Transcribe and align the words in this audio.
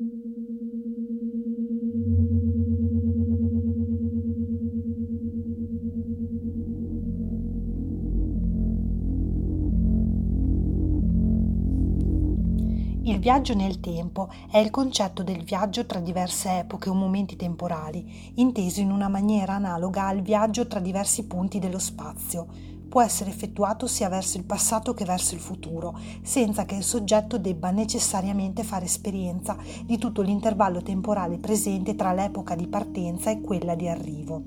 Il 0.00 0.04
viaggio 13.18 13.54
nel 13.54 13.80
tempo 13.80 14.28
è 14.48 14.58
il 14.58 14.70
concetto 14.70 15.24
del 15.24 15.42
viaggio 15.42 15.84
tra 15.84 15.98
diverse 15.98 16.58
epoche 16.58 16.88
o 16.88 16.94
momenti 16.94 17.34
temporali, 17.34 18.32
inteso 18.36 18.80
in 18.80 18.92
una 18.92 19.08
maniera 19.08 19.54
analoga 19.54 20.06
al 20.06 20.22
viaggio 20.22 20.68
tra 20.68 20.78
diversi 20.78 21.26
punti 21.26 21.58
dello 21.58 21.80
spazio. 21.80 22.77
Può 22.88 23.02
essere 23.02 23.28
effettuato 23.28 23.86
sia 23.86 24.08
verso 24.08 24.38
il 24.38 24.44
passato 24.44 24.94
che 24.94 25.04
verso 25.04 25.34
il 25.34 25.40
futuro, 25.40 25.98
senza 26.22 26.64
che 26.64 26.76
il 26.76 26.82
soggetto 26.82 27.36
debba 27.36 27.70
necessariamente 27.70 28.64
fare 28.64 28.86
esperienza 28.86 29.56
di 29.84 29.98
tutto 29.98 30.22
l'intervallo 30.22 30.80
temporale 30.80 31.36
presente 31.36 31.94
tra 31.94 32.14
l'epoca 32.14 32.54
di 32.54 32.66
partenza 32.66 33.30
e 33.30 33.42
quella 33.42 33.74
di 33.74 33.88
arrivo. 33.88 34.44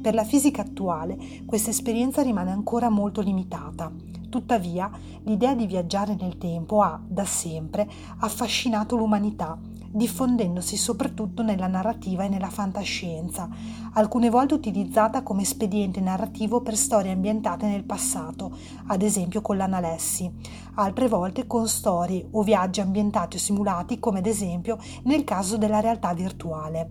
Per 0.00 0.14
la 0.14 0.24
fisica 0.24 0.62
attuale 0.62 1.18
questa 1.44 1.70
esperienza 1.70 2.22
rimane 2.22 2.50
ancora 2.50 2.88
molto 2.88 3.20
limitata. 3.20 3.92
Tuttavia, 4.30 4.90
l'idea 5.24 5.54
di 5.54 5.66
viaggiare 5.66 6.16
nel 6.18 6.38
tempo 6.38 6.80
ha, 6.80 7.00
da 7.06 7.24
sempre, 7.24 7.88
affascinato 8.18 8.96
l'umanità, 8.96 9.58
diffondendosi 9.94 10.76
soprattutto 10.76 11.44
nella 11.44 11.68
narrativa 11.68 12.24
e 12.24 12.28
nella 12.28 12.50
fantascienza, 12.50 13.48
alcune 13.92 14.28
volte 14.28 14.54
utilizzata 14.54 15.22
come 15.22 15.42
espediente 15.42 16.00
narrativo 16.00 16.62
per 16.62 16.76
storie 16.76 17.12
ambientate 17.12 17.68
nel 17.68 17.84
passato, 17.84 18.56
ad 18.86 19.02
esempio 19.02 19.40
con 19.40 19.56
l'analessi, 19.56 20.28
altre 20.74 21.06
volte 21.06 21.46
con 21.46 21.68
storie 21.68 22.26
o 22.32 22.42
viaggi 22.42 22.80
ambientati 22.80 23.36
o 23.36 23.38
simulati, 23.38 24.00
come 24.00 24.18
ad 24.18 24.26
esempio 24.26 24.78
nel 25.04 25.22
caso 25.22 25.56
della 25.56 25.78
realtà 25.78 26.12
virtuale. 26.12 26.90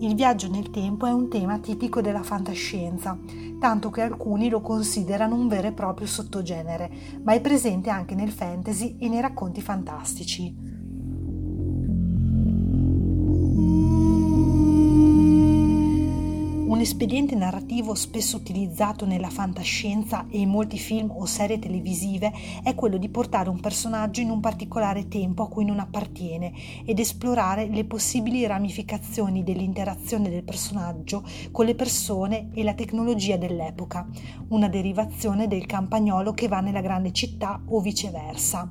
Il 0.00 0.14
viaggio 0.14 0.50
nel 0.50 0.68
tempo 0.68 1.06
è 1.06 1.12
un 1.12 1.30
tema 1.30 1.58
tipico 1.58 2.02
della 2.02 2.22
fantascienza, 2.22 3.18
tanto 3.58 3.88
che 3.88 4.02
alcuni 4.02 4.50
lo 4.50 4.60
considerano 4.60 5.34
un 5.34 5.48
vero 5.48 5.68
e 5.68 5.72
proprio 5.72 6.06
sottogenere, 6.06 6.90
ma 7.22 7.32
è 7.32 7.40
presente 7.40 7.88
anche 7.88 8.14
nel 8.14 8.30
fantasy 8.30 8.98
e 8.98 9.08
nei 9.08 9.22
racconti 9.22 9.62
fantastici. 9.62 10.75
Un 16.66 16.80
espediente 16.80 17.36
narrativo 17.36 17.94
spesso 17.94 18.38
utilizzato 18.38 19.06
nella 19.06 19.30
fantascienza 19.30 20.26
e 20.28 20.40
in 20.40 20.48
molti 20.48 20.78
film 20.78 21.12
o 21.12 21.24
serie 21.24 21.60
televisive 21.60 22.32
è 22.64 22.74
quello 22.74 22.96
di 22.96 23.08
portare 23.08 23.48
un 23.48 23.60
personaggio 23.60 24.20
in 24.20 24.30
un 24.30 24.40
particolare 24.40 25.06
tempo 25.06 25.44
a 25.44 25.48
cui 25.48 25.64
non 25.64 25.78
appartiene 25.78 26.52
ed 26.84 26.98
esplorare 26.98 27.68
le 27.68 27.84
possibili 27.84 28.44
ramificazioni 28.46 29.44
dell'interazione 29.44 30.28
del 30.28 30.42
personaggio 30.42 31.22
con 31.52 31.66
le 31.66 31.76
persone 31.76 32.48
e 32.52 32.64
la 32.64 32.74
tecnologia 32.74 33.36
dell'epoca, 33.36 34.04
una 34.48 34.68
derivazione 34.68 35.46
del 35.46 35.66
campagnolo 35.66 36.32
che 36.32 36.48
va 36.48 36.58
nella 36.58 36.80
grande 36.80 37.12
città 37.12 37.62
o 37.64 37.80
viceversa. 37.80 38.68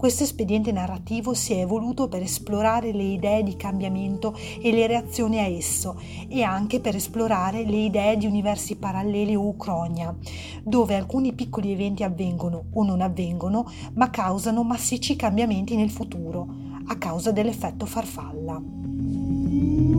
Questo 0.00 0.22
espediente 0.22 0.72
narrativo 0.72 1.34
si 1.34 1.52
è 1.52 1.58
evoluto 1.58 2.08
per 2.08 2.22
esplorare 2.22 2.90
le 2.90 3.02
idee 3.02 3.42
di 3.42 3.54
cambiamento 3.54 4.34
e 4.58 4.72
le 4.72 4.86
reazioni 4.86 5.40
a 5.40 5.42
esso 5.42 6.00
e 6.26 6.42
anche 6.42 6.80
per 6.80 6.96
esplorare 6.96 7.66
le 7.66 7.76
idee 7.76 8.16
di 8.16 8.24
universi 8.24 8.76
paralleli 8.76 9.36
o 9.36 9.46
ucronia, 9.46 10.16
dove 10.62 10.94
alcuni 10.94 11.34
piccoli 11.34 11.72
eventi 11.72 12.02
avvengono 12.02 12.68
o 12.72 12.82
non 12.82 13.02
avvengono, 13.02 13.70
ma 13.92 14.08
causano 14.08 14.62
massicci 14.62 15.16
cambiamenti 15.16 15.76
nel 15.76 15.90
futuro, 15.90 16.48
a 16.86 16.96
causa 16.96 17.30
dell'effetto 17.30 17.84
farfalla. 17.84 19.89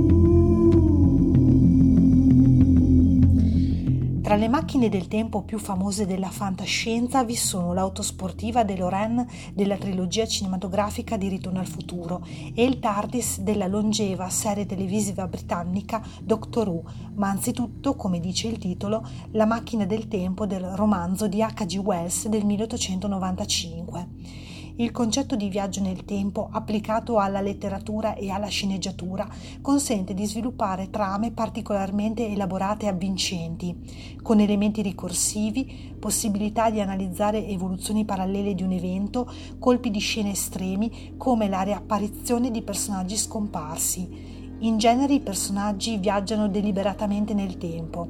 Tra 4.31 4.39
le 4.39 4.47
macchine 4.47 4.87
del 4.87 5.09
tempo 5.09 5.41
più 5.41 5.59
famose 5.59 6.05
della 6.05 6.29
fantascienza 6.29 7.25
vi 7.25 7.35
sono 7.35 7.73
l'autosportiva 7.73 8.63
DeLorean 8.63 9.27
della 9.53 9.75
trilogia 9.75 10.25
cinematografica 10.25 11.17
di 11.17 11.27
Ritorno 11.27 11.59
al 11.59 11.67
futuro 11.67 12.25
e 12.55 12.63
il 12.63 12.79
TARDIS 12.79 13.41
della 13.41 13.67
longeva 13.67 14.29
serie 14.29 14.65
televisiva 14.65 15.27
britannica 15.27 16.01
Doctor 16.23 16.69
Who, 16.69 16.83
ma 17.15 17.27
anzitutto, 17.27 17.97
come 17.97 18.21
dice 18.21 18.47
il 18.47 18.57
titolo, 18.57 19.05
la 19.31 19.45
macchina 19.45 19.85
del 19.85 20.07
tempo 20.07 20.45
del 20.45 20.63
romanzo 20.63 21.27
di 21.27 21.41
H.G. 21.41 21.75
Wells 21.79 22.29
del 22.29 22.45
1895. 22.45 24.40
Il 24.81 24.89
concetto 24.89 25.35
di 25.35 25.47
viaggio 25.47 25.79
nel 25.79 26.05
tempo 26.05 26.49
applicato 26.51 27.19
alla 27.19 27.39
letteratura 27.39 28.15
e 28.15 28.31
alla 28.31 28.47
sceneggiatura 28.47 29.29
consente 29.61 30.15
di 30.15 30.25
sviluppare 30.25 30.89
trame 30.89 31.29
particolarmente 31.29 32.27
elaborate 32.27 32.87
e 32.87 32.89
avvincenti, 32.89 33.75
con 34.23 34.39
elementi 34.39 34.81
ricorsivi, 34.81 35.93
possibilità 35.99 36.71
di 36.71 36.81
analizzare 36.81 37.45
evoluzioni 37.45 38.05
parallele 38.05 38.55
di 38.55 38.63
un 38.63 38.71
evento, 38.71 39.31
colpi 39.59 39.91
di 39.91 39.99
scena 39.99 40.29
estremi 40.29 41.13
come 41.15 41.47
la 41.47 41.61
riapparizione 41.61 42.49
di 42.49 42.63
personaggi 42.63 43.17
scomparsi. 43.17 44.39
In 44.61 44.79
genere 44.79 45.13
i 45.13 45.19
personaggi 45.19 45.97
viaggiano 45.97 46.47
deliberatamente 46.47 47.35
nel 47.35 47.59
tempo 47.59 48.09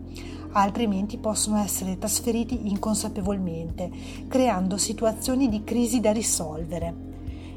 altrimenti 0.52 1.18
possono 1.18 1.58
essere 1.58 1.98
trasferiti 1.98 2.70
inconsapevolmente, 2.70 3.90
creando 4.28 4.78
situazioni 4.78 5.50
di 5.50 5.64
crisi 5.64 6.00
da 6.00 6.12
risolvere. 6.12 7.10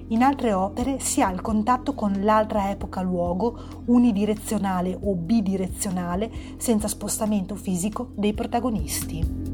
In 0.09 0.23
altre 0.23 0.53
opere 0.53 1.01
si 1.01 1.23
ha 1.23 1.31
il 1.31 1.41
contatto 1.41 1.95
con 1.95 2.13
l'altra 2.23 2.71
epoca-luogo 2.71 3.83
unidirezionale 3.87 4.99
o 5.01 5.15
bidirezionale 5.15 6.31
senza 6.59 6.89
spostamento 6.89 7.55
fisico 7.55 8.11
dei 8.15 8.35
protagonisti. 8.35 9.54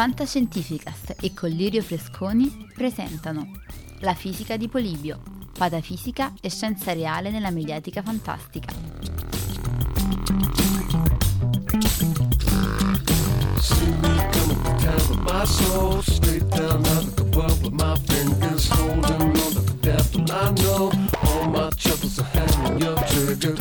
Fantascientificast 0.00 1.16
e 1.20 1.34
Collirio 1.34 1.82
Fresconi 1.82 2.68
presentano 2.74 3.50
La 3.98 4.14
fisica 4.14 4.56
di 4.56 4.66
Polibio, 4.66 5.20
patafisica 5.52 6.32
e 6.40 6.48
scienza 6.48 6.94
reale 6.94 7.28
nella 7.28 7.50
mediatica 7.50 8.00
fantastica. 8.00 8.72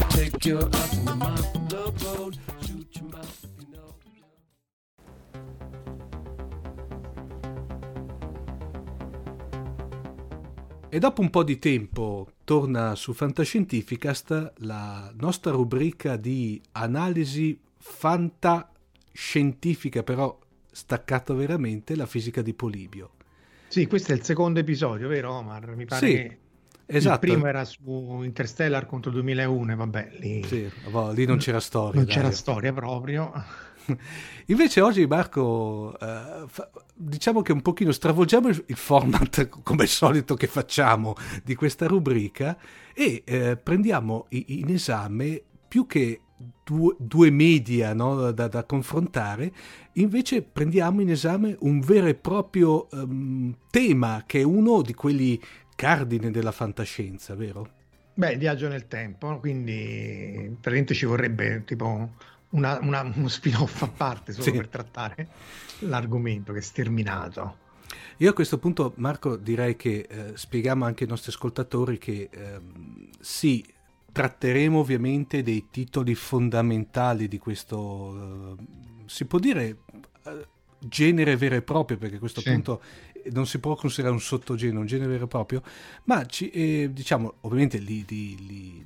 Take 0.10 0.46
your 0.46 0.64
eyes 0.64 0.94
from 0.94 1.06
the 1.06 1.16
mind 1.16 1.46
from 1.52 1.68
the 1.68 1.92
road. 2.06 2.49
E 10.92 10.98
dopo 10.98 11.22
un 11.22 11.30
po' 11.30 11.44
di 11.44 11.60
tempo 11.60 12.32
torna 12.44 12.96
su 12.96 13.14
Fantascientificast 13.14 14.54
la 14.62 15.14
nostra 15.20 15.52
rubrica 15.52 16.16
di 16.16 16.60
analisi 16.72 17.62
fantascientifica, 17.78 20.02
però 20.02 20.36
staccata 20.72 21.36
veramente, 21.36 21.96
la 21.96 22.08
fisica 22.08 22.42
di 22.42 22.56
Polibio. 22.56 23.12
Sì, 23.68 23.86
questo 23.86 24.14
è 24.14 24.16
il 24.16 24.24
secondo 24.24 24.62
episodio, 24.62 25.08
vero 25.08 25.34
Omar? 25.34 25.76
Mi 25.76 25.86
pare 25.86 26.08
sì, 26.08 26.14
che 26.14 26.38
esatto. 26.88 27.24
il 27.24 27.34
primo 27.34 27.46
era 27.46 27.64
su 27.66 28.22
Interstellar 28.24 28.88
contro 28.88 29.12
2001, 29.12 29.76
vabbè, 29.76 30.14
lì, 30.18 30.44
sì, 30.44 30.68
lì 31.14 31.26
non 31.26 31.38
c'era 31.38 31.60
storia. 31.60 32.00
Non 32.00 32.06
dai. 32.06 32.16
c'era 32.16 32.32
storia 32.32 32.74
proprio. 32.74 33.32
Invece 34.48 34.82
oggi 34.82 35.06
Marco, 35.06 35.94
eh, 36.00 36.46
fa, 36.48 36.68
diciamo 37.02 37.42
che 37.42 37.54
un 37.54 37.62
pochino 37.62 37.94
stravolgiamo 37.94 38.50
il, 38.50 38.64
format 38.76 39.48
come 39.64 39.84
al 39.84 39.88
solito 39.88 40.36
che 40.36 40.48
facciamo 40.48 41.16
di 41.44 41.56
questa 41.56 41.88
rubrica 41.88 42.58
e 42.94 43.24
eh, 43.26 43.56
prendiamo 43.56 44.26
in 44.30 44.70
esame 44.70 45.42
più 45.66 45.86
che 45.86 46.22
due, 46.64 46.96
due 46.98 47.30
media 47.30 47.94
no, 47.94 48.32
da, 48.32 48.48
da, 48.48 48.64
confrontare, 48.64 49.52
invece 49.94 50.42
prendiamo 50.42 51.02
in 51.02 51.10
esame 51.10 51.56
un 51.62 51.80
vero 51.80 52.08
e 52.08 52.16
proprio 52.16 52.88
um, 52.92 53.56
tema 53.70 54.24
che 54.26 54.40
è 54.40 54.44
uno 54.44 54.82
di 54.82 54.94
quelli 54.94 55.40
cardine 55.76 56.32
della 56.32 56.52
fantascienza, 56.52 57.36
vero? 57.36 57.78
Beh, 58.14 58.36
viaggio 58.36 58.68
nel 58.68 58.88
tempo, 58.88 59.40
quindi 59.40 60.58
praticamente 60.60 60.94
ci 60.94 61.06
vorrebbe 61.06 61.64
tipo 61.66 62.10
una, 62.52 62.80
una, 62.82 63.02
uno 63.02 63.28
spin-off 63.28 63.82
a 63.84 63.88
parte 63.88 64.32
solo 64.32 64.44
sì. 64.44 64.52
per 64.52 64.68
trattare 64.68 65.28
l'argomento 65.80 66.54
che 66.54 66.60
è 66.60 66.62
sterminato. 66.62 67.68
Io 68.18 68.30
a 68.30 68.34
questo 68.34 68.58
punto, 68.58 68.94
Marco, 68.98 69.38
direi 69.38 69.76
che 69.76 70.06
eh, 70.10 70.32
spieghiamo 70.36 70.84
anche 70.86 71.04
ai 71.04 71.10
nostri 71.10 71.32
ascoltatori 71.32 71.98
che 71.98 72.30
eh, 72.32 72.60
sì, 73.20 73.66
tratteremo 74.12 74.78
ovviamente 74.80 75.42
dei 75.42 75.68
titoli 75.70 76.16
fondamentali 76.16 77.28
di 77.28 77.38
questo, 77.38 78.58
eh, 78.58 78.64
si 79.06 79.26
può 79.26 79.40
dire, 79.40 79.78
eh, 80.26 80.48
genere 80.80 81.38
vero 81.38 81.56
e 81.56 81.62
proprio, 81.62 81.98
perché 81.98 82.18
a 82.18 82.20
questo 82.20 82.42
sì. 82.42 82.52
punto 82.52 82.82
non 83.32 83.46
si 83.46 83.60
può 83.60 83.76
considerare 83.76 84.14
un 84.14 84.22
sottogenere, 84.22 84.80
un 84.80 84.86
genere 84.86 85.12
vero 85.12 85.26
e 85.26 85.28
proprio, 85.28 85.64
ma 86.06 86.26
ci, 86.26 86.50
eh, 86.50 86.90
diciamo, 86.92 87.36
ovviamente 87.42 87.78
li, 87.78 88.04
li, 88.08 88.36
li, 88.46 88.84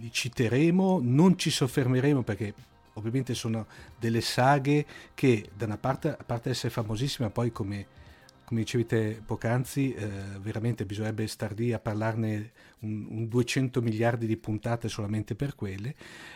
li, 0.00 0.10
citeremo, 0.10 1.00
non 1.02 1.38
ci 1.38 1.50
soffermeremo 1.50 2.22
perché 2.22 2.54
ovviamente 2.98 3.34
sono 3.34 3.66
delle 3.98 4.20
saghe 4.20 4.84
che 5.14 5.48
da 5.56 5.64
una 5.64 5.78
parte, 5.78 6.10
a 6.10 6.24
parte 6.24 6.50
essere 6.50 6.70
famosissime, 6.70 7.30
poi 7.30 7.50
come 7.50 7.86
come 8.48 8.60
dicevi 8.60 8.86
te 8.86 9.22
poc'anzi, 9.26 9.92
eh, 9.92 10.08
veramente 10.40 10.86
bisognerebbe 10.86 11.26
star 11.26 11.52
lì 11.52 11.74
a 11.74 11.78
parlarne 11.78 12.52
un, 12.78 13.06
un 13.10 13.28
200 13.28 13.82
miliardi 13.82 14.26
di 14.26 14.38
puntate 14.38 14.88
solamente 14.88 15.34
per 15.34 15.54
quelle. 15.54 15.94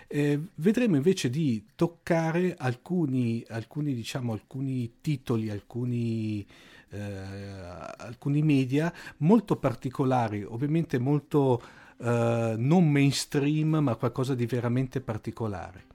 Eh, 0.09 0.39
vedremo 0.57 0.97
invece 0.97 1.31
di 1.31 1.69
toccare 1.75 2.55
alcuni, 2.59 3.43
alcuni, 3.49 3.95
diciamo, 3.95 4.35
alcuni 4.35 4.97
titoli, 5.01 5.49
alcuni, 5.49 6.47
eh, 6.91 7.01
alcuni 7.01 8.43
media 8.43 8.93
molto 9.19 9.57
particolari, 9.57 10.43
ovviamente 10.43 10.99
molto 10.99 11.63
eh, 11.97 12.55
non 12.59 12.91
mainstream, 12.91 13.79
ma 13.79 13.97
qualcosa 13.97 14.35
di 14.35 14.45
veramente 14.45 15.01
particolare. 15.01 15.92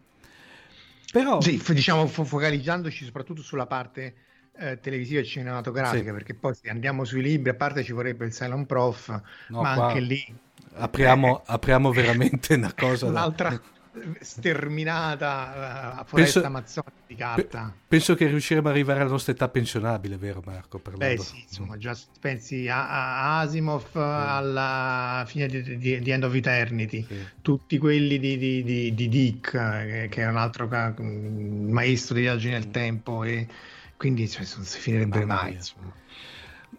Però... 1.12 1.42
Sì, 1.42 1.62
diciamo 1.70 2.06
focalizzandoci 2.08 3.06
soprattutto 3.06 3.42
sulla 3.42 3.66
parte 3.66 4.16
eh, 4.58 4.80
televisiva 4.80 5.22
e 5.22 5.24
cinematografica, 5.24 6.06
sì. 6.06 6.12
perché 6.12 6.34
poi 6.34 6.54
se 6.56 6.70
andiamo 6.70 7.06
sui 7.06 7.22
libri, 7.22 7.50
a 7.52 7.56
parte 7.56 7.84
ci 7.84 7.94
vorrebbe 7.94 8.26
il 8.26 8.34
Silent 8.34 8.66
Prof, 8.66 9.22
no, 9.50 9.62
ma 9.62 9.72
anche 9.72 10.00
lì 10.00 10.36
apriamo, 10.78 11.40
eh, 11.40 11.44
apriamo 11.46 11.92
veramente 11.92 12.54
una 12.56 12.74
cosa. 12.74 13.08
Un'altra 13.08 13.50
da... 13.50 13.62
sterminata 14.20 16.00
uh, 16.02 16.06
foresta 16.06 16.42
penso, 16.42 16.48
amazzonica 16.48 16.94
di 17.06 17.16
carta. 17.16 17.74
penso 17.88 18.16
che 18.16 18.28
riusciremo 18.28 18.68
ad 18.68 18.74
arrivare 18.74 19.02
alla 19.02 19.10
nostra 19.10 19.34
età 19.34 19.48
pensionabile, 19.50 20.18
vero 20.18 20.42
Marco? 20.46 20.80
Per 20.80 20.96
Beh, 20.96 21.18
sì, 21.18 21.44
insomma, 21.48 21.78
già 21.78 21.98
pensi 22.20 22.68
a, 22.68 22.88
a 22.88 23.40
Asimov 23.40 23.92
sì. 23.92 23.98
alla 23.98 25.24
fine 25.28 25.48
di, 25.48 25.78
di, 25.78 26.00
di, 26.00 26.10
End 26.12 26.24
of 26.24 26.34
Eternity, 26.34 27.06
sì. 27.08 27.26
tutti 27.42 27.78
quelli 27.78 28.20
di, 28.20 28.38
di 28.94 29.10
Dick, 29.10 29.52
che, 29.52 30.08
che, 30.10 30.22
è 30.22 30.28
un 30.28 30.38
altro 30.38 30.68
maestro 30.68 32.16
di 32.16 32.22
viaggi 32.22 32.50
nel 32.50 32.70
tempo 32.72 33.24
e 33.24 33.48
quindi 33.98 34.30
cioè, 34.30 34.46
non 34.56 34.66
si 34.66 34.80
finirebbe 34.80 35.26
mai. 35.26 35.54
Insomma. 35.54 36.06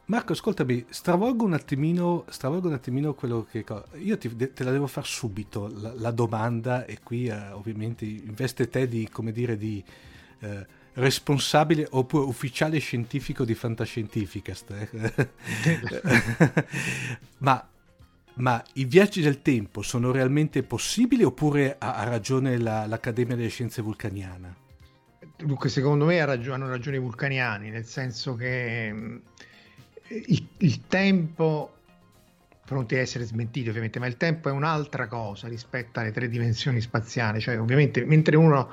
Marco, 0.08 0.32
ascoltami, 0.32 0.86
stravolgo 0.88 1.44
un 1.44 1.52
attimino, 1.52 2.24
stravolgo 2.30 2.68
un 2.68 2.72
attimino 2.72 3.12
quello 3.12 3.46
che... 3.50 3.62
Io 3.96 4.16
ti, 4.16 4.34
te 4.54 4.64
la 4.64 4.70
devo 4.70 4.86
fare 4.86 5.06
subito, 5.06 5.70
la, 5.70 5.92
la 5.94 6.10
domanda, 6.12 6.86
e 6.86 7.00
qui 7.02 7.26
eh, 7.26 7.50
ovviamente 7.50 8.06
investe 8.06 8.70
te 8.70 8.88
di, 8.88 9.06
come 9.12 9.32
dire, 9.32 9.58
di 9.58 9.84
eh, 10.38 10.66
responsabile 10.94 11.86
oppure 11.90 12.24
ufficiale 12.24 12.78
scientifico 12.78 13.44
di 13.44 13.54
Fantascientificast. 13.54 14.70
Eh? 14.70 15.28
ma, 17.38 17.68
ma, 18.36 18.64
i 18.74 18.86
viaggi 18.86 19.20
del 19.20 19.42
tempo 19.42 19.82
sono 19.82 20.10
realmente 20.10 20.62
possibili 20.62 21.22
oppure 21.22 21.76
ha, 21.78 21.96
ha 21.96 22.04
ragione 22.04 22.56
la, 22.56 22.86
l'Accademia 22.86 23.36
delle 23.36 23.50
Scienze 23.50 23.82
Vulcaniana? 23.82 24.56
Dunque, 25.36 25.68
secondo 25.68 26.06
me 26.06 26.18
hanno 26.18 26.66
ragione 26.66 26.96
i 26.96 27.00
vulcaniani, 27.00 27.68
nel 27.68 27.84
senso 27.84 28.36
che 28.36 29.20
il, 30.08 30.46
il, 30.58 30.86
tempo, 30.86 31.72
pronti 32.64 32.96
a 32.96 33.00
essere 33.00 33.24
smentiti 33.24 33.68
ovviamente, 33.68 33.98
ma 33.98 34.06
il 34.06 34.16
tempo 34.16 34.48
è 34.48 34.52
un'altra 34.52 35.06
cosa 35.06 35.48
rispetto 35.48 36.00
alle 36.00 36.12
tre 36.12 36.28
dimensioni 36.28 36.80
spaziali. 36.80 37.40
Cioè, 37.40 37.60
ovviamente, 37.60 38.04
mentre 38.04 38.36
uno 38.36 38.70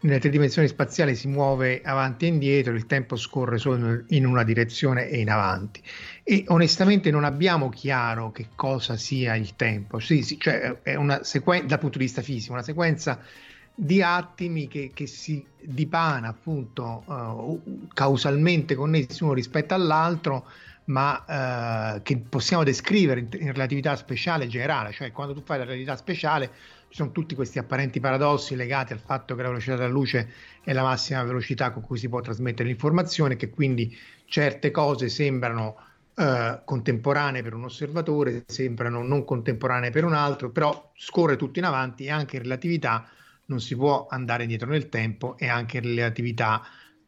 nelle 0.00 0.20
tre 0.20 0.30
dimensioni 0.30 0.68
spaziali 0.68 1.16
si 1.16 1.26
muove 1.26 1.80
avanti 1.82 2.26
e 2.26 2.28
indietro, 2.28 2.72
il 2.72 2.86
tempo 2.86 3.16
scorre 3.16 3.58
solo 3.58 4.04
in 4.08 4.26
una 4.26 4.44
direzione 4.44 5.08
e 5.08 5.18
in 5.18 5.30
avanti. 5.30 5.82
E 6.22 6.44
onestamente 6.48 7.10
non 7.10 7.24
abbiamo 7.24 7.68
chiaro 7.68 8.30
che 8.30 8.48
cosa 8.54 8.96
sia 8.96 9.34
il 9.34 9.56
tempo. 9.56 9.98
Sì, 9.98 10.22
sì, 10.22 10.38
cioè 10.38 10.82
è 10.82 10.94
una 10.94 11.24
sequenza, 11.24 11.66
dal 11.66 11.78
punto 11.80 11.98
di 11.98 12.04
vista 12.04 12.22
fisico, 12.22 12.52
una 12.52 12.62
sequenza 12.62 13.20
di 13.74 14.02
attimi 14.02 14.66
che, 14.66 14.90
che 14.92 15.06
si 15.06 15.44
dipana 15.60 16.28
appunto 16.28 17.04
uh, 17.06 17.88
causalmente 17.94 18.74
connessi 18.74 19.22
uno 19.22 19.34
rispetto 19.34 19.74
all'altro, 19.74 20.46
ma 20.88 21.94
uh, 21.96 22.02
che 22.02 22.16
possiamo 22.16 22.64
descrivere 22.64 23.20
in, 23.20 23.28
in, 23.32 23.52
relatività 23.52 23.94
speciale 23.96 24.46
generale, 24.46 24.92
cioè 24.92 25.12
quando 25.12 25.34
tu 25.34 25.42
fai 25.42 25.58
la 25.58 25.64
relatività 25.64 25.96
speciale 25.96 26.50
ci 26.88 26.96
sono 26.96 27.12
tutti 27.12 27.34
questi 27.34 27.58
apparenti 27.58 28.00
paradossi 28.00 28.56
legati 28.56 28.94
al 28.94 29.00
fatto 29.00 29.34
che 29.34 29.42
la 29.42 29.48
velocità 29.48 29.76
della 29.76 29.88
luce 29.88 30.32
è 30.64 30.72
la 30.72 30.82
massima 30.82 31.22
velocità 31.22 31.70
con 31.70 31.82
cui 31.82 31.98
si 31.98 32.08
può 32.08 32.20
trasmettere 32.20 32.68
l'informazione, 32.68 33.36
che 33.36 33.50
quindi 33.50 33.94
certe 34.24 34.70
cose 34.70 35.10
sembrano 35.10 35.76
uh, 36.14 36.60
contemporanee 36.64 37.42
per 37.42 37.52
un 37.52 37.64
osservatore, 37.64 38.44
sembrano 38.46 39.02
non 39.02 39.24
contemporanee 39.24 39.90
per 39.90 40.04
un 40.04 40.14
altro, 40.14 40.50
però 40.50 40.92
scorre 40.96 41.36
tutto 41.36 41.58
in 41.58 41.66
avanti 41.66 42.04
e 42.04 42.10
anche 42.10 42.36
in 42.36 42.42
relatività 42.42 43.06
non 43.46 43.60
si 43.60 43.76
può 43.76 44.06
andare 44.08 44.44
indietro 44.44 44.70
nel 44.70 44.88
tempo 44.88 45.36
e 45.36 45.48
anche 45.48 45.80
nelle 45.80 46.04
attività 46.04 46.62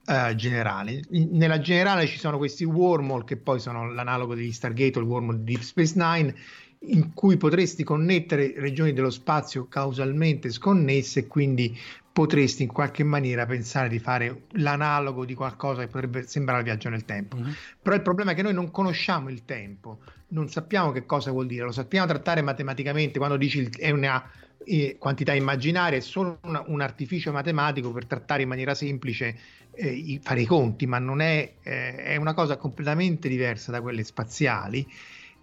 uh, 0.07 0.35
generali. 0.35 1.03
nella 1.11 1.61
generale 1.61 2.07
ci 2.07 2.19
sono 2.19 2.39
questi 2.39 2.65
wormhole 2.65 3.25
che 3.25 3.37
poi 3.37 3.61
sono 3.61 3.93
l'analogo 3.93 4.35
degli 4.35 4.53
Stargate 4.53 4.99
o 4.99 5.03
il 5.03 5.09
wormhole 5.09 5.39
di 5.39 5.53
Deep 5.53 5.63
Space 5.63 5.95
Nine 5.97 6.35
in 6.83 7.13
cui 7.13 7.37
potresti 7.37 7.85
connettere 7.85 8.55
regioni 8.57 8.93
dello 8.93 9.11
spazio 9.11 9.67
causalmente 9.69 10.51
sconnesse 10.51 11.21
e 11.21 11.27
quindi 11.27 11.79
potresti 12.13 12.63
in 12.63 12.73
qualche 12.73 13.05
maniera 13.05 13.47
pensare 13.47 13.89
di 13.89 13.99
fare 13.99 14.45
l'analogo 14.53 15.25
di 15.25 15.35
qualcosa 15.35 15.83
che 15.83 15.89
potrebbe 15.89 16.27
sembrare 16.27 16.63
viaggio 16.63 16.89
nel 16.89 17.05
tempo. 17.05 17.37
Mm-hmm. 17.37 17.53
Però 17.83 17.95
il 17.95 18.03
problema 18.03 18.33
è 18.33 18.35
che 18.35 18.43
noi 18.43 18.55
non 18.55 18.71
conosciamo 18.71 19.29
il 19.29 19.45
tempo, 19.45 20.01
non 20.29 20.49
sappiamo 20.49 20.91
che 20.91 21.07
cosa 21.07 21.31
vuol 21.31 21.47
dire, 21.47 21.65
lo 21.65 21.73
sappiamo 21.73 22.07
trattare 22.07 22.43
matematicamente 22.43 23.19
quando 23.19 23.37
dici 23.37 23.69
è 23.79 23.91
una 23.91 24.23
eh, 24.65 24.97
quantità 24.99 25.35
immaginaria, 25.35 25.99
è 25.99 26.03
solo 26.03 26.39
una, 26.43 26.63
un 26.67 26.81
artificio 26.81 27.31
matematico 27.33 27.93
per 27.93 28.07
trattare 28.07 28.43
in 28.43 28.49
maniera 28.49 28.75
semplice 28.75 29.39
eh, 29.75 30.21
fare 30.23 30.43
i 30.43 30.47
conti, 30.47 30.87
ma 30.87 30.99
non 30.99 31.21
è, 31.21 31.55
eh, 31.63 31.97
è 31.97 32.17
una 32.17 32.35
cosa 32.35 32.57
completamente 32.57 33.29
diversa 33.29 33.71
da 33.71 33.81
quelle 33.81 34.05
spaziali 34.05 34.87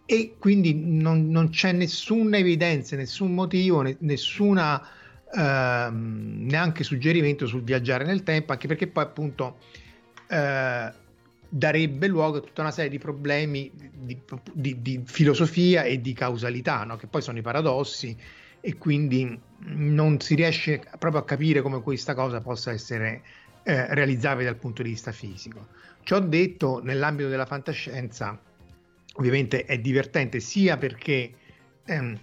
e 0.06 0.36
quindi 0.40 0.74
non, 0.74 1.30
non 1.30 1.50
c'è 1.50 1.72
nessuna 1.74 2.38
evidenza, 2.38 2.96
nessun 2.96 3.34
motivo, 3.34 3.82
ne, 3.82 3.98
nessuna 4.00 4.82
ehm, 5.34 6.46
neanche 6.48 6.84
suggerimento 6.84 7.46
sul 7.46 7.64
viaggiare 7.64 8.06
nel 8.06 8.24
tempo, 8.24 8.54
anche 8.54 8.68
perché 8.68 8.88
poi 8.88 9.04
appunto 9.04 9.58
eh, 10.30 10.92
darebbe 11.50 12.08
luogo 12.08 12.38
a 12.38 12.42
tutta 12.42 12.62
una 12.62 12.72
serie 12.72 12.90
di 12.90 13.00
problemi 13.00 13.72
di, 13.74 14.18
di, 14.54 14.82
di 14.82 15.02
filosofia 15.06 15.84
e 15.84 16.00
di 16.00 16.14
causalità, 16.14 16.84
no? 16.84 16.96
che 16.96 17.08
poi 17.08 17.22
sono 17.22 17.38
i 17.38 17.42
paradossi 17.42 18.16
e 18.62 18.78
quindi 18.78 19.40
non 19.60 20.20
si 20.20 20.36
riesce 20.36 20.82
proprio 20.98 21.22
a 21.22 21.26
capire 21.26 21.62
come 21.62 21.82
questa 21.82 22.14
cosa 22.14 22.42
possa 22.42 22.72
essere 22.72 23.24
eh, 23.68 23.94
realizzabile 23.94 24.46
dal 24.46 24.56
punto 24.56 24.82
di 24.82 24.90
vista 24.90 25.12
fisico. 25.12 25.68
Ciò 26.04 26.20
detto, 26.20 26.80
nell'ambito 26.82 27.28
della 27.28 27.46
fantascienza, 27.46 28.40
ovviamente 29.16 29.66
è 29.66 29.78
divertente 29.78 30.40
sia 30.40 30.78
perché 30.78 31.34
ehm, 31.84 32.18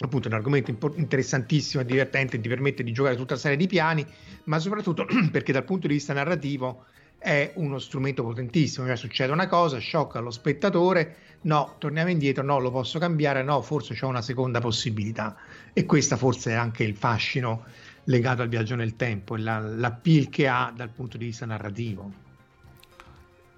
appunto 0.00 0.28
è 0.28 0.30
un 0.30 0.36
argomento 0.36 0.70
interessantissimo 0.96 1.82
e 1.82 1.86
divertente, 1.86 2.38
ti 2.38 2.46
permette 2.46 2.82
di 2.82 2.92
giocare 2.92 3.16
tutta 3.16 3.32
una 3.32 3.40
serie 3.40 3.56
di 3.56 3.66
piani, 3.66 4.06
ma 4.44 4.58
soprattutto 4.58 5.06
perché 5.32 5.50
dal 5.52 5.64
punto 5.64 5.86
di 5.86 5.94
vista 5.94 6.12
narrativo 6.12 6.84
è 7.16 7.52
uno 7.54 7.78
strumento 7.78 8.22
potentissimo, 8.22 8.84
cioè 8.86 8.96
succede 8.96 9.32
una 9.32 9.46
cosa, 9.46 9.78
sciocca 9.78 10.20
lo 10.20 10.30
spettatore, 10.30 11.16
no, 11.42 11.76
torniamo 11.78 12.10
indietro, 12.10 12.44
no, 12.44 12.58
lo 12.58 12.70
posso 12.70 12.98
cambiare, 12.98 13.42
no, 13.42 13.62
forse 13.62 13.94
c'è 13.94 14.04
una 14.04 14.20
seconda 14.20 14.60
possibilità. 14.60 15.36
E 15.72 15.86
questo 15.86 16.18
forse 16.18 16.50
è 16.50 16.54
anche 16.54 16.84
il 16.84 16.94
fascino 16.96 17.64
legato 18.04 18.42
al 18.42 18.48
viaggio 18.48 18.74
nel 18.74 18.96
tempo, 18.96 19.36
la, 19.36 19.58
l'appeal 19.58 20.28
che 20.28 20.48
ha 20.48 20.72
dal 20.74 20.90
punto 20.90 21.16
di 21.16 21.26
vista 21.26 21.46
narrativo. 21.46 22.10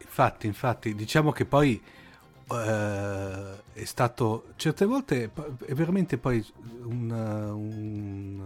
Infatti, 0.01 0.47
infatti, 0.47 0.95
diciamo 0.95 1.33
che 1.33 1.45
poi 1.45 1.81
eh, 2.51 3.63
è 3.73 3.85
stato 3.85 4.53
certe 4.57 4.85
volte 4.85 5.31
è 5.65 5.75
veramente 5.75 6.19
poi 6.19 6.45
un, 6.85 7.11
un 7.11 8.43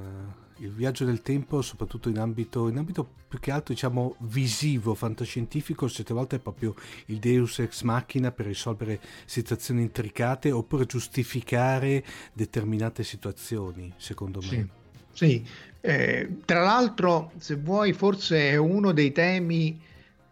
il 0.58 0.72
viaggio 0.72 1.04
del 1.04 1.22
tempo, 1.22 1.62
soprattutto 1.62 2.08
in 2.08 2.18
ambito, 2.18 2.68
in 2.68 2.78
ambito 2.78 3.08
più 3.28 3.38
che 3.38 3.50
altro 3.50 3.74
diciamo 3.74 4.16
visivo, 4.20 4.94
fantascientifico, 4.94 5.88
certe 5.88 6.14
volte 6.14 6.36
è 6.36 6.38
proprio 6.38 6.74
il 7.06 7.18
deus 7.18 7.58
ex 7.58 7.82
machina 7.82 8.32
per 8.32 8.46
risolvere 8.46 9.00
situazioni 9.24 9.82
intricate 9.82 10.50
oppure 10.50 10.86
giustificare 10.86 12.04
determinate 12.32 13.04
situazioni, 13.04 13.92
secondo 13.96 14.40
me. 14.40 14.48
Sì. 14.48 14.76
Sì, 15.10 15.44
eh, 15.80 16.38
tra 16.44 16.62
l'altro, 16.62 17.32
se 17.38 17.56
vuoi, 17.56 17.92
forse 17.92 18.50
è 18.50 18.56
uno 18.56 18.92
dei 18.92 19.12
temi 19.12 19.80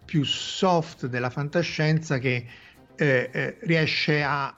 più 0.04 0.24
soft 0.24 1.06
della 1.06 1.30
fantascienza 1.30 2.18
che 2.18 2.46
eh, 2.96 3.30
eh, 3.32 3.56
riesce 3.60 4.22
a 4.22 4.54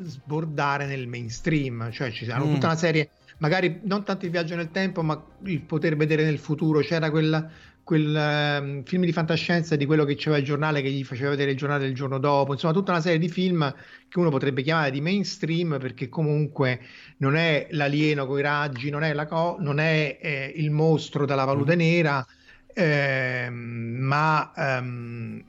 sbordare 0.00 0.86
nel 0.86 1.06
mainstream, 1.06 1.90
cioè 1.90 2.10
ci 2.10 2.24
sono 2.24 2.46
mm. 2.46 2.54
tutta 2.54 2.66
una 2.66 2.76
serie, 2.76 3.10
magari 3.38 3.80
non 3.84 4.04
tanto 4.04 4.24
il 4.24 4.30
viaggio 4.30 4.56
nel 4.56 4.70
tempo, 4.70 5.02
ma 5.02 5.22
il 5.44 5.60
poter 5.60 5.96
vedere 5.96 6.24
nel 6.24 6.38
futuro. 6.38 6.80
C'era 6.80 7.10
quella, 7.10 7.48
quel 7.84 8.60
um, 8.60 8.82
film 8.84 9.04
di 9.04 9.12
fantascienza 9.12 9.76
di 9.76 9.86
quello 9.86 10.04
che 10.04 10.14
c'era 10.14 10.36
il 10.36 10.44
giornale 10.44 10.82
che 10.82 10.90
gli 10.90 11.04
faceva 11.04 11.30
vedere 11.30 11.50
il 11.52 11.56
giornale 11.56 11.84
del 11.84 11.94
giorno 11.94 12.18
dopo, 12.18 12.52
insomma 12.52 12.72
tutta 12.72 12.92
una 12.92 13.00
serie 13.00 13.18
di 13.18 13.28
film 13.28 13.74
che 14.08 14.18
uno 14.18 14.30
potrebbe 14.30 14.62
chiamare 14.62 14.90
di 14.90 15.00
mainstream 15.00 15.78
perché 15.80 16.08
comunque 16.08 16.80
non 17.18 17.36
è 17.36 17.66
l'alieno 17.70 18.26
con 18.26 18.38
i 18.38 18.42
raggi, 18.42 18.90
non 18.90 19.02
è, 19.02 19.12
la 19.12 19.26
co- 19.26 19.56
non 19.58 19.80
è 19.80 20.18
eh, 20.20 20.52
il 20.56 20.70
mostro 20.70 21.26
dalla 21.26 21.44
palude 21.44 21.74
mm. 21.74 21.78
nera, 21.78 22.26
eh, 22.72 23.48
ma 23.50 24.52
um, 24.54 25.42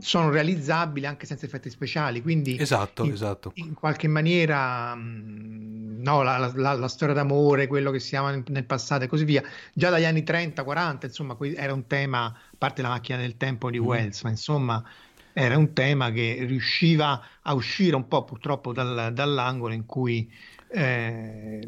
sono 0.00 0.30
realizzabili 0.30 1.06
anche 1.06 1.26
senza 1.26 1.46
effetti 1.46 1.70
speciali. 1.70 2.22
Quindi, 2.22 2.58
esatto, 2.58 3.04
in, 3.04 3.12
esatto. 3.12 3.52
in 3.54 3.74
qualche 3.74 4.08
maniera, 4.08 4.94
mm, 4.94 6.02
no, 6.02 6.22
la, 6.22 6.52
la, 6.54 6.72
la, 6.74 6.88
storia 6.88 7.14
d'amore, 7.14 7.66
quello 7.66 7.90
che 7.90 8.00
si 8.00 8.10
chiama 8.10 8.30
nel, 8.30 8.42
nel, 8.48 8.64
passato 8.64 9.04
e 9.04 9.06
così 9.06 9.24
via, 9.24 9.42
già 9.72 9.90
dagli 9.90 10.04
anni 10.04 10.22
30-40, 10.22 10.98
insomma, 11.04 11.36
era 11.54 11.72
un 11.72 11.86
tema, 11.86 12.26
a 12.26 12.34
parte 12.56 12.82
la 12.82 12.88
macchina 12.88 13.18
del 13.18 13.36
tempo 13.36 13.70
di 13.70 13.78
mm. 13.80 13.84
Wells, 13.84 14.22
ma 14.22 14.30
insomma. 14.30 14.84
Era 15.32 15.56
un 15.56 15.72
tema 15.72 16.10
che 16.10 16.38
riusciva 16.40 17.22
a 17.42 17.54
uscire 17.54 17.94
un 17.94 18.08
po' 18.08 18.24
purtroppo 18.24 18.72
dal, 18.72 19.12
dall'angolo 19.12 19.72
in 19.72 19.86
cui 19.86 20.28
eh, 20.72 21.60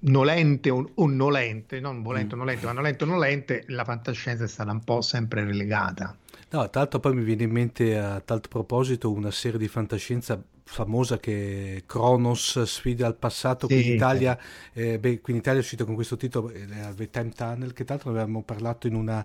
nolente 0.00 0.70
o, 0.70 0.90
o, 0.94 1.06
nolente, 1.06 1.80
non 1.80 2.02
volente 2.02 2.34
o 2.34 2.36
mm. 2.36 2.40
nolente, 2.40 2.66
ma 2.66 2.72
nolente 2.72 3.04
o 3.04 3.06
nolente, 3.06 3.64
la 3.68 3.84
fantascienza 3.84 4.44
è 4.44 4.48
stata 4.48 4.70
un 4.70 4.82
po' 4.82 5.00
sempre 5.00 5.44
relegata. 5.44 6.16
No, 6.52 6.68
tra 6.68 6.80
l'altro 6.80 6.98
poi 6.98 7.14
mi 7.14 7.22
viene 7.22 7.44
in 7.44 7.50
mente 7.50 7.96
a 7.96 8.20
tal 8.20 8.40
proposito 8.48 9.12
una 9.12 9.30
serie 9.30 9.58
di 9.58 9.68
fantascienza 9.68 10.42
famosa 10.64 11.18
che 11.18 11.76
è 11.76 11.82
Kronos 11.86 12.62
sfida 12.62 13.06
al 13.06 13.16
passato 13.16 13.66
sì. 13.66 13.74
qui 13.74 13.86
in 13.86 13.94
Italia 13.94 14.38
eh, 14.72 14.98
beh, 14.98 15.20
qui 15.20 15.32
in 15.32 15.38
Italia 15.40 15.60
è 15.60 15.62
uscito 15.62 15.84
con 15.84 15.94
questo 15.96 16.16
titolo 16.16 16.50
eh, 16.50 16.66
The 16.94 17.10
Time 17.10 17.30
Tunnel 17.30 17.72
che 17.72 17.84
tra 17.84 17.94
l'altro 17.94 18.10
avevamo 18.10 18.42
parlato 18.42 18.86
in 18.86 18.94
una 18.94 19.24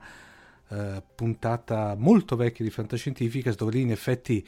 uh, 0.68 0.76
puntata 1.14 1.96
molto 1.98 2.36
vecchia 2.36 2.66
di 2.66 2.72
fantascientifica 2.72 3.52
dove 3.52 3.74
lì 3.74 3.82
in 3.82 3.92
effetti 3.92 4.44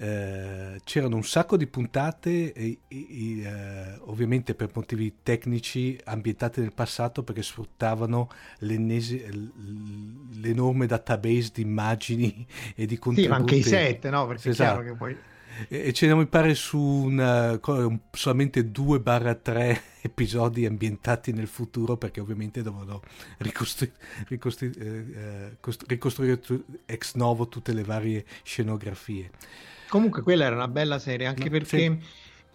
eh, 0.00 0.80
c'erano 0.84 1.16
un 1.16 1.24
sacco 1.24 1.56
di 1.56 1.66
puntate, 1.66 2.52
e, 2.52 2.78
e, 2.86 3.42
eh, 3.42 3.98
ovviamente 4.06 4.54
per 4.54 4.70
motivi 4.72 5.16
tecnici, 5.22 5.98
ambientate 6.04 6.60
nel 6.60 6.72
passato 6.72 7.24
perché 7.24 7.42
sfruttavano 7.42 8.30
l'enorme 8.60 10.86
database 10.86 11.50
di 11.52 11.62
immagini 11.62 12.46
e 12.74 12.86
di 12.86 12.98
contenuti. 12.98 13.32
Sì, 13.32 13.40
anche 13.40 13.54
i 13.56 13.62
set, 13.62 14.08
no? 14.08 14.26
Perché 14.26 14.50
esatto. 14.50 14.80
è 14.80 14.82
chiaro 14.82 14.92
che 14.92 14.96
poi 14.96 15.16
e 15.66 15.92
ce 15.92 16.06
ne 16.06 16.14
mi 16.14 16.26
pare 16.26 16.54
su 16.54 16.78
una, 16.78 17.58
solamente 18.12 18.70
2-3 18.70 19.80
episodi 20.02 20.66
ambientati 20.66 21.32
nel 21.32 21.48
futuro 21.48 21.96
perché 21.96 22.20
ovviamente 22.20 22.62
dovevano 22.62 23.00
ricostru- 23.38 23.90
ricostru- 24.28 24.76
eh, 24.78 24.86
eh 24.86 25.56
ricostruire 25.88 26.40
ex 26.86 27.14
novo 27.14 27.48
tutte 27.48 27.72
le 27.72 27.82
varie 27.82 28.24
scenografie. 28.44 29.30
Comunque 29.88 30.22
quella 30.22 30.44
era 30.44 30.54
una 30.54 30.68
bella 30.68 30.98
serie, 30.98 31.26
anche 31.26 31.44
no, 31.44 31.50
perché 31.50 31.78
sì. 31.78 31.98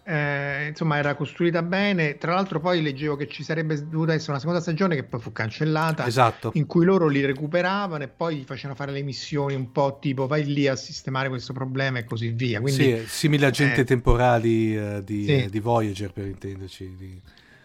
eh, 0.04 0.68
insomma 0.68 0.96
era 0.98 1.14
costruita 1.14 1.62
bene. 1.62 2.16
Tra 2.16 2.34
l'altro 2.34 2.60
poi 2.60 2.80
leggevo 2.80 3.16
che 3.16 3.26
ci 3.26 3.42
sarebbe 3.42 3.76
dovuta 3.88 4.12
essere 4.12 4.32
una 4.32 4.40
seconda 4.40 4.60
stagione 4.60 4.94
che 4.94 5.02
poi 5.02 5.20
fu 5.20 5.32
cancellata, 5.32 6.06
esatto. 6.06 6.52
in 6.54 6.66
cui 6.66 6.84
loro 6.84 7.08
li 7.08 7.24
recuperavano 7.24 8.04
e 8.04 8.08
poi 8.08 8.36
gli 8.36 8.44
facevano 8.44 8.74
fare 8.74 8.92
le 8.92 9.02
missioni 9.02 9.54
un 9.54 9.72
po' 9.72 9.98
tipo 10.00 10.26
vai 10.26 10.44
lì 10.44 10.68
a 10.68 10.76
sistemare 10.76 11.28
questo 11.28 11.52
problema 11.52 11.98
e 11.98 12.04
così 12.04 12.28
via. 12.28 12.60
Quindi, 12.60 12.98
sì, 12.98 13.04
simili 13.06 13.44
agenti 13.44 13.80
eh, 13.80 13.84
temporali 13.84 14.76
uh, 14.76 15.02
di, 15.02 15.24
sì. 15.24 15.48
di, 15.50 15.60
Voyager 15.60 16.12
per 16.12 16.26
intenderci. 16.26 16.94
Di... 16.96 17.20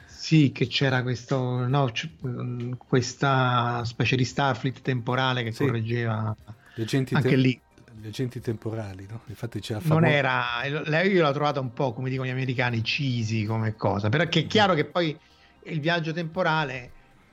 Sì, 0.07 0.51
che 0.51 0.67
c'era 0.67 1.03
questo, 1.03 1.67
no, 1.67 1.89
c- 1.91 2.09
questa 2.77 3.83
specie 3.85 4.15
di 4.15 4.25
Starfleet 4.25 4.81
temporale 4.81 5.43
che 5.43 5.51
sì. 5.51 5.65
correggeva 5.65 6.35
anche 7.11 7.21
te- 7.21 7.35
lì 7.35 7.59
gli 8.01 8.07
agenti 8.07 8.39
temporali, 8.39 9.05
no? 9.09 9.21
Infatti 9.27 9.59
c'era 9.59 9.79
famo- 9.79 9.99
Non 9.99 10.09
era, 10.09 10.63
io 10.63 11.21
l'ho 11.21 11.31
trovata 11.31 11.59
un 11.59 11.73
po', 11.73 11.93
come 11.93 12.09
dicono 12.09 12.27
gli 12.27 12.31
americani, 12.31 12.81
cheesy 12.81 13.45
come 13.45 13.75
cosa, 13.75 14.09
perché 14.09 14.41
è 14.41 14.47
chiaro 14.47 14.73
che 14.73 14.85
poi 14.85 15.17
il 15.63 15.79
viaggio 15.79 16.13
temporale 16.13 16.91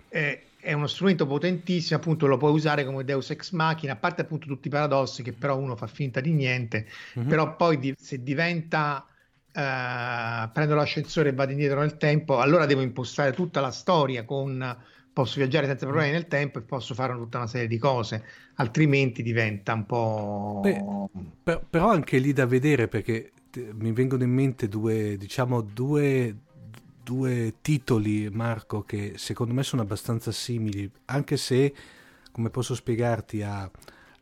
è, 0.09 0.43
è 0.59 0.73
uno 0.73 0.87
strumento 0.87 1.27
potentissimo, 1.27 1.99
appunto 1.99 2.27
lo 2.27 2.37
puoi 2.37 2.53
usare 2.53 2.85
come 2.85 3.05
Deus 3.05 3.31
Ex 3.31 3.53
Machina, 3.53 3.93
a 3.93 3.97
parte 3.97 4.23
appunto 4.23 4.47
tutti 4.47 4.69
i 4.69 4.71
paradossi 4.71 5.23
che 5.23 5.33
però 5.33 5.57
uno 5.57 5.77
fa 5.77 5.87
finta 5.87 6.21
di 6.21 6.33
niente, 6.33 6.87
mm-hmm. 7.19 7.29
però 7.29 7.57
poi 7.57 7.79
di, 7.79 7.95
se 7.99 8.23
diventa... 8.23 9.07
Uh, 9.57 10.51
prendo 10.53 10.75
l'ascensore 10.75 11.31
e 11.31 11.33
vado 11.33 11.53
indietro 11.53 11.81
nel 11.81 11.97
tempo, 11.97 12.41
allora 12.41 12.67
devo 12.67 12.83
impostare 12.83 13.33
tutta 13.33 13.63
la 13.63 13.71
storia 13.71 14.27
con 14.27 14.77
posso 15.17 15.37
viaggiare 15.39 15.67
senza 15.67 15.87
problemi 15.87 16.13
nel 16.13 16.27
tempo 16.27 16.59
e 16.59 16.63
posso 16.63 16.93
fare 16.93 17.15
tutta 17.15 17.39
una 17.39 17.47
serie 17.47 17.69
di 17.69 17.79
cose, 17.79 18.23
altrimenti 18.57 19.23
diventa 19.23 19.73
un 19.73 19.87
po'... 19.87 20.61
Beh, 20.63 20.85
per, 21.43 21.65
però 21.71 21.89
anche 21.89 22.19
lì 22.19 22.35
da 22.35 22.45
vedere 22.45 22.87
perché 22.87 23.33
mi 23.73 23.93
vengono 23.93 24.25
in 24.25 24.31
mente 24.31 24.69
due, 24.69 25.17
diciamo, 25.17 25.63
due, 25.63 26.37
due 27.03 27.55
titoli, 27.63 28.29
Marco, 28.29 28.83
che 28.83 29.15
secondo 29.17 29.55
me 29.55 29.63
sono 29.63 29.81
abbastanza 29.81 30.31
simili, 30.33 30.91
anche 31.07 31.39
se, 31.39 31.73
come 32.31 32.51
posso 32.51 32.75
spiegarti, 32.75 33.41
a, 33.41 33.71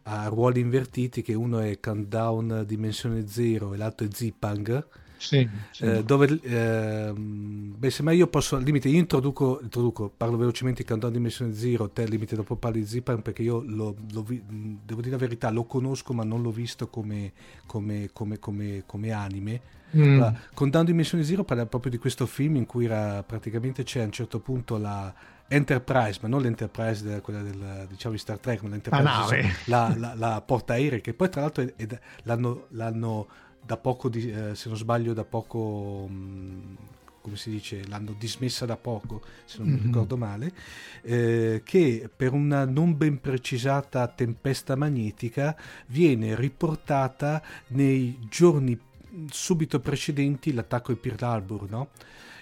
a 0.04 0.28
ruoli 0.28 0.60
invertiti, 0.60 1.22
che 1.22 1.34
uno 1.34 1.58
è 1.58 1.80
Countdown 1.80 2.62
Dimensione 2.64 3.26
Zero 3.26 3.74
e 3.74 3.78
l'altro 3.78 4.06
è 4.06 4.10
Zipang, 4.12 4.86
sì, 5.24 5.48
sì. 5.70 5.84
Eh, 5.84 6.04
dove 6.04 6.38
eh, 6.42 7.12
beh, 7.12 7.90
semmai 7.90 8.16
io 8.16 8.26
posso 8.26 8.56
al 8.56 8.62
limite 8.62 8.88
io 8.88 8.98
introduco, 8.98 9.60
introduco 9.62 10.12
parlo 10.14 10.36
velocemente 10.36 10.82
di 10.82 10.88
Countdown 10.88 11.12
Dimensione 11.12 11.54
Zero 11.54 11.90
te 11.90 12.02
al 12.02 12.08
limite 12.08 12.36
dopo 12.36 12.56
parli 12.56 12.80
di 12.80 12.86
Zipan 12.86 13.22
perché 13.22 13.42
io 13.42 13.62
lo, 13.66 13.94
lo 14.12 14.22
vi, 14.22 14.42
devo 14.84 15.00
dire 15.00 15.12
la 15.12 15.20
verità 15.20 15.50
lo 15.50 15.64
conosco 15.64 16.12
ma 16.12 16.24
non 16.24 16.42
l'ho 16.42 16.50
visto 16.50 16.88
come, 16.88 17.32
come, 17.66 18.10
come, 18.12 18.82
come 18.86 19.10
anime 19.10 19.60
mm. 19.96 20.02
allora, 20.02 20.40
Countdown 20.52 20.84
Dimensione 20.84 21.24
Zero 21.24 21.44
parla 21.44 21.66
proprio 21.66 21.90
di 21.90 21.98
questo 21.98 22.26
film 22.26 22.56
in 22.56 22.66
cui 22.66 22.84
era, 22.84 23.22
praticamente 23.22 23.82
c'è 23.82 24.00
a 24.00 24.04
un 24.04 24.12
certo 24.12 24.40
punto 24.40 24.76
la 24.78 25.12
Enterprise, 25.46 26.18
ma 26.22 26.28
non 26.28 26.40
l'Enterprise 26.40 27.04
della, 27.04 27.20
quella 27.20 27.42
del, 27.42 27.86
diciamo 27.88 28.14
di 28.14 28.20
Star 28.20 28.38
Trek, 28.38 28.62
ma 28.62 28.70
l'Enterprise, 28.70 29.56
la, 29.66 29.94
la, 29.96 30.14
la 30.16 30.42
porta 30.44 30.72
aerea, 30.72 30.98
che 31.00 31.12
poi 31.12 31.28
tra 31.28 31.42
l'altro 31.42 31.62
è, 31.62 31.72
è, 31.76 31.86
l'hanno, 32.22 32.66
l'hanno 32.70 33.26
da 33.64 33.76
poco, 33.76 34.11
eh, 34.12 34.54
se 34.54 34.68
non 34.68 34.76
sbaglio, 34.76 35.12
da 35.12 35.25
poco, 35.25 36.06
mh, 36.09 36.14
mm, 36.14 36.75
come 37.21 37.37
si 37.37 37.50
dice, 37.50 37.87
l'hanno 37.88 38.14
dismessa 38.18 38.66
da 38.66 38.76
poco, 38.76 39.23
se 39.44 39.59
non 39.59 39.68
mm-hmm. 39.68 39.76
mi 39.78 39.87
ricordo 39.87 40.16
male, 40.16 40.52
eh, 41.02 41.62
che 41.64 42.11
per 42.14 42.33
una 42.33 42.64
non 42.64 42.97
ben 42.97 43.21
precisata 43.21 44.06
tempesta 44.09 44.76
magnetica 44.76 45.56
viene 45.87 46.37
riportata 46.37 47.42
nei 47.68 48.18
giorni 48.28 48.78
subito 49.30 49.80
precedenti 49.80 50.52
l'attacco 50.52 50.92
di 50.92 50.99
Pearl 50.99 51.25
Harbor, 51.25 51.71
no? 51.71 51.88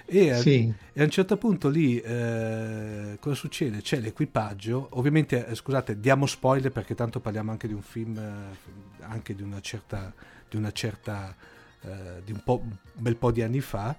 E, 0.05 0.35
sì. 0.37 0.73
e, 0.93 1.01
a 1.01 1.05
un 1.05 1.11
certo 1.11 1.37
punto 1.37 1.69
lì 1.69 1.99
eh, 1.99 3.17
cosa 3.21 3.35
succede? 3.35 3.81
C'è 3.81 3.99
l'equipaggio, 3.99 4.89
ovviamente 4.93 5.47
eh, 5.47 5.55
scusate 5.55 6.01
diamo 6.01 6.27
spoiler 6.27 6.73
perché 6.73 6.95
tanto 6.95 7.21
parliamo 7.21 7.51
anche 7.51 7.69
di 7.69 7.73
un 7.73 7.83
film, 7.83 8.19
eh, 8.19 9.05
anche 9.05 9.35
di 9.35 9.43
una 9.43 9.61
certa 9.61 10.13
di 10.53 10.59
una 10.59 10.73
certa 10.73 11.35
eh, 11.81 12.23
di 12.23 12.33
un, 12.33 12.43
po', 12.45 12.61
un 12.63 12.77
bel 12.93 13.17
po' 13.17 13.31
di 13.33 13.43
anni 13.43 13.61
fa 13.61 13.97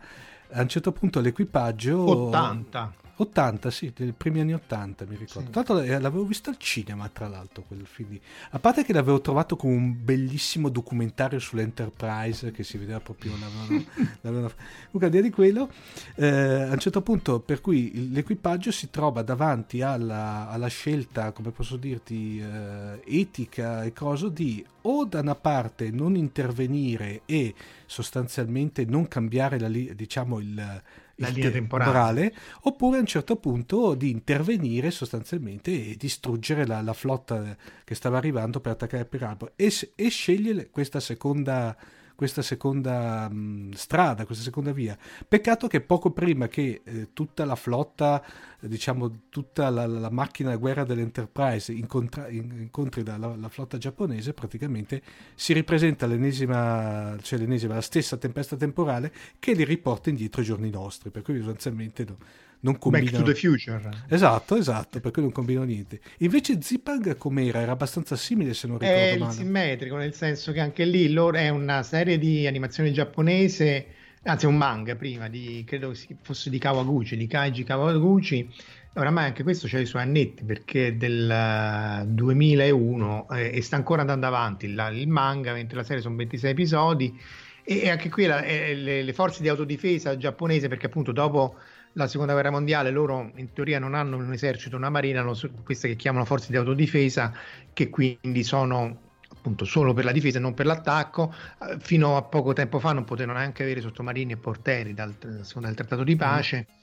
a 0.52 0.62
un 0.62 0.68
certo 0.70 0.92
punto 0.92 1.20
l'equipaggio 1.20 2.00
80 2.28 2.94
80, 3.16 3.70
sì, 3.70 3.94
dei 3.96 4.12
primi 4.12 4.40
anni 4.40 4.54
80 4.54 5.06
mi 5.06 5.16
ricordo. 5.16 5.46
Sì. 5.46 5.52
Tra 5.52 5.64
l'altro 5.64 5.82
eh, 5.82 6.00
l'avevo 6.00 6.26
visto 6.26 6.50
al 6.50 6.58
cinema, 6.58 7.08
tra 7.10 7.28
l'altro, 7.28 7.64
quel 7.68 7.86
film 7.86 8.10
lì. 8.12 8.22
A 8.52 8.60
parte 8.60 8.84
che 8.84 8.92
l'avevo 8.92 9.22
trovato 9.22 9.56
come 9.56 9.76
un 9.76 10.04
bellissimo 10.04 10.70
documentario 10.70 11.38
sull'Enterprise 11.38 12.52
che 12.52 12.64
si 12.64 12.78
vedeva 12.78 13.00
proprio... 13.00 13.34
L'avevano, 13.40 13.86
l'avevano... 14.22 14.54
Comunque, 14.92 15.18
al 15.18 15.24
di 15.24 15.30
quello, 15.30 15.70
eh, 16.16 16.28
a 16.28 16.72
un 16.72 16.80
certo 16.80 17.02
punto, 17.02 17.40
per 17.40 17.62
cui 17.62 18.12
l'equipaggio 18.12 18.72
si 18.72 18.90
trova 18.90 19.22
davanti 19.22 19.82
alla, 19.82 20.50
alla 20.50 20.68
scelta, 20.68 21.32
come 21.32 21.52
posso 21.52 21.78
dirti, 21.78 22.40
eh, 22.40 23.02
etica 23.06 23.84
e 23.84 23.94
cosa 23.94 24.28
di 24.30 24.66
o 24.86 25.06
da 25.06 25.20
una 25.22 25.36
parte 25.36 25.92
non 25.92 26.16
intervenire 26.16 27.22
e 27.26 27.54
sostanzialmente 27.86 28.84
non 28.86 29.08
cambiare 29.08 29.60
la, 29.60 29.70
diciamo 29.70 30.40
il 30.40 30.82
la 31.16 31.28
linea 31.30 31.52
temporale. 31.52 32.22
temporale. 32.22 32.36
oppure 32.62 32.98
a 32.98 33.00
un 33.02 33.06
certo 33.06 33.36
punto 33.36 33.94
di 33.94 34.10
intervenire 34.10 34.92
sostanzialmente 34.92 35.72
e 35.72 35.96
distruggere 35.98 36.66
la, 36.66 36.82
la 36.82 36.94
flotta 36.94 37.56
che 37.84 37.96
stava 37.96 38.18
arrivando 38.18 38.60
per 38.60 38.72
attaccare 38.74 39.06
Pearl 39.06 39.26
Harbor 39.26 39.52
e, 39.56 39.72
e 39.96 40.10
scegliere 40.10 40.70
questa 40.70 41.00
seconda 41.00 41.76
questa 42.16 42.42
seconda 42.42 43.30
mh, 43.30 43.72
strada, 43.74 44.26
questa 44.26 44.44
seconda 44.44 44.72
via. 44.72 44.98
Peccato 45.28 45.68
che 45.68 45.82
poco 45.82 46.12
prima 46.12 46.48
che 46.48 46.82
eh, 46.84 47.10
tutta 47.14 47.46
la 47.46 47.56
flotta, 47.56 48.24
diciamo 48.60 49.28
tutta 49.30 49.70
la, 49.70 49.86
la, 49.86 50.10
macchina 50.10 50.50
da 50.50 50.58
guerra 50.58 50.84
dell'Enterprise 50.84 51.72
incontra, 51.72 52.28
incontri 52.30 53.04
la, 53.04 53.18
la, 53.18 53.50
flotta 53.50 53.78
giapponese, 53.78 54.34
praticamente 54.34 55.02
si 55.36 55.54
ripresenta 55.54 56.06
l'ennesima, 56.06 57.18
cioè 57.22 57.40
l'ennesima, 57.40 57.76
la 57.76 57.82
stessa 57.82 58.18
tempesta 58.18 58.56
temporale 58.56 59.12
che 59.40 59.54
li 59.54 59.64
riporta 59.64 60.10
indietro 60.10 60.42
ai 60.42 60.48
giorni 60.48 60.70
nostri, 60.70 61.10
per 61.10 61.22
cui 61.22 61.38
sostanzialmente... 61.38 62.06
No, 62.06 62.18
non 62.64 62.78
combinano... 62.78 63.12
Back 63.12 63.24
to 63.24 63.32
the 63.32 63.38
Future. 63.38 63.90
Esatto, 64.08 64.56
esatto, 64.56 65.00
per 65.00 65.12
cui 65.12 65.22
non 65.22 65.32
combino 65.32 65.64
niente. 65.64 66.00
Invece 66.20 66.62
Zipang 66.62 67.18
com'era? 67.18 67.62
Era 67.62 67.74
abbastanza 67.74 68.16
simile 68.16 68.54
se 68.54 68.68
non 68.68 68.78
ricordo 68.78 69.00
è 69.00 69.18
male. 69.18 69.32
È 69.32 69.36
simmetrico, 69.36 69.96
nel 69.96 70.14
senso 70.14 70.52
che 70.52 70.60
anche 70.60 70.86
lì 70.86 71.12
loro 71.12 71.38
è 71.38 71.50
una 71.50 71.84
serie 71.84 72.18
di 72.18 72.48
animazione 72.48 72.92
giapponese, 72.92 73.86
anzi 74.24 74.46
un 74.46 74.56
manga 74.56 74.96
prima, 74.96 75.28
di, 75.28 75.64
credo 75.66 75.94
fosse 76.22 76.50
di 76.50 76.58
Kawaguchi, 76.58 77.18
di 77.18 77.28
Kaiji 77.28 77.64
Kawaguchi. 77.64 78.50
Oramai 78.96 79.26
anche 79.26 79.42
questo 79.42 79.68
c'è 79.68 79.80
i 79.80 79.88
suoi 79.88 80.04
annetti 80.04 80.44
perché 80.44 80.88
è 80.88 80.94
del 80.94 82.06
2001 82.08 83.28
eh, 83.32 83.52
e 83.56 83.62
sta 83.64 83.76
ancora 83.76 84.02
andando 84.02 84.28
avanti 84.28 84.68
il, 84.68 84.90
il 84.94 85.08
manga, 85.08 85.52
mentre 85.52 85.78
la 85.78 85.84
serie 85.84 86.02
sono 86.02 86.16
26 86.16 86.52
episodi 86.52 87.20
e, 87.64 87.90
anche 87.90 88.10
qui 88.10 88.26
la, 88.26 88.44
eh, 88.44 88.76
le, 88.76 89.04
le, 89.04 89.14
forze 89.14 89.42
di 89.42 89.48
autodifesa 89.48 90.18
giapponese 90.18 90.68
perché 90.68 90.88
appunto 90.88 91.12
dopo 91.12 91.56
la 91.94 92.08
seconda 92.08 92.34
guerra 92.34 92.50
mondiale 92.50 92.90
loro 92.90 93.32
in 93.36 93.54
teoria 93.54 93.80
non 93.80 93.94
hanno 93.94 94.18
un 94.18 94.32
esercito, 94.34 94.76
una 94.76 94.90
marina, 94.90 95.22
hanno 95.22 95.38
queste 95.64 95.88
che 95.90 95.96
chiamano 95.96 96.26
forze 96.26 96.52
di 96.52 96.58
autodifesa 96.58 97.34
che 97.74 97.90
quindi 97.90 98.44
sono 98.44 99.00
appunto 99.30 99.66
solo 99.66 99.94
per 99.94 100.06
la 100.06 100.12
difesa 100.12 100.38
e 100.38 100.42
non 100.42 100.54
per 100.54 100.66
l'attacco. 100.66 101.34
Eh, 101.62 101.78
fino 101.80 102.18
a 102.18 102.24
poco 102.24 102.54
tempo 102.54 102.80
fa 102.80 102.94
non 102.94 103.04
potevano 103.04 103.38
neanche 103.38 103.64
avere 103.64 103.82
sottomarini 103.82 104.34
e 104.34 104.38
portieri 104.38 104.94
dal, 104.94 105.14
dal 105.14 105.76
trattato 105.76 106.04
di 106.04 106.16
pace. 106.16 106.68
Mm 106.70 106.82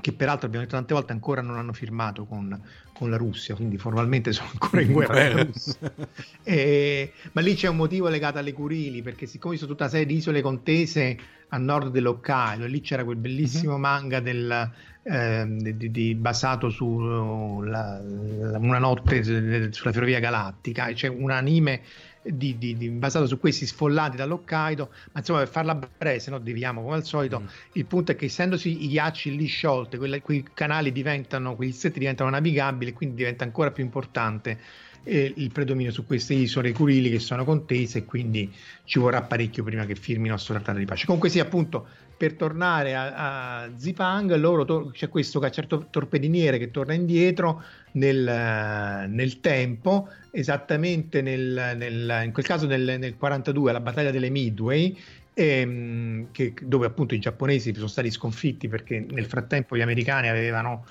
che 0.00 0.12
peraltro 0.12 0.46
abbiamo 0.46 0.64
detto 0.64 0.76
tante 0.76 0.94
volte 0.94 1.12
ancora 1.12 1.40
non 1.40 1.56
hanno 1.56 1.72
firmato 1.72 2.24
con, 2.24 2.60
con 2.94 3.10
la 3.10 3.16
Russia, 3.16 3.54
quindi 3.54 3.76
formalmente 3.76 4.32
sono 4.32 4.48
ancora 4.52 4.80
in 4.80 4.92
guerra 4.92 5.28
con 5.28 5.36
la 5.36 5.42
Russia. 5.42 5.92
E, 6.46 7.12
ma 7.32 7.40
lì 7.40 7.54
c'è 7.54 7.68
un 7.68 7.76
motivo 7.76 8.08
legato 8.08 8.38
alle 8.38 8.52
Curili, 8.52 9.02
perché 9.02 9.26
siccome 9.26 9.54
ci 9.54 9.60
sono 9.60 9.72
tutta 9.72 9.84
una 9.84 9.92
serie 9.92 10.06
di 10.06 10.16
isole 10.16 10.40
contese 10.40 11.18
a 11.48 11.58
nord 11.58 11.90
dell'Hokkaido, 11.90 12.66
lì 12.66 12.80
c'era 12.80 13.04
quel 13.04 13.16
bellissimo 13.16 13.74
uh-huh. 13.74 13.78
manga 13.78 14.20
del, 14.20 14.70
eh, 15.02 15.44
di, 15.46 15.90
di, 15.90 16.14
basato 16.14 16.68
su 16.68 17.60
la, 17.62 18.00
la, 18.00 18.58
una 18.58 18.78
notte 18.78 19.22
sulla 19.72 19.92
ferrovia 19.92 20.20
galattica, 20.20 20.92
c'è 20.92 21.08
un 21.08 21.30
anime 21.30 21.82
di, 22.24 22.56
di, 22.58 22.76
di, 22.76 22.88
basato 22.90 23.26
su 23.26 23.38
questi 23.38 23.66
sfollati 23.66 24.16
dall'Hokkaido, 24.16 24.90
ma 25.12 25.20
insomma 25.20 25.40
per 25.40 25.48
farla 25.48 25.74
breve, 25.74 26.18
se 26.18 26.30
no 26.30 26.38
deviamo 26.38 26.82
come 26.82 26.96
al 26.96 27.04
solito, 27.04 27.40
mm. 27.40 27.46
il 27.72 27.84
punto 27.84 28.12
è 28.12 28.16
che 28.16 28.26
essendosi 28.26 28.84
i 28.84 28.88
ghiacci 28.88 29.36
lì 29.36 29.46
sciolte, 29.46 29.98
quelle, 29.98 30.20
quei 30.20 30.44
canali 30.54 30.92
diventano, 30.92 31.54
quegli 31.54 31.72
stretti 31.72 31.98
diventano 31.98 32.30
navigabili, 32.30 32.92
quindi 32.92 33.16
diventa 33.16 33.44
ancora 33.44 33.70
più 33.70 33.84
importante 33.84 34.58
eh, 35.04 35.32
il 35.36 35.52
predominio 35.52 35.92
su 35.92 36.06
queste 36.06 36.34
isole 36.34 36.72
Curili 36.72 37.10
che 37.10 37.18
sono 37.18 37.44
contese 37.44 37.98
e 37.98 38.04
quindi 38.04 38.50
ci 38.84 38.98
vorrà 38.98 39.22
parecchio 39.22 39.62
prima 39.62 39.84
che 39.84 39.94
firmino 39.94 40.26
il 40.26 40.32
nostro 40.32 40.54
trattato 40.54 40.78
di 40.78 40.84
pace. 40.84 41.06
Comunque 41.06 41.28
sì, 41.28 41.38
appunto, 41.38 41.86
per 42.16 42.34
tornare 42.34 42.94
a, 42.94 43.62
a 43.62 43.70
Zipang, 43.76 44.34
loro 44.36 44.64
to- 44.64 44.90
c'è 44.92 45.08
questo 45.08 45.40
cacciato 45.40 45.88
torpediniere 45.90 46.58
che 46.58 46.70
torna 46.70 46.94
indietro 46.94 47.62
nel, 47.92 49.08
nel 49.08 49.40
tempo, 49.40 50.08
esattamente 50.30 51.22
nel, 51.22 51.74
nel, 51.76 52.22
in 52.24 52.32
quel 52.32 52.44
caso 52.44 52.66
nel, 52.66 52.96
nel 52.98 53.16
42, 53.16 53.70
alla 53.70 53.80
battaglia 53.80 54.10
delle 54.10 54.30
Midway, 54.30 54.96
ehm, 55.34 56.30
che, 56.30 56.54
dove 56.62 56.86
appunto 56.86 57.14
i 57.14 57.18
giapponesi 57.18 57.74
sono 57.74 57.88
stati 57.88 58.10
sconfitti 58.10 58.68
perché 58.68 59.04
nel 59.08 59.26
frattempo 59.26 59.76
gli 59.76 59.82
americani 59.82 60.28
avevano 60.28 60.86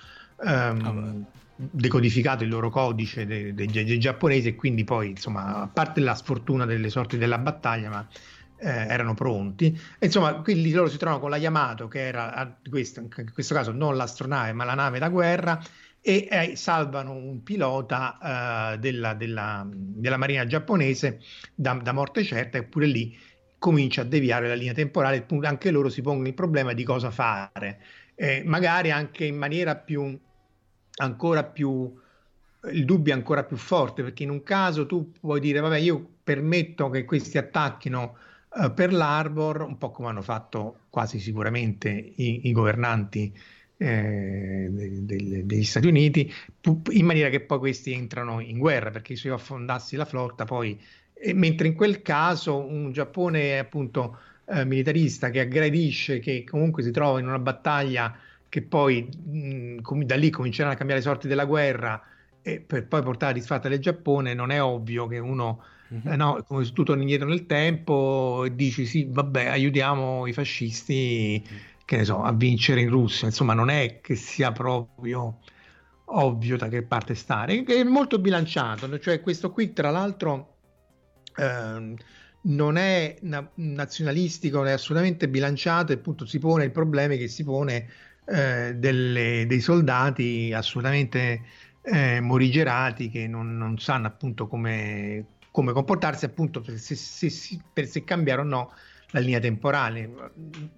ehm, 0.46 1.26
decodificato 1.56 2.44
il 2.44 2.50
loro 2.50 2.70
codice 2.70 3.26
dei, 3.26 3.54
dei, 3.54 3.68
dei, 3.68 4.00
giapponesi 4.00 4.50
e 4.50 4.56
quindi 4.56 4.84
poi 4.84 5.10
insomma 5.10 5.62
a 5.62 5.68
parte 5.68 6.02
la 6.02 6.16
sfortuna 6.16 6.66
delle 6.66 6.90
sorti 6.90 7.18
della 7.18 7.38
battaglia 7.38 7.90
ma 7.90 8.08
eh, 8.64 8.88
erano 8.88 9.14
pronti. 9.14 9.78
E, 10.00 10.06
insomma 10.06 10.36
quindi 10.36 10.72
loro 10.72 10.88
si 10.88 10.98
trovano 10.98 11.20
con 11.20 11.30
la 11.30 11.38
Yamato 11.38 11.88
che 11.88 12.08
era 12.08 12.58
questo, 12.70 13.02
in 13.02 13.10
questo 13.34 13.54
caso 13.54 13.72
non 13.72 13.98
l'astronave 13.98 14.54
ma 14.54 14.64
la 14.64 14.74
nave 14.74 15.00
da 15.00 15.10
guerra 15.10 15.62
e 16.02 16.28
eh, 16.30 16.56
salvano 16.56 17.14
un 17.14 17.44
pilota 17.44 18.74
eh, 18.74 18.80
della, 18.80 19.14
della, 19.14 19.68
della, 19.70 20.18
marina 20.18 20.46
giapponese 20.46 21.20
da, 21.54 21.74
da, 21.74 21.92
morte 21.92 22.24
certa 22.24 22.58
eppure 22.58 22.86
lì 22.88 23.18
comincia 23.58 24.02
a 24.02 24.06
deviare 24.06 24.48
la 24.48 24.56
linea 24.56 24.74
temporale 24.74 25.26
anche 25.42 25.72
loro 25.72 25.90
si 25.90 26.02
pongono 26.02 26.28
il 26.28 26.34
problema 26.34 26.74
di 26.74 26.84
cosa 26.84 27.12
fare. 27.12 27.82
Eh, 28.16 28.44
magari 28.46 28.92
anche 28.92 29.26
in 29.26 29.38
maniera 29.38 29.76
più 29.76 30.18
ancora 30.96 31.44
più 31.44 31.92
il 32.72 32.86
dubbio 32.86 33.14
è 33.14 33.16
ancora 33.16 33.44
più 33.44 33.58
forte 33.58 34.04
perché 34.04 34.24
in 34.24 34.30
un 34.30 34.44
caso 34.44 34.86
tu 34.86 35.12
puoi 35.20 35.40
dire 35.40 35.60
vabbè 35.60 35.78
io 35.78 36.18
permetto 36.24 36.90
che 36.90 37.04
questi 37.06 37.38
attacchino 37.38 38.18
uh, 38.56 38.74
per 38.74 38.94
l'Arbor 38.94 39.62
un 39.62 39.78
po' 39.78 39.92
come 39.92 40.10
hanno 40.10 40.22
fatto 40.22 40.82
quasi 40.90 41.20
sicuramente 41.20 41.90
i, 41.90 42.48
i 42.48 42.52
governanti 42.52 43.34
eh, 43.78 44.68
de, 44.70 45.06
de, 45.06 45.46
degli 45.46 45.64
Stati 45.64 45.88
Uniti 45.88 46.32
in 46.92 47.06
maniera 47.06 47.30
che 47.30 47.42
poi 47.42 47.60
questi 47.60 47.92
entrano 47.94 48.40
in 48.40 48.58
guerra 48.58 48.92
perché 48.92 49.16
se 49.16 49.28
io 49.28 49.36
affondassi 49.36 49.96
la 49.96 50.06
flotta 50.06 50.46
poi 50.46 50.80
eh, 51.14 51.34
mentre 51.34 51.68
in 51.68 51.76
quel 51.76 52.02
caso 52.02 52.58
un 52.58 52.92
Giappone 52.92 53.60
appunto 53.60 54.18
eh, 54.46 54.66
militarista 54.66 55.30
che 55.30 55.40
aggredisce 55.40 56.20
che 56.20 56.44
comunque 56.44 56.84
si 56.84 56.92
trova 56.92 57.20
in 57.20 57.28
una 57.28 57.40
battaglia 57.40 58.16
che 58.48 58.62
poi 58.62 59.02
mh, 59.04 60.04
da 60.04 60.16
lì 60.16 60.30
cominceranno 60.30 60.74
a 60.74 60.78
cambiare 60.78 61.02
le 61.02 61.08
sorti 61.08 61.28
della 61.28 61.46
guerra 61.46 62.02
e 62.44 62.60
per 62.60 62.86
poi 62.86 63.02
portare 63.02 63.32
a 63.32 63.36
disfatta 63.36 63.70
del 63.70 63.80
Giappone, 63.80 64.34
non 64.34 64.52
è 64.52 64.62
ovvio 64.62 65.08
che 65.08 65.18
uno, 65.18 65.64
mm-hmm. 65.94 66.08
eh, 66.08 66.16
no, 66.16 66.44
come 66.48 66.66
se 66.66 66.74
tu 66.74 66.84
torni 66.84 67.02
indietro 67.02 67.28
nel 67.28 67.46
tempo 67.46 68.44
e 68.46 68.56
dici 68.56 68.86
sì, 68.86 69.08
vabbè, 69.10 69.46
aiutiamo 69.46 70.28
i 70.28 70.34
fascisti, 70.34 71.42
mm. 71.44 71.58
che 71.86 71.98
ne 71.98 72.06
so, 72.06 72.22
a 72.22 72.34
vincere 72.34 72.82
in 72.82 72.90
Russia. 72.90 73.28
Insomma, 73.28 73.54
non 73.54 73.70
è 73.70 74.00
che 74.02 74.16
sia 74.16 74.52
proprio 74.52 75.40
ovvio 76.06 76.58
da 76.58 76.68
che 76.68 76.84
parte 76.84 77.16
stare, 77.16 77.64
è 77.64 77.84
molto 77.84 78.20
bilanciato, 78.20 79.00
cioè 79.00 79.22
questo 79.22 79.52
qui 79.52 79.74
tra 79.74 79.90
l'altro 79.90 80.58
eh, 81.36 81.96
non 82.42 82.78
è 82.78 83.18
na- 83.22 83.50
nazionalistico, 83.56 84.64
è 84.66 84.72
assolutamente 84.72 85.30
bilanciato 85.30 85.92
e 85.92 85.96
appunto 85.96 86.26
si 86.26 86.40
pone 86.40 86.66
il 86.66 86.72
problema 86.72 87.16
che 87.16 87.28
si 87.28 87.44
pone 87.44 87.88
eh, 88.26 88.74
delle, 88.76 89.46
dei 89.48 89.60
soldati 89.60 90.54
assolutamente 90.54 91.42
eh, 91.82 92.22
morigerati 92.22 93.10
che 93.10 93.28
non, 93.28 93.58
non, 93.58 93.78
sanno 93.78 94.08
appunto 94.08 94.48
come, 94.48 95.26
come 95.54 95.72
comportarsi 95.72 96.26
appunto 96.26 96.62
per 96.62 96.80
se, 96.80 96.96
se, 96.96 97.30
se, 97.30 97.60
per 97.72 97.86
se 97.86 98.04
cambiare 98.04 98.42
o 98.42 98.44
no 98.44 98.74
la 99.12 99.20
linea 99.20 99.40
temporale. 99.40 100.10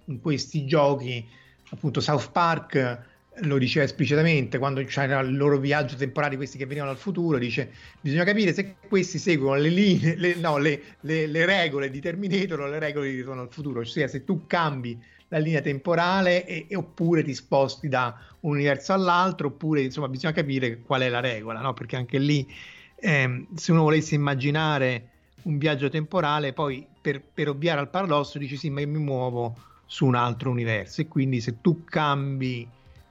In 0.04 0.20
questi 0.20 0.66
giochi 0.66 1.26
appunto 1.70 2.02
South 2.02 2.30
Park 2.30 3.04
lo 3.40 3.56
diceva 3.56 3.86
esplicitamente 3.86 4.58
quando 4.58 4.84
c'era 4.84 5.20
il 5.20 5.34
loro 5.34 5.56
viaggio 5.56 5.96
temporale, 5.96 6.36
questi 6.36 6.58
che 6.58 6.66
venivano 6.66 6.92
dal 6.92 7.00
futuro, 7.00 7.38
dice 7.38 7.70
bisogna 8.02 8.24
capire 8.24 8.52
se 8.52 8.76
questi 8.86 9.18
seguono 9.18 9.58
le, 9.58 9.70
linee, 9.70 10.14
le, 10.16 10.34
no, 10.34 10.58
le, 10.58 10.82
le, 11.00 11.26
le 11.26 11.46
regole 11.46 11.88
di 11.88 12.00
Terminator 12.00 12.60
o 12.60 12.66
le 12.66 12.78
regole 12.78 13.08
di 13.08 13.16
Ritorno 13.16 13.40
al 13.40 13.50
futuro, 13.50 13.80
ossia 13.80 14.08
se 14.08 14.24
tu 14.24 14.46
cambi 14.46 15.02
la 15.28 15.38
linea 15.38 15.62
temporale 15.62 16.46
e, 16.46 16.66
e, 16.68 16.76
oppure 16.76 17.22
ti 17.22 17.34
sposti 17.34 17.88
da 17.88 18.14
un 18.40 18.52
universo 18.52 18.92
all'altro 18.92 19.48
oppure 19.48 19.80
insomma 19.80 20.08
bisogna 20.08 20.34
capire 20.34 20.80
qual 20.82 21.00
è 21.00 21.08
la 21.08 21.20
regola 21.20 21.60
no? 21.60 21.72
perché 21.72 21.96
anche 21.96 22.18
lì 22.18 22.46
ehm, 22.96 23.54
se 23.54 23.72
uno 23.72 23.82
volesse 23.82 24.14
immaginare 24.14 25.10
un 25.42 25.58
viaggio 25.58 25.88
temporale 25.88 26.52
poi 26.52 26.86
per, 27.00 27.22
per 27.22 27.48
ovviare 27.48 27.80
al 27.80 27.90
paradosso 27.90 28.38
dici 28.38 28.56
sì 28.56 28.70
ma 28.70 28.80
io 28.80 28.88
mi 28.88 28.98
muovo 28.98 29.56
su 29.86 30.06
un 30.06 30.14
altro 30.14 30.50
universo 30.50 31.00
e 31.00 31.08
quindi 31.08 31.40
se 31.40 31.60
tu 31.60 31.84
cambi 31.84 32.68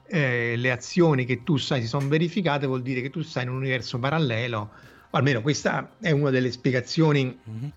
eh, 0.07 0.55
le 0.57 0.71
azioni 0.71 1.25
che 1.25 1.43
tu 1.43 1.57
sai 1.57 1.81
si 1.81 1.87
sono 1.87 2.07
verificate 2.07 2.67
vuol 2.67 2.81
dire 2.81 3.01
che 3.01 3.09
tu 3.09 3.21
stai 3.21 3.43
in 3.43 3.49
un 3.49 3.55
universo 3.55 3.97
parallelo 3.97 4.69
o 5.09 5.17
almeno 5.17 5.41
questa 5.41 5.95
è 5.99 6.11
una 6.11 6.29
delle 6.29 6.51
spiegazioni 6.51 7.23
mm-hmm. 7.23 7.69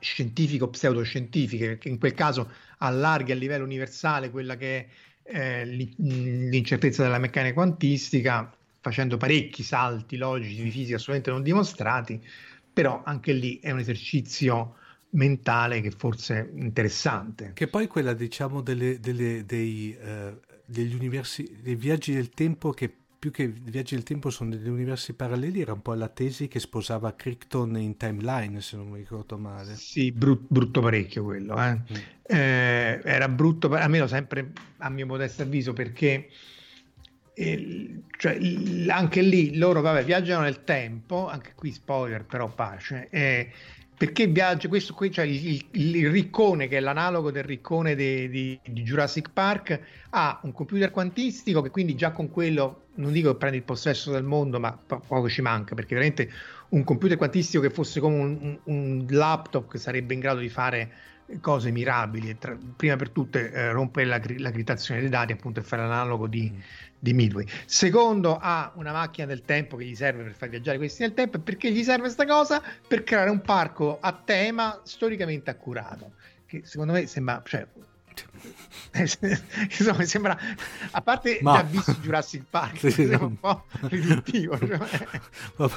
scientifico-pseudoscientifiche 0.00 1.66
perché 1.68 1.88
in 1.88 1.98
quel 1.98 2.14
caso 2.14 2.50
allarghi 2.78 3.32
a 3.32 3.36
livello 3.36 3.64
universale 3.64 4.30
quella 4.30 4.56
che 4.56 4.78
è 4.78 4.86
eh, 5.26 5.64
l'incertezza 5.64 7.02
della 7.02 7.18
meccanica 7.18 7.54
quantistica, 7.54 8.54
facendo 8.84 9.16
parecchi 9.16 9.62
salti 9.62 10.18
logici 10.18 10.62
di 10.62 10.70
fisica 10.70 10.96
assolutamente 10.96 11.30
non 11.30 11.42
dimostrati, 11.42 12.22
però 12.70 13.00
anche 13.02 13.32
lì 13.32 13.58
è 13.58 13.70
un 13.70 13.78
esercizio 13.78 14.76
mentale 15.12 15.80
che 15.80 15.90
forse 15.90 16.38
è 16.38 16.60
interessante. 16.60 17.52
Che 17.54 17.66
poi 17.66 17.86
quella, 17.86 18.12
diciamo, 18.12 18.60
delle, 18.60 19.00
delle, 19.00 19.46
dei, 19.46 19.96
uh, 19.98 20.38
degli 20.66 20.94
universi, 20.94 21.60
dei 21.62 21.76
viaggi 21.76 22.12
del 22.12 22.28
tempo 22.28 22.72
che 22.72 22.94
più 23.18 23.30
che 23.30 23.46
viaggi 23.48 23.94
nel 23.94 24.02
tempo 24.02 24.28
sono 24.28 24.50
degli 24.50 24.68
universi 24.68 25.14
paralleli, 25.14 25.62
era 25.62 25.72
un 25.72 25.80
po' 25.80 25.94
la 25.94 26.08
tesi 26.08 26.46
che 26.46 26.60
sposava 26.60 27.14
Crichton 27.14 27.78
in 27.78 27.96
timeline, 27.96 28.60
se 28.60 28.76
non 28.76 28.88
mi 28.88 28.98
ricordo 28.98 29.38
male. 29.38 29.76
Sì, 29.76 30.12
brut, 30.12 30.42
brutto 30.46 30.82
parecchio 30.82 31.24
quello. 31.24 31.56
Eh. 31.56 31.72
Mm. 31.72 31.94
Eh, 32.22 33.00
era 33.02 33.28
brutto, 33.30 33.70
almeno 33.70 34.06
sempre 34.06 34.52
a 34.76 34.90
mio 34.90 35.06
modesto 35.06 35.40
avviso, 35.40 35.72
perché 35.72 36.28
eh, 37.34 38.00
cioè, 38.16 38.38
anche 38.88 39.20
lì 39.20 39.56
loro 39.56 39.80
vabbè, 39.80 40.04
viaggiano 40.04 40.44
nel 40.44 40.64
tempo, 40.64 41.28
anche 41.28 41.52
qui 41.54 41.72
spoiler 41.72 42.24
però 42.24 42.48
pace, 42.48 43.08
eh, 43.10 43.50
perché 43.96 44.26
viaggia 44.26 44.68
questo 44.68 44.94
qui, 44.94 45.10
cioè 45.10 45.24
il, 45.24 45.46
il, 45.72 45.96
il, 45.96 46.10
riccone 46.10 46.68
che 46.68 46.78
è 46.78 46.80
l'analogo 46.80 47.30
del 47.30 47.44
riccone 47.44 47.94
di, 47.94 48.28
di, 48.28 48.58
di, 48.64 48.82
Jurassic 48.82 49.30
Park 49.32 49.80
ha 50.10 50.40
un 50.42 50.52
computer 50.52 50.90
quantistico 50.90 51.60
che 51.62 51.70
quindi 51.70 51.94
già 51.94 52.10
con 52.10 52.30
quello 52.30 52.86
non 52.96 53.12
dico 53.12 53.32
che 53.32 53.36
prende 53.36 53.58
il 53.58 53.62
possesso 53.62 54.10
del 54.10 54.24
mondo 54.24 54.58
ma 54.58 54.72
po- 54.72 55.00
poco 55.06 55.28
ci 55.28 55.42
manca 55.42 55.74
perché 55.74 55.94
veramente 55.94 56.30
un 56.70 56.82
computer 56.82 57.16
quantistico 57.16 57.62
che 57.62 57.70
fosse 57.70 58.00
come 58.00 58.16
un, 58.16 58.58
un, 58.64 59.06
laptop 59.08 59.70
che 59.70 59.78
sarebbe 59.78 60.14
in 60.14 60.20
grado 60.20 60.40
di 60.40 60.48
fare 60.48 60.90
cose 61.40 61.70
mirabili 61.70 62.36
tra, 62.36 62.56
prima 62.76 62.96
per 62.96 63.10
tutte 63.10 63.50
eh, 63.52 63.70
rompere 63.70 64.06
la, 64.06 64.20
la 64.38 64.50
criptazione 64.50 65.00
dei 65.00 65.08
dati 65.08 65.32
appunto 65.32 65.60
e 65.60 65.62
fare 65.62 65.82
l'analogo 65.82 66.26
di, 66.26 66.52
mm 66.52 66.58
di 67.04 67.12
Midway. 67.12 67.46
Secondo, 67.66 68.38
ha 68.40 68.72
una 68.76 68.90
macchina 68.90 69.26
del 69.26 69.42
tempo 69.42 69.76
che 69.76 69.84
gli 69.84 69.94
serve 69.94 70.22
per 70.22 70.32
far 70.32 70.48
viaggiare 70.48 70.78
questi 70.78 71.02
nel 71.02 71.12
tempo. 71.12 71.36
E 71.36 71.40
perché 71.40 71.70
gli 71.70 71.84
serve 71.84 72.04
questa 72.04 72.24
cosa? 72.24 72.62
Per 72.88 73.04
creare 73.04 73.28
un 73.28 73.42
parco 73.42 73.98
a 74.00 74.12
tema 74.12 74.80
storicamente 74.84 75.50
accurato. 75.50 76.12
Che 76.46 76.62
secondo 76.64 76.94
me 76.94 77.06
sembra. 77.06 77.42
Cioè, 77.44 77.66
insomma, 79.68 80.04
sembra 80.04 80.38
a 80.92 81.02
parte 81.02 81.40
Ma... 81.42 81.56
già 81.56 81.62
visto 81.64 81.92
Jurassic 82.00 82.44
Park 82.48 82.78
sì, 82.88 82.90
sì, 82.92 83.02
un 83.06 83.40
po' 83.40 83.64
riduttivo 83.88 84.56
cioè. 84.56 84.78
no, 85.56 85.70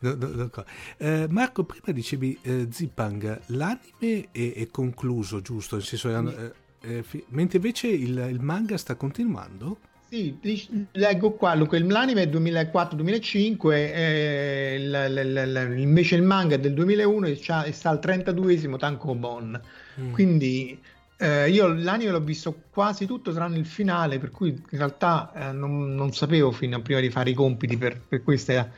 no, 0.00 0.14
no, 0.16 0.50
eh, 0.96 1.28
Marco 1.30 1.62
prima 1.62 1.92
dicevi 1.92 2.36
eh, 2.42 2.66
Zipang 2.72 3.40
l'anime 3.46 4.30
è, 4.32 4.52
è, 4.54 4.66
concluso 4.68 5.40
giusto 5.40 5.76
nel 5.76 5.84
senso 5.84 6.08
eh, 6.08 6.52
eh, 6.80 7.02
fi- 7.04 7.24
mentre 7.28 7.58
invece 7.58 7.86
il, 7.86 8.18
il 8.18 8.40
manga 8.40 8.76
sta 8.76 8.96
continuando 8.96 9.78
sì, 10.10 10.88
leggo 10.90 11.30
qua, 11.34 11.54
l'anime 11.54 12.22
è 12.22 12.26
2004-2005, 12.26 13.72
eh, 13.72 14.76
il, 14.76 15.72
il, 15.72 15.78
invece 15.78 16.16
il 16.16 16.22
manga 16.22 16.56
è 16.56 16.58
del 16.58 16.74
2001 16.74 17.26
e 17.28 17.36
sta 17.36 17.90
al 17.90 18.00
32esimo 18.02 18.76
Tankobon. 18.76 19.60
Mm. 20.00 20.12
Quindi 20.12 20.76
eh, 21.16 21.48
io 21.48 21.68
l'anime 21.68 22.10
l'ho 22.10 22.20
visto 22.20 22.62
quasi 22.72 23.06
tutto 23.06 23.32
tranne 23.32 23.58
il 23.58 23.66
finale, 23.66 24.18
per 24.18 24.32
cui 24.32 24.48
in 24.48 24.78
realtà 24.78 25.32
eh, 25.32 25.52
non, 25.52 25.94
non, 25.94 26.12
sapevo 26.12 26.50
fino 26.50 26.78
a 26.78 26.80
prima 26.80 26.98
di 26.98 27.10
fare 27.10 27.30
i 27.30 27.34
compiti 27.34 27.76
per, 27.76 28.00
per 28.00 28.24
questa 28.24 28.68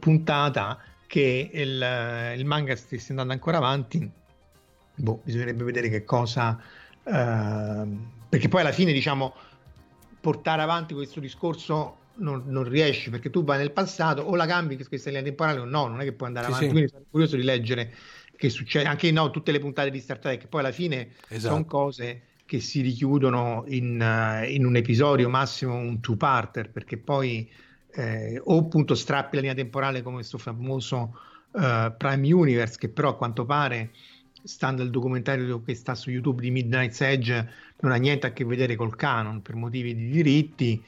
puntata 0.00 0.78
che 1.06 1.50
il, 1.52 2.34
il, 2.34 2.44
manga 2.46 2.74
stesse 2.76 3.10
andando 3.10 3.34
ancora 3.34 3.58
avanti. 3.58 4.10
Boh, 4.94 5.20
bisognerebbe 5.22 5.64
vedere 5.64 5.90
che 5.90 6.04
cosa... 6.04 6.58
Eh, 7.02 8.16
perché 8.28 8.48
poi 8.48 8.60
alla 8.60 8.72
fine 8.72 8.92
diciamo 8.92 9.34
portare 10.20 10.62
avanti 10.62 10.94
questo 10.94 11.20
discorso 11.20 11.96
non, 12.16 12.44
non, 12.46 12.64
riesci 12.64 13.10
perché 13.10 13.30
tu 13.30 13.44
vai 13.44 13.58
nel 13.58 13.70
passato 13.70 14.22
o 14.22 14.34
la 14.34 14.46
cambi 14.46 14.76
che 14.76 14.86
questa 14.86 15.08
linea 15.08 15.24
temporale 15.24 15.60
o 15.60 15.64
no, 15.64 15.86
non 15.86 16.00
è 16.00 16.04
che 16.04 16.12
puoi 16.12 16.28
andare 16.28 16.46
avanti. 16.46 16.66
Sì. 16.66 16.70
Quindi 16.70 16.88
sono 16.90 17.04
curioso 17.10 17.36
di 17.36 17.42
leggere 17.42 17.94
che 18.36 18.50
succede 18.50 18.86
anche 18.86 19.10
no, 19.10 19.30
tutte 19.30 19.52
le 19.52 19.58
puntate 19.58 19.90
di 19.90 20.00
Star 20.00 20.18
Trek. 20.18 20.46
Poi 20.46 20.60
alla 20.60 20.72
fine 20.72 21.10
esatto. 21.28 21.54
sono 21.54 21.64
cose 21.64 22.22
che 22.46 22.60
si 22.60 22.80
richiudono 22.80 23.64
in, 23.68 24.00
uh, 24.00 24.48
in 24.48 24.64
un 24.64 24.76
episodio, 24.76 25.28
massimo 25.28 25.74
un 25.74 26.00
two-parter, 26.00 26.70
perché 26.70 26.96
poi 26.96 27.50
eh, 27.92 28.40
o 28.42 28.58
appunto 28.58 28.94
strappi 28.94 29.36
la 29.36 29.42
linea 29.42 29.56
temporale 29.56 30.02
come 30.02 30.16
questo 30.16 30.38
famoso 30.38 31.18
uh, 31.50 31.94
Prime 31.96 32.32
Universe, 32.32 32.78
che 32.78 32.88
però 32.88 33.10
a 33.10 33.16
quanto 33.16 33.44
pare 33.44 33.90
stando 34.42 34.82
al 34.82 34.90
documentario 34.90 35.62
che 35.62 35.74
sta 35.74 35.94
su 35.94 36.10
YouTube 36.10 36.42
di 36.42 36.50
Midnight's 36.50 37.00
Edge, 37.00 37.48
non 37.80 37.92
ha 37.92 37.96
niente 37.96 38.26
a 38.26 38.32
che 38.32 38.44
vedere 38.44 38.76
col 38.76 38.96
canon 38.96 39.42
per 39.42 39.54
motivi 39.54 39.94
di 39.94 40.10
diritti. 40.10 40.82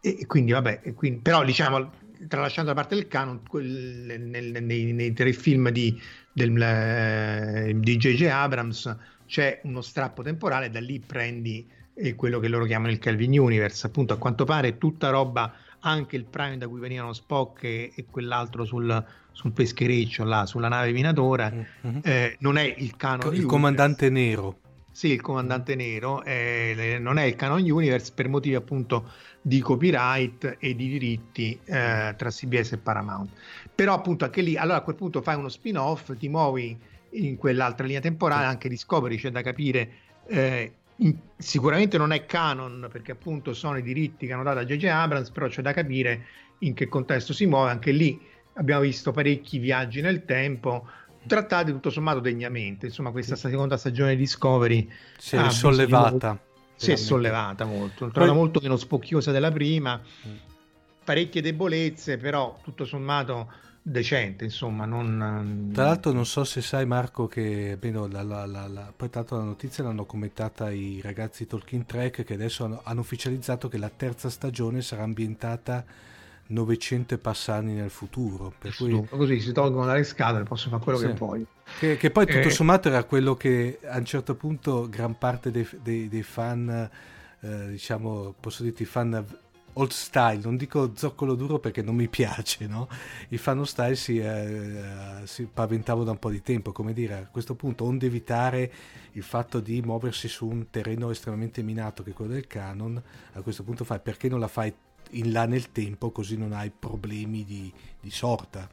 E, 0.00 0.26
quindi, 0.26 0.52
vabbè, 0.52 0.80
e 0.82 0.94
quindi, 0.94 1.20
però 1.20 1.44
diciamo, 1.44 1.90
tralasciando 2.26 2.70
la 2.70 2.76
parte 2.76 2.94
del 2.94 3.08
canon, 3.08 3.42
quel, 3.46 4.20
nel, 4.20 4.62
nei, 4.62 4.92
nei, 4.92 5.12
tre 5.12 5.32
film 5.32 5.70
di, 5.70 6.00
del, 6.32 6.60
eh, 6.60 7.72
di 7.76 7.96
J.J. 7.96 8.24
Abrams 8.26 8.96
c'è 9.26 9.60
uno 9.64 9.82
strappo 9.82 10.22
temporale, 10.22 10.70
da 10.70 10.80
lì 10.80 11.00
prendi 11.00 11.68
eh, 11.94 12.14
quello 12.14 12.40
che 12.40 12.48
loro 12.48 12.64
chiamano 12.64 12.92
il 12.92 12.98
Kelvin 12.98 13.38
Universe. 13.38 13.86
Appunto, 13.86 14.14
a 14.14 14.16
quanto 14.16 14.44
pare 14.44 14.78
tutta 14.78 15.10
roba, 15.10 15.52
anche 15.80 16.16
il 16.16 16.24
prime 16.24 16.56
da 16.56 16.66
cui 16.66 16.80
venivano 16.80 17.12
Spock 17.12 17.64
e, 17.64 17.92
e 17.94 18.04
quell'altro 18.10 18.64
sul 18.64 19.04
sul 19.38 19.52
peschereccio 19.52 20.24
là, 20.24 20.46
sulla 20.46 20.66
nave 20.66 20.90
minatora, 20.90 21.48
mm-hmm. 21.48 21.98
eh, 22.02 22.36
non 22.40 22.58
è 22.58 22.74
il 22.76 22.96
canon 22.96 23.32
Il 23.32 23.46
comandante 23.46 24.10
nero. 24.10 24.58
Sì, 24.90 25.12
il 25.12 25.20
comandante 25.20 25.76
nero 25.76 26.24
eh, 26.24 26.98
non 27.00 27.18
è 27.18 27.22
il 27.22 27.36
canon 27.36 27.62
universe 27.62 28.10
per 28.12 28.28
motivi 28.28 28.56
appunto 28.56 29.12
di 29.40 29.60
copyright 29.60 30.56
e 30.58 30.74
di 30.74 30.88
diritti 30.88 31.56
eh, 31.66 32.14
tra 32.16 32.30
CBS 32.30 32.72
e 32.72 32.78
Paramount. 32.78 33.30
Però 33.72 33.94
appunto 33.94 34.24
anche 34.24 34.42
lì, 34.42 34.56
allora 34.56 34.78
a 34.78 34.80
quel 34.80 34.96
punto 34.96 35.22
fai 35.22 35.36
uno 35.36 35.48
spin-off, 35.48 36.16
ti 36.16 36.28
muovi 36.28 36.76
in 37.10 37.36
quell'altra 37.36 37.86
linea 37.86 38.00
temporale, 38.00 38.44
anche 38.44 38.68
Discovery 38.68 39.18
c'è 39.18 39.30
da 39.30 39.42
capire 39.42 39.90
eh, 40.26 40.72
sicuramente 41.36 41.96
non 41.96 42.10
è 42.10 42.26
canon 42.26 42.88
perché 42.90 43.12
appunto 43.12 43.54
sono 43.54 43.78
i 43.78 43.82
diritti 43.82 44.26
che 44.26 44.32
hanno 44.32 44.42
dato 44.42 44.58
a 44.58 44.64
JJ 44.64 44.86
Abrams, 44.86 45.30
però 45.30 45.46
c'è 45.46 45.62
da 45.62 45.72
capire 45.72 46.26
in 46.62 46.74
che 46.74 46.88
contesto 46.88 47.32
si 47.32 47.46
muove, 47.46 47.70
anche 47.70 47.92
lì 47.92 48.20
abbiamo 48.58 48.82
visto 48.82 49.12
parecchi 49.12 49.58
viaggi 49.58 50.00
nel 50.00 50.24
tempo 50.24 50.86
trattati 51.26 51.70
tutto 51.72 51.90
sommato 51.90 52.20
degnamente. 52.20 52.86
Insomma, 52.86 53.10
questa 53.10 53.36
seconda 53.36 53.76
stagione 53.76 54.10
di 54.10 54.16
Discovery 54.16 54.88
si 55.16 55.36
è 55.36 55.50
sollevata. 55.50 56.38
Si 56.74 56.92
è 56.92 56.96
sollevata 56.96 57.64
molto, 57.64 58.08
trovata 58.08 58.26
Poi... 58.26 58.34
molto 58.34 58.60
meno 58.62 58.76
spocchiosa 58.76 59.32
della 59.32 59.50
prima, 59.50 60.00
mm. 60.00 60.34
parecchie 61.02 61.42
debolezze, 61.42 62.18
però 62.18 62.56
tutto 62.62 62.84
sommato 62.84 63.50
decente, 63.82 64.44
insomma. 64.44 64.84
Non... 64.84 65.70
Tra 65.74 65.86
l'altro 65.86 66.12
non 66.12 66.24
so 66.24 66.44
se 66.44 66.62
sai 66.62 66.86
Marco 66.86 67.26
che 67.26 67.76
bene, 67.80 68.08
la, 68.08 68.22
la, 68.22 68.46
la, 68.46 68.68
la, 68.68 68.92
poi 68.94 69.10
tanto 69.10 69.36
la 69.36 69.42
notizia 69.42 69.82
l'hanno 69.82 70.04
commentata 70.04 70.70
i 70.70 71.00
ragazzi 71.02 71.48
Talking 71.48 71.84
Track 71.84 72.22
che 72.22 72.34
adesso 72.34 72.64
hanno, 72.64 72.80
hanno 72.84 73.00
ufficializzato 73.00 73.66
che 73.66 73.78
la 73.78 73.90
terza 73.90 74.30
stagione 74.30 74.80
sarà 74.80 75.02
ambientata 75.02 75.84
900 76.48 77.18
passani 77.18 77.74
nel 77.74 77.90
futuro. 77.90 78.52
Per 78.58 78.74
cui... 78.74 79.06
Così 79.08 79.40
si 79.40 79.52
tolgono 79.52 79.86
dalle 79.86 80.04
scatole, 80.04 80.44
posso 80.44 80.68
fare 80.68 80.82
quello 80.82 80.98
sì. 80.98 81.06
che 81.06 81.12
vuoi. 81.12 81.46
Che, 81.78 81.96
che, 81.96 82.10
poi 82.10 82.26
tutto 82.26 82.48
eh... 82.48 82.50
sommato 82.50 82.88
era 82.88 83.04
quello 83.04 83.34
che 83.34 83.78
a 83.84 83.98
un 83.98 84.04
certo 84.04 84.34
punto 84.34 84.88
gran 84.88 85.18
parte 85.18 85.50
dei, 85.50 85.68
dei, 85.82 86.08
dei 86.08 86.22
fan, 86.22 86.90
eh, 87.40 87.68
diciamo, 87.68 88.34
posso 88.40 88.62
dirti 88.62 88.84
fan 88.84 89.24
old 89.74 89.90
style, 89.90 90.40
non 90.42 90.56
dico 90.56 90.92
zoccolo 90.96 91.34
duro 91.34 91.58
perché 91.58 91.82
non 91.82 91.94
mi 91.94 92.08
piace, 92.08 92.66
no? 92.66 92.88
I 93.28 93.38
fan 93.38 93.58
old 93.58 93.66
style 93.66 93.94
si, 93.94 94.18
eh, 94.18 95.20
si 95.24 95.44
paventavano 95.52 96.04
da 96.04 96.10
un 96.12 96.18
po' 96.18 96.30
di 96.30 96.42
tempo, 96.42 96.72
come 96.72 96.92
dire, 96.92 97.14
a 97.14 97.28
questo 97.30 97.54
punto 97.54 97.84
onde 97.84 98.06
evitare 98.06 98.72
il 99.12 99.22
fatto 99.22 99.60
di 99.60 99.80
muoversi 99.82 100.28
su 100.28 100.48
un 100.48 100.70
terreno 100.70 101.10
estremamente 101.10 101.62
minato 101.62 102.02
che 102.02 102.10
è 102.10 102.12
quello 102.12 102.32
del 102.32 102.46
canon, 102.46 103.00
a 103.32 103.40
questo 103.42 103.62
punto 103.62 103.84
fai 103.84 104.00
perché 104.00 104.28
non 104.28 104.40
la 104.40 104.48
fai 104.48 104.74
in 105.10 105.32
là 105.32 105.46
nel 105.46 105.72
tempo 105.72 106.10
così 106.10 106.36
non 106.36 106.52
hai 106.52 106.70
problemi 106.76 107.44
di, 107.44 107.72
di 108.00 108.10
sorta. 108.10 108.68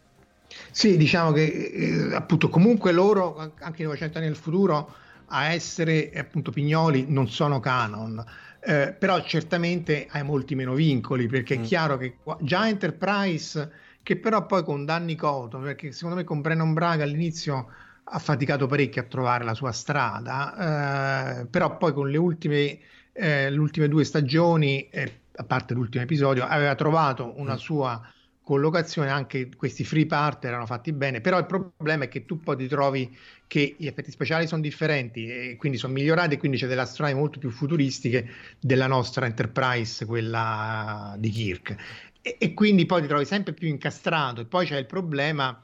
Sì, 0.71 0.97
diciamo 0.97 1.31
che 1.31 1.43
eh, 1.43 2.15
appunto 2.15 2.49
comunque 2.49 2.91
loro, 2.91 3.53
anche 3.59 3.83
900 3.83 4.17
anni 4.17 4.27
nel 4.27 4.35
futuro, 4.35 4.95
a 5.27 5.47
essere 5.51 6.11
appunto 6.15 6.51
pignoli 6.51 7.05
non 7.07 7.29
sono 7.29 7.59
canon, 7.59 8.23
eh, 8.61 8.95
però 8.97 9.23
certamente 9.23 10.07
hai 10.09 10.23
molti 10.23 10.55
meno 10.55 10.73
vincoli 10.73 11.27
perché 11.27 11.55
è 11.55 11.59
mm. 11.59 11.63
chiaro 11.63 11.97
che 11.97 12.17
già 12.41 12.67
Enterprise, 12.67 13.71
che 14.03 14.17
però 14.17 14.45
poi 14.45 14.63
con 14.63 14.85
Danny 14.85 15.15
Cotton, 15.15 15.63
perché 15.63 15.91
secondo 15.91 16.15
me 16.15 16.23
con 16.23 16.41
Brennan 16.41 16.73
Braga 16.73 17.03
all'inizio 17.03 17.67
ha 18.03 18.19
faticato 18.19 18.67
parecchio 18.67 19.01
a 19.01 19.05
trovare 19.05 19.43
la 19.43 19.55
sua 19.55 19.71
strada, 19.71 21.39
eh, 21.41 21.45
però 21.47 21.77
poi 21.77 21.93
con 21.93 22.09
le 22.09 22.17
ultime, 22.17 22.79
eh, 23.13 23.49
le 23.49 23.57
ultime 23.57 23.87
due 23.87 24.03
stagioni 24.03 24.87
eh, 24.89 25.21
a 25.35 25.43
parte 25.43 25.73
l'ultimo 25.73 26.03
episodio, 26.03 26.45
aveva 26.45 26.75
trovato 26.75 27.33
una 27.37 27.53
mm. 27.53 27.57
sua 27.57 28.09
collocazione, 28.45 29.09
anche 29.09 29.49
questi 29.55 29.83
free 29.83 30.05
part 30.05 30.45
erano 30.45 30.67
fatti 30.67 30.93
bene, 30.93 31.19
però 31.19 31.39
il 31.39 31.47
problema 31.47 32.03
è 32.03 32.07
che 32.07 32.25
tu 32.25 32.39
poi 32.39 32.55
ti 32.55 32.67
trovi 32.67 33.17
che 33.47 33.75
gli 33.77 33.87
effetti 33.87 34.11
speciali 34.11 34.45
sono 34.45 34.61
differenti 34.61 35.27
e 35.27 35.55
quindi 35.57 35.79
sono 35.79 35.93
migliorati 35.93 36.35
e 36.35 36.37
quindi 36.37 36.57
c'è 36.57 36.67
delle 36.67 36.81
astronavi 36.81 37.17
molto 37.17 37.39
più 37.39 37.49
futuristiche 37.49 38.29
della 38.59 38.85
nostra 38.85 39.25
Enterprise, 39.25 40.05
quella 40.05 41.15
di 41.17 41.29
Kirk. 41.29 41.75
E, 42.21 42.35
e 42.39 42.53
quindi 42.53 42.85
poi 42.85 43.01
ti 43.01 43.07
trovi 43.07 43.25
sempre 43.25 43.53
più 43.53 43.67
incastrato 43.67 44.41
e 44.41 44.45
poi 44.45 44.65
c'è 44.67 44.77
il 44.77 44.85
problema 44.85 45.59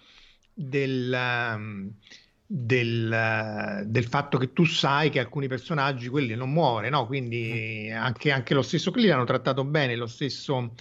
del... 0.53 1.53
Um, 1.55 1.93
del, 2.53 3.85
del, 3.85 4.05
fatto 4.07 4.37
che 4.37 4.51
tu 4.51 4.65
sai 4.65 5.09
che 5.09 5.19
alcuni 5.19 5.47
personaggi 5.47 6.09
quelli 6.09 6.35
non 6.35 6.51
muore, 6.51 6.89
no? 6.89 7.05
Quindi 7.05 7.87
mm. 7.89 7.95
anche, 7.95 8.29
anche, 8.29 8.53
lo 8.53 8.61
stesso 8.61 8.91
qui 8.91 9.05
l'hanno 9.05 9.23
trattato 9.23 9.63
bene, 9.63 9.95
lo 9.95 10.05
stesso 10.05 10.73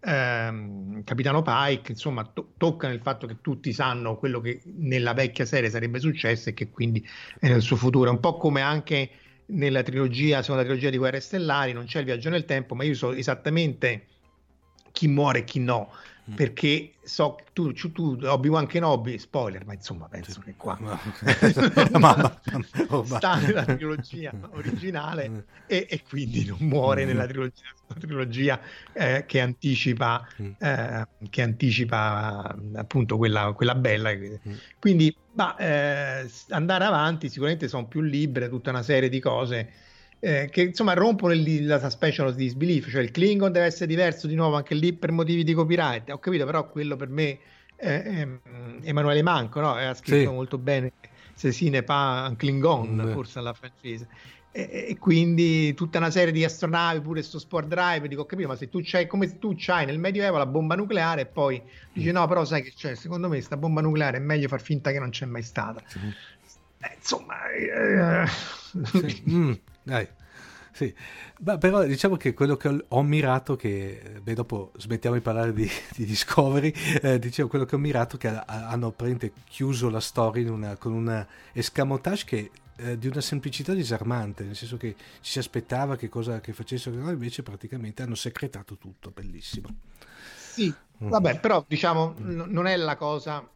ehm, 0.00 1.04
Capitano 1.04 1.42
Pike, 1.42 1.92
insomma, 1.92 2.24
to- 2.24 2.52
toccano 2.56 2.94
il 2.94 3.02
fatto 3.02 3.26
che 3.26 3.36
tutti 3.42 3.70
sanno 3.74 4.16
quello 4.16 4.40
che 4.40 4.62
nella 4.78 5.12
vecchia 5.12 5.44
serie 5.44 5.68
sarebbe 5.68 6.00
successo 6.00 6.48
e 6.48 6.54
che 6.54 6.70
quindi 6.70 7.06
è 7.38 7.48
nel 7.48 7.60
suo 7.60 7.76
futuro. 7.76 8.10
Un 8.10 8.20
po' 8.20 8.38
come 8.38 8.62
anche 8.62 9.10
nella 9.46 9.82
trilogia, 9.82 10.40
seconda 10.40 10.62
trilogia 10.62 10.88
di 10.88 10.96
Guerre 10.96 11.20
Stellari, 11.20 11.74
non 11.74 11.84
c'è 11.84 11.98
il 11.98 12.06
viaggio 12.06 12.30
nel 12.30 12.46
tempo, 12.46 12.74
ma 12.74 12.84
io 12.84 12.94
so 12.94 13.12
esattamente 13.12 14.06
chi 14.90 15.06
muore 15.06 15.40
e 15.40 15.44
chi 15.44 15.58
no. 15.60 15.92
Mm. 16.30 16.34
perché 16.34 16.92
so 17.02 17.38
tu, 17.52 17.72
tu 17.72 18.18
Obi-Wan 18.22 18.66
Kenobi, 18.66 19.18
spoiler, 19.18 19.64
ma 19.66 19.72
insomma 19.72 20.06
penso 20.06 20.40
che 20.44 20.54
qua 20.56 20.78
sta 23.04 23.34
nella 23.36 23.64
trilogia 23.64 24.32
originale 24.52 25.28
mm. 25.28 25.38
e, 25.66 25.86
e, 25.90 26.02
quindi 26.08 26.44
non 26.44 26.58
muore 26.60 27.04
mm. 27.04 27.06
nella 27.08 27.26
trilogia, 27.26 27.64
trilogia 27.98 28.60
eh, 28.92 29.24
che 29.26 29.40
anticipa 29.40 30.24
eh, 30.36 31.06
che 31.28 31.42
anticipa 31.42 32.56
appunto 32.74 33.16
quella, 33.16 33.52
quella 33.52 33.74
bella 33.74 34.10
quindi 34.78 35.12
ma, 35.32 35.56
eh, 35.56 36.30
andare 36.50 36.84
avanti 36.84 37.28
sicuramente 37.28 37.66
sono 37.66 37.88
più 37.88 38.02
libere 38.02 38.48
tutta 38.48 38.70
una 38.70 38.82
serie 38.82 39.08
di 39.08 39.18
cose 39.18 39.72
eh, 40.20 40.48
che 40.50 40.62
insomma 40.62 40.92
rompono 40.92 41.32
il, 41.32 41.66
la 41.66 41.80
suspension 41.80 42.26
of 42.26 42.34
disbelief, 42.34 42.90
cioè 42.90 43.02
il 43.02 43.10
Klingon 43.10 43.50
deve 43.50 43.66
essere 43.66 43.86
diverso 43.86 44.26
di 44.26 44.34
nuovo 44.34 44.56
anche 44.56 44.74
lì 44.74 44.92
per 44.92 45.12
motivi 45.12 45.42
di 45.42 45.54
copyright. 45.54 46.10
Ho 46.10 46.18
capito, 46.18 46.44
però 46.44 46.68
quello 46.68 46.96
per 46.96 47.08
me 47.08 47.38
è, 47.74 48.02
è 48.02 48.28
Emanuele 48.82 49.22
Manco, 49.22 49.60
no? 49.60 49.72
ha 49.72 49.94
scritto 49.94 50.28
sì. 50.28 50.34
molto 50.34 50.58
bene 50.58 50.92
se 51.34 51.52
si 51.52 51.70
ne 51.70 51.82
pa 51.82 52.26
un 52.28 52.36
Klingon, 52.36 53.06
mm. 53.06 53.12
forse 53.12 53.38
alla 53.38 53.54
francese. 53.54 54.06
E, 54.52 54.88
e, 54.90 54.98
quindi 54.98 55.72
tutta 55.72 55.96
una 55.96 56.10
serie 56.10 56.32
di 56.32 56.44
astronavi, 56.44 57.00
pure 57.00 57.22
sto 57.22 57.38
sport 57.38 57.66
drive, 57.68 58.08
dico, 58.08 58.22
ho 58.22 58.26
capito, 58.26 58.48
ma 58.48 58.56
se 58.56 58.68
tu 58.68 58.80
c'hai 58.82 59.06
come 59.06 59.38
tu 59.38 59.54
c'hai 59.56 59.86
nel 59.86 59.98
Medioevo 59.98 60.36
la 60.36 60.44
bomba 60.44 60.74
nucleare 60.74 61.22
e 61.22 61.26
poi 61.26 61.62
dici 61.94 62.10
mm. 62.10 62.12
no, 62.12 62.26
però 62.26 62.44
sai 62.44 62.62
che 62.62 62.74
c'è, 62.76 62.94
secondo 62.94 63.28
me 63.28 63.40
sta 63.40 63.56
bomba 63.56 63.80
nucleare 63.80 64.18
è 64.18 64.20
meglio 64.20 64.48
far 64.48 64.60
finta 64.60 64.90
che 64.90 64.98
non 64.98 65.08
c'è 65.08 65.24
mai 65.24 65.42
stata. 65.42 65.82
Sì. 65.86 65.98
Eh, 66.82 66.94
insomma, 66.96 67.48
eh, 67.50 68.26
sì. 68.84 69.22
mm. 69.30 69.52
Dai. 69.82 70.08
Sì, 70.72 70.94
Beh, 71.42 71.56
però 71.56 71.84
diciamo 71.84 72.16
che 72.16 72.34
quello 72.34 72.58
che 72.58 72.68
ho, 72.68 72.84
ho 72.88 73.02
mirato, 73.02 73.56
che 73.56 74.20
beh, 74.22 74.34
dopo 74.34 74.72
smettiamo 74.76 75.16
di 75.16 75.22
parlare 75.22 75.54
di, 75.54 75.66
di 75.96 76.04
Discovery, 76.04 76.70
eh, 77.00 77.18
dicevo 77.18 77.48
quello 77.48 77.64
che 77.64 77.76
ho 77.76 77.78
mirato 77.78 78.18
che 78.18 78.28
hanno 78.28 78.94
chiuso 79.48 79.88
la 79.88 80.00
storia 80.00 80.52
una, 80.52 80.76
con 80.76 80.92
un 80.92 81.26
escamotage 81.52 82.24
che 82.26 82.50
eh, 82.76 82.98
di 82.98 83.06
una 83.06 83.22
semplicità 83.22 83.72
disarmante, 83.72 84.44
nel 84.44 84.54
senso 84.54 84.76
che 84.76 84.94
ci 85.20 85.30
si 85.32 85.38
aspettava 85.38 85.96
che 85.96 86.10
cosa 86.10 86.40
che 86.40 86.52
facessero, 86.52 86.94
no, 86.96 87.10
invece 87.10 87.42
praticamente 87.42 88.02
hanno 88.02 88.14
secretato 88.14 88.76
tutto, 88.76 89.10
bellissimo. 89.10 89.68
Sì, 90.36 90.72
mm. 91.04 91.08
vabbè, 91.08 91.40
però 91.40 91.64
diciamo 91.66 92.16
mm. 92.20 92.40
non 92.52 92.66
è 92.66 92.76
la 92.76 92.96
cosa 92.96 93.48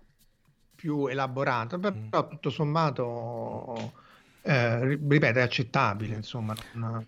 più 0.74 1.06
elaborata, 1.06 1.78
però 1.78 2.24
mm. 2.24 2.30
tutto 2.30 2.48
sommato 2.48 3.92
eh, 4.46 4.96
ripeto, 4.96 5.38
è 5.38 5.42
accettabile, 5.42 6.16
insomma. 6.16 6.54
Una, 6.74 7.02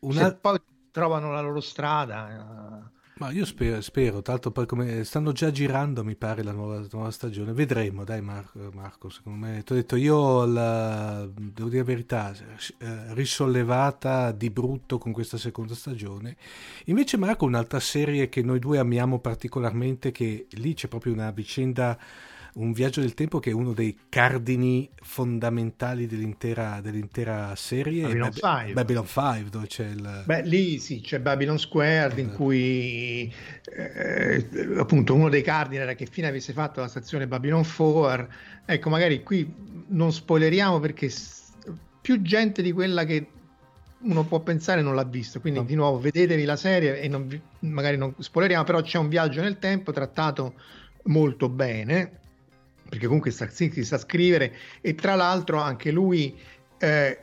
una... 0.00 0.32
poi 0.32 0.60
trovano 0.92 1.32
la 1.32 1.40
loro 1.40 1.60
strada. 1.60 2.86
Eh. 2.86 2.98
Ma 3.20 3.30
io 3.32 3.44
spero, 3.44 3.80
spero, 3.80 4.22
tanto 4.22 4.52
poi 4.52 4.64
come 4.64 5.02
stanno 5.04 5.32
già 5.32 5.50
girando, 5.50 6.04
mi 6.04 6.14
pare, 6.14 6.44
la 6.44 6.52
nuova, 6.52 6.86
nuova 6.92 7.10
stagione. 7.10 7.52
Vedremo, 7.52 8.04
dai 8.04 8.22
Marco, 8.22 8.70
Marco 8.72 9.10
secondo 9.10 9.44
me. 9.44 9.62
Ti 9.64 9.72
ho 9.72 9.74
detto, 9.74 9.96
io 9.96 10.46
la, 10.46 11.28
devo 11.34 11.68
dire 11.68 11.82
la 11.82 11.84
verità, 11.84 12.32
eh, 12.32 13.12
risollevata 13.14 14.30
di 14.30 14.50
brutto 14.50 14.98
con 14.98 15.10
questa 15.10 15.36
seconda 15.36 15.74
stagione. 15.74 16.36
Invece 16.84 17.16
Marco, 17.16 17.44
un'altra 17.44 17.80
serie 17.80 18.28
che 18.28 18.40
noi 18.42 18.60
due 18.60 18.78
amiamo 18.78 19.18
particolarmente, 19.18 20.12
che 20.12 20.46
lì 20.52 20.74
c'è 20.74 20.86
proprio 20.86 21.12
una 21.12 21.32
vicenda 21.32 21.98
un 22.54 22.72
viaggio 22.72 23.00
del 23.00 23.14
tempo 23.14 23.38
che 23.38 23.50
è 23.50 23.52
uno 23.52 23.72
dei 23.72 23.96
cardini 24.08 24.88
fondamentali 25.02 26.06
dell'intera, 26.06 26.80
dell'intera 26.80 27.54
serie. 27.56 28.02
Babylon 28.02 28.32
5. 28.32 28.72
Babylon 28.72 29.06
5, 29.06 29.50
dove 29.50 29.66
c'è 29.66 29.86
il... 29.86 30.22
Beh, 30.26 30.42
lì 30.42 30.78
sì, 30.78 31.00
c'è 31.00 31.20
Babylon 31.20 31.58
Squared 31.58 32.18
in 32.18 32.26
esatto. 32.26 32.42
cui 32.42 33.32
eh, 33.76 34.46
appunto 34.76 35.14
uno 35.14 35.28
dei 35.28 35.42
cardini 35.42 35.82
era 35.82 35.94
che 35.94 36.06
fine 36.06 36.28
avesse 36.28 36.52
fatto 36.52 36.80
la 36.80 36.88
stazione 36.88 37.26
Babylon 37.26 37.64
4. 37.64 38.28
Ecco, 38.64 38.88
magari 38.88 39.22
qui 39.22 39.52
non 39.88 40.12
spoileriamo 40.12 40.80
perché 40.80 41.10
più 42.00 42.22
gente 42.22 42.62
di 42.62 42.72
quella 42.72 43.04
che 43.04 43.26
uno 44.02 44.24
può 44.24 44.40
pensare 44.40 44.80
non 44.80 44.94
l'ha 44.94 45.04
visto 45.04 45.40
quindi 45.40 45.58
no. 45.58 45.66
di 45.66 45.74
nuovo 45.74 45.98
vedetevi 45.98 46.44
la 46.44 46.56
serie 46.56 47.00
e 47.00 47.08
non 47.08 47.26
vi, 47.26 47.38
magari 47.60 47.98
non 47.98 48.14
spoileriamo 48.16 48.64
però 48.64 48.80
c'è 48.80 48.96
un 48.96 49.08
viaggio 49.08 49.42
nel 49.42 49.58
tempo 49.58 49.92
trattato 49.92 50.54
molto 51.04 51.50
bene 51.50 52.18
perché 52.90 53.06
comunque 53.06 53.30
Straczynski 53.30 53.84
sa 53.84 53.96
scrivere 53.96 54.52
e 54.82 54.94
tra 54.94 55.14
l'altro 55.14 55.60
anche 55.60 55.90
lui 55.90 56.36
eh, 56.78 57.18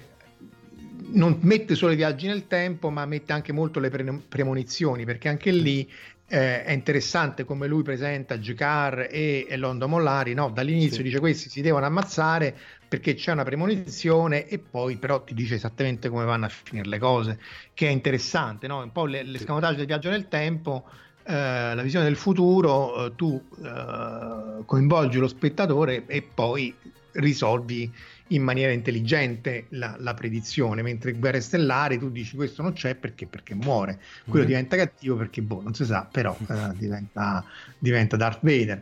non 1.10 1.38
mette 1.42 1.76
solo 1.76 1.92
i 1.92 1.96
viaggi 1.96 2.26
nel 2.26 2.48
tempo 2.48 2.90
ma 2.90 3.06
mette 3.06 3.34
anche 3.34 3.52
molto 3.52 3.80
le 3.80 3.90
pre- 3.90 4.22
premonizioni 4.28 5.06
perché 5.06 5.28
anche 5.28 5.52
lì 5.52 5.88
eh, 6.30 6.64
è 6.64 6.72
interessante 6.72 7.44
come 7.44 7.68
lui 7.68 7.84
presenta 7.84 8.40
Gicar 8.40 9.08
e, 9.12 9.46
e 9.48 9.58
Londo 9.58 9.88
Mollari 9.88 10.34
no? 10.34 10.50
dall'inizio 10.50 10.98
sì. 10.98 11.04
dice 11.04 11.20
questi 11.20 11.50
si 11.50 11.62
devono 11.62 11.86
ammazzare 11.86 12.56
perché 12.88 13.14
c'è 13.14 13.34
una 13.34 13.44
premonizione 13.44 14.48
e 14.48 14.60
poi 14.60 14.96
però 14.96 15.22
ti 15.24 15.34
dice 15.34 15.56
esattamente 15.56 16.08
come 16.08 16.24
vanno 16.24 16.46
a 16.46 16.50
finire 16.50 16.88
le 16.88 16.98
cose 16.98 17.40
che 17.74 17.88
è 17.88 17.92
interessante 17.92 18.68
no? 18.68 18.82
un 18.82 18.92
po' 18.92 19.06
l'escamotage 19.06 19.76
del 19.76 19.86
viaggio 19.86 20.10
nel 20.10 20.30
tempo 20.30 20.86
eh, 21.28 21.76
la 21.76 21.82
visione 21.82 22.06
del 22.06 22.16
futuro, 22.16 23.06
eh, 23.06 23.16
tu 23.16 23.42
eh, 23.62 24.64
coinvolgi 24.66 25.18
lo 25.18 25.28
spettatore 25.28 26.06
e 26.06 26.22
poi 26.22 26.74
risolvi 27.14 27.92
in 28.28 28.44
maniera 28.44 28.72
intelligente 28.72 29.66
la, 29.70 29.96
la, 30.00 30.14
predizione, 30.14 30.82
mentre 30.82 31.14
Guerre 31.14 31.42
Stellari 31.42 31.98
tu 31.98 32.10
dici 32.10 32.36
questo 32.36 32.62
non 32.62 32.74
c'è 32.74 32.96
perché, 32.96 33.26
perché 33.26 33.56
muore, 33.56 34.00
quello 34.24 34.40
mm-hmm. 34.40 34.48
diventa 34.48 34.76
cattivo 34.78 35.16
perché 35.18 35.42
boh, 35.42 35.62
non 35.62 35.74
si 35.74 35.84
sa, 35.86 36.08
però 36.10 36.38
eh, 36.48 36.72
diventa, 36.76 37.44
diventa 37.78 38.16
Darth 38.16 38.40
Vader. 38.42 38.82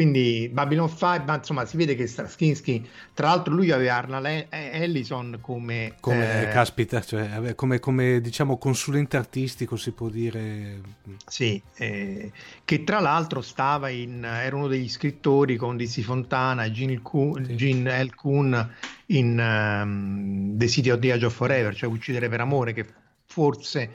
Quindi 0.00 0.48
Babylon 0.50 0.88
5, 0.88 1.24
ma 1.26 1.34
insomma 1.34 1.66
si 1.66 1.76
vede 1.76 1.94
che 1.94 2.06
Straczynski, 2.06 2.88
tra 3.12 3.26
l'altro 3.26 3.52
lui 3.52 3.70
aveva 3.70 3.96
Arnold 3.96 4.46
Ellison 4.48 5.36
come... 5.42 5.96
Come, 6.00 6.48
eh, 6.48 6.48
caspita, 6.48 7.02
cioè, 7.02 7.54
come, 7.54 7.80
come, 7.80 8.22
diciamo 8.22 8.56
consulente 8.56 9.18
artistico 9.18 9.76
si 9.76 9.92
può 9.92 10.08
dire. 10.08 10.80
Sì, 11.26 11.60
eh, 11.74 12.32
che 12.64 12.82
tra 12.82 13.00
l'altro 13.00 13.42
stava 13.42 13.90
in, 13.90 14.24
era 14.24 14.56
uno 14.56 14.68
degli 14.68 14.88
scrittori 14.88 15.56
con 15.56 15.76
Dizzy 15.76 16.00
Fontana 16.00 16.64
e 16.64 16.72
Gene. 16.72 17.02
Gene 17.54 18.02
L. 18.02 18.14
Kuhn 18.14 18.74
in 19.08 19.38
um, 19.38 20.56
The 20.56 20.66
City 20.66 20.88
of 20.88 20.98
the 21.00 21.12
Age 21.12 21.26
of 21.26 21.34
Forever, 21.34 21.74
cioè 21.74 21.90
Uccidere 21.90 22.30
per 22.30 22.40
amore, 22.40 22.72
che 22.72 22.86
forse 23.26 23.90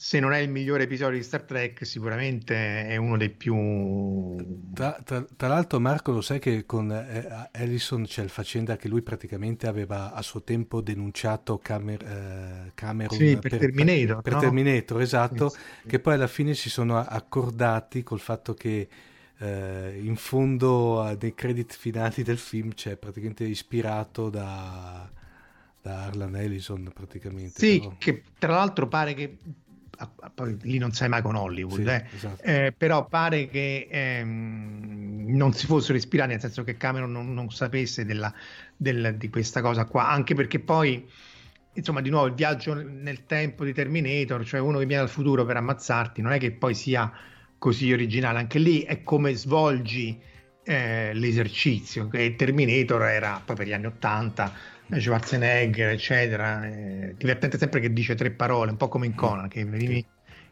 se 0.00 0.20
non 0.20 0.32
è 0.32 0.38
il 0.38 0.48
migliore 0.48 0.84
episodio 0.84 1.16
di 1.18 1.24
Star 1.24 1.42
Trek, 1.42 1.84
sicuramente 1.84 2.86
è 2.86 2.94
uno 2.94 3.16
dei 3.16 3.30
più. 3.30 4.36
Tra, 4.72 4.96
tra, 5.04 5.26
tra 5.34 5.48
l'altro, 5.48 5.80
Marco, 5.80 6.12
lo 6.12 6.20
sai 6.20 6.38
che 6.38 6.64
con 6.66 6.92
eh, 6.92 7.50
Ellison 7.50 8.04
c'è 8.04 8.22
il 8.22 8.28
faccenda 8.28 8.76
che 8.76 8.86
lui 8.86 9.02
praticamente 9.02 9.66
aveva 9.66 10.12
a 10.12 10.22
suo 10.22 10.44
tempo 10.44 10.80
denunciato 10.82 11.58
Camer, 11.58 12.02
eh, 12.04 12.70
Cameron 12.74 13.18
sì, 13.18 13.38
per, 13.38 13.50
per, 13.50 13.58
Terminator. 13.58 14.22
Per, 14.22 14.32
no? 14.34 14.38
Terminator, 14.38 15.00
esatto, 15.00 15.48
sì, 15.48 15.58
sì. 15.82 15.88
che 15.88 15.98
poi 15.98 16.14
alla 16.14 16.28
fine 16.28 16.54
si 16.54 16.70
sono 16.70 16.96
accordati 16.98 18.04
col 18.04 18.20
fatto 18.20 18.54
che. 18.54 18.88
Eh, 19.40 20.00
in 20.02 20.16
fondo 20.16 21.16
nei 21.20 21.32
credit 21.32 21.72
finali 21.72 22.24
del 22.24 22.38
film 22.38 22.72
c'è 22.72 22.96
praticamente 22.96 23.44
ispirato 23.44 24.30
da, 24.30 25.08
da 25.80 26.06
Arlan 26.06 26.34
Ellison 26.34 26.90
praticamente 26.92 27.52
sì 27.56 27.78
però... 27.78 27.94
che 27.98 28.22
tra 28.36 28.54
l'altro 28.54 28.88
pare 28.88 29.14
che 29.14 29.36
poi 30.32 30.56
lì 30.62 30.78
non 30.78 30.92
sai 30.92 31.08
mai 31.08 31.22
con 31.22 31.34
Hollywood, 31.34 31.82
sì, 31.82 31.88
eh. 31.88 32.04
esatto. 32.14 32.42
eh, 32.42 32.74
però 32.76 33.06
pare 33.06 33.48
che 33.48 33.88
ehm, 33.90 35.24
non 35.28 35.52
si 35.52 35.66
fossero 35.66 35.98
ispirati, 35.98 36.30
nel 36.30 36.40
senso 36.40 36.62
che 36.62 36.76
Cameron 36.76 37.10
non, 37.10 37.34
non 37.34 37.50
sapesse 37.50 38.04
della, 38.04 38.32
del, 38.76 39.16
di 39.16 39.28
questa 39.28 39.60
cosa 39.60 39.84
qua, 39.86 40.08
anche 40.08 40.34
perché 40.34 40.60
poi, 40.60 41.04
insomma, 41.72 42.00
di 42.00 42.10
nuovo 42.10 42.26
il 42.26 42.34
viaggio 42.34 42.74
nel 42.74 43.26
tempo 43.26 43.64
di 43.64 43.72
Terminator, 43.72 44.44
cioè 44.44 44.60
uno 44.60 44.78
che 44.78 44.86
viene 44.86 45.02
dal 45.02 45.10
futuro 45.10 45.44
per 45.44 45.56
ammazzarti, 45.56 46.22
non 46.22 46.32
è 46.32 46.38
che 46.38 46.52
poi 46.52 46.74
sia 46.74 47.12
così 47.58 47.92
originale, 47.92 48.38
anche 48.38 48.58
lì 48.58 48.82
è 48.82 49.02
come 49.02 49.34
svolgi 49.34 50.18
eh, 50.62 51.12
l'esercizio, 51.14 52.08
che 52.08 52.34
Terminator 52.36 53.02
era 53.04 53.42
poi 53.44 53.56
per 53.56 53.66
gli 53.66 53.72
anni 53.72 53.86
80 53.86 54.76
Schwarzenegger, 54.96 55.90
eccetera. 55.90 56.66
Eh, 56.66 57.14
divertente 57.16 57.58
sempre 57.58 57.80
che 57.80 57.92
dice 57.92 58.14
tre 58.14 58.30
parole, 58.30 58.70
un 58.70 58.76
po' 58.76 58.88
come 58.88 59.06
in 59.06 59.14
Conan, 59.14 59.48
che 59.48 59.64
venivi 59.64 60.04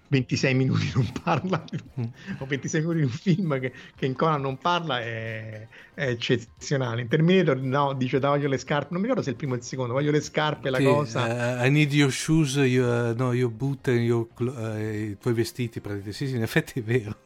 26 0.09 0.55
minuti 0.55 0.93
non 0.95 1.11
parla, 1.23 1.65
mm. 2.01 2.05
o 2.39 2.47
26 2.47 2.81
minuti 2.81 2.99
di 2.99 3.05
un 3.05 3.11
film 3.11 3.61
che, 3.61 3.73
che 3.97 4.07
in 4.07 4.15
Conan 4.15 4.41
non 4.41 4.59
parla 4.59 5.01
è, 5.01 5.67
è, 5.95 6.07
eccezionale. 6.09 7.03
In 7.03 7.09
Terminator 7.09 7.57
no, 7.57 7.93
dice 7.95 8.19
da 8.19 8.29
voglio 8.29 8.49
le 8.49 8.59
scarpe, 8.59 8.89
non 8.91 9.01
mi 9.01 9.09
ricordo 9.09 9.23
se 9.23 9.31
è 9.31 9.33
il 9.33 9.39
primo 9.39 9.55
o 9.55 9.57
il 9.57 9.63
secondo, 9.63 9.93
voglio 9.93 10.11
le 10.11 10.21
scarpe, 10.21 10.71
la 10.71 10.79
sì, 10.79 10.85
cosa. 10.85 11.61
Uh, 11.61 11.67
I 11.67 11.71
need 11.71 11.93
your 11.93 12.13
shoes, 12.13 12.55
your, 12.57 13.13
uh, 13.13 13.17
no, 13.17 13.33
your 13.33 13.51
boot 13.51 13.89
your, 13.89 14.27
uh, 14.39 14.79
i 14.79 15.17
tuoi 15.19 15.35
vestiti, 15.35 15.81
praticamente. 15.81 16.13
Sì, 16.13 16.29
sì, 16.29 16.37
in 16.37 16.43
effetti 16.43 16.81
è 16.81 16.83
vero. 16.83 17.17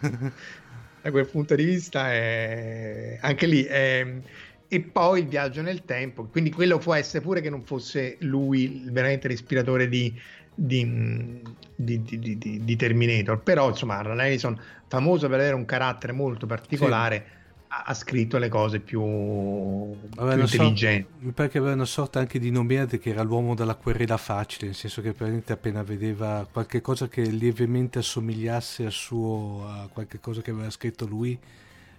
da 1.06 1.12
quel 1.12 1.26
punto 1.28 1.54
di 1.54 1.64
vista 1.64 2.12
è... 2.12 3.18
anche 3.20 3.46
lì 3.46 3.62
è... 3.62 4.20
e 4.68 4.80
poi 4.80 5.20
il 5.20 5.26
viaggio 5.26 5.62
nel 5.62 5.84
tempo 5.84 6.24
quindi 6.24 6.50
quello 6.50 6.78
può 6.78 6.94
essere 6.94 7.22
pure 7.22 7.40
che 7.40 7.50
non 7.50 7.62
fosse 7.62 8.16
lui 8.20 8.82
veramente 8.90 9.28
l'ispiratore 9.28 9.88
di, 9.88 10.12
di, 10.54 11.42
di, 11.74 12.60
di, 12.64 12.76
Terminator 12.76 13.40
però 13.42 13.68
insomma 13.68 13.98
Alan 13.98 14.20
Ellison 14.20 14.58
famoso 14.88 15.28
per 15.28 15.38
avere 15.38 15.54
un 15.54 15.64
carattere 15.64 16.12
molto 16.12 16.46
particolare 16.46 17.24
sì 17.26 17.34
ha 17.68 17.94
scritto 17.94 18.38
le 18.38 18.48
cose 18.48 18.80
più, 18.80 19.02
più 19.02 20.30
intelligenti. 20.30 21.08
So, 21.10 21.24
mi 21.24 21.32
pare 21.32 21.48
che 21.48 21.58
aveva 21.58 21.74
una 21.74 21.84
sorta 21.84 22.20
anche 22.20 22.38
di 22.38 22.50
nominate 22.50 22.98
che 22.98 23.10
era 23.10 23.22
l'uomo 23.22 23.54
della 23.54 23.74
querela 23.74 24.16
facile, 24.16 24.66
nel 24.66 24.74
senso 24.74 25.02
che 25.02 25.08
praticamente 25.08 25.52
appena 25.52 25.82
vedeva 25.82 26.46
qualche 26.50 26.80
cosa 26.80 27.08
che 27.08 27.22
lievemente 27.22 27.98
assomigliasse 27.98 28.86
a, 28.86 28.90
suo, 28.90 29.66
a 29.66 29.88
qualche 29.92 30.20
cosa 30.20 30.40
che 30.40 30.50
aveva 30.52 30.70
scritto 30.70 31.06
lui, 31.06 31.38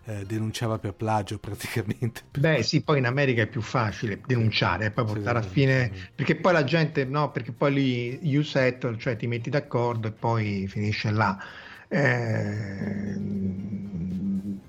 eh, 0.07 0.25
denunciava 0.25 0.79
per 0.79 0.93
plagio 0.93 1.37
praticamente. 1.39 2.21
Beh 2.37 2.63
sì, 2.63 2.81
poi 2.81 2.99
in 2.99 3.05
America 3.05 3.41
è 3.41 3.47
più 3.47 3.61
facile 3.61 4.21
denunciare 4.25 4.85
e 4.85 4.91
poi 4.91 5.05
portare 5.05 5.41
sì, 5.41 5.47
a 5.47 5.51
fine, 5.51 5.91
sì. 5.93 6.09
perché 6.15 6.35
poi 6.35 6.53
la 6.53 6.63
gente, 6.63 7.03
no, 7.03 7.29
perché 7.31 7.51
poi 7.51 7.73
lì 7.73 8.19
you 8.21 8.41
settle, 8.41 8.97
cioè 8.97 9.17
ti 9.17 9.27
metti 9.27 9.49
d'accordo 9.49 10.07
e 10.07 10.11
poi 10.11 10.65
finisce 10.67 11.11
là. 11.11 11.37
Eh, 11.89 13.19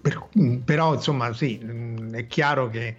per, 0.01 0.29
però 0.65 0.95
insomma 0.95 1.33
sì, 1.33 1.61
mm, 1.63 2.15
è 2.15 2.27
chiaro 2.27 2.69
che 2.69 2.97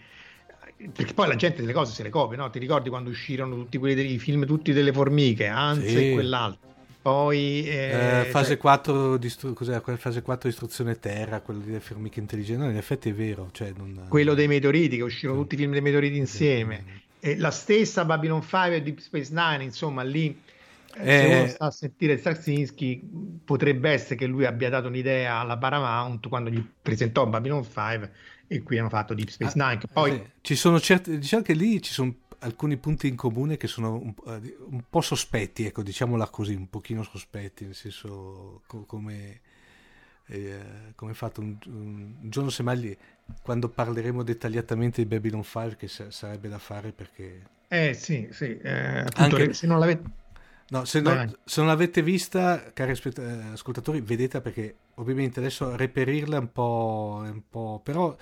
perché 0.94 1.14
poi 1.14 1.28
la 1.28 1.36
gente 1.36 1.60
delle 1.60 1.74
cose 1.74 1.94
se 1.94 2.04
le 2.04 2.10
copia, 2.10 2.38
no? 2.38 2.50
Ti 2.50 2.58
ricordi 2.58 2.88
quando 2.88 3.10
uscirono 3.10 3.56
tutti 3.56 3.78
quelli 3.78 3.96
dei 3.96 4.18
film, 4.18 4.46
tutti 4.46 4.72
delle 4.72 4.94
formiche, 4.94 5.48
Hans 5.48 5.86
sì. 5.86 6.12
e 6.12 6.14
quell'altro. 6.14 6.69
Poi 7.02 7.68
eh, 7.68 8.24
eh, 8.24 8.26
fase, 8.26 8.50
cioè... 8.50 8.58
4 8.58 9.18
distru- 9.18 9.98
fase 9.98 10.22
4 10.22 10.50
istruzione 10.50 11.00
terra, 11.00 11.40
quello 11.40 11.62
delle 11.62 11.80
formiche 11.80 12.20
intelligenti. 12.20 12.62
No, 12.62 12.70
in 12.70 12.78
effetti 12.78 13.10
è 13.10 13.14
vero. 13.14 13.50
Cioè 13.52 13.72
non... 13.78 14.06
Quello 14.10 14.34
dei 14.34 14.48
meteoriti, 14.48 14.98
che 14.98 15.04
uscirono 15.04 15.40
tutti 15.40 15.56
i 15.56 15.58
film 15.58 15.72
dei 15.72 15.82
meteoriti 15.82 16.18
insieme. 16.18 16.84
E 17.20 17.38
la 17.38 17.52
stessa 17.52 18.06
Babylon 18.06 18.42
5 18.42 18.76
e 18.76 18.82
Deep 18.82 19.00
Space 19.00 19.34
Nine, 19.34 19.64
insomma, 19.64 20.04
lì 20.04 20.38
eh, 20.96 21.20
se 21.20 21.36
uno 21.36 21.48
sta 21.48 21.66
a 21.66 21.72
sentire 21.72 22.18
Straczynski 22.18 23.42
potrebbe 23.46 23.92
essere 23.92 24.16
che 24.16 24.26
lui 24.26 24.46
abbia 24.46 24.70
dato 24.70 24.88
un'idea 24.88 25.38
alla 25.38 25.58
Paramount 25.58 26.28
quando 26.28 26.50
gli 26.50 26.64
presentò 26.82 27.26
Babylon 27.28 27.64
5 27.64 28.12
e 28.48 28.64
qui 28.64 28.80
hanno 28.80 28.90
fatto 28.90 29.14
Deep 29.14 29.30
Space 29.30 29.58
ah, 29.60 29.68
Nine. 29.68 29.82
Poi... 29.92 30.12
Sì. 30.12 30.24
Ci 30.42 30.56
sono 30.56 30.80
certi, 30.80 31.18
diciamo 31.18 31.44
che 31.44 31.54
lì 31.54 31.82
ci 31.82 31.94
sono 31.94 32.14
alcuni 32.40 32.78
punti 32.78 33.08
in 33.08 33.16
comune 33.16 33.58
che 33.58 33.68
sono 33.68 33.96
un, 33.96 34.14
eh, 34.28 34.56
un, 34.70 34.84
po' 34.90 35.02
sospetti, 35.02 35.66
ecco, 35.66 35.82
diciamola 35.82 36.28
così, 36.28 36.54
un 36.54 36.70
pochino 36.70 37.04
sospetti, 37.04 37.66
nel 37.66 37.76
senso 37.76 38.62
co- 38.68 38.86
come, 38.86 39.42
eh, 40.28 40.94
come 40.96 41.12
è 41.12 41.16
fatto 41.16 41.42
un, 41.42 41.58
un, 41.66 42.14
giorno 42.22 42.50
semmai 42.50 42.98
quando 43.42 43.70
parleremo 43.70 44.24
dettagliatamente 44.24 45.02
di 45.02 45.08
Babylon 45.08 45.44
5 45.44 45.76
che 45.76 45.88
sa- 45.88 46.12
sarebbe 46.12 46.50
da 46.50 46.60
fare 46.60 46.92
perché... 46.92 47.58
Eh 47.68 47.94
sì, 47.94 48.30
sì, 48.32 48.58
eh, 48.58 49.00
appunto, 49.00 49.36
Anche... 49.36 49.54
se 49.54 49.68
non 49.68 49.80
l'avete 49.80 50.18
No, 50.72 50.86
se, 50.86 51.02
non, 51.02 51.36
se 51.46 51.62
non 51.62 51.70
l'avete 51.70 52.04
vista, 52.04 52.72
cari 52.74 52.92
eh, 52.92 53.32
ascoltatori, 53.54 54.02
vedetela 54.02 54.42
perché 54.42 54.76
ovviamente 54.96 55.40
adesso 55.40 55.76
reperirla 55.76 56.38
è 56.38 56.40
un 56.40 56.52
po', 56.52 57.24
è 57.26 57.30
un 57.30 57.42
po' 57.50 57.82
però 57.84 58.16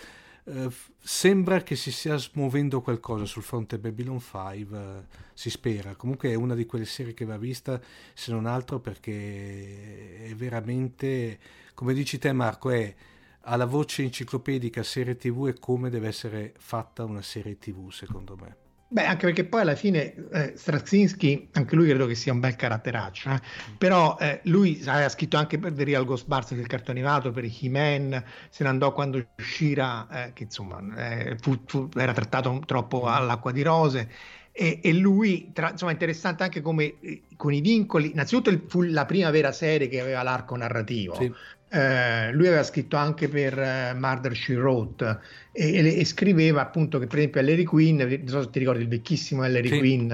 eh, 0.49 0.69
sembra 0.97 1.61
che 1.61 1.75
si 1.75 1.91
stia 1.91 2.15
smuovendo 2.15 2.81
qualcosa 2.81 3.25
sul 3.25 3.43
fronte 3.43 3.77
Babylon 3.79 4.21
5, 4.21 4.77
eh, 4.77 5.03
si 5.33 5.49
spera. 5.49 5.95
Comunque 5.95 6.29
è 6.29 6.35
una 6.35 6.55
di 6.55 6.65
quelle 6.65 6.85
serie 6.85 7.13
che 7.13 7.25
va 7.25 7.37
vista, 7.37 7.81
se 8.13 8.31
non 8.31 8.45
altro 8.45 8.79
perché 8.79 10.23
è 10.25 10.35
veramente, 10.35 11.39
come 11.73 11.93
dici 11.93 12.17
te 12.17 12.31
Marco, 12.31 12.69
è 12.69 12.95
alla 13.41 13.65
voce 13.65 14.03
enciclopedica 14.03 14.83
serie 14.83 15.17
tv 15.17 15.47
e 15.47 15.59
come 15.59 15.89
deve 15.89 16.07
essere 16.07 16.53
fatta 16.57 17.03
una 17.03 17.21
serie 17.21 17.57
tv 17.57 17.89
secondo 17.91 18.37
me. 18.37 18.66
Beh, 18.89 19.05
anche 19.05 19.25
perché 19.25 19.43
poi 19.43 19.61
alla 19.61 19.75
fine 19.75 20.13
eh, 20.31 20.53
Straczynski, 20.55 21.49
anche 21.53 21.75
lui 21.75 21.89
credo 21.89 22.05
che 22.05 22.15
sia 22.15 22.31
un 22.31 22.39
bel 22.39 22.55
caratteraccio, 22.55 23.31
eh? 23.31 23.41
però 23.77 24.15
eh, 24.17 24.39
lui 24.43 24.81
aveva 24.85 25.09
scritto 25.09 25.35
anche 25.35 25.59
per 25.59 25.73
The 25.73 25.83
Real 25.83 26.05
Ghostbusters 26.05 26.61
il 26.61 26.67
cartone 26.67 26.99
animato, 26.99 27.31
per 27.31 27.43
He-Man, 27.43 28.23
se 28.49 28.63
ne 28.63 28.69
andò 28.69 28.93
quando 28.93 29.27
uscirà, 29.37 30.07
eh, 30.09 30.33
che 30.33 30.43
insomma 30.43 30.79
eh, 30.95 31.37
fu, 31.37 31.59
fu, 31.65 31.89
era 31.97 32.13
trattato 32.13 32.61
troppo 32.65 33.07
all'acqua 33.07 33.51
di 33.51 33.61
rose, 33.61 34.09
e, 34.53 34.79
e 34.81 34.93
lui, 34.93 35.51
tra, 35.53 35.71
insomma, 35.71 35.91
interessante 35.91 36.43
anche 36.43 36.61
come 36.61 36.95
eh, 37.01 37.23
con 37.35 37.53
i 37.53 37.59
vincoli, 37.59 38.11
innanzitutto 38.11 38.49
il, 38.49 38.63
fu 38.67 38.83
la 38.83 39.05
prima 39.05 39.29
vera 39.31 39.51
serie 39.51 39.89
che 39.89 39.99
aveva 39.99 40.23
l'arco 40.23 40.55
narrativo, 40.55 41.13
sì. 41.13 41.31
Eh, 41.69 42.31
lui 42.31 42.47
aveva 42.47 42.63
scritto 42.63 42.95
anche 42.95 43.27
per 43.27 43.57
uh, 43.57 43.97
Murder 43.97 44.33
She 44.33 44.55
Wrote 44.55 45.19
e, 45.51 45.73
e, 45.73 45.99
e, 45.99 46.05
scriveva 46.05 46.61
appunto 46.61 46.97
che 46.97 47.07
per 47.07 47.17
esempio 47.17 47.41
Ellery 47.41 47.65
Quinn, 47.65 47.97
non 47.97 48.27
so 48.27 48.43
se 48.43 48.49
ti 48.51 48.59
ricordi 48.59 48.83
il 48.83 48.87
vecchissimo 48.87 49.43
Ellery 49.43 49.67
sì. 49.67 49.77
Quinn, 49.77 50.13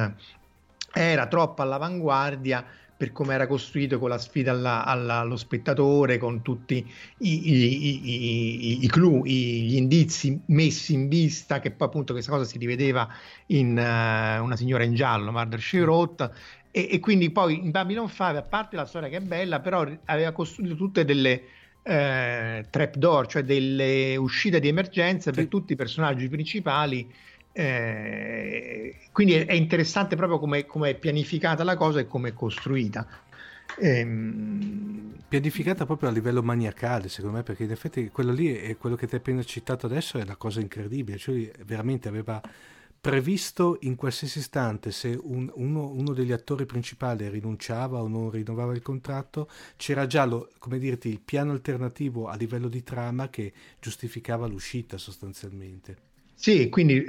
era 0.92 1.28
troppo 1.28 1.62
all'avanguardia 1.62 2.66
per 2.96 3.12
come 3.12 3.34
era 3.34 3.48
costruito 3.48 4.00
con 4.00 4.10
la 4.10 4.18
sfida 4.18 4.52
alla, 4.52 4.86
alla, 4.86 5.16
allo 5.16 5.36
spettatore, 5.36 6.18
con 6.18 6.42
tutti 6.42 6.76
i, 7.18 7.52
i, 7.52 8.00
i, 8.00 8.84
i 8.84 8.88
clou, 8.88 9.26
gli 9.26 9.76
indizi 9.76 10.40
messi 10.46 10.94
in 10.94 11.10
vista, 11.10 11.60
che 11.60 11.72
poi 11.72 11.88
appunto 11.88 12.14
questa 12.14 12.32
cosa 12.32 12.46
si 12.46 12.58
rivedeva 12.58 13.08
in 13.48 13.72
uh, 13.72 14.42
Una 14.42 14.56
signora 14.56 14.84
in 14.84 14.94
giallo, 14.94 15.32
Murder 15.32 15.60
She 15.60 15.82
Wrote, 15.82 16.32
e, 16.76 16.88
e, 16.90 17.00
quindi 17.00 17.30
poi 17.30 17.64
in 17.64 17.70
Babylon 17.70 18.08
5, 18.08 18.36
a 18.36 18.42
parte 18.42 18.76
la 18.76 18.88
storia 18.88 19.08
che 19.08 19.18
è 19.18 19.22
bella, 19.22 19.60
però 19.60 19.88
aveva 20.06 20.32
costruito 20.32 20.76
tutte 20.76 21.06
delle 21.06 21.44
eh, 21.84 22.66
trapdoor, 22.68 23.28
cioè 23.28 23.44
delle 23.44 24.16
uscite 24.16 24.60
di 24.60 24.70
emergenza 24.70 25.30
per 25.30 25.46
tutti 25.46 25.74
i 25.74 25.76
personaggi 25.76 26.28
principali. 26.30 27.08
Eh, 27.52 28.96
quindi 29.12 29.36
è, 29.36 29.54
interessante 29.54 30.16
proprio 30.16 30.40
come, 30.40 30.66
come, 30.66 30.90
è 30.90 30.96
pianificata 30.96 31.64
la 31.64 31.76
cosa 31.76 32.00
e 32.00 32.08
come 32.08 32.30
è 32.30 32.34
costruita. 32.34 33.06
Ehm... 33.78 35.14
Pianificata 35.28 35.86
proprio 35.86 36.10
a 36.10 36.12
livello 36.12 36.42
maniacale, 36.42 37.08
secondo 37.08 37.38
me, 37.38 37.44
perché 37.44 37.66
in 37.66 37.72
effetti 37.72 38.10
quello 38.10 38.32
lì 38.32 38.52
è 38.52 38.78
quello 38.78 38.96
che 38.96 39.06
ti 39.06 39.14
hai 39.14 39.20
appena 39.20 39.44
citato 39.44 39.86
adesso, 39.86 40.18
è 40.18 40.24
una 40.24 40.38
cosa 40.38 40.60
incredibile. 40.60 41.20
Cioè, 41.20 41.52
veramente 41.66 42.08
aveva 42.08 42.42
previsto 43.04 43.80
in 43.82 43.98
qualsiasi 43.98 44.40
istante 44.40 44.92
se 44.92 45.20
un, 45.22 45.52
uno, 45.56 45.90
uno, 45.90 46.14
degli 46.14 46.32
attori 46.32 46.66
principali 46.66 47.28
rinunciava 47.28 48.02
o 48.02 48.08
non 48.08 48.32
rinnovava 48.32 48.72
il 48.72 48.82
contratto, 48.82 49.50
c'era 49.76 50.08
già 50.08 50.24
lo, 50.24 50.50
come 50.58 50.80
dirti, 50.80 51.10
il 51.10 51.20
piano 51.20 51.52
alternativo 51.52 52.30
a 52.30 52.36
livello 52.36 52.70
di 52.70 52.82
trama 52.82 53.28
che 53.28 53.52
giustificava 53.82 54.48
l'uscita 54.48 54.98
sostanzialmente. 54.98 56.13
Sì, 56.44 56.68
quindi 56.68 57.06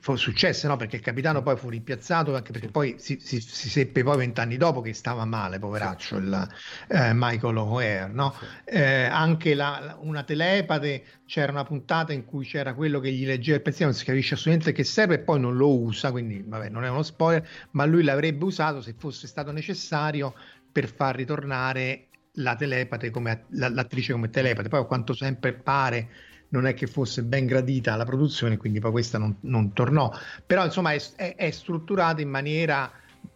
fu 0.00 0.14
successo, 0.16 0.68
no? 0.68 0.76
Perché 0.76 0.96
il 0.96 1.02
capitano 1.02 1.42
poi 1.42 1.56
fu 1.56 1.70
rimpiazzato, 1.70 2.36
anche 2.36 2.52
perché 2.52 2.68
poi 2.68 2.96
si, 2.98 3.18
si, 3.18 3.40
si 3.40 3.70
seppe 3.70 4.02
poi 4.02 4.18
vent'anni 4.18 4.58
dopo 4.58 4.82
che 4.82 4.92
stava 4.92 5.24
male, 5.24 5.58
poveraccio, 5.58 6.18
il, 6.18 6.48
eh, 6.88 7.12
Michael 7.14 7.56
O'Hare, 7.56 8.12
no? 8.12 8.34
Eh, 8.62 9.04
anche 9.04 9.54
la, 9.54 9.96
una 10.02 10.22
telepate, 10.22 11.22
c'era 11.24 11.50
una 11.50 11.64
puntata 11.64 12.12
in 12.12 12.26
cui 12.26 12.44
c'era 12.44 12.74
quello 12.74 13.00
che 13.00 13.10
gli 13.10 13.24
leggeva 13.24 13.56
il 13.56 13.62
pensiero, 13.62 13.90
non 13.90 13.98
si 13.98 14.04
capisce 14.04 14.34
assolutamente 14.34 14.72
che 14.76 14.84
serve 14.84 15.14
e 15.14 15.20
poi 15.20 15.40
non 15.40 15.56
lo 15.56 15.78
usa, 15.80 16.10
quindi 16.10 16.44
vabbè, 16.46 16.68
non 16.68 16.84
è 16.84 16.90
uno 16.90 17.02
spoiler, 17.02 17.48
ma 17.70 17.86
lui 17.86 18.02
l'avrebbe 18.02 18.44
usato 18.44 18.82
se 18.82 18.94
fosse 18.98 19.26
stato 19.26 19.50
necessario 19.50 20.34
per 20.70 20.92
far 20.92 21.16
ritornare 21.16 22.08
la 22.38 22.54
telepate 22.54 23.08
come 23.10 23.46
l'attrice 23.52 24.12
come 24.12 24.28
telepate. 24.28 24.68
Poi 24.68 24.80
a 24.80 24.84
quanto 24.84 25.14
sempre 25.14 25.54
pare 25.54 26.08
non 26.54 26.66
è 26.66 26.74
che 26.74 26.86
fosse 26.86 27.24
ben 27.24 27.46
gradita 27.46 27.96
la 27.96 28.04
produzione, 28.04 28.56
quindi 28.56 28.78
poi 28.78 28.92
questa 28.92 29.18
non, 29.18 29.36
non 29.40 29.72
tornò. 29.72 30.12
Però 30.46 30.64
insomma 30.64 30.92
è, 30.92 31.02
è, 31.16 31.34
è, 31.34 31.50
strutturata 31.50 32.22
in 32.22 32.28
maniera 32.28 32.90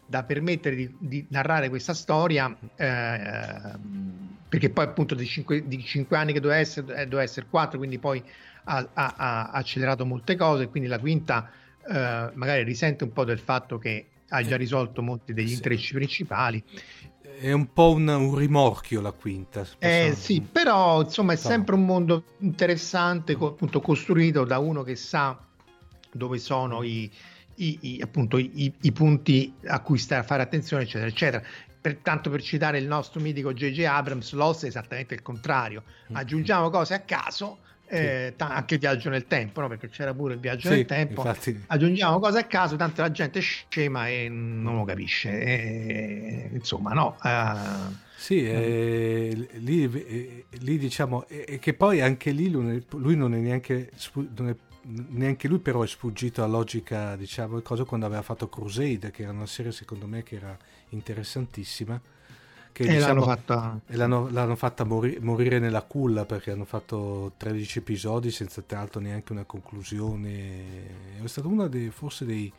da 0.05 0.23
permettere 0.23 0.75
di, 0.75 0.95
di 0.97 1.25
narrare 1.29 1.67
questa 1.67 1.93
storia, 1.93 2.55
eh, 2.75 3.77
perché 4.47 4.69
poi 4.69 4.85
appunto 4.85 5.15
di 5.15 5.25
cinque, 5.25 5.63
anni 6.11 6.31
che 6.31 6.39
doveva 6.39 6.59
essere, 6.59 6.95
eh, 6.95 7.03
doveva 7.03 7.23
essere 7.23 7.47
quattro, 7.49 7.77
quindi 7.77 7.99
poi 7.99 8.23
ha, 8.63 8.87
ha, 8.93 9.13
ha, 9.17 9.49
accelerato 9.51 10.05
molte 10.05 10.37
cose, 10.37 10.69
quindi 10.69 10.87
la 10.87 10.99
quinta 10.99 11.51
eh, 11.85 12.29
magari 12.33 12.63
risente 12.63 13.03
un 13.03 13.11
po' 13.11 13.25
del 13.25 13.39
fatto 13.39 13.77
che 13.77 14.05
ha 14.29 14.43
già 14.43 14.55
risolto 14.55 15.01
molti 15.01 15.33
degli 15.33 15.51
intrecci 15.51 15.93
principali 15.93 16.63
è 17.39 17.53
un 17.53 17.71
po' 17.71 17.91
un, 17.91 18.07
un 18.07 18.35
rimorchio 18.35 18.99
la 18.99 19.13
quinta. 19.13 19.65
Eh, 19.79 20.13
sì, 20.15 20.41
però 20.41 21.01
insomma 21.01 21.33
è 21.33 21.37
sempre 21.37 21.75
un 21.75 21.85
mondo 21.85 22.23
interessante, 22.39 23.37
appunto 23.39 23.79
costruito 23.79 24.43
da 24.43 24.59
uno 24.59 24.83
che 24.83 24.95
sa 24.95 25.39
dove 26.11 26.37
sono 26.37 26.83
i, 26.83 27.09
i, 27.55 27.77
i, 27.81 28.01
appunto, 28.01 28.37
i, 28.37 28.73
i, 28.81 28.91
punti 28.91 29.53
a 29.67 29.79
cui 29.79 29.97
sta 29.97 30.19
a 30.19 30.23
fare 30.23 30.41
attenzione, 30.41 30.83
eccetera, 30.83 31.07
eccetera. 31.07 31.43
per, 31.79 31.97
tanto 32.01 32.29
per 32.29 32.41
citare 32.41 32.77
il 32.77 32.87
nostro 32.87 33.21
mitico 33.21 33.53
J.J. 33.53 33.85
Abrams, 33.85 34.33
l'os 34.33 34.63
è 34.63 34.67
esattamente 34.67 35.13
il 35.13 35.21
contrario. 35.21 35.83
Mm. 36.11 36.15
Aggiungiamo 36.15 36.69
cose 36.69 36.93
a 36.93 36.99
caso, 36.99 37.59
eh, 37.89 38.33
t- 38.37 38.41
anche 38.41 38.77
viaggio 38.77 39.09
nel 39.09 39.25
tempo, 39.25 39.61
no? 39.61 39.67
perché 39.67 39.89
c'era 39.89 40.13
pure 40.13 40.35
il 40.35 40.39
viaggio 40.39 40.69
sì, 40.69 40.75
nel 40.75 40.85
tempo. 40.85 41.21
Infatti... 41.21 41.63
Aggiungiamo 41.67 42.19
cose 42.19 42.39
a 42.39 42.43
caso, 42.43 42.75
tanto 42.75 43.01
la 43.01 43.11
gente 43.11 43.39
è 43.39 43.41
scema 43.41 44.07
e 44.07 44.29
non 44.29 44.77
lo 44.77 44.83
capisce. 44.85 45.41
E, 45.41 46.49
insomma, 46.53 46.93
no. 46.93 47.17
Uh, 47.21 47.93
sì, 48.15 48.45
eh, 48.47 49.49
lì, 49.53 49.83
eh, 49.83 50.45
lì, 50.59 50.77
diciamo, 50.77 51.27
e 51.27 51.57
che 51.59 51.73
poi 51.73 52.01
anche 52.01 52.31
lì 52.31 52.49
lui, 52.49 52.85
lui 52.91 53.15
non 53.15 53.33
è 53.33 53.39
neanche, 53.39 53.91
non 54.13 54.49
è 54.49 54.55
neanche 55.09 55.47
lui 55.47 55.59
però 55.59 55.83
è 55.83 55.87
sfuggito 55.87 56.43
alla 56.43 56.57
logica, 56.57 57.15
diciamo, 57.15 57.59
cosa 57.61 57.83
quando 57.83 58.05
aveva 58.05 58.21
fatto 58.21 58.49
Crusade, 58.49 59.11
che 59.11 59.23
era 59.23 59.31
una 59.31 59.45
serie 59.45 59.71
secondo 59.71 60.07
me 60.07 60.23
che 60.23 60.35
era 60.35 60.57
interessantissima. 60.89 61.99
Che, 62.71 62.83
e 62.83 62.87
diciamo, 62.87 63.05
l'hanno 63.07 63.23
fatta, 63.23 63.79
l'hanno, 63.87 64.29
l'hanno 64.29 64.55
fatta 64.55 64.83
mori, 64.83 65.17
morire 65.21 65.59
nella 65.59 65.81
culla 65.81 66.25
perché 66.25 66.51
hanno 66.51 66.65
fatto 66.65 67.33
13 67.37 67.79
episodi 67.79 68.31
senza 68.31 68.61
tra 68.61 68.79
l'altro 68.79 68.99
neanche 69.01 69.31
una 69.31 69.43
conclusione. 69.43 71.21
È 71.21 71.27
stato 71.27 71.47
uno 71.47 71.67
dei, 71.67 71.89
forse 71.89 72.25
dei, 72.25 72.51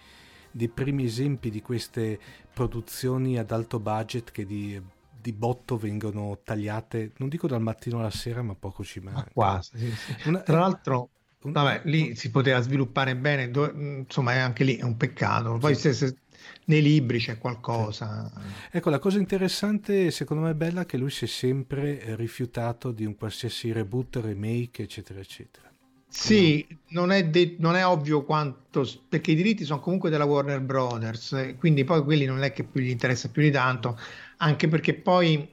dei 0.51 0.69
primi 0.69 1.05
esempi 1.05 1.51
di 1.51 1.63
queste 1.63 2.19
produzioni 2.53 3.39
ad 3.39 3.51
alto 3.51 3.79
budget 3.79 4.31
che 4.31 4.45
di 4.45 4.81
di 5.21 5.33
botto 5.33 5.77
vengono 5.77 6.39
tagliate, 6.43 7.13
non 7.19 7.29
dico 7.29 7.47
dal 7.47 7.61
mattino 7.61 7.99
alla 7.99 8.11
sera, 8.11 8.43
ma 8.43 8.55
poco 8.55 8.83
ci 8.83 9.01
manca. 9.01 9.21
Ma 9.21 9.29
quasi, 9.31 9.77
sì, 9.77 9.95
sì. 9.95 10.29
Una, 10.29 10.41
Tra 10.41 10.61
l'altro, 10.61 11.11
Vabbè, 11.43 11.83
lì 11.85 12.15
si 12.17 12.31
poteva 12.31 12.61
sviluppare 12.61 13.17
bene, 13.17 13.51
do, 13.51 13.71
insomma, 13.73 14.33
anche 14.43 14.63
lì 14.63 14.77
è 14.77 14.83
un 14.83 14.97
peccato. 14.97 15.57
Poi 15.57 15.75
se, 15.75 15.95
se, 15.95 16.15
nei 16.65 16.83
libri 16.83 17.19
c'è 17.19 17.39
qualcosa. 17.39 18.31
Ecco, 18.71 18.91
la 18.91 18.99
cosa 18.99 19.19
interessante, 19.19 20.11
secondo 20.11 20.45
me, 20.45 20.51
è 20.51 20.55
bella 20.55 20.85
che 20.85 20.97
lui 20.97 21.11
si 21.11 21.25
è 21.25 21.29
sempre 21.29 22.15
rifiutato 22.17 22.93
di 22.93 23.05
un 23.05 23.17
qualsiasi 23.17 23.73
reboot, 23.73 24.17
remake, 24.17 24.83
eccetera, 24.83 25.21
eccetera. 25.21 25.69
Sì, 26.09 26.67
no. 26.89 27.03
non, 27.03 27.13
è 27.13 27.29
de- 27.29 27.55
non, 27.59 27.77
è 27.77 27.87
ovvio 27.87 28.25
quanto, 28.25 28.85
perché 29.09 29.31
i 29.31 29.37
diritti 29.37 29.65
sono 29.65 29.79
comunque 29.79 30.11
della 30.11 30.25
Warner 30.25 30.61
Brothers, 30.61 31.55
quindi 31.57 31.85
poi 31.85 32.03
quelli 32.03 32.25
non 32.25 32.43
è 32.43 32.53
che 32.53 32.65
più 32.65 32.81
gli 32.81 32.91
interessa 32.91 33.29
più 33.29 33.43
di 33.43 33.51
tanto, 33.53 33.99
anche 34.39 34.67
perché 34.67 34.95
poi, 34.95 35.49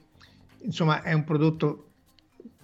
insomma, 0.62 1.02
è 1.02 1.12
un 1.12 1.22
prodotto 1.22 1.84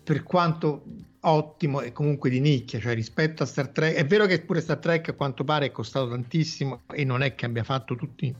per 0.02 0.24
quanto 0.24 0.84
ottimo 1.26 1.80
e 1.80 1.92
comunque 1.92 2.30
di 2.30 2.40
nicchia, 2.40 2.80
cioè 2.80 2.94
rispetto 2.94 3.42
a 3.42 3.46
Star 3.46 3.68
Trek. 3.68 3.94
È 3.94 4.06
vero 4.06 4.26
che 4.26 4.40
pure 4.40 4.60
Star 4.60 4.78
Trek 4.78 5.08
a 5.08 5.12
quanto 5.12 5.44
pare 5.44 5.66
è 5.66 5.70
costato 5.70 6.08
tantissimo 6.08 6.82
e 6.92 7.04
non 7.04 7.22
è 7.22 7.34
che 7.34 7.46
abbia 7.46 7.64
fatto 7.64 7.94
tutti 7.96 8.34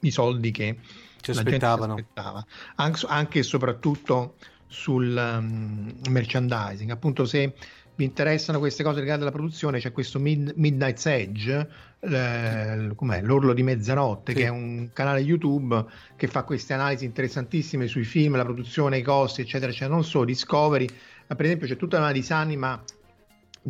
i 0.00 0.10
soldi 0.10 0.50
che 0.50 0.78
ci 1.20 1.30
aspettavano. 1.32 1.94
aspettava, 1.94 2.44
anche 2.76 3.38
e 3.38 3.42
soprattutto 3.42 4.36
sul 4.66 5.14
um, 5.14 5.92
merchandising. 6.08 6.90
Appunto, 6.90 7.26
se 7.26 7.54
vi 7.96 8.04
interessano 8.04 8.58
queste 8.58 8.82
cose 8.82 9.00
legate 9.00 9.22
alla 9.22 9.30
produzione, 9.30 9.78
c'è 9.78 9.92
questo 9.92 10.18
Mid- 10.18 10.54
Midnight's 10.56 11.04
Edge, 11.06 11.52
eh? 11.52 11.66
L'Orlo 13.20 13.52
di 13.52 13.62
Mezzanotte, 13.62 14.32
sì. 14.32 14.38
che 14.38 14.44
è 14.44 14.48
un 14.48 14.88
canale 14.94 15.20
YouTube 15.20 15.84
che 16.16 16.28
fa 16.28 16.44
queste 16.44 16.72
analisi 16.72 17.04
interessantissime 17.04 17.86
sui 17.88 18.04
film, 18.04 18.36
la 18.36 18.44
produzione, 18.44 18.96
i 18.96 19.02
costi, 19.02 19.42
eccetera, 19.42 19.70
eccetera. 19.70 19.92
Non 19.92 20.04
solo 20.04 20.24
Discovery, 20.24 20.88
per 21.34 21.44
esempio 21.46 21.66
c'è 21.66 21.76
tutta 21.76 21.98
una 21.98 22.12
disanima 22.12 22.82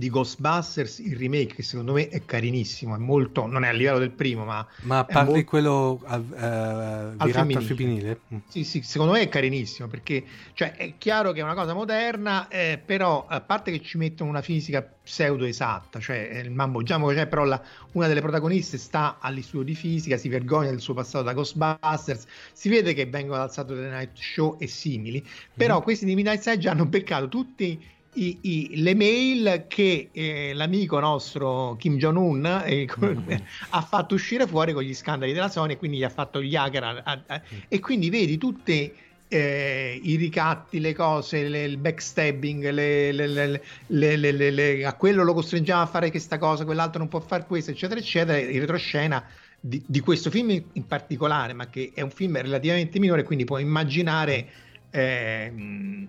di 0.01 0.09
Ghostbusters 0.09 0.99
il 1.01 1.15
remake 1.15 1.55
che 1.57 1.63
secondo 1.63 1.93
me 1.93 2.09
è 2.09 2.25
carinissimo 2.25 2.95
è 2.95 2.99
molto 2.99 3.47
non 3.47 3.65
è 3.65 3.69
a 3.69 3.73
livello 3.73 3.99
del 3.99 4.11
primo 4.11 4.47
ma 4.47 4.67
ma 4.81 5.05
parli 5.05 5.33
molto... 5.33 5.49
quello 5.49 6.01
uh, 6.03 6.07
al 6.07 7.31
femminile, 7.31 7.59
al 7.59 7.65
femminile. 7.65 8.21
Mm. 8.33 8.39
sì 8.49 8.65
sì 8.65 8.81
secondo 8.83 9.13
me 9.13 9.21
è 9.21 9.29
carinissimo 9.29 9.89
perché 9.89 10.25
cioè, 10.55 10.73
è 10.73 10.95
chiaro 10.97 11.33
che 11.33 11.41
è 11.41 11.43
una 11.43 11.55
cosa 11.55 11.75
moderna 11.75 12.49
eh, 12.49 12.81
però 12.83 13.27
a 13.29 13.43
parte 13.43 13.71
che 13.71 13.83
ci 13.83 13.99
mettono 13.99 14.31
una 14.31 14.41
fisica 14.41 14.83
pseudo 14.83 15.45
esatta 15.45 16.01
cioè 16.01 16.41
il 16.43 16.51
mambo 16.51 16.83
giammo 16.83 17.09
c'è 17.09 17.27
però 17.27 17.45
la, 17.45 17.63
una 17.93 18.07
delle 18.07 18.23
protagoniste 18.23 18.79
sta 18.79 19.19
all'istituto 19.21 19.65
di 19.65 19.75
fisica 19.75 20.17
si 20.17 20.31
vergogna 20.31 20.71
del 20.71 20.81
suo 20.81 20.95
passato 20.95 21.25
da 21.25 21.35
Ghostbusters 21.35 22.25
si 22.55 22.71
vede 22.71 22.95
che 22.95 23.05
vengono 23.05 23.37
dal 23.37 23.53
Saturday 23.53 23.91
Night 23.91 24.17
Show 24.17 24.57
e 24.59 24.67
simili 24.67 25.23
però 25.53 25.81
mm. 25.81 25.83
questi 25.83 26.07
di 26.07 26.15
Midnight 26.15 26.47
Edge 26.47 26.69
hanno 26.71 26.87
beccato 26.87 27.29
tutti 27.29 27.99
i, 28.15 28.39
i, 28.41 28.71
le 28.83 28.95
mail 28.95 29.65
che 29.69 30.09
eh, 30.13 30.53
l'amico 30.55 30.99
nostro 30.99 31.77
Kim 31.79 31.97
Jong-un 31.97 32.63
eh, 32.67 32.89
mm-hmm. 32.99 33.29
ha 33.71 33.83
fatto 33.83 34.15
uscire 34.15 34.47
fuori 34.47 34.73
con 34.73 34.83
gli 34.83 34.95
scandali 34.95 35.33
della 35.33 35.49
Sony 35.49 35.75
e 35.75 35.77
quindi 35.77 35.99
gli 35.99 36.05
ha 36.05 36.09
fatto 36.09 36.43
gli 36.43 36.57
hacker 36.57 36.83
a, 36.83 37.03
a, 37.05 37.23
a, 37.27 37.43
mm. 37.43 37.59
e 37.69 37.79
quindi 37.79 38.11
vedi 38.11 38.37
tutti 38.37 38.93
eh, 39.33 40.01
i 40.03 40.17
ricatti, 40.17 40.81
le 40.81 40.93
cose, 40.93 41.49
le, 41.49 41.63
il 41.63 41.77
backstabbing, 41.77 42.69
le, 42.71 43.13
le, 43.13 44.85
a 44.85 44.95
quello 44.95 45.23
lo 45.23 45.35
costringiamo 45.35 45.83
a 45.83 45.87
fare 45.87 46.11
questa 46.11 46.37
cosa, 46.37 46.65
quell'altro 46.65 46.99
non 46.99 47.07
può 47.07 47.21
fare 47.21 47.45
questo, 47.47 47.71
eccetera, 47.71 48.01
eccetera, 48.01 48.39
in 48.39 48.59
retroscena 48.59 49.25
di, 49.61 49.81
di 49.87 50.01
questo 50.01 50.31
film 50.31 50.51
in 50.51 50.87
particolare, 50.87 51.53
ma 51.53 51.69
che 51.69 51.93
è 51.95 52.01
un 52.01 52.11
film 52.11 52.41
relativamente 52.41 52.99
minore, 52.99 53.23
quindi 53.23 53.45
puoi 53.45 53.63
immaginare 53.63 54.49
eh, 54.91 56.09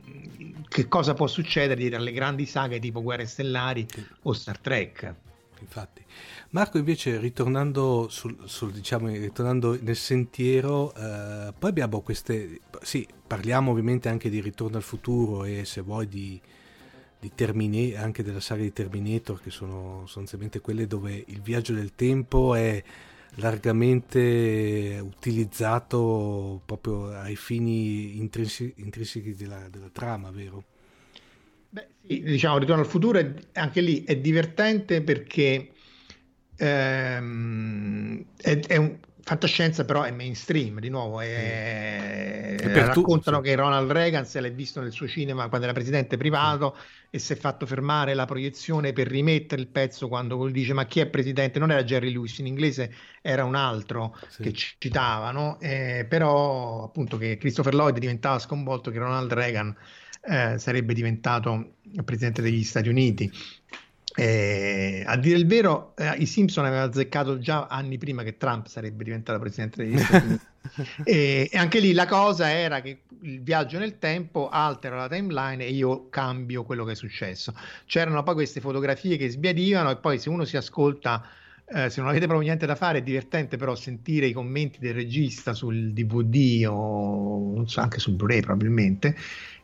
che 0.68 0.88
cosa 0.88 1.14
può 1.14 1.28
succedere 1.28 1.80
dietro 1.80 2.00
alle 2.00 2.12
grandi 2.12 2.46
saghe 2.46 2.80
tipo 2.80 3.02
Guerre 3.02 3.26
Stellari 3.26 3.86
o 4.24 4.34
Star 4.34 4.58
Trek. 4.60 5.16
Infatti. 5.62 6.04
Marco 6.50 6.78
invece 6.78 7.18
ritornando, 7.18 8.08
sul, 8.10 8.36
sul, 8.46 8.72
diciamo, 8.72 9.08
ritornando 9.08 9.78
nel 9.80 9.96
sentiero, 9.96 10.94
eh, 10.96 11.54
poi 11.58 11.70
abbiamo 11.70 12.02
queste, 12.02 12.62
sì, 12.82 13.08
parliamo 13.26 13.72
ovviamente 13.72 14.10
anche 14.10 14.30
di 14.30 14.42
Ritorno 14.42 14.78
al 14.78 14.84
futuro 14.84 15.46
e 15.46 15.64
se 15.64 15.82
vuoi 15.82 16.08
di, 16.08 16.40
di 17.20 17.32
Terminator, 17.34 18.04
anche 18.04 18.24
della 18.24 18.40
saga 18.40 18.64
di 18.64 18.74
Terminator, 18.74 19.40
che 19.40 19.52
sono 19.52 20.02
sostanzialmente 20.06 20.60
quelle 20.60 20.88
dove 20.88 21.24
il 21.28 21.42
viaggio 21.42 21.74
del 21.74 21.94
tempo 21.96 22.56
è 22.56 22.84
largamente 23.36 25.00
utilizzato 25.02 26.62
proprio 26.66 27.12
ai 27.12 27.36
fini 27.36 28.18
intrinsi- 28.18 28.74
intrinseci 28.78 29.36
della, 29.36 29.68
della, 29.70 29.90
trama, 29.92 30.32
vero? 30.32 30.64
Beh, 31.70 31.88
sì, 32.06 32.22
diciamo, 32.22 32.58
Ritorno 32.58 32.82
al 32.82 32.88
futuro 32.88 33.20
è, 33.20 33.34
anche 33.54 33.82
lì 33.82 34.04
è 34.04 34.18
divertente 34.18 35.02
perché 35.02 35.72
ehm, 36.58 38.26
è, 38.38 38.60
è 38.60 38.76
un, 38.76 38.98
fantascienza 39.24 39.86
però 39.86 40.04
è 40.04 40.12
mainstream 40.12 40.80
di 40.80 40.90
nuovo 40.90 41.22
è... 41.22 42.56
Raccontano 42.60 43.38
tu, 43.38 43.44
sì. 43.44 43.50
che 43.50 43.56
Ronald 43.56 43.92
Reagan 43.92 44.26
se 44.26 44.42
l'è 44.42 44.52
visto 44.52 44.82
nel 44.82 44.92
suo 44.92 45.08
cinema 45.08 45.48
quando 45.48 45.66
era 45.66 45.74
presidente 45.74 46.18
privato 46.18 46.76
sì. 46.76 47.16
e 47.16 47.20
si 47.20 47.34
è 47.34 47.36
fatto 47.36 47.66
fermare 47.66 48.14
la 48.14 48.26
proiezione 48.26 48.94
per 48.94 49.08
rimettere 49.08 49.62
il 49.62 49.68
pezzo 49.68 50.08
quando 50.08 50.48
dice 50.48 50.74
ma 50.74 50.86
chi 50.86 51.00
è 51.00 51.08
presidente 51.08 51.60
non 51.60 51.72
era 51.72 51.84
Jerry 51.84 52.12
Lewis 52.12 52.38
in 52.40 52.48
inglese 52.48 52.94
era 53.22 53.44
un 53.44 53.56
altro 53.56 54.18
sì. 54.28 54.44
che 54.44 54.54
citavano 54.54 55.60
eh, 55.60 56.06
però 56.10 56.84
appunto 56.86 57.18
che 57.18 57.38
Christopher 57.38 57.76
Lloyd 57.76 57.98
diventava 58.00 58.40
sconvolto 58.40 58.92
che 58.92 58.98
Ronald 58.98 59.32
Reagan 59.32 59.76
eh, 60.24 60.58
sarebbe 60.58 60.94
diventato 60.94 61.76
presidente 62.04 62.42
degli 62.42 62.64
Stati 62.64 62.90
Uniti 62.90 63.32
eh, 64.16 65.04
a 65.06 65.16
dire 65.16 65.38
il 65.38 65.48
vero, 65.48 65.94
eh, 65.96 66.16
i 66.18 66.26
Simpson 66.26 66.66
avevano 66.66 66.90
azzeccato 66.90 67.40
già 67.40 67.68
anni 67.68 67.98
prima 67.98 68.24
che 68.24 68.38
Trump 68.38 68.68
sarebbe 68.68 69.04
diventato 69.04 69.40
presidente 69.40 69.84
degli 69.84 69.98
Stati 69.98 70.26
Uniti. 70.26 70.46
e, 71.06 71.50
e, 71.52 71.58
anche 71.58 71.80
lì 71.80 71.94
la 71.94 72.06
cosa 72.06 72.52
era 72.52 72.82
che 72.82 73.04
il 73.22 73.42
viaggio 73.42 73.80
nel 73.80 74.00
tempo 74.00 74.50
altera 74.50 74.98
la 74.98 75.08
timeline 75.08 75.64
e 75.64 75.72
io 75.72 76.10
cambio 76.10 76.64
quello 76.64 76.84
che 76.84 76.92
è 76.92 76.96
successo. 76.96 77.54
C'erano 77.86 78.22
poi 78.24 78.34
queste 78.34 78.60
fotografie 78.60 79.16
che 79.16 79.30
sbiadivano 79.30 79.90
e 79.92 79.96
poi 79.96 80.20
se 80.20 80.30
uno 80.30 80.44
si 80.44 80.58
ascolta. 80.58 81.26
Eh, 81.74 81.90
se 81.90 82.02
non 82.02 82.10
avete 82.10 82.26
proprio 82.26 82.46
niente 82.46 82.66
da 82.66 82.76
fare, 82.76 82.98
è 82.98 83.02
divertente 83.02 83.56
però 83.56 83.76
sentire 83.76 84.26
i 84.26 84.34
commenti 84.34 84.80
del 84.80 84.94
regista 84.94 85.54
sul 85.54 85.94
DVD 85.94 86.68
o 86.68 87.66
so, 87.66 87.80
anche 87.80 87.98
sul 87.98 88.16
Blu-ray 88.16 88.42
probabilmente 88.42 89.16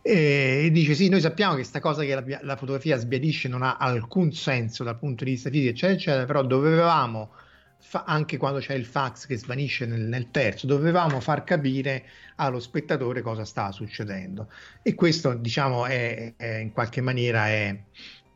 e 0.08 0.70
dice 0.72 0.94
sì, 0.94 1.10
noi 1.10 1.20
sappiamo 1.20 1.52
che 1.52 1.60
questa 1.60 1.82
cosa 1.82 2.04
che 2.04 2.16
la, 2.16 2.40
la, 2.42 2.56
fotografia 2.56 2.96
sbiadisce 2.96 3.50
non 3.50 3.62
ha 3.62 3.76
alcun 3.76 4.32
senso 4.32 4.86
dal 4.86 4.98
punto 4.98 5.26
di 5.26 5.32
vista 5.32 5.50
fisico, 5.50 5.72
eccetera, 5.72 5.94
eccetera, 5.94 6.26
però 6.26 6.44
dovevamo, 6.44 7.32
fa, 7.78 8.06
anche 8.08 8.38
quando 8.38 8.60
c'è 8.60 8.74
il 8.74 8.86
fax 8.86 9.26
che 9.26 9.36
svanisce 9.36 9.86
nel, 9.86 10.02
nel, 10.02 10.32
terzo, 10.32 10.66
dovevamo 10.66 11.20
far 11.20 11.44
capire 11.44 12.06
allo 12.36 12.62
spettatore 12.62 13.22
cosa 13.22 13.44
stava 13.44 13.74
succedendo. 13.74 14.50
E 14.82 14.96
questo, 14.96 15.34
diciamo, 15.34 15.86
è, 15.86 16.36
è 16.38 16.56
in 16.56 16.72
qualche 16.72 17.02
maniera 17.02 17.48
è, 17.50 17.78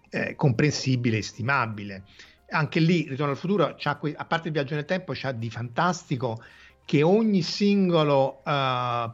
è 0.10 0.36
comprensibile 0.36 1.20
e 1.20 1.22
stimabile. 1.22 2.04
Anche 2.50 2.82
lì, 2.82 3.08
Ritorno 3.08 3.32
al 3.32 3.38
futuro, 3.38 3.64
a 3.66 4.26
parte 4.26 4.48
il 4.48 4.54
viaggio 4.54 4.76
nel 4.76 4.84
tempo, 4.84 5.14
c'ha 5.16 5.32
di 5.32 5.50
fantastico 5.50 6.44
che 6.84 7.02
ogni 7.02 7.42
singolo 7.42 8.42
uh, 8.44 9.10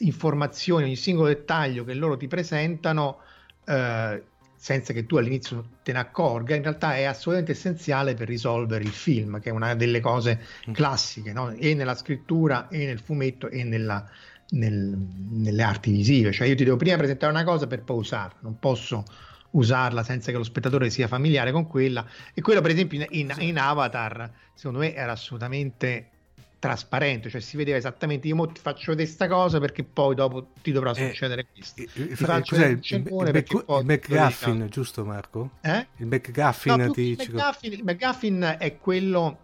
informazioni, 0.00 0.84
ogni 0.84 0.96
singolo 0.96 1.28
dettaglio 1.28 1.84
che 1.84 1.94
loro 1.94 2.16
ti 2.16 2.26
presentano 2.28 3.18
eh, 3.64 4.22
senza 4.56 4.92
che 4.92 5.06
tu 5.06 5.16
all'inizio 5.16 5.64
te 5.82 5.92
ne 5.92 6.00
accorga, 6.00 6.54
in 6.54 6.62
realtà 6.62 6.94
è 6.94 7.04
assolutamente 7.04 7.52
essenziale 7.52 8.12
per 8.14 8.28
risolvere 8.28 8.84
il 8.84 8.90
film, 8.90 9.40
che 9.40 9.48
è 9.48 9.52
una 9.52 9.74
delle 9.74 10.00
cose 10.00 10.40
mm. 10.68 10.72
classiche, 10.72 11.32
no? 11.32 11.50
e 11.50 11.74
nella 11.74 11.94
scrittura, 11.94 12.68
e 12.68 12.84
nel 12.84 12.98
fumetto, 12.98 13.48
e 13.48 13.64
nella, 13.64 14.06
nel, 14.50 14.98
nelle 15.30 15.62
arti 15.62 15.90
visive. 15.90 16.30
Cioè 16.30 16.46
io 16.46 16.56
ti 16.56 16.64
devo 16.64 16.76
prima 16.76 16.98
presentare 16.98 17.32
una 17.32 17.44
cosa 17.44 17.66
per 17.66 17.82
poi 17.82 17.98
usarla, 17.98 18.38
non 18.40 18.58
posso 18.58 19.02
usarla 19.52 20.02
senza 20.02 20.30
che 20.30 20.36
lo 20.36 20.44
spettatore 20.44 20.90
sia 20.90 21.08
familiare 21.08 21.52
con 21.52 21.66
quella. 21.66 22.06
E 22.34 22.42
quello, 22.42 22.60
per 22.60 22.72
esempio, 22.72 22.98
in, 23.00 23.06
in, 23.10 23.34
in 23.38 23.58
Avatar, 23.58 24.30
secondo 24.52 24.80
me 24.80 24.94
era 24.94 25.12
assolutamente 25.12 26.08
trasparente, 26.60 27.30
cioè 27.30 27.40
si 27.40 27.56
vedeva 27.56 27.78
esattamente 27.78 28.28
io 28.28 28.46
ti 28.48 28.60
faccio 28.60 28.94
questa 28.94 29.26
cosa 29.26 29.58
perché 29.58 29.82
poi 29.82 30.14
dopo 30.14 30.50
ti 30.62 30.70
dovrà 30.72 30.92
eh, 30.92 31.08
succedere 31.08 31.40
eh, 31.40 31.46
questo. 31.52 31.82
Ti 31.82 31.90
il, 31.94 32.16
faccio 32.16 32.54
il, 32.54 32.62
il, 32.62 32.80
il, 32.82 33.06
il, 33.08 33.64
il 33.66 33.84
McGuffin, 33.84 34.66
giusto 34.70 35.04
Marco? 35.04 35.52
Eh? 35.62 35.86
Il 35.96 36.06
McGuffin, 36.06 36.74
no, 36.76 36.90
ti, 36.92 37.00
il, 37.00 37.16
McGuffin 37.16 37.72
il 37.72 37.82
McGuffin 37.82 38.56
è 38.58 38.76
quello 38.76 39.38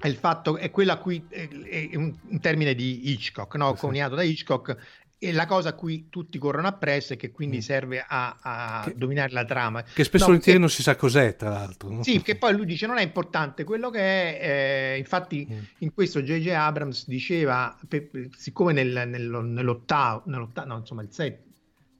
è 0.00 0.08
il 0.08 0.16
fatto 0.16 0.56
è 0.56 0.72
quello 0.72 0.90
a 0.90 0.96
cui 0.96 1.24
è, 1.28 1.48
è 1.48 1.94
un, 1.94 2.12
un, 2.28 2.40
termine 2.40 2.74
di 2.74 3.12
Hitchcock, 3.12 3.54
no? 3.54 3.74
coniato 3.74 4.16
da 4.16 4.24
Hitchcock 4.24 4.76
e 5.22 5.32
la 5.32 5.46
cosa 5.46 5.68
a 5.68 5.72
cui 5.74 6.08
tutti 6.10 6.36
corrono 6.36 6.66
appresso 6.66 7.12
e 7.12 7.16
che 7.16 7.30
quindi 7.30 7.58
mm. 7.58 7.60
serve 7.60 8.04
a, 8.04 8.36
a 8.40 8.82
che, 8.84 8.94
dominare 8.96 9.32
la 9.32 9.44
trama. 9.44 9.84
Che 9.84 10.02
spesso 10.02 10.32
no, 10.32 10.38
che, 10.38 10.58
non 10.58 10.68
si 10.68 10.82
sa 10.82 10.96
cos'è, 10.96 11.36
tra 11.36 11.48
l'altro. 11.48 11.90
No? 11.90 12.02
Sì, 12.02 12.20
che 12.22 12.34
poi 12.34 12.56
lui 12.56 12.66
dice 12.66 12.88
non 12.88 12.98
è 12.98 13.02
importante 13.02 13.62
quello 13.62 13.88
che 13.88 14.00
è, 14.00 14.94
eh, 14.94 14.98
infatti 14.98 15.46
mm. 15.48 15.58
in 15.78 15.94
questo 15.94 16.22
J.J. 16.22 16.48
Abrams 16.48 17.06
diceva, 17.06 17.78
per, 17.86 18.10
siccome 18.36 18.72
nel, 18.72 19.04
nel, 19.06 19.28
nell'ottavo, 19.28 20.24
nell'ottavo, 20.26 20.66
no 20.66 20.78
insomma 20.78 21.02
il 21.02 21.12
settimo, 21.12 21.51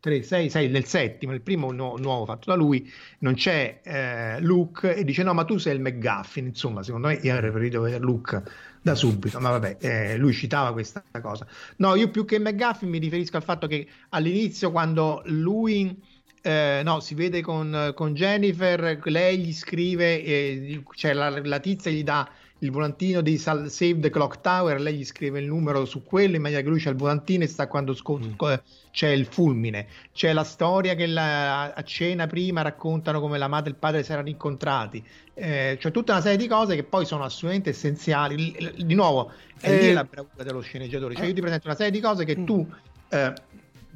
3, 0.03 0.25
6, 0.25 0.51
6 0.51 0.69
nel 0.69 0.85
settimo, 0.85 1.33
il 1.33 1.43
primo 1.43 1.71
nu- 1.71 1.97
nuovo 1.97 2.25
fatto 2.25 2.51
da 2.51 2.57
lui, 2.57 2.93
non 3.21 3.35
c'è 3.35 3.81
eh, 3.85 4.41
Luke 4.41 4.97
e 4.97 5.05
dice 5.05 5.23
no 5.23 5.33
ma 5.33 5.45
tu 5.45 5.59
sei 5.59 5.77
il 5.77 5.81
McGuffin, 5.81 6.47
insomma 6.47 6.83
secondo 6.83 7.07
me 7.07 7.21
io 7.23 7.33
avrei 7.33 7.53
preferito 7.53 7.83
vedere 7.83 8.03
Luke 8.03 8.43
da 8.83 8.97
subito, 8.97 9.39
ma 9.39 9.51
vabbè, 9.51 9.77
eh, 9.79 10.17
lui 10.17 10.33
citava 10.33 10.73
questa 10.73 11.05
cosa. 11.23 11.47
No, 11.77 11.95
io 11.95 12.11
più 12.11 12.25
che 12.25 12.41
McGuffin 12.41 12.89
mi 12.89 12.99
riferisco 12.99 13.37
al 13.37 13.45
fatto 13.45 13.69
che 13.69 13.87
all'inizio 14.09 14.73
quando 14.73 15.23
lui... 15.27 15.97
Eh, 16.45 16.81
no, 16.83 16.99
si 16.99 17.15
vede 17.15 17.41
con, 17.41 17.93
con, 17.95 18.15
Jennifer, 18.15 18.99
lei 19.05 19.39
gli 19.39 19.53
scrive, 19.53 20.25
eh, 20.25 20.83
cioè 20.97 21.13
la, 21.13 21.31
la 21.31 21.61
tizia 21.61 21.93
gli 21.93 22.03
dà 22.03 22.29
il 22.63 22.71
volantino 22.71 23.21
di 23.21 23.39
Save 23.39 23.99
the 23.99 24.11
Clock 24.11 24.41
Tower, 24.41 24.81
lei 24.81 24.95
gli 24.95 25.05
scrive 25.05 25.41
il 25.41 25.47
numero 25.47 25.85
su 25.85 26.05
quello 26.05 26.37
in 26.37 26.43
maniera 26.43 26.63
che 26.63 26.69
lui 26.69 26.79
c'è 26.79 26.91
il 26.91 26.97
volantino 26.97 27.43
e 27.43 27.49
sta 27.49 27.67
quando 27.67 27.93
sco- 27.93 28.19
mm. 28.19 28.55
c'è 28.93 29.09
il 29.09 29.27
fulmine. 29.27 29.87
C'è 30.13 30.33
la 30.33 30.45
storia 30.45 30.95
che 30.95 31.07
la, 31.07 31.73
a 31.73 31.83
cena 31.83 32.29
prima 32.29 32.63
raccontano 32.63 33.21
come 33.21 33.37
la 33.37 33.49
madre 33.49 33.71
e 33.71 33.73
il 33.73 33.79
padre 33.79 34.05
si 34.05 34.13
erano 34.13 34.29
incontrati. 34.29 35.05
Eh, 35.35 35.77
c'è 35.79 35.91
tutta 35.91 36.13
una 36.13 36.21
serie 36.21 36.39
di 36.39 36.47
cose 36.47 36.77
che 36.77 36.85
poi 36.85 37.05
sono 37.05 37.25
assolutamente 37.25 37.71
essenziali. 37.71 38.73
Di 38.77 38.95
nuovo, 38.95 39.33
è 39.61 39.81
lì 39.81 39.89
eh, 39.89 39.93
la 39.93 40.05
bravura 40.05 40.45
dello 40.45 40.61
sceneggiatore. 40.61 41.17
Cioè, 41.17 41.27
io 41.27 41.35
ti 41.35 41.41
presento 41.41 41.67
una 41.67 41.77
serie 41.77 41.93
di 41.93 42.01
cose 42.01 42.25
che 42.25 42.39
mm. 42.39 42.45
tu 42.45 42.67
eh, 43.09 43.33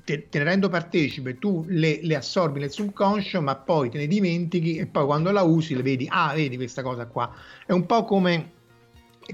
te, 0.02 0.28
te, 0.28 0.38
ne 0.38 0.44
rendo 0.44 0.68
partecipe, 0.68 1.38
tu 1.38 1.64
le, 1.68 2.00
le, 2.02 2.16
assorbi 2.16 2.58
nel 2.58 2.72
subconscio, 2.72 3.40
ma 3.40 3.54
poi 3.54 3.90
te 3.90 3.98
ne 3.98 4.08
dimentichi 4.08 4.76
e 4.76 4.86
poi 4.86 5.04
quando 5.04 5.30
la 5.30 5.42
usi 5.42 5.76
le 5.76 5.82
vedi, 5.82 6.08
ah, 6.10 6.32
vedi 6.34 6.56
questa 6.56 6.82
cosa 6.82 7.06
qua. 7.06 7.32
È 7.64 7.70
un 7.70 7.86
po' 7.86 8.04
come 8.04 8.54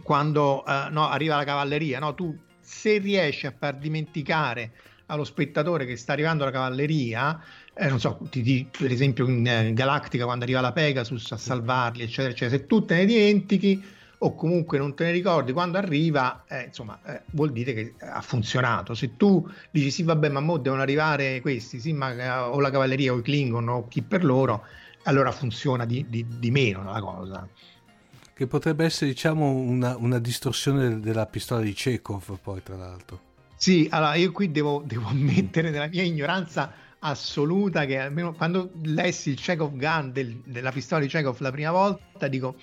quando 0.03 0.63
uh, 0.67 0.91
no, 0.91 1.09
arriva 1.09 1.37
la 1.37 1.45
cavalleria, 1.45 1.99
no? 1.99 2.15
tu 2.15 2.37
se 2.61 2.99
riesci 2.99 3.47
a 3.47 3.55
far 3.57 3.77
dimenticare 3.77 4.73
allo 5.07 5.25
spettatore 5.25 5.85
che 5.85 5.97
sta 5.97 6.13
arrivando 6.13 6.45
la 6.45 6.51
cavalleria, 6.51 7.39
eh, 7.75 7.89
non 7.89 8.01
so, 8.01 8.19
ti, 8.31 8.43
ti, 8.43 8.69
per 8.71 8.91
esempio 8.91 9.27
in, 9.27 9.47
eh, 9.47 9.73
Galactica 9.75 10.25
quando 10.25 10.45
arriva 10.45 10.61
la 10.61 10.73
Pegasus 10.73 11.33
a 11.33 11.37
salvarli, 11.37 12.03
eccetera, 12.03 12.33
eccetera, 12.33 12.59
se 12.59 12.67
tu 12.67 12.85
te 12.85 12.97
ne 12.97 13.05
dimentichi 13.05 13.85
o 14.19 14.35
comunque 14.35 14.79
non 14.79 14.95
te 14.95 15.05
ne 15.05 15.11
ricordi 15.11 15.53
quando 15.53 15.79
arriva, 15.79 16.45
eh, 16.49 16.65
insomma, 16.65 16.99
eh, 17.05 17.23
vuol 17.33 17.51
dire 17.51 17.75
che 17.75 17.95
ha 17.99 18.21
funzionato. 18.21 18.95
Se 18.95 19.17
tu 19.17 19.47
dici 19.71 19.91
sì, 19.91 20.03
vabbè, 20.05 20.29
ma 20.29 20.41
mo 20.41 20.59
devono 20.59 20.81
arrivare 20.81 21.41
questi, 21.41 21.81
sì, 21.81 21.93
ma 21.93 22.15
eh, 22.15 22.29
o 22.29 22.61
la 22.61 22.71
cavalleria 22.71 23.13
o 23.13 23.19
i 23.19 23.23
Klingon 23.23 23.69
o 23.69 23.89
chi 23.89 24.01
per 24.01 24.25
loro, 24.25 24.65
allora 25.05 25.33
funziona 25.33 25.85
di, 25.85 26.07
di, 26.09 26.25
di 26.39 26.51
meno 26.53 26.85
la 26.85 27.01
cosa 27.01 27.49
che 28.35 28.47
potrebbe 28.47 28.85
essere 28.85 29.11
diciamo 29.11 29.51
una, 29.51 29.97
una 29.97 30.19
distorsione 30.19 31.01
della 31.01 31.27
pistola 31.27 31.61
di 31.61 31.73
Chekhov 31.73 32.39
poi 32.41 32.63
tra 32.63 32.77
l'altro. 32.77 33.31
Sì 33.57 33.87
allora 33.91 34.15
io 34.15 34.33
qui 34.33 34.51
devo, 34.51 34.83
devo 34.85 35.07
ammettere 35.11 35.71
nella 35.71 35.89
mia 35.89 36.03
ignoranza 36.03 36.73
assoluta 36.99 37.85
che 37.85 37.99
almeno 37.99 38.33
quando 38.33 38.71
lessi 38.83 39.31
il 39.31 39.37
Chekhov 39.37 39.77
gun 39.77 40.13
del, 40.13 40.41
della 40.45 40.71
pistola 40.71 41.01
di 41.01 41.09
Chekhov 41.09 41.39
la 41.41 41.51
prima 41.51 41.71
volta 41.71 42.29
dico 42.29 42.57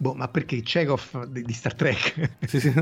Boh, 0.00 0.14
ma 0.14 0.28
perché 0.28 0.62
Chekhov 0.62 1.26
di, 1.26 1.42
di 1.42 1.52
Star 1.52 1.74
Trek? 1.74 2.36
Sì, 2.46 2.58
sì. 2.58 2.72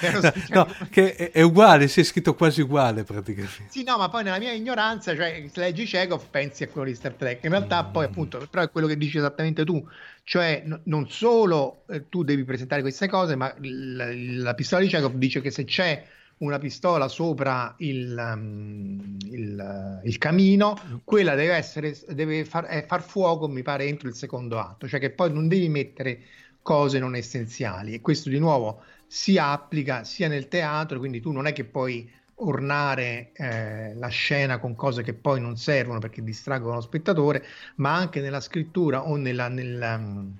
no, 0.54 0.66
che 0.88 1.14
è, 1.14 1.30
è, 1.32 1.42
uguale, 1.42 1.86
si 1.86 2.00
è 2.00 2.02
scritto 2.02 2.34
quasi 2.34 2.62
uguale 2.62 3.04
praticamente. 3.04 3.66
Sì, 3.68 3.82
no, 3.82 3.98
ma 3.98 4.08
poi 4.08 4.24
nella 4.24 4.38
mia 4.38 4.52
ignoranza, 4.52 5.14
cioè, 5.14 5.44
se 5.52 5.60
leggi 5.60 5.84
Chekhov 5.84 6.30
pensi 6.30 6.62
a 6.62 6.68
quello 6.68 6.86
di 6.86 6.94
Star 6.94 7.12
Trek. 7.12 7.44
In 7.44 7.50
realtà 7.50 7.84
mm. 7.84 7.92
poi 7.92 8.06
appunto, 8.06 8.46
però 8.50 8.62
è 8.62 8.70
quello 8.70 8.86
che 8.86 8.96
dici 8.96 9.18
esattamente 9.18 9.66
tu. 9.66 9.86
Cioè, 10.24 10.62
n- 10.64 10.80
non 10.84 11.10
solo 11.10 11.84
eh, 11.88 12.08
tu 12.08 12.22
devi 12.22 12.42
presentare 12.44 12.80
queste 12.80 13.06
cose, 13.06 13.36
ma 13.36 13.54
l- 13.58 14.40
la 14.40 14.54
pistola 14.54 14.80
di 14.80 14.88
Chekhov 14.88 15.12
dice 15.12 15.42
che 15.42 15.50
se 15.50 15.64
c'è 15.64 16.02
una 16.38 16.58
pistola 16.58 17.08
sopra 17.08 17.74
il, 17.78 18.14
um, 18.16 19.16
il, 19.30 20.00
il 20.04 20.18
camino, 20.18 21.00
quella 21.04 21.34
deve, 21.34 21.54
essere, 21.54 21.96
deve 22.08 22.44
far, 22.44 22.66
eh, 22.68 22.84
far 22.86 23.02
fuoco, 23.02 23.48
mi 23.48 23.62
pare, 23.62 23.86
entro 23.86 24.08
il 24.08 24.14
secondo 24.14 24.58
atto, 24.58 24.86
cioè 24.86 25.00
che 25.00 25.10
poi 25.10 25.32
non 25.32 25.48
devi 25.48 25.68
mettere 25.68 26.20
cose 26.62 26.98
non 26.98 27.16
essenziali. 27.16 27.94
E 27.94 28.00
questo 28.00 28.28
di 28.28 28.38
nuovo 28.38 28.82
si 29.06 29.38
applica 29.38 30.04
sia 30.04 30.28
nel 30.28 30.48
teatro, 30.48 30.98
quindi 30.98 31.20
tu 31.20 31.32
non 31.32 31.46
è 31.46 31.52
che 31.52 31.64
puoi 31.64 32.08
ornare 32.40 33.32
eh, 33.32 33.94
la 33.94 34.08
scena 34.08 34.58
con 34.58 34.76
cose 34.76 35.02
che 35.02 35.14
poi 35.14 35.40
non 35.40 35.56
servono 35.56 35.98
perché 35.98 36.22
distraggono 36.22 36.74
lo 36.74 36.80
spettatore, 36.80 37.44
ma 37.76 37.94
anche 37.94 38.20
nella 38.20 38.40
scrittura 38.40 39.08
o 39.08 39.16
nella, 39.16 39.48
nella, 39.48 39.96
um, 39.96 40.36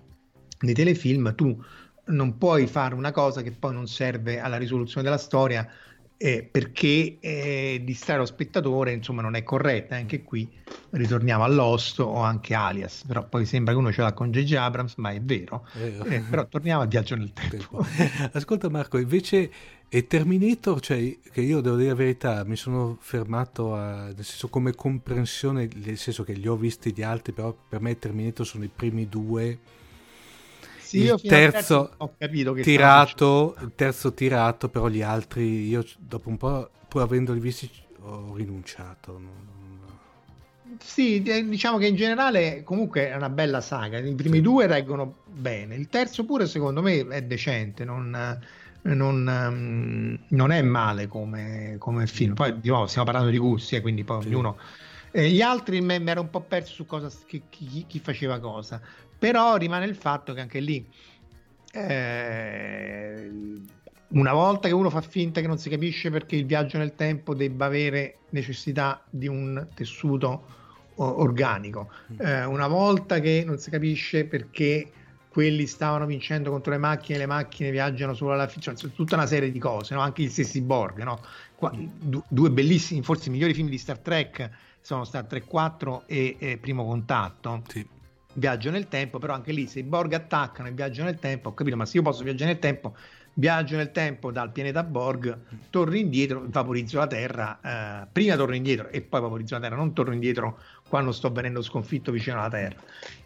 nei 0.61 0.75
telefilm 0.75 1.35
tu 1.35 1.61
non 2.09 2.39
puoi 2.39 2.67
fare 2.67 2.95
una 2.95 3.11
cosa 3.11 3.43
che 3.43 3.51
poi 3.51 3.73
non 3.73 3.87
serve 3.87 4.41
alla 4.41 4.57
risoluzione 4.57 5.03
della 5.03 5.19
storia 5.19 5.69
eh, 6.21 6.43
perché 6.43 7.19
eh, 7.21 7.81
distrarre 7.85 8.21
lo 8.21 8.27
spettatore 8.27 8.93
insomma 8.93 9.23
non 9.23 9.37
è 9.37 9.45
corretta. 9.45 9.95
Anche 9.95 10.25
qui 10.25 10.51
ritorniamo 10.91 11.45
all'Osto 11.45 12.05
o 12.05 12.21
anche 12.21 12.55
Alias. 12.55 13.05
Però 13.07 13.27
poi 13.27 13.47
sembra 13.47 13.73
che 13.73 13.79
uno 13.79 13.93
ce 13.93 14.03
l'ha 14.03 14.13
con 14.13 14.33
J.J. 14.33 14.55
Abrams 14.55 14.95
ma 14.97 15.11
è 15.11 15.21
vero. 15.21 15.67
Eh, 15.75 16.21
però 16.29 16.47
torniamo 16.49 16.83
al 16.83 16.89
viaggio 16.89 17.15
nel 17.15 17.33
tempo. 17.33 17.87
ascolta 18.33 18.69
Marco 18.69 18.99
invece 18.99 19.51
e 19.89 20.07
Terminator? 20.09 20.81
Cioè 20.81 21.19
che 21.31 21.41
io 21.41 21.61
devo 21.61 21.77
dire 21.77 21.91
la 21.91 21.95
verità 21.95 22.45
mi 22.45 22.57
sono 22.57 22.99
fermato 23.01 23.75
a, 23.75 24.07
nel 24.07 24.25
senso 24.25 24.49
come 24.49 24.75
comprensione 24.75 25.69
nel 25.73 25.97
senso 25.97 26.25
che 26.25 26.33
li 26.33 26.49
ho 26.49 26.57
visti 26.57 26.93
di 26.93 27.03
altri 27.03 27.33
però 27.33 27.57
per 27.69 27.81
me 27.81 27.97
Terminator 27.97 28.45
sono 28.45 28.65
i 28.65 28.71
primi 28.75 29.09
due 29.09 29.59
sì, 30.89 31.05
il 31.05 31.21
terzo, 31.21 31.91
ho 31.99 32.15
capito 32.17 32.55
che 32.55 32.63
tirato, 32.63 33.55
il 33.61 33.73
terzo 33.75 34.15
tirato, 34.15 34.71
però 34.71 34.89
gli 34.89 35.03
altri 35.03 35.69
io 35.69 35.85
dopo 35.99 36.31
un 36.31 36.39
po', 36.39 36.71
pur 36.89 37.03
avendoli 37.03 37.41
visti, 37.41 37.71
ho 38.01 38.35
rinunciato. 38.35 39.21
Sì, 40.81 41.21
diciamo 41.21 41.77
che 41.77 41.89
in 41.89 41.95
generale 41.95 42.63
comunque 42.63 43.11
è 43.11 43.15
una 43.15 43.29
bella 43.29 43.61
saga. 43.61 43.99
I 43.99 44.15
primi 44.15 44.41
due 44.41 44.67
reggono 44.67 45.17
bene, 45.27 45.75
il 45.75 45.89
terzo 45.89 46.25
pure 46.25 46.47
secondo 46.47 46.81
me 46.81 47.07
è 47.07 47.23
decente, 47.23 47.85
non, 47.85 48.41
non, 48.81 49.29
ehm, 49.29 50.19
non 50.29 50.53
è 50.53 50.63
male 50.63 51.07
come, 51.07 51.77
come, 51.79 52.07
film. 52.07 52.33
Poi 52.33 52.61
di 52.61 52.69
nuovo 52.71 52.87
stiamo 52.87 53.05
parlando 53.05 53.31
di 53.31 53.39
gusti, 53.39 53.77
eh, 53.77 53.83
quindi 53.83 54.05
poi 54.05 54.23
sì. 54.23 54.29
ognuno... 54.29 54.57
Eh, 55.11 55.29
gli 55.29 55.41
altri 55.43 55.83
mi 55.83 56.03
ero 56.07 56.21
un 56.23 56.31
po' 56.31 56.41
perso 56.41 56.73
su 56.73 56.87
cosa, 56.87 57.11
chi, 57.27 57.43
chi, 57.51 57.85
chi 57.87 57.99
faceva 57.99 58.39
cosa. 58.39 58.81
Però 59.19 59.57
rimane 59.57 59.85
il 59.87 59.97
fatto 59.97 60.33
che 60.33 60.41
anche 60.41 60.61
lì, 60.61 60.87
eh, 61.73 63.31
una 64.09 64.33
volta 64.33 64.69
che 64.69 64.75
uno 64.75 64.91
fa 64.91 65.01
finta 65.01 65.41
che 65.41 65.47
non 65.47 65.59
si 65.59 65.69
capisce 65.69 66.11
perché 66.11 66.37
il 66.37 66.47
viaggio 66.47 66.79
nel 66.79 66.95
tempo 66.95 67.35
debba 67.35 67.67
avere 67.67 68.19
necessità 68.31 69.03
di 69.11 69.27
un 69.27 69.67
tessuto 69.75 70.57
organico, 70.97 71.91
mm. 72.13 72.21
eh, 72.21 72.45
una 72.45 72.67
volta 72.67 73.21
che 73.21 73.43
non 73.47 73.59
si 73.59 73.71
capisce 73.71 74.25
perché 74.25 74.91
quelli 75.29 75.67
stavano 75.67 76.07
vincendo 76.07 76.51
contro 76.51 76.73
le 76.73 76.79
macchine, 76.79 77.19
le 77.19 77.27
macchine 77.27 77.71
viaggiano 77.71 78.15
solo 78.15 78.33
alla 78.33 78.49
fine, 78.49 78.75
cioè, 78.77 78.91
tutta 78.93 79.15
una 79.15 79.27
serie 79.27 79.53
di 79.53 79.59
cose, 79.59 79.95
no? 79.95 80.01
anche 80.01 80.23
gli 80.23 80.29
stessi 80.29 80.61
Borg, 80.61 81.03
no? 81.03 81.21
Qua, 81.55 81.73
mm. 81.75 81.87
du- 82.01 82.25
due 82.29 82.51
bellissimi, 82.51 83.03
forse 83.03 83.29
i 83.29 83.33
migliori 83.33 83.55
film 83.55 83.69
di 83.69 83.79
Star 83.79 83.99
Trek 83.99 84.51
sono 84.81 85.05
Star 85.05 85.25
Trek 85.25 85.47
4 85.47 86.05
e, 86.07 86.37
e 86.39 86.57
Primo 86.57 86.85
Contatto. 86.85 87.63
Sì 87.69 87.97
viaggio 88.39 88.71
nel 88.71 88.89
tempo, 88.89 89.19
però 89.19 89.35
anche 89.35 89.53
lì 89.53 89.67
se 89.67 89.81
i 89.81 89.83
Borg 89.83 90.13
attaccano 90.13 90.69
e 90.69 90.73
viaggio 90.73 91.03
nel 91.05 91.19
tempo, 91.19 91.51
ho 91.51 91.55
capito, 91.55 91.77
ma 91.77 91.85
se 91.85 91.97
io 91.97 92.03
posso 92.03 92.23
viaggiare 92.23 92.53
nel 92.53 92.61
tempo, 92.61 92.97
viaggio 93.35 93.77
nel 93.77 93.93
tempo 93.93 94.33
dal 94.33 94.51
pianeta 94.51 94.83
Borg, 94.83 95.39
torno 95.71 95.97
indietro, 95.97 96.45
vaporizzo 96.47 96.99
la 96.99 97.07
Terra, 97.07 97.59
eh, 98.03 98.07
prima 98.11 98.37
torno 98.37 98.55
indietro 98.55 98.89
e 98.89 99.01
poi 99.01 99.21
vaporizzo 99.21 99.55
la 99.55 99.61
Terra, 99.61 99.77
non 99.77 99.93
torno 99.93 100.13
indietro 100.13 100.59
quando 100.89 101.13
sto 101.13 101.31
venendo 101.31 101.63
sconfitto 101.63 102.11
vicino 102.11 102.39
alla 102.39 102.49
Terra. 102.49 102.77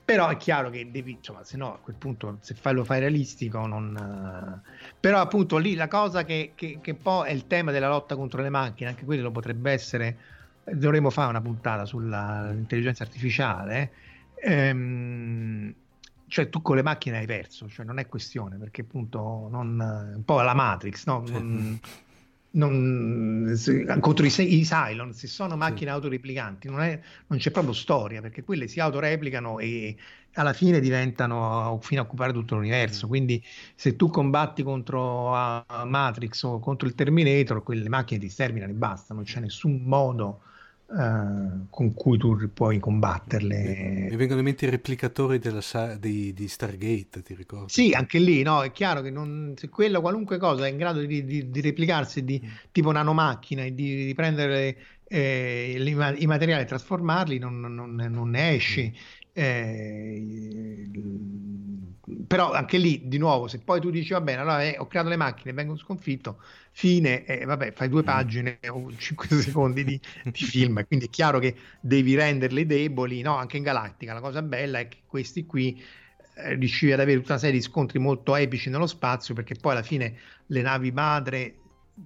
Però 0.05 0.29
è 0.29 0.37
chiaro 0.37 0.69
che 0.69 0.91
devi, 0.91 1.13
insomma, 1.13 1.45
se 1.45 1.57
no 1.57 1.75
a 1.75 1.79
quel 1.79 1.97
punto 1.97 2.39
se 2.41 2.55
fai, 2.55 2.75
lo 2.75 2.85
fai 2.85 3.01
realistico, 3.01 3.67
non... 3.67 4.63
Uh... 4.65 4.71
però 4.99 5.21
appunto 5.21 5.59
lì 5.59 5.75
la 5.75 5.89
cosa 5.89 6.25
che, 6.25 6.53
che, 6.55 6.79
che 6.83 6.95
poi 6.95 7.29
è 7.29 7.33
il 7.33 7.47
tema 7.47 7.71
della 7.71 7.89
lotta 7.89 8.17
contro 8.17 8.43
le 8.43 8.51
macchine, 8.51 8.91
anche 8.91 9.05
quello 9.05 9.31
potrebbe 9.31 9.71
essere, 9.71 10.17
dovremmo 10.65 11.11
fare 11.11 11.31
una 11.31 11.41
puntata 11.41 11.87
sull'intelligenza 11.87 13.05
artificiale. 13.05 13.91
Ehm, 14.45 15.75
cioè 16.27 16.49
tu 16.49 16.63
con 16.63 16.77
le 16.77 16.83
macchine 16.83 17.19
hai 17.19 17.27
perso, 17.27 17.69
cioè 17.69 17.85
non 17.85 17.99
è 17.99 18.07
questione, 18.07 18.57
perché 18.57 18.81
appunto 18.81 19.49
non, 19.51 20.15
un 20.17 20.25
po' 20.25 20.41
la 20.41 20.55
Matrix, 20.55 21.05
no? 21.07 21.23
Non, 21.29 21.79
non, 22.53 23.53
se, 23.55 23.85
contro 24.01 24.27
i, 24.27 24.59
i 24.59 24.63
Cylon, 24.65 25.13
se 25.13 25.27
sono 25.27 25.57
macchine 25.57 25.91
sì. 25.91 25.97
autoreplicanti, 25.97 26.69
non, 26.69 26.81
è, 26.81 26.99
non, 27.27 27.39
c'è 27.39 27.51
proprio 27.51 27.75
storia, 27.75 28.21
perché 28.21 28.43
quelle 28.43 28.67
si 28.67 28.81
autoreplicano 28.81 29.59
e 29.59 29.97
alla 30.35 30.53
fine 30.55 30.81
diventano 30.81 31.79
fino 31.83 32.01
a 32.01 32.05
occupare 32.05 32.33
tutto 32.33 32.57
l'universo. 32.57 33.07
Quindi 33.07 33.43
se 33.75 33.97
tu 33.97 34.09
combatti 34.09 34.63
contro 34.63 35.31
uh, 35.31 35.87
Matrix 35.87 36.43
o 36.43 36.59
contro 36.59 36.89
il 36.89 36.95
Terminator, 36.95 37.63
quelle 37.63 37.89
macchine 37.89 38.21
ti 38.21 38.29
sterminano 38.29 38.73
e 38.73 38.75
basta, 38.75 39.15
non 39.15 39.25
c'è 39.25 39.41
nessun 39.41 39.83
modo 39.85 40.43
Uh, 40.95 41.69
con 41.71 41.95
cui 41.95 42.19
tu 42.19 42.51
puoi 42.53 42.79
combatterle. 42.79 44.09
Mi 44.11 44.17
vengono 44.17 44.41
in 44.41 44.45
mente 44.45 44.67
i 44.67 44.69
replicatori 44.69 45.39
della, 45.39 45.63
di, 45.99 46.35
di, 46.35 46.49
Stargate, 46.49 47.23
ti 47.23 47.35
ricordo? 47.35 47.69
Sì, 47.69 47.93
anche 47.93 48.19
lì, 48.19 48.43
no? 48.43 48.63
È 48.63 48.73
chiaro 48.73 49.01
che 49.01 49.11
non, 49.11 49.55
se 49.57 49.71
quello, 49.71 50.03
qualunque 50.03 50.37
cosa 50.37 50.67
è 50.67 50.69
in 50.69 50.77
grado 50.77 51.01
di, 51.01 51.25
di, 51.25 51.51
di 51.51 51.61
replicarsi 51.63 52.23
di, 52.25 52.39
mm. 52.45 52.49
tipo 52.73 52.93
nanomacchina 52.93 53.63
e 53.63 53.73
di, 53.73 54.05
di 54.05 54.13
prendere 54.13 54.77
eh, 55.05 55.77
i, 55.79 56.23
i, 56.23 56.27
materiali 56.27 56.63
e 56.63 56.67
trasformarli, 56.67 57.39
non, 57.39 57.59
non, 57.59 57.95
non 57.95 58.29
ne 58.29 58.55
esci. 58.55 58.95
Eh, 59.35 60.91
però 62.27 62.53
anche 62.53 62.79
lì 62.79 63.03
di 63.05 63.19
nuovo 63.19 63.47
se 63.47 63.59
poi 63.59 63.81
tu 63.81 63.91
dici 63.91 64.13
va 64.13 64.21
bene 64.21 64.41
allora 64.41 64.63
eh, 64.63 64.77
ho 64.79 64.87
creato 64.87 65.09
le 65.09 65.17
macchine 65.17 65.53
vengo 65.53 65.77
sconfitto 65.77 66.41
fine 66.71 67.25
e 67.25 67.41
eh, 67.41 67.45
vabbè 67.45 67.73
fai 67.73 67.89
due 67.89 68.03
mm. 68.03 68.05
pagine 68.05 68.59
o 68.69 68.91
5 68.95 69.29
secondi 69.41 69.85
di, 69.85 70.01
di, 70.25 70.45
film 70.45 70.85
quindi 70.87 71.07
è 71.07 71.11
chiaro 71.11 71.39
che 71.39 71.55
devi 71.81 72.15
renderli 72.15 72.67
deboli 72.67 73.23
no? 73.23 73.37
anche 73.37 73.57
in 73.57 73.63
Galattica 73.63 74.13
la 74.13 74.21
cosa 74.21 74.43
bella 74.43 74.81
è 74.81 74.89
che 74.89 74.99
questi 75.07 75.47
qui 75.47 75.83
eh, 76.35 76.55
riuscivi 76.55 76.93
ad 76.93 77.01
avere 77.01 77.19
tutta 77.21 77.33
una 77.33 77.41
serie 77.41 77.59
di 77.59 77.65
scontri 77.65 77.99
molto 77.99 78.35
epici 78.35 78.71
nello 78.71 78.87
spazio 78.87 79.35
perché 79.35 79.55
poi 79.55 79.73
alla 79.73 79.83
fine 79.83 80.17
le 80.47 80.63
navi 80.63 80.91
madre 80.91 81.57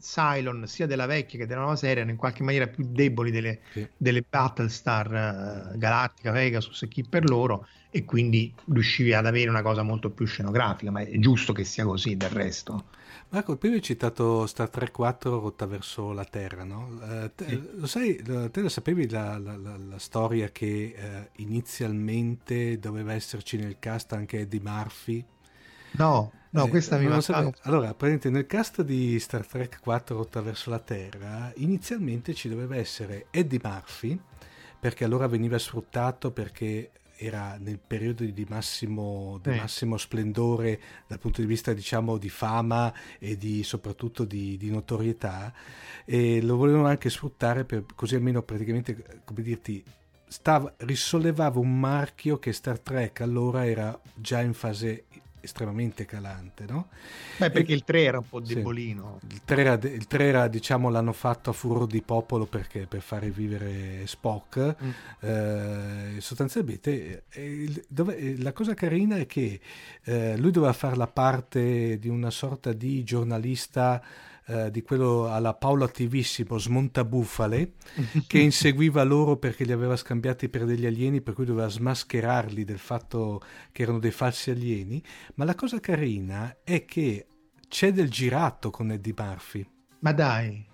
Cylon 0.01 0.67
sia 0.67 0.87
della 0.87 1.07
vecchia 1.07 1.39
che 1.39 1.47
della 1.47 1.61
nuova 1.61 1.77
serie 1.77 1.97
erano 1.97 2.11
in 2.11 2.17
qualche 2.17 2.43
maniera 2.43 2.67
più 2.67 2.87
deboli 2.89 3.31
delle, 3.31 3.61
sì. 3.73 3.87
delle 3.97 4.25
Battlestar 4.29 5.73
uh, 5.73 5.79
Galactica, 5.79 6.33
Pegasus 6.33 6.83
e 6.83 6.89
chi 6.89 7.05
per 7.09 7.29
loro 7.29 7.67
e 7.91 8.05
quindi 8.05 8.53
riuscivi 8.73 9.15
ad 9.15 9.27
avere 9.27 9.49
una 9.49 9.63
cosa 9.63 9.83
molto 9.83 10.11
più 10.11 10.27
scenografica 10.27 10.91
ma 10.91 11.01
è 11.01 11.19
giusto 11.19 11.53
che 11.53 11.65
sia 11.65 11.85
così 11.85 12.17
del 12.17 12.31
resto 12.31 12.85
Marco, 13.29 13.57
prima 13.57 13.75
hai 13.75 13.83
citato 13.83 14.47
Star 14.47 14.71
Trek 14.71 14.93
4 14.93 15.41
rotta 15.41 15.67
verso 15.67 16.13
la 16.13 16.25
Terra, 16.25 16.63
no? 16.63 16.97
Uh, 17.01 17.31
te, 17.35 17.45
sì. 17.49 17.69
Lo 17.75 17.87
sai, 17.87 18.23
te 18.23 18.61
la 18.63 18.69
sapevi 18.69 19.09
la, 19.09 19.37
la, 19.37 19.57
la, 19.57 19.77
la 19.77 19.99
storia 19.99 20.51
che 20.51 20.95
uh, 20.97 21.43
inizialmente 21.43 22.79
doveva 22.79 23.15
esserci 23.15 23.57
nel 23.57 23.81
cast 23.81 24.13
anche 24.13 24.41
Eddie 24.41 24.61
Murphy? 24.61 25.25
No, 25.93 26.33
no, 26.57 26.67
eh, 26.67 26.69
questa 26.71 26.99
mi 26.99 27.07
manca. 27.07 27.53
Allora, 27.63 27.89
praticamente 27.89 28.31
nel 28.31 28.47
cast 28.47 28.83
di 28.83 29.19
Star 29.19 29.47
Trek 29.47 29.79
4 29.81 30.17
Rotta 30.17 30.41
verso 30.41 30.71
la 30.71 30.79
Terra, 30.79 31.53
inizialmente 31.57 32.35
ci 32.35 32.49
doveva 32.49 32.77
essere 32.77 33.27
Eddie 33.31 33.61
Murphy, 33.63 34.19
perché 34.79 35.05
allora 35.05 35.27
veniva 35.27 35.59
sfruttato 35.59 36.31
perché 36.31 36.91
era 37.17 37.57
nel 37.59 37.79
periodo 37.79 38.25
di 38.25 38.47
massimo, 38.49 39.41
di 39.43 39.51
massimo, 39.51 39.97
splendore 39.97 40.81
dal 41.07 41.19
punto 41.19 41.41
di 41.41 41.47
vista 41.47 41.73
diciamo 41.73 42.19
di 42.19 42.29
fama 42.29 42.93
e 43.19 43.37
di, 43.37 43.63
soprattutto 43.63 44.25
di, 44.25 44.57
di, 44.57 44.71
notorietà. 44.71 45.53
E 46.05 46.43
lo 46.43 46.57
volevano 46.57 46.87
anche 46.87 47.09
sfruttare 47.09 47.65
per 47.65 47.85
così 47.95 48.17
almeno 48.17 48.43
praticamente 48.43 49.23
come 49.25 49.43
dirti 49.43 49.83
stava, 50.29 50.73
risollevava 50.79 51.59
un 51.59 51.79
marchio 51.79 52.39
che 52.39 52.53
Star 52.53 52.79
Trek 52.79 53.21
allora 53.21 53.67
era 53.67 53.99
già 54.15 54.41
in 54.43 54.53
fase 54.55 55.05
estremamente 55.47 56.05
calante, 56.05 56.67
no? 56.69 56.89
Beh, 57.39 57.51
perché 57.51 57.73
il 57.73 57.85
3 57.85 58.03
era 58.03 58.19
un 58.19 58.29
po' 58.29 58.41
debolino. 58.41 59.19
Sì, 59.21 59.35
il 59.35 59.41
3 59.45 59.61
era, 59.61 59.73
il 59.75 60.07
3 60.07 60.25
era, 60.25 60.49
diciamo, 60.49 60.91
l'hanno 60.91 61.13
fatto 61.13 61.51
a 61.51 61.53
furor 61.53 61.87
di 61.87 62.03
popolo 62.03 62.45
perché 62.45 62.87
per 62.87 63.01
fare 63.01 63.31
vivere 63.31 64.07
Spock. 64.07 64.77
Mm. 64.83 64.91
Eh, 65.21 66.21
sostanzialmente, 66.21 67.25
eh, 67.31 67.85
dove, 67.89 68.17
eh, 68.17 68.43
la 68.43 68.53
cosa 68.53 68.75
carina 68.75 69.17
è 69.17 69.27
che 69.27 69.61
eh, 70.05 70.37
lui 70.37 70.51
doveva 70.51 70.73
fare 70.73 70.97
la 70.97 71.07
parte 71.07 71.99
di 71.99 72.09
una 72.09 72.31
sorta 72.31 72.73
di 72.73 73.03
giornalista 73.05 74.03
eh, 74.49 74.71
di 74.71 74.83
quello 74.83 75.29
alla 75.33 75.55
Paolo 75.55 75.85
Attivissimo 75.85 76.59
Smontabufale 76.59 77.73
che 78.27 78.39
inseguiva 78.39 79.03
loro 79.03 79.37
perché 79.37 79.65
li 79.65 79.73
aveva 79.73 79.97
scambiati 79.97 80.49
per 80.49 80.65
degli 80.65 80.87
alieni 80.87 81.21
per 81.21 81.35
cui 81.35 81.45
doveva 81.45 81.69
smascherarli 81.69 82.65
del 82.65 82.79
fatto 82.79 83.41
che 83.73 83.83
erano 83.83 83.99
dei 83.99 84.13
falsi 84.13 84.51
alieni. 84.51 85.03
Ma 85.35 85.45
la 85.45 85.55
cosa 85.55 85.81
carina 85.81 86.59
è 86.63 86.85
che 86.85 87.27
c'è 87.69 87.93
del 87.93 88.09
girato 88.09 88.71
con 88.71 88.93
Eddie 88.93 89.15
Murphy. 89.17 89.67
Ma 90.01 90.13
dai. 90.13 90.65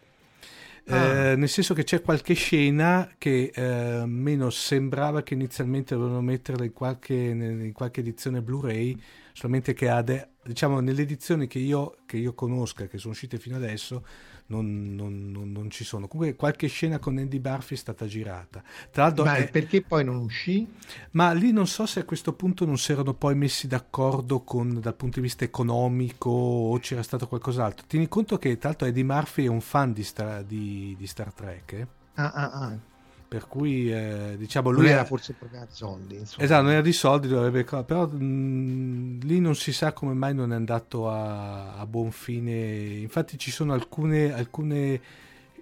Eh, 0.85 0.95
ah. 0.95 1.37
nel 1.37 1.49
senso 1.49 1.75
che 1.75 1.85
c'è 1.85 2.03
qualche 2.03 2.35
scena 2.35 3.09
che 3.17 3.53
eh, 3.55 4.05
meno 4.05 4.51
sembrava 4.51 5.23
che 5.23 5.35
inizialmente 5.35 5.95
dovevano 5.95 6.21
metterla 6.21 6.65
in 6.65 6.73
qualche, 6.73 7.15
in 7.15 7.73
qualche 7.73 8.01
edizione 8.01 8.43
Blu-ray 8.43 9.01
solamente 9.33 9.73
che 9.75 9.89
ha 9.89 10.03
de- 10.03 10.29
diciamo 10.45 10.81
nelle 10.81 11.03
edizioni 11.03 11.47
che 11.47 11.59
io, 11.59 11.97
che 12.07 12.17
io 12.17 12.35
conosca, 12.35 12.87
che 12.87 12.99
sono 12.99 13.13
uscite 13.13 13.39
fino 13.39 13.57
adesso, 13.57 14.05
non, 14.47 14.95
non, 14.95 15.31
non, 15.31 15.51
non, 15.53 15.71
ci 15.71 15.85
sono. 15.85 16.09
Comunque 16.09 16.37
qualche 16.37 16.67
scena 16.67 16.99
con 16.99 17.17
Andy 17.17 17.41
Murphy 17.43 17.75
è 17.75 17.79
stata 17.79 18.07
girata. 18.07 18.63
Tra 18.91 19.05
l'altro, 19.05 19.25
ma 19.25 19.37
è... 19.37 19.49
perché 19.49 19.83
poi 19.83 20.05
non 20.05 20.17
uscì? 20.17 20.69
Ma 21.13 21.33
lì 21.33 21.53
non 21.53 21.67
so 21.67 21.87
se 21.87 22.01
a 22.01 22.05
questo 22.05 22.35
punto 22.35 22.67
non 22.67 22.77
si 22.77 22.93
erano 22.93 23.15
poi 23.15 23.35
messi 23.35 23.67
d'accordo 23.67 24.43
con, 24.43 24.81
dal 24.81 24.95
punto 24.95 25.17
di 25.17 25.27
vista 25.27 25.45
economico 25.45 26.31
o 26.31 26.79
c'era 26.79 27.03
stato 27.03 27.29
qualcos'altro. 27.29 27.87
Tieni 27.87 28.09
conto 28.09 28.39
che 28.39 28.59
tra 28.59 28.71
l'altro 28.71 28.87
Eddie 28.87 29.05
Murphy 29.05 29.45
è 29.45 29.49
un 29.49 29.61
fan 29.61 29.93
di 29.93 30.03
Star, 30.03 30.45
di, 30.45 30.95
di 30.99 31.07
Star 31.07 31.33
Trek. 31.33 31.73
Eh? 31.73 31.87
Ah, 32.15 32.33
ah, 32.33 32.51
ah 32.51 32.91
per 33.33 33.49
cui 33.49 33.91
eh, 33.91 34.35
diciamo 34.37 34.69
lui 34.69 34.83
non 34.83 34.91
era 34.91 35.05
forse 35.07 35.33
per 35.33 35.49
soldi 35.71 36.17
insomma. 36.17 36.45
esatto 36.45 36.63
non 36.65 36.73
era 36.73 36.83
di 36.83 36.93
soldi 36.93 37.29
dovrebbe, 37.29 37.65
però 37.65 38.07
mh, 38.07 39.21
lì 39.23 39.41
non 39.41 39.55
si 39.55 39.73
sa 39.73 39.95
come 39.95 40.13
mai 40.13 40.35
non 40.35 40.53
è 40.53 40.55
andato 40.55 41.09
a, 41.09 41.77
a 41.77 41.87
buon 41.87 42.11
fine 42.11 42.53
infatti 42.53 43.39
ci 43.39 43.51
sono 43.51 43.73
alcune, 43.73 44.35
alcune 44.35 45.01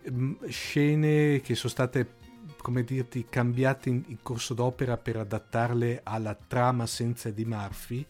mh, 0.02 0.48
scene 0.48 1.40
che 1.42 1.54
sono 1.54 1.70
state 1.70 2.18
come 2.60 2.82
dirti 2.82 3.26
cambiate 3.28 3.88
in, 3.88 4.02
in, 4.08 4.18
corso 4.20 4.52
d'opera 4.52 4.96
per 4.96 5.18
adattarle 5.18 6.00
alla 6.02 6.34
trama 6.34 6.86
senza 6.86 7.30
di 7.30 7.44
Murphy 7.44 8.04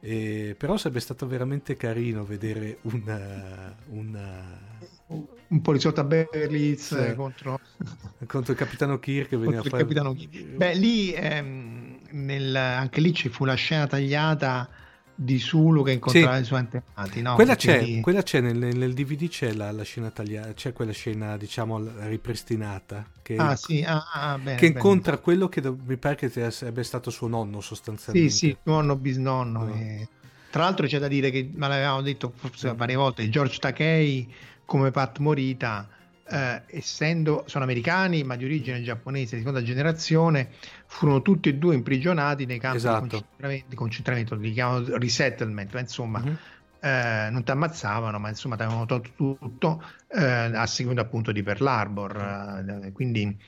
eh, 0.00 0.56
però 0.58 0.76
sarebbe 0.76 0.98
stato 0.98 1.28
veramente 1.28 1.76
carino 1.76 2.24
vedere 2.24 2.78
una, 2.82 3.76
una 3.90 4.58
un 5.48 5.60
poliziotto 5.60 6.00
a 6.00 6.06
Hills 6.10 7.06
sì. 7.08 7.14
contro... 7.14 7.60
contro 8.26 8.52
il 8.52 8.58
capitano 8.58 8.98
Kirk 8.98 9.28
che 9.28 9.36
veniva 9.36 9.60
a 9.60 9.64
fare... 9.64 9.84
Beh, 9.84 10.74
lì 10.74 11.12
ehm, 11.12 11.98
nel, 12.12 12.56
anche 12.56 13.00
lì 13.00 13.12
ci 13.12 13.28
fu 13.28 13.44
la 13.44 13.54
scena 13.54 13.86
tagliata 13.86 14.68
di 15.14 15.38
Sulu 15.38 15.84
che 15.84 15.92
incontrava 15.92 16.36
sì. 16.36 16.42
i 16.42 16.44
suoi 16.44 16.58
antenati. 16.60 17.22
No? 17.22 17.34
Quella, 17.34 17.54
c'è, 17.54 17.82
lì... 17.82 18.00
quella 18.00 18.22
c'è 18.22 18.40
nel, 18.40 18.56
nel, 18.56 18.92
DVD, 18.92 19.28
c'è 19.28 19.52
la, 19.52 19.70
la, 19.70 19.82
scena 19.82 20.10
tagliata, 20.10 20.52
c'è 20.54 20.72
quella 20.72 20.92
scena 20.92 21.36
diciamo 21.36 21.80
ripristinata 22.06 23.06
che, 23.20 23.36
ah, 23.36 23.54
sì. 23.54 23.82
ah, 23.86 24.04
ah, 24.12 24.38
bene, 24.38 24.58
che 24.58 24.66
incontra 24.66 25.18
quello 25.18 25.48
che 25.48 25.62
mi 25.84 25.96
pare 25.96 26.16
che 26.16 26.50
sarebbe 26.50 26.82
stato 26.82 27.10
suo 27.10 27.28
nonno 27.28 27.60
sostanzialmente. 27.60 28.30
Sì, 28.30 28.48
sì, 28.48 28.56
nonno 28.64 28.96
bisnonno. 28.96 29.64
No. 29.64 29.74
E... 29.74 30.08
Tra 30.50 30.64
l'altro 30.64 30.86
c'è 30.86 30.98
da 30.98 31.08
dire 31.08 31.30
che, 31.30 31.50
ma 31.54 31.68
l'avevamo 31.68 32.02
detto 32.02 32.32
forse 32.34 32.74
varie 32.74 32.96
volte, 32.96 33.28
George 33.30 33.58
Takei 33.58 34.30
come 34.64 34.90
Pat 34.90 35.18
Morita, 35.18 35.88
eh, 36.28 36.62
essendo 36.66 37.44
sono 37.46 37.64
americani 37.64 38.24
ma 38.24 38.36
di 38.36 38.44
origine 38.44 38.82
giapponese 38.82 39.34
di 39.34 39.42
seconda 39.42 39.62
generazione, 39.62 40.50
furono 40.86 41.22
tutti 41.22 41.48
e 41.48 41.54
due 41.54 41.74
imprigionati 41.74 42.46
nei 42.46 42.58
campi 42.58 42.78
esatto. 42.78 43.04
di 43.04 43.10
concentramento, 43.10 43.66
di 43.68 43.76
concentramento, 43.76 44.34
li 44.36 44.52
chiamano 44.52 44.96
resettlement, 44.96 45.74
insomma. 45.78 46.20
Mm-hmm. 46.20 46.34
Eh, 46.84 47.28
non 47.30 47.44
ti 47.44 47.50
ammazzavano, 47.52 48.18
ma 48.18 48.28
insomma 48.28 48.56
ti 48.56 48.62
avevano 48.62 48.86
tolto 48.86 49.10
tutto 49.14 49.84
eh, 50.08 50.24
a 50.24 50.66
seguito 50.66 51.00
appunto 51.00 51.30
di 51.30 51.42
Pearl 51.42 51.64
Harbor. 51.64 52.82
Eh, 52.84 52.92
quindi 52.92 53.38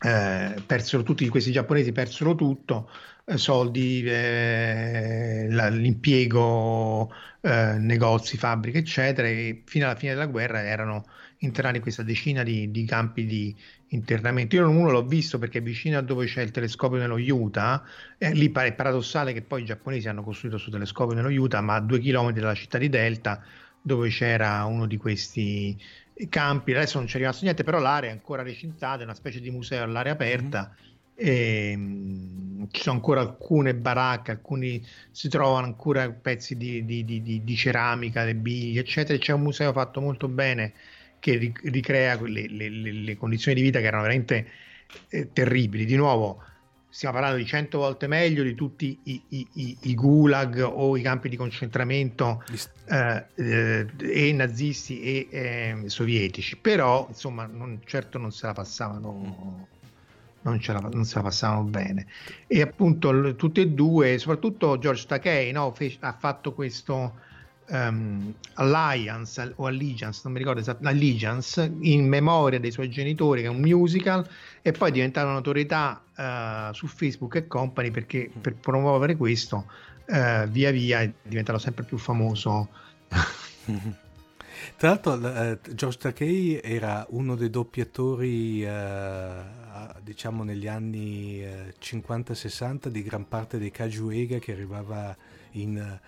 eh, 0.00 0.62
persero 0.64 1.02
tutti 1.02 1.26
questi 1.28 1.50
giapponesi 1.50 1.92
persero 1.92 2.34
tutto, 2.34 2.90
soldi, 3.36 4.02
eh, 4.04 5.46
l'impiego, 5.48 7.12
eh, 7.40 7.74
negozi, 7.78 8.36
fabbriche, 8.36 8.78
eccetera, 8.78 9.28
e 9.28 9.62
fino 9.66 9.86
alla 9.86 9.96
fine 9.96 10.12
della 10.12 10.26
guerra 10.26 10.62
erano 10.62 11.04
internati 11.38 11.76
in 11.76 11.82
questa 11.82 12.02
decina 12.02 12.42
di, 12.42 12.70
di 12.70 12.84
campi 12.84 13.26
di 13.26 13.54
internamento. 13.88 14.56
Io 14.56 14.68
uno 14.68 14.90
l'ho 14.90 15.04
visto 15.04 15.38
perché 15.38 15.60
vicino 15.60 15.98
a 15.98 16.02
dove 16.02 16.26
c'è 16.26 16.42
il 16.42 16.50
telescopio 16.50 16.98
nello 16.98 17.16
Utah, 17.16 17.82
eh, 18.18 18.32
lì 18.32 18.50
è 18.50 18.72
paradossale 18.72 19.32
che 19.32 19.42
poi 19.42 19.62
i 19.62 19.64
giapponesi 19.64 20.08
hanno 20.08 20.22
costruito 20.22 20.56
questo 20.56 20.72
telescopio 20.72 21.14
nello 21.14 21.30
Utah, 21.30 21.60
ma 21.60 21.74
a 21.76 21.80
due 21.80 22.00
chilometri 22.00 22.40
dalla 22.40 22.54
città 22.54 22.78
di 22.78 22.88
Delta, 22.88 23.42
dove 23.80 24.08
c'era 24.08 24.64
uno 24.64 24.86
di 24.86 24.96
questi 24.96 25.80
campi, 26.28 26.72
adesso 26.72 26.98
non 26.98 27.06
c'è 27.06 27.18
rimasto 27.18 27.44
niente, 27.44 27.62
però 27.62 27.78
l'area 27.78 28.10
è 28.10 28.12
ancora 28.12 28.42
recintata, 28.42 29.02
è 29.02 29.04
una 29.04 29.14
specie 29.14 29.40
di 29.40 29.50
museo 29.50 29.84
all'aria 29.84 30.12
aperta. 30.12 30.74
Mm-hmm. 30.74 30.87
E, 31.20 31.76
mh, 31.76 32.68
ci 32.70 32.82
sono 32.82 32.96
ancora 32.96 33.20
alcune 33.20 33.74
baracche, 33.74 34.30
alcuni 34.30 34.84
si 35.10 35.28
trovano 35.28 35.66
ancora 35.66 36.08
pezzi 36.10 36.56
di, 36.56 36.84
di, 36.84 37.04
di, 37.04 37.42
di 37.42 37.56
ceramica, 37.56 38.24
le 38.24 38.34
biglie, 38.34 38.80
eccetera. 38.80 39.18
C'è 39.18 39.32
un 39.32 39.42
museo 39.42 39.72
fatto 39.72 40.00
molto 40.00 40.28
bene 40.28 40.72
che 41.18 41.52
ricrea 41.62 42.20
le, 42.20 42.46
le, 42.48 42.68
le, 42.68 43.16
condizioni 43.16 43.56
di 43.56 43.62
vita 43.62 43.80
che 43.80 43.86
erano 43.86 44.02
veramente 44.02 44.46
eh, 45.08 45.32
terribili. 45.32 45.84
Di 45.84 45.96
nuovo, 45.96 46.42
stiamo 46.88 47.14
parlando 47.14 47.42
di 47.42 47.46
cento 47.46 47.78
volte 47.78 48.06
meglio 48.06 48.42
di 48.42 48.54
tutti 48.54 48.98
i, 49.04 49.22
i, 49.28 49.46
i, 49.54 49.76
i 49.82 49.94
gulag 49.94 50.60
o 50.62 50.96
i 50.96 51.02
campi 51.02 51.28
di 51.28 51.36
concentramento 51.36 52.44
eh, 52.86 53.24
eh, 53.34 53.86
e 53.98 54.32
nazisti 54.32 55.00
e 55.00 55.28
eh, 55.30 55.82
sovietici, 55.86 56.56
però 56.56 57.06
insomma 57.08 57.46
non, 57.46 57.80
certo 57.84 58.18
non 58.18 58.30
se 58.30 58.46
la 58.46 58.52
passavano. 58.52 59.66
Non, 60.40 60.60
la, 60.66 60.78
non 60.92 61.04
se 61.04 61.16
la 61.16 61.22
passavano 61.22 61.64
bene 61.64 62.06
e 62.46 62.62
appunto 62.62 63.34
tutti 63.34 63.60
e 63.60 63.68
due 63.70 64.18
soprattutto 64.18 64.78
George 64.78 65.04
Takei 65.04 65.50
no, 65.50 65.72
fece, 65.72 65.98
ha 66.00 66.16
fatto 66.18 66.54
questo 66.54 67.12
um, 67.68 68.32
Alliance 68.54 69.52
o 69.56 69.66
Allegiance, 69.66 70.20
non 70.24 70.32
mi 70.32 70.38
ricordo 70.38 70.60
esattamente, 70.60 70.98
Allegiance 70.98 71.72
in 71.80 72.06
memoria 72.06 72.58
dei 72.58 72.70
suoi 72.70 72.88
genitori, 72.88 73.42
che 73.42 73.46
è 73.46 73.50
un 73.50 73.60
musical, 73.60 74.26
e 74.62 74.72
poi 74.72 74.88
è 74.90 74.92
diventato 74.92 75.26
una 75.26 75.36
notorietà 75.36 76.02
uh, 76.16 76.72
su 76.72 76.86
Facebook 76.86 77.34
e 77.36 77.46
company 77.46 77.90
perché 77.90 78.30
per 78.40 78.54
promuovere 78.54 79.16
questo 79.16 79.66
uh, 80.06 80.46
via 80.48 80.70
via 80.70 81.00
è 81.00 81.12
diventato 81.22 81.58
sempre 81.58 81.84
più 81.84 81.98
famoso. 81.98 82.68
Tra 84.76 84.88
l'altro, 84.88 85.12
uh, 85.14 85.58
George 85.74 85.98
Takei 85.98 86.60
era 86.62 87.06
uno 87.10 87.36
dei 87.36 87.50
doppiatori, 87.50 88.64
diciamo, 90.02 90.42
negli 90.42 90.66
anni 90.66 91.42
50-60 91.80 92.88
di 92.88 93.02
gran 93.02 93.26
parte 93.28 93.58
dei 93.58 93.70
Kajuega 93.70 94.38
che 94.38 94.52
arrivava 94.52 95.16
in 95.52 95.98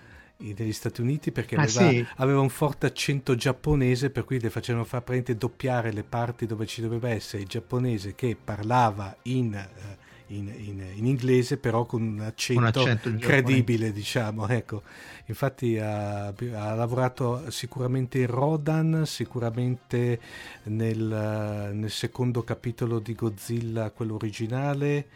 negli 0.41 0.73
Stati 0.73 1.01
Uniti 1.01 1.33
perché 1.33 1.57
ah, 1.57 1.63
aveva, 1.63 1.91
sì? 1.91 2.07
aveva, 2.17 2.41
un 2.41 2.49
forte 2.49 2.87
accento 2.87 3.35
giapponese 3.35 4.11
per 4.11 4.25
cui 4.25 4.41
le 4.41 4.51
facevano 4.51 4.85
far 4.85 5.03
praticamente 5.03 5.37
doppiare 5.37 5.93
le 5.93 6.03
parti 6.03 6.47
dove 6.47 6.67
ci 6.67 6.81
doveva 6.81 7.11
essere 7.11 7.43
il 7.43 7.49
giapponese 7.49 8.15
che 8.15 8.37
parlava 8.43 9.15
in, 9.25 9.53
uh, 9.53 9.97
in, 10.31 10.49
in, 10.49 10.85
in 10.95 11.07
inglese 11.07 11.57
però 11.57 11.85
con 11.85 12.03
un 12.03 12.21
accento, 12.21 12.61
un 12.61 12.67
accento 12.67 13.11
credibile 13.19 13.93
diciamo 13.93 14.49
ecco. 14.49 14.83
Infatti 15.27 15.79
ha, 15.79 16.27
ha, 16.27 16.75
lavorato 16.75 17.51
sicuramente 17.51 18.19
in 18.19 18.27
Rodan 18.27 19.05
sicuramente 19.07 20.21
nel, 20.65 21.71
nel 21.73 21.91
secondo 21.91 22.43
capitolo 22.43 22.99
di 22.99 23.15
Godzilla 23.15 23.91
quello 23.91 24.15
originale 24.15 25.07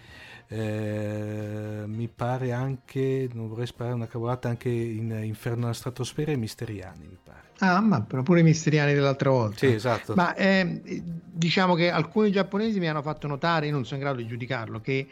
eh, 0.54 1.82
mi 1.86 2.06
pare 2.06 2.52
anche, 2.52 3.28
non 3.32 3.48
vorrei 3.48 3.66
sparare 3.66 3.96
una 3.96 4.06
cavolata, 4.06 4.48
anche 4.48 4.68
in 4.68 5.20
Inferno 5.24 5.62
nella 5.62 5.72
stratosfera 5.72 6.30
e 6.30 6.36
Misteriani, 6.36 7.06
mi 7.08 7.18
pare. 7.22 7.42
Ah, 7.58 7.80
ma 7.80 8.00
pure 8.00 8.40
i 8.40 8.42
Misteriani 8.44 8.94
dell'altra 8.94 9.30
volta. 9.30 9.58
Sì, 9.58 9.66
esatto. 9.66 10.14
Ma 10.14 10.34
eh, 10.34 10.80
diciamo 11.02 11.74
che 11.74 11.90
alcuni 11.90 12.30
giapponesi 12.30 12.78
mi 12.78 12.88
hanno 12.88 13.02
fatto 13.02 13.26
notare, 13.26 13.66
io 13.66 13.72
non 13.72 13.84
sono 13.84 13.96
in 13.96 14.04
grado 14.04 14.20
di 14.20 14.28
giudicarlo, 14.28 14.80
che 14.80 15.08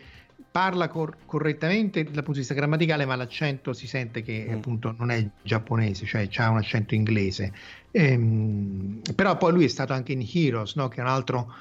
parla 0.48 0.86
cor- 0.86 1.16
correttamente 1.26 2.04
dal 2.04 2.14
punto 2.14 2.32
di 2.32 2.38
vista 2.38 2.54
grammaticale, 2.54 3.04
ma 3.04 3.16
l'accento 3.16 3.72
si 3.72 3.88
sente 3.88 4.22
che 4.22 4.46
mm. 4.48 4.54
appunto 4.54 4.94
non 4.96 5.10
è 5.10 5.26
giapponese, 5.42 6.06
cioè 6.06 6.28
ha 6.36 6.50
un 6.50 6.58
accento 6.58 6.94
inglese. 6.94 7.52
Ehm, 7.90 9.00
però 9.16 9.36
poi 9.36 9.52
lui 9.52 9.64
è 9.64 9.68
stato 9.68 9.92
anche 9.92 10.12
in 10.12 10.24
Heroes, 10.32 10.76
no? 10.76 10.86
che 10.86 11.00
è 11.00 11.02
un 11.02 11.08
altro 11.08 11.52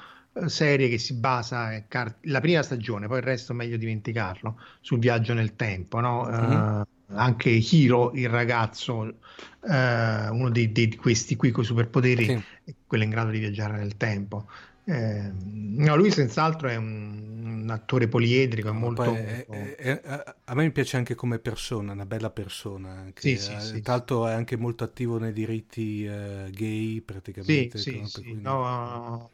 serie 0.46 0.88
che 0.88 0.98
si 0.98 1.14
basa, 1.14 1.74
eh, 1.74 1.84
la 2.22 2.40
prima 2.40 2.62
stagione, 2.62 3.06
poi 3.06 3.18
il 3.18 3.24
resto 3.24 3.52
è 3.52 3.54
meglio 3.54 3.76
dimenticarlo, 3.76 4.58
sul 4.80 4.98
viaggio 4.98 5.34
nel 5.34 5.56
tempo, 5.56 6.00
no? 6.00 6.26
mm-hmm. 6.28 6.80
uh, 6.80 6.84
anche 7.14 7.50
Hiro, 7.50 8.12
il 8.14 8.28
ragazzo, 8.28 8.94
uh, 8.94 9.14
uno 9.60 10.48
di, 10.50 10.72
di, 10.72 10.96
questi 10.96 11.36
qui 11.36 11.50
con 11.50 11.64
i 11.64 11.66
superpoteri, 11.66 12.24
sì. 12.24 12.74
quello 12.86 13.04
in 13.04 13.10
grado 13.10 13.30
di 13.30 13.38
viaggiare 13.38 13.76
nel 13.76 13.96
tempo. 13.96 14.46
Eh, 14.84 15.30
no, 15.32 15.94
lui 15.94 16.10
senz'altro 16.10 16.68
è 16.68 16.74
un, 16.74 17.60
un 17.62 17.70
attore 17.70 18.08
poliedrico, 18.08 18.70
è 18.70 18.72
molto, 18.72 19.14
è, 19.14 19.46
è, 19.46 19.76
è, 19.76 20.24
a 20.44 20.54
me 20.54 20.70
piace 20.72 20.96
anche 20.96 21.14
come 21.14 21.38
persona, 21.38 21.92
una 21.92 22.06
bella 22.06 22.30
persona. 22.30 23.08
Sì, 23.14 23.36
sì, 23.36 23.54
sì, 23.60 23.80
tra 23.80 23.94
l'altro 23.94 24.26
è 24.26 24.32
anche 24.32 24.56
molto 24.56 24.82
attivo 24.82 25.18
nei 25.18 25.32
diritti 25.32 26.04
uh, 26.04 26.50
gay 26.50 27.00
praticamente. 27.00 27.78
Sì, 27.78 28.02
sì, 28.04 28.22
sì. 28.22 28.38
No, 28.40 29.30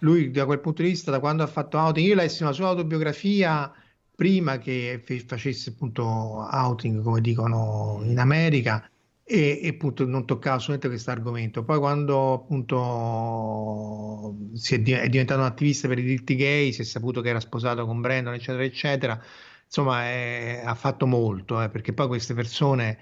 lui 0.00 0.30
da 0.30 0.46
quel 0.46 0.60
punto 0.60 0.82
di 0.82 0.88
vista, 0.88 1.10
da 1.10 1.20
quando 1.20 1.42
ha 1.42 1.46
fatto 1.46 1.78
outing, 1.78 2.06
io 2.06 2.14
lessi 2.14 2.42
una 2.42 2.52
sua 2.52 2.68
autobiografia 2.68 3.72
prima 4.14 4.58
che 4.58 5.02
facesse 5.26 5.70
appunto 5.70 6.04
outing, 6.04 7.02
come 7.02 7.20
dicono 7.20 8.00
in 8.04 8.18
America, 8.18 8.88
e, 9.24 9.60
e 9.62 9.68
appunto 9.68 10.04
non 10.04 10.26
toccava 10.26 10.56
assolutamente 10.56 10.88
questo 10.88 11.10
argomento. 11.10 11.64
Poi 11.64 11.78
quando 11.78 12.32
appunto 12.32 14.36
si 14.54 14.74
è, 14.74 14.82
è, 14.82 15.08
diventato 15.08 15.40
un 15.40 15.46
attivista 15.46 15.88
per 15.88 15.98
i 15.98 16.02
diritti 16.02 16.34
gay, 16.34 16.72
si 16.72 16.80
è 16.80 16.84
saputo 16.84 17.20
che 17.20 17.28
era 17.28 17.40
sposato 17.40 17.86
con 17.86 18.00
Brandon, 18.00 18.34
eccetera, 18.34 18.64
eccetera, 18.64 19.22
insomma 19.64 20.04
è, 20.04 20.62
ha 20.64 20.74
fatto 20.74 21.06
molto, 21.06 21.62
eh, 21.62 21.68
perché 21.70 21.92
poi 21.92 22.08
queste 22.08 22.34
persone 22.34 22.98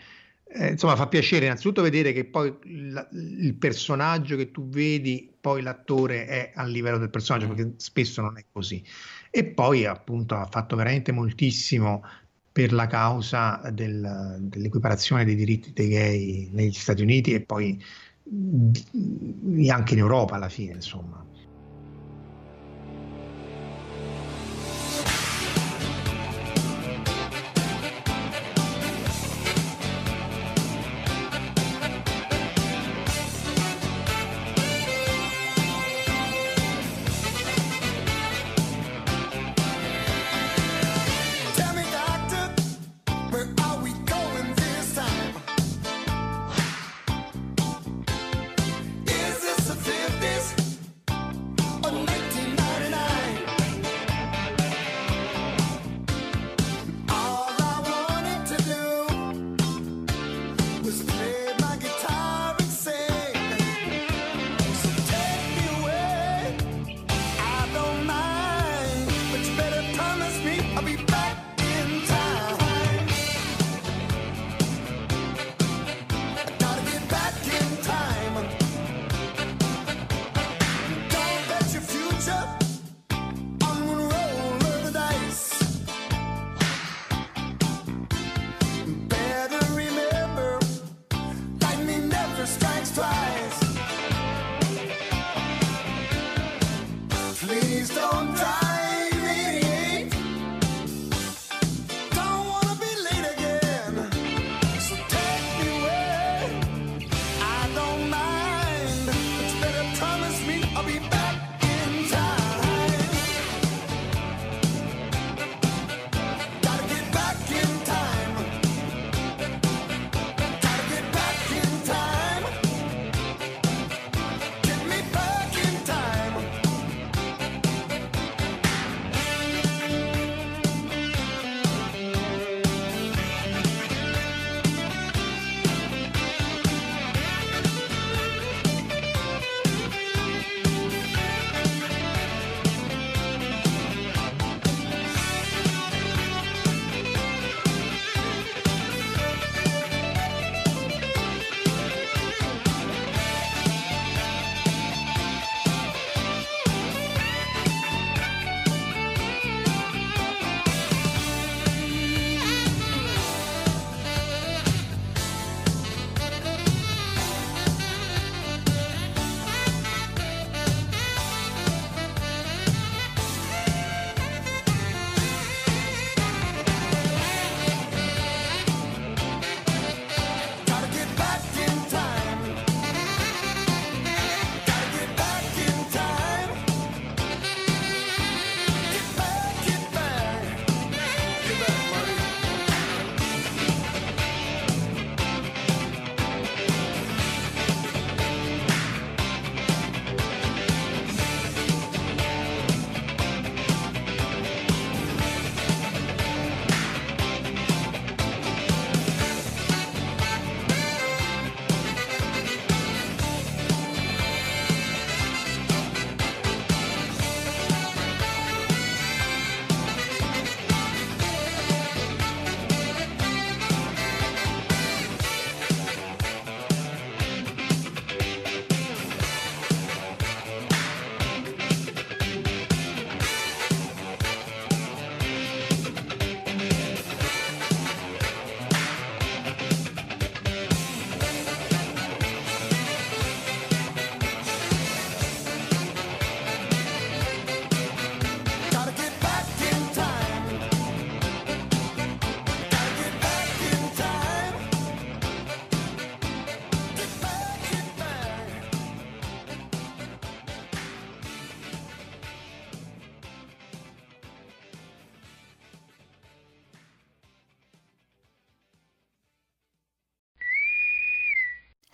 eh, 0.51 0.71
insomma, 0.71 0.97
fa 0.97 1.07
piacere 1.09 1.45
innanzitutto 1.45 1.83
vedere 1.83 2.13
che 2.13 2.25
poi 2.25 2.57
la, 2.91 3.07
il 3.13 3.55
personaggio 3.55 4.37
che 4.37 4.51
tu 4.51 4.69
vedi, 4.69 5.31
poi 5.39 5.63
l'attore 5.63 6.27
è 6.27 6.53
a 6.55 6.65
livello 6.65 6.99
del 6.99 7.11
personaggio, 7.11 7.47
mm. 7.47 7.55
perché 7.55 7.73
spesso 7.77 8.23
non 8.23 8.39
è 8.39 8.45
così. 8.51 8.83
E 9.31 9.45
poi 9.45 9.85
appunto 9.85 10.35
ha 10.35 10.47
fatto 10.47 10.75
veramente 10.75 11.13
moltissimo 11.13 12.03
per 12.51 12.73
la 12.73 12.87
causa 12.87 13.61
del, 13.73 14.37
dell'equiparazione 14.41 15.25
dei 15.25 15.37
diritti 15.37 15.73
dei 15.73 15.89
gay 15.89 16.49
negli 16.51 16.73
Stati 16.73 17.03
Uniti 17.03 17.35
e 17.35 17.41
poi 17.43 17.81
anche 19.71 19.93
in 19.93 19.99
Europa 19.99 20.35
alla 20.35 20.49
fine, 20.49 20.73
insomma. 20.73 21.25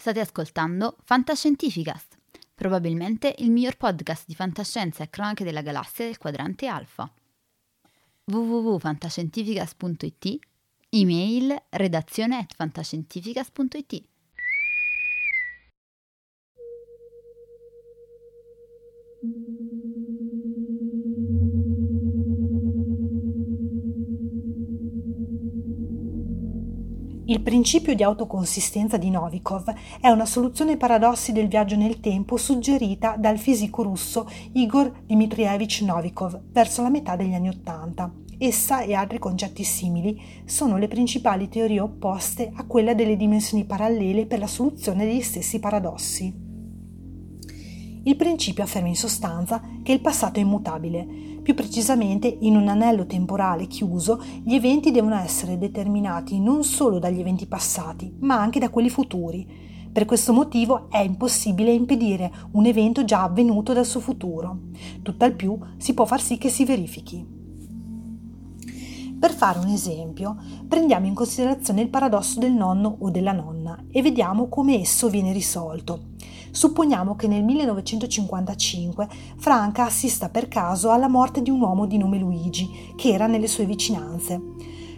State 0.05 0.21
ascoltando 0.21 0.99
Fantascientificast, 1.03 2.19
probabilmente 2.55 3.35
il 3.39 3.51
miglior 3.51 3.79
podcast 3.79 4.25
di 4.27 4.35
fantascienza 4.35 5.03
e 5.03 5.09
cronache 5.09 5.45
della 5.45 5.63
galassia 5.63 6.05
del 6.05 6.19
quadrante 6.19 6.67
alfa. 6.67 7.11
www.fantascientificast.it 8.25 10.39
Email 10.91 11.57
redazione 11.71 12.37
at 12.37 12.53
fantascientificast.it 12.55 14.05
Il 27.27 27.41
principio 27.41 27.95
di 27.95 28.03
autoconsistenza 28.03 28.99
di 28.99 29.09
Novikov 29.09 29.73
è 29.99 30.11
una 30.11 30.27
soluzione 30.27 30.77
paradossi 30.77 31.33
del 31.33 31.49
viaggio 31.49 31.75
nel 31.75 31.99
tempo 31.99 32.37
suggerita 32.37 33.17
dal 33.19 33.39
fisico 33.39 33.83
russo 33.83 34.29
Igor 34.53 34.93
Dmitrievich 35.07 35.81
Novikov 35.81 36.39
verso 36.53 36.83
la 36.83 36.91
metà 36.91 37.17
degli 37.17 37.33
anni 37.33 37.49
Ottanta. 37.49 38.13
Essa 38.37 38.83
e 38.83 38.93
altri 38.93 39.19
concetti 39.19 39.65
simili 39.65 40.21
sono 40.45 40.77
le 40.77 40.87
principali 40.87 41.49
teorie 41.49 41.81
opposte 41.81 42.53
a 42.55 42.67
quella 42.67 42.93
delle 42.93 43.17
dimensioni 43.17 43.65
parallele 43.65 44.27
per 44.27 44.41
la 44.41 44.47
soluzione 44.47 45.07
degli 45.07 45.23
stessi 45.23 45.59
paradossi. 45.59 46.43
Il 48.07 48.17
principio 48.17 48.65
afferma 48.65 48.89
in 48.89 48.97
sostanza 48.97 49.63
che 49.83 49.93
il 49.93 50.03
passato 50.03 50.41
è 50.41 50.43
immutabile. 50.43 51.34
Più 51.45 51.53
precisamente, 51.53 52.39
in 52.41 52.57
un 52.57 52.69
anello 52.69 53.05
temporale 53.05 53.67
chiuso, 53.67 54.19
gli 54.43 54.55
eventi 54.55 54.91
devono 54.91 55.17
essere 55.17 55.59
determinati 55.59 56.41
non 56.41 56.65
solo 56.65 56.99
dagli 56.99 57.21
eventi 57.21 57.45
passati, 57.45 58.17
ma 58.21 58.41
anche 58.41 58.59
da 58.59 58.71
quelli 58.71 58.89
futuri. 58.89 59.47
Per 59.93 60.07
questo 60.07 60.33
motivo 60.33 60.89
è 60.89 61.01
impossibile 61.01 61.71
impedire 61.71 62.33
un 62.53 62.65
evento 62.65 63.05
già 63.05 63.25
avvenuto 63.25 63.75
dal 63.75 63.85
suo 63.85 64.01
futuro. 64.01 64.59
Tutt'al 65.03 65.35
più 65.35 65.59
si 65.77 65.93
può 65.93 66.07
far 66.07 66.23
sì 66.23 66.39
che 66.39 66.49
si 66.49 66.65
verifichi. 66.65 67.23
Per 69.21 69.31
fare 69.31 69.59
un 69.59 69.69
esempio, 69.69 70.39
prendiamo 70.67 71.05
in 71.05 71.15
considerazione 71.15 71.83
il 71.83 71.91
paradosso 71.91 72.39
del 72.39 72.53
nonno 72.53 72.97
o 73.01 73.11
della 73.11 73.33
nonna 73.33 73.85
e 73.91 74.01
vediamo 74.01 74.49
come 74.49 74.81
esso 74.81 75.11
viene 75.11 75.35
risolto. 75.35 76.13
Supponiamo 76.55 77.17
che 77.17 77.27
nel 77.27 77.43
1955 77.43 79.09
Franca 79.39 79.87
assista 79.87 80.29
per 80.29 80.47
caso 80.47 80.93
alla 80.93 81.09
morte 81.09 81.43
di 81.43 81.51
un 81.51 81.61
uomo 81.61 81.85
di 81.85 81.99
nome 81.99 82.17
Luigi, 82.17 82.93
che 82.95 83.09
era 83.09 83.27
nelle 83.27 83.49
sue 83.49 83.67
vicinanze. 83.67 84.41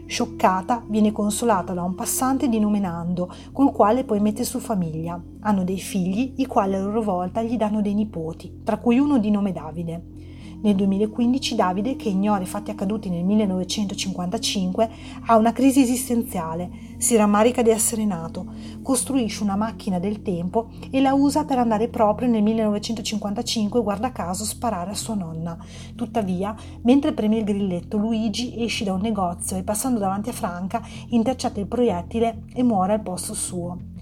Scioccata, 0.04 0.84
viene 0.86 1.12
consolata 1.12 1.72
da 1.72 1.82
un 1.82 1.94
passante 1.94 2.50
di 2.50 2.58
nome 2.58 2.78
Nando, 2.78 3.32
col 3.52 3.72
quale 3.72 4.04
poi 4.04 4.20
mette 4.20 4.44
su 4.44 4.58
famiglia. 4.58 5.18
Hanno 5.40 5.64
dei 5.64 5.78
figli, 5.78 6.34
i 6.36 6.44
quali 6.44 6.74
a 6.74 6.78
loro 6.78 7.00
volta 7.00 7.40
gli 7.40 7.56
danno 7.56 7.80
dei 7.80 7.94
nipoti, 7.94 8.60
tra 8.62 8.76
cui 8.76 8.98
uno 8.98 9.16
di 9.16 9.30
nome 9.30 9.52
Davide. 9.52 10.25
Nel 10.62 10.74
2015 10.74 11.54
Davide, 11.54 11.96
che 11.96 12.08
ignora 12.08 12.42
i 12.42 12.46
fatti 12.46 12.70
accaduti 12.70 13.10
nel 13.10 13.24
1955, 13.24 14.90
ha 15.26 15.36
una 15.36 15.52
crisi 15.52 15.80
esistenziale, 15.80 16.70
si 16.96 17.14
rammarica 17.14 17.62
di 17.62 17.70
essere 17.70 18.04
nato, 18.04 18.46
costruisce 18.82 19.42
una 19.42 19.56
macchina 19.56 19.98
del 19.98 20.22
tempo 20.22 20.68
e 20.90 21.00
la 21.00 21.14
usa 21.14 21.44
per 21.44 21.58
andare 21.58 21.88
proprio 21.88 22.28
nel 22.28 22.42
1955, 22.42 23.82
guarda 23.82 24.12
caso, 24.12 24.44
sparare 24.44 24.90
a 24.90 24.94
sua 24.94 25.14
nonna. 25.14 25.56
Tuttavia, 25.94 26.54
mentre 26.82 27.12
preme 27.12 27.38
il 27.38 27.44
grilletto, 27.44 27.98
Luigi 27.98 28.62
esce 28.62 28.84
da 28.84 28.94
un 28.94 29.00
negozio 29.00 29.56
e 29.56 29.62
passando 29.62 29.98
davanti 29.98 30.30
a 30.30 30.32
Franca 30.32 30.82
intercetta 31.10 31.60
il 31.60 31.66
proiettile 31.66 32.44
e 32.54 32.62
muore 32.62 32.94
al 32.94 33.02
posto 33.02 33.34
suo. 33.34 33.94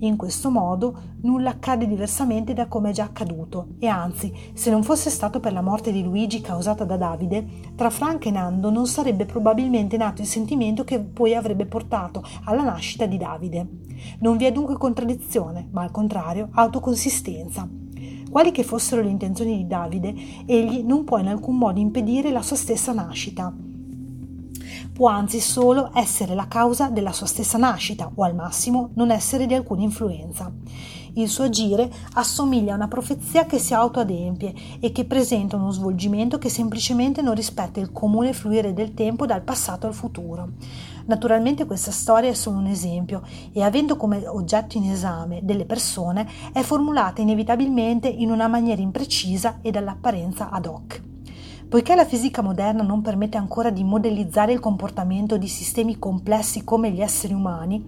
In 0.00 0.16
questo 0.16 0.50
modo 0.50 0.94
nulla 1.22 1.50
accade 1.50 1.86
diversamente 1.86 2.52
da 2.52 2.66
come 2.66 2.90
è 2.90 2.92
già 2.92 3.04
accaduto 3.04 3.68
e 3.78 3.86
anzi, 3.86 4.30
se 4.52 4.70
non 4.70 4.82
fosse 4.82 5.08
stato 5.08 5.40
per 5.40 5.54
la 5.54 5.62
morte 5.62 5.90
di 5.90 6.02
Luigi 6.02 6.42
causata 6.42 6.84
da 6.84 6.98
Davide, 6.98 7.72
tra 7.74 7.88
Frank 7.88 8.26
e 8.26 8.30
Nando 8.30 8.68
non 8.68 8.86
sarebbe 8.86 9.24
probabilmente 9.24 9.96
nato 9.96 10.20
il 10.20 10.28
sentimento 10.28 10.84
che 10.84 11.00
poi 11.00 11.34
avrebbe 11.34 11.64
portato 11.64 12.22
alla 12.44 12.62
nascita 12.62 13.06
di 13.06 13.16
Davide. 13.16 13.66
Non 14.18 14.36
vi 14.36 14.44
è 14.44 14.52
dunque 14.52 14.76
contraddizione, 14.76 15.66
ma 15.70 15.80
al 15.80 15.90
contrario 15.90 16.48
autoconsistenza. 16.52 17.66
Quali 18.30 18.50
che 18.52 18.64
fossero 18.64 19.00
le 19.00 19.08
intenzioni 19.08 19.56
di 19.56 19.66
Davide, 19.66 20.14
egli 20.44 20.82
non 20.82 21.04
può 21.04 21.16
in 21.16 21.28
alcun 21.28 21.56
modo 21.56 21.80
impedire 21.80 22.30
la 22.30 22.42
sua 22.42 22.56
stessa 22.56 22.92
nascita 22.92 23.50
può 24.96 25.08
anzi 25.08 25.40
solo 25.40 25.90
essere 25.92 26.34
la 26.34 26.48
causa 26.48 26.88
della 26.88 27.12
sua 27.12 27.26
stessa 27.26 27.58
nascita 27.58 28.10
o 28.14 28.24
al 28.24 28.34
massimo 28.34 28.92
non 28.94 29.10
essere 29.10 29.44
di 29.44 29.52
alcuna 29.52 29.82
influenza. 29.82 30.50
Il 31.16 31.28
suo 31.28 31.44
agire 31.44 31.92
assomiglia 32.14 32.72
a 32.72 32.76
una 32.76 32.88
profezia 32.88 33.44
che 33.44 33.58
si 33.58 33.74
autoadempie 33.74 34.54
e 34.80 34.92
che 34.92 35.04
presenta 35.04 35.56
uno 35.56 35.70
svolgimento 35.70 36.38
che 36.38 36.48
semplicemente 36.48 37.20
non 37.20 37.34
rispetta 37.34 37.78
il 37.78 37.92
comune 37.92 38.32
fluire 38.32 38.72
del 38.72 38.94
tempo 38.94 39.26
dal 39.26 39.42
passato 39.42 39.86
al 39.86 39.92
futuro. 39.92 40.52
Naturalmente 41.04 41.66
questa 41.66 41.90
storia 41.90 42.30
è 42.30 42.34
solo 42.34 42.56
un 42.56 42.66
esempio 42.66 43.22
e 43.52 43.62
avendo 43.62 43.96
come 43.96 44.26
oggetto 44.26 44.78
in 44.78 44.90
esame 44.90 45.40
delle 45.42 45.66
persone 45.66 46.26
è 46.54 46.62
formulata 46.62 47.20
inevitabilmente 47.20 48.08
in 48.08 48.30
una 48.30 48.48
maniera 48.48 48.80
imprecisa 48.80 49.58
e 49.60 49.70
dall'apparenza 49.70 50.48
ad 50.48 50.64
hoc. 50.64 51.15
Poiché 51.68 51.96
la 51.96 52.04
fisica 52.04 52.42
moderna 52.42 52.84
non 52.84 53.02
permette 53.02 53.36
ancora 53.36 53.70
di 53.70 53.82
modellizzare 53.82 54.52
il 54.52 54.60
comportamento 54.60 55.36
di 55.36 55.48
sistemi 55.48 55.98
complessi 55.98 56.62
come 56.62 56.92
gli 56.92 57.00
esseri 57.00 57.34
umani, 57.34 57.84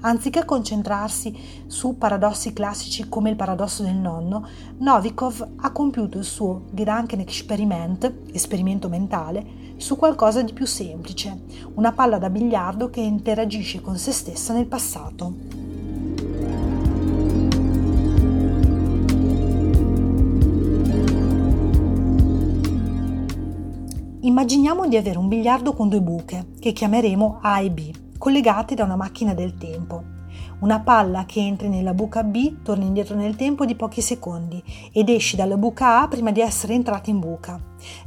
anziché 0.00 0.44
concentrarsi 0.44 1.64
su 1.68 1.96
paradossi 1.96 2.52
classici 2.52 3.08
come 3.08 3.30
il 3.30 3.36
paradosso 3.36 3.84
del 3.84 3.94
nonno, 3.94 4.46
Novikov 4.78 5.48
ha 5.58 5.70
compiuto 5.70 6.18
il 6.18 6.24
suo 6.24 6.62
Gedankenexperiment, 6.72 8.12
esperimento 8.32 8.88
mentale, 8.88 9.74
su 9.76 9.96
qualcosa 9.96 10.42
di 10.42 10.52
più 10.52 10.66
semplice, 10.66 11.42
una 11.74 11.92
palla 11.92 12.18
da 12.18 12.30
biliardo 12.30 12.90
che 12.90 13.00
interagisce 13.00 13.80
con 13.80 13.96
se 13.96 14.10
stessa 14.10 14.52
nel 14.52 14.66
passato. 14.66 15.69
Immaginiamo 24.22 24.86
di 24.86 24.98
avere 24.98 25.16
un 25.16 25.28
biliardo 25.28 25.72
con 25.72 25.88
due 25.88 26.02
buche, 26.02 26.48
che 26.58 26.72
chiameremo 26.72 27.38
A 27.40 27.60
e 27.60 27.70
B, 27.70 27.90
collegate 28.18 28.74
da 28.74 28.84
una 28.84 28.94
macchina 28.94 29.32
del 29.32 29.56
tempo. 29.56 30.02
Una 30.60 30.80
palla 30.80 31.24
che 31.24 31.40
entri 31.40 31.70
nella 31.70 31.94
buca 31.94 32.22
B 32.22 32.60
torna 32.62 32.84
indietro 32.84 33.16
nel 33.16 33.34
tempo 33.34 33.64
di 33.64 33.74
pochi 33.74 34.02
secondi 34.02 34.62
ed 34.92 35.08
esci 35.08 35.36
dalla 35.36 35.56
buca 35.56 36.02
A 36.02 36.08
prima 36.08 36.32
di 36.32 36.42
essere 36.42 36.74
entrata 36.74 37.08
in 37.08 37.18
buca. 37.18 37.58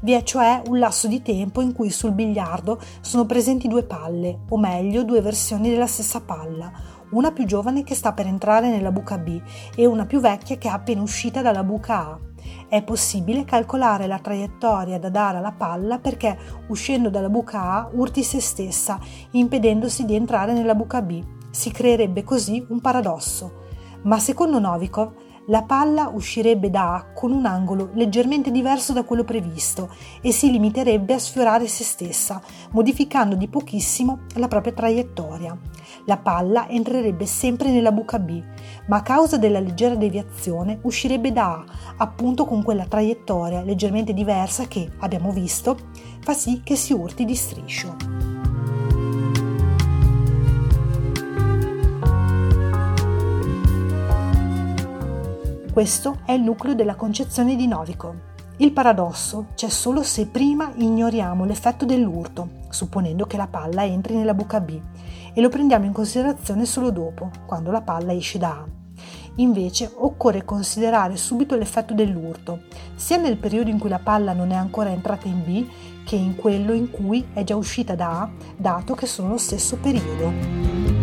Vi 0.02 0.12
è 0.12 0.22
cioè 0.22 0.62
un 0.68 0.78
lasso 0.78 1.08
di 1.08 1.24
tempo 1.24 1.62
in 1.62 1.74
cui 1.74 1.90
sul 1.90 2.12
biliardo 2.12 2.80
sono 3.02 3.26
presenti 3.26 3.68
due 3.68 3.82
palle, 3.82 4.42
o 4.50 4.58
meglio 4.60 5.04
due 5.04 5.20
versioni 5.20 5.72
della 5.72 5.88
stessa 5.88 6.22
palla, 6.22 6.72
una 7.14 7.32
più 7.32 7.46
giovane 7.46 7.84
che 7.84 7.96
sta 7.96 8.14
per 8.14 8.28
entrare 8.28 8.70
nella 8.70 8.92
buca 8.92 9.18
B 9.18 9.42
e 9.76 9.86
una 9.86 10.06
più 10.06 10.20
vecchia 10.20 10.58
che 10.58 10.68
è 10.68 10.72
appena 10.72 11.02
uscita 11.02 11.42
dalla 11.42 11.64
buca 11.64 11.98
A. 11.98 12.20
È 12.68 12.84
possibile 12.84 13.46
calcolare 13.46 14.08
la 14.08 14.20
traiettoria 14.20 15.00
da 15.00 15.10
dare 15.10 15.38
alla 15.38 15.54
palla 15.54 16.00
perché 16.00 16.38
uscendo 16.68 17.10
dalla 17.10 17.30
buca 17.30 17.62
A 17.62 17.90
urti 17.94 18.24
se 18.24 18.42
stessa, 18.42 19.00
impedendosi 19.32 20.06
di 20.06 20.16
entrare 20.16 20.54
nella 20.54 20.76
buca 20.76 21.02
B. 21.02 21.24
Si 21.52 21.72
creerebbe 21.72 22.24
così 22.24 22.66
un 22.70 22.82
paradosso. 22.82 23.62
Ma 24.04 24.20
secondo 24.20 24.60
Novikov 24.60 25.14
la 25.48 25.64
palla 25.64 26.08
uscirebbe 26.08 26.70
da 26.70 26.96
A 26.96 27.12
con 27.14 27.34
un 27.34 27.46
angolo 27.46 27.90
leggermente 27.96 28.50
diverso 28.50 28.94
da 28.94 29.04
quello 29.04 29.26
previsto 29.26 29.94
e 30.22 30.32
si 30.32 30.50
limiterebbe 30.50 31.14
a 31.14 31.20
sfiorare 31.20 31.68
se 31.68 31.84
stessa, 31.84 32.42
modificando 32.72 33.36
di 33.36 33.50
pochissimo 33.50 34.22
la 34.36 34.48
propria 34.48 34.72
traiettoria. 34.72 35.58
La 36.06 36.18
palla 36.18 36.68
entrerebbe 36.68 37.26
sempre 37.26 37.72
nella 37.72 37.94
buca 37.94 38.20
B, 38.20 38.44
ma 38.88 38.98
a 38.98 39.02
causa 39.02 39.38
della 39.38 39.62
leggera 39.62 39.96
deviazione 39.96 40.80
uscirebbe 40.82 41.32
da 41.32 41.54
A, 41.54 41.66
appunto 41.96 42.44
con 42.44 42.62
quella 42.62 42.86
traiettoria 42.86 43.62
leggermente 43.62 44.14
diversa 44.14 44.68
che, 44.68 44.92
abbiamo 45.00 45.32
visto, 45.32 45.78
fa 46.20 46.34
sì 46.34 46.62
che 46.62 46.76
si 46.76 46.92
urti 46.92 47.24
di 47.24 47.36
striscio. 47.36 47.96
Questo 55.72 56.20
è 56.26 56.34
il 56.34 56.42
nucleo 56.42 56.76
della 56.76 56.96
concezione 56.96 57.56
di 57.56 57.66
Novikov. 57.66 58.14
Il 58.58 58.72
paradosso 58.74 59.48
c'è 59.56 59.70
solo 59.70 60.04
se 60.04 60.28
prima 60.28 60.72
ignoriamo 60.76 61.46
l'effetto 61.46 61.86
dell'urto, 61.86 62.62
supponendo 62.70 63.26
che 63.26 63.38
la 63.38 63.48
palla 63.48 63.84
entri 63.84 64.16
nella 64.16 64.36
buca 64.36 64.60
B, 64.60 64.80
e 65.34 65.42
lo 65.42 65.50
prendiamo 65.50 65.86
in 65.86 65.94
considerazione 65.94 66.66
solo 66.66 66.92
dopo, 66.92 67.30
quando 67.46 67.72
la 67.72 67.82
palla 67.82 68.14
esce 68.14 68.38
da 68.38 68.50
A. 68.50 68.66
Invece 69.38 69.92
occorre 69.96 70.46
considerare 70.46 71.18
subito 71.18 71.56
l'effetto 71.56 71.94
dell'urto, 71.94 72.64
sia 72.96 73.18
nel 73.18 73.38
periodo 73.38 73.70
in 73.70 73.80
cui 73.80 73.90
la 73.90 74.00
palla 74.00 74.34
non 74.34 74.52
è 74.52 74.56
ancora 74.56 74.92
entrata 74.92 75.28
in 75.28 75.44
B, 75.44 75.66
che 76.06 76.16
in 76.16 76.36
quello 76.36 76.74
in 76.74 76.92
cui 76.92 77.26
è 77.34 77.44
già 77.44 77.56
uscita 77.56 77.96
da 77.96 78.22
A, 78.22 78.30
dato 78.56 78.94
che 78.94 79.08
sono 79.08 79.30
lo 79.30 79.38
stesso 79.38 79.78
periodo. 79.78 81.03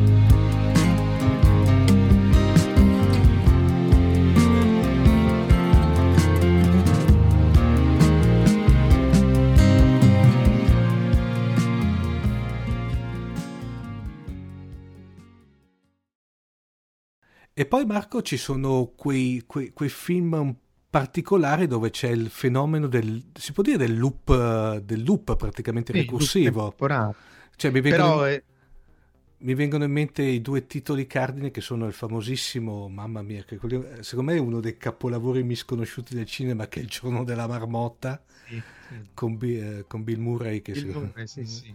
E 17.61 17.67
poi 17.67 17.85
Marco 17.85 18.23
ci 18.23 18.39
sono 18.39 18.91
quei, 18.97 19.43
quei, 19.47 19.75
quei 19.75 19.91
film 19.91 20.57
particolari 20.89 21.67
dove 21.67 21.91
c'è 21.91 22.09
il 22.09 22.31
fenomeno 22.31 22.87
del, 22.87 23.23
si 23.35 23.53
può 23.53 23.63
dire 23.63 23.77
del 23.77 23.99
loop, 23.99 24.79
del 24.79 25.05
loop 25.05 25.37
praticamente 25.37 25.93
sì, 25.93 25.99
ricorsivo. 25.99 26.75
Cioè, 27.57 27.71
mi 27.71 27.83
vengono, 27.83 28.15
Però, 28.15 28.27
eh... 28.29 28.45
mi 29.41 29.53
vengono, 29.53 29.85
in 29.85 29.93
mente 29.93 30.23
i 30.23 30.41
due 30.41 30.67
titoli 30.67 31.07
cardine 31.07 31.51
che 31.51 31.61
sono 31.61 31.87
il 31.87 31.93
famosissimo, 31.93 32.89
mamma 32.89 33.21
mia, 33.21 33.45
che 33.45 33.59
secondo 34.01 34.31
me 34.31 34.39
è 34.39 34.41
uno 34.41 34.61
dei 34.61 34.79
capolavori 34.79 35.43
misconosciuti 35.43 36.15
del 36.15 36.25
cinema 36.25 36.67
che 36.67 36.81
è 36.81 36.83
Il 36.83 36.89
giorno 36.89 37.25
della 37.25 37.47
marmotta 37.47 38.25
sì, 38.47 38.55
sì. 38.89 39.11
Con, 39.13 39.39
eh, 39.43 39.85
con, 39.87 40.03
Bill 40.03 40.19
Murray. 40.19 40.63
Che 40.63 40.73
Bill. 40.73 40.93
Murray, 40.93 41.27
sì, 41.27 41.45
sì. 41.45 41.75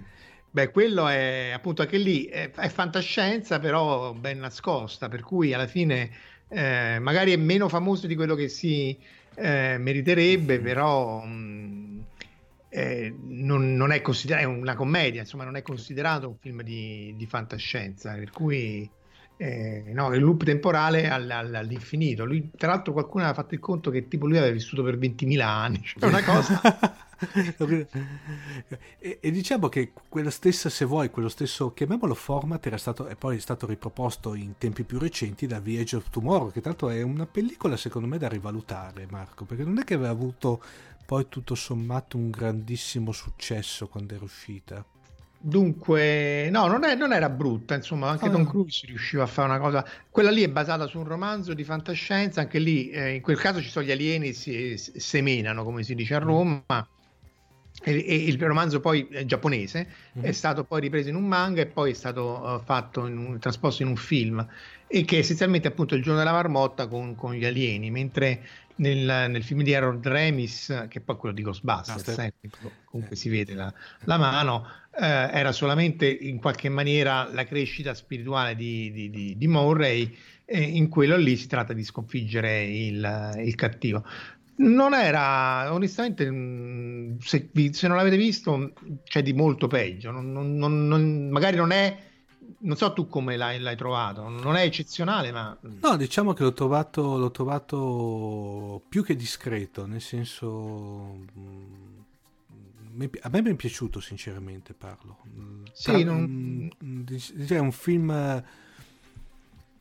Beh, 0.55 0.71
quello 0.71 1.09
è 1.09 1.51
appunto 1.53 1.81
anche 1.81 1.97
lì, 1.97 2.27
è, 2.27 2.49
è, 2.49 2.69
fantascienza 2.69 3.59
però 3.59 4.13
ben 4.13 4.39
nascosta, 4.39 5.09
per 5.09 5.21
cui 5.21 5.53
alla 5.53 5.67
fine 5.67 6.09
eh, 6.47 6.97
magari 7.01 7.33
è 7.33 7.35
meno 7.35 7.67
famoso 7.67 8.07
di 8.07 8.15
quello 8.15 8.35
che 8.35 8.47
si 8.47 8.97
eh, 9.35 9.75
meriterebbe, 9.77 10.61
però 10.61 11.25
mh, 11.25 12.05
eh, 12.69 13.13
non, 13.23 13.75
non, 13.75 13.91
è 13.91 14.01
considerato, 14.01 14.45
è 14.45 14.49
una 14.49 14.75
commedia, 14.75 15.19
insomma 15.19 15.43
non 15.43 15.57
è 15.57 15.61
considerato 15.61 16.29
un 16.29 16.37
film 16.37 16.61
di, 16.61 17.13
di 17.17 17.25
fantascienza, 17.25 18.13
per 18.13 18.31
cui 18.31 18.89
eh, 19.35 19.83
no, 19.93 20.13
il 20.13 20.21
loop 20.21 20.45
temporale 20.45 21.09
all, 21.09 21.29
all, 21.31 21.53
all'infinito. 21.53 22.23
Lui, 22.23 22.51
tra 22.55 22.69
l'altro, 22.69 22.93
qualcuno 22.93 23.25
aveva 23.25 23.41
fatto 23.41 23.55
il 23.55 23.59
conto 23.59 23.91
che 23.91 24.07
tipo 24.07 24.25
lui 24.25 24.37
aveva 24.37 24.53
vissuto 24.53 24.83
per 24.83 24.97
20.000 24.97 25.41
anni, 25.41 25.81
cioè 25.83 26.07
una 26.07 26.23
cosa. 26.23 26.61
e, 28.99 29.17
e, 29.21 29.31
diciamo 29.31 29.69
che 29.69 29.93
quella 30.09 30.29
stessa, 30.29 30.69
se 30.69 30.85
vuoi, 30.85 31.09
quello 31.09 31.29
stesso, 31.29 31.73
chiamiamolo 31.73 32.13
format, 32.13 32.65
era 32.65 32.77
stato, 32.77 33.07
e 33.07 33.15
poi 33.15 33.37
è 33.37 33.39
stato 33.39 33.65
riproposto 33.65 34.35
in 34.35 34.57
tempi 34.57 34.83
più 34.83 34.99
recenti 34.99 35.47
da 35.47 35.59
Viage 35.59 35.95
of 35.95 36.09
Tomorrow, 36.09 36.51
che 36.51 36.61
tanto 36.61 36.89
è 36.89 37.01
una 37.01 37.25
pellicola 37.25 37.77
secondo 37.77 38.07
me 38.07 38.17
da 38.17 38.27
rivalutare, 38.27 39.07
Marco, 39.09 39.45
perché 39.45 39.63
non 39.63 39.79
è 39.79 39.83
che 39.83 39.93
aveva 39.93 40.09
avuto 40.09 40.61
poi 41.05 41.27
tutto 41.29 41.55
sommato 41.55 42.17
un 42.17 42.29
grandissimo 42.29 43.11
successo 43.11 43.87
quando 43.87 44.15
era 44.15 44.23
uscita. 44.23 44.83
Dunque, 45.37 46.49
no, 46.49 46.65
non, 46.65 46.83
è, 46.83 46.95
non, 46.95 47.13
era 47.13 47.29
brutta, 47.29 47.75
insomma, 47.75 48.09
anche 48.09 48.31
Tom 48.31 48.47
Cruise 48.47 48.87
riusciva 48.87 49.23
a 49.23 49.27
fare 49.27 49.47
una 49.49 49.59
cosa. 49.59 49.85
Quella 50.09 50.31
lì 50.31 50.41
è 50.41 50.49
basata 50.49 50.87
su 50.87 50.97
un 50.97 51.03
romanzo 51.03 51.53
di 51.53 51.63
fantascienza, 51.63 52.41
anche 52.41 52.57
lì, 52.57 52.89
eh, 52.89 53.13
in 53.13 53.21
quel 53.21 53.37
caso 53.37 53.61
ci 53.61 53.69
sono 53.69 53.85
gli 53.85 53.91
alieni, 53.91 54.33
si 54.33 54.75
semenano, 54.75 55.63
come 55.63 55.83
si 55.83 55.93
dice 55.93 56.15
a. 56.15 56.19
Roma. 56.19 56.87
E, 57.87 58.03
e 58.07 58.15
il 58.15 58.41
romanzo 58.41 58.79
poi 58.79 59.07
è 59.09 59.25
giapponese, 59.25 59.87
mm-hmm. 60.17 60.27
è 60.27 60.31
stato 60.31 60.63
poi 60.63 60.81
ripreso 60.81 61.09
in 61.09 61.15
un 61.15 61.25
manga 61.25 61.61
e 61.61 61.67
poi 61.67 61.91
è 61.91 61.93
stato 61.93 62.41
uh, 62.41 62.63
fatto 62.63 63.05
in 63.05 63.17
un, 63.17 63.37
trasposto 63.37 63.83
in 63.83 63.89
un 63.89 63.95
film 63.95 64.45
e 64.87 65.05
che 65.05 65.17
è 65.17 65.19
essenzialmente 65.19 65.67
appunto 65.67 65.93
il 65.95 66.01
giorno 66.01 66.17
della 66.17 66.31
marmotta 66.31 66.87
con, 66.87 67.15
con 67.15 67.33
gli 67.33 67.45
alieni, 67.45 67.91
mentre 67.91 68.41
nel, 68.77 69.29
nel, 69.29 69.43
film 69.43 69.61
di 69.61 69.73
Harold 69.73 70.05
Remis, 70.05 70.85
che 70.89 70.99
poi 70.99 71.15
quello 71.15 71.35
di 71.35 71.41
Ghostbusters, 71.43 72.17
no, 72.17 72.23
eh, 72.23 72.33
comunque 72.85 73.15
si 73.15 73.29
vede 73.29 73.53
la, 73.53 73.73
la 74.01 74.17
mano, 74.17 74.67
eh, 74.99 75.05
era 75.05 75.51
solamente 75.51 76.07
in 76.07 76.39
qualche 76.39 76.69
maniera 76.69 77.29
la 77.31 77.45
crescita 77.45 77.93
spirituale 77.93 78.55
di, 78.55 78.91
di, 78.91 79.09
di, 79.09 79.37
di 79.37 79.47
Murray, 79.47 80.15
e 80.47 80.61
in 80.61 80.89
quello 80.89 81.17
lì 81.17 81.35
si 81.37 81.47
tratta 81.47 81.73
di 81.73 81.83
sconfiggere 81.83 82.63
il, 82.63 83.41
il 83.43 83.55
cattivo. 83.55 84.05
Non 84.57 84.93
era, 84.93 85.73
onestamente, 85.73 86.29
mm, 86.31 87.17
se, 87.19 87.49
se, 87.71 87.87
non 87.87 87.97
l'avete 87.97 88.15
visto, 88.15 88.73
c'è 89.03 89.21
di 89.21 89.33
molto 89.33 89.67
peggio. 89.67 90.11
Non, 90.11 90.31
non, 90.31 90.57
non, 90.57 91.29
magari 91.29 91.57
non 91.57 91.71
è, 91.71 91.97
non 92.59 92.77
so 92.77 92.93
tu 92.93 93.07
come 93.07 93.35
l'hai, 93.35 93.59
l'hai, 93.59 93.75
trovato, 93.75 94.29
non 94.29 94.55
è 94.55 94.61
eccezionale, 94.61 95.31
ma. 95.31 95.57
No, 95.81 95.97
diciamo 95.97 96.31
che 96.33 96.43
l'ho 96.43 96.53
trovato, 96.53 97.17
l'ho 97.17 97.31
trovato 97.31 98.81
più 98.87 99.03
che 99.03 99.15
discreto, 99.15 99.85
nel 99.85 100.01
senso. 100.01 101.25
Mm, 101.37 101.95
a 103.21 103.29
me 103.29 103.41
mi 103.41 103.51
è 103.51 103.55
piaciuto, 103.55 103.99
sinceramente, 103.99 104.73
parlo. 104.73 105.17
Sì, 105.73 105.91
Tra, 105.91 106.03
non... 106.03 106.69
È 107.45 107.57
un 107.57 107.71
film 107.73 108.43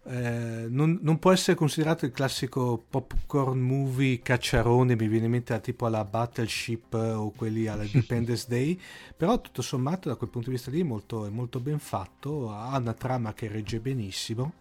eh, 0.07 0.67
non, 0.69 0.99
non, 1.01 1.19
può 1.19 1.33
essere 1.33 1.57
considerato 1.57 2.05
il 2.05 2.13
classico 2.13 2.83
popcorn 2.91 3.59
movie 3.59 4.21
cacciarone, 4.21 4.97
mi 4.97 5.09
viene 5.09 5.25
in 5.25 5.31
mente 5.31 5.59
tipo 5.61 5.87
alla 5.87 6.05
Battleship 6.05 6.93
o 6.93 7.31
quelli 7.35 7.67
alla 7.67 7.85
Independence 7.91 8.45
Day, 8.47 8.79
però 9.17 9.41
tutto 9.41 9.63
sommato 9.63 10.11
da 10.11 10.17
quel 10.17 10.29
punto 10.29 10.49
di 10.49 10.57
vista 10.57 10.71
lì 10.71 10.81
è 10.81 10.85
molto, 10.85 11.25
è 11.25 11.31
molto 11.31 11.59
ben 11.59 11.79
fatto, 11.79 12.53
ha 12.53 12.77
una 12.77 12.93
trama 12.93 13.33
che 13.33 13.49
regge 13.49 13.81
benissimo. 13.81 14.55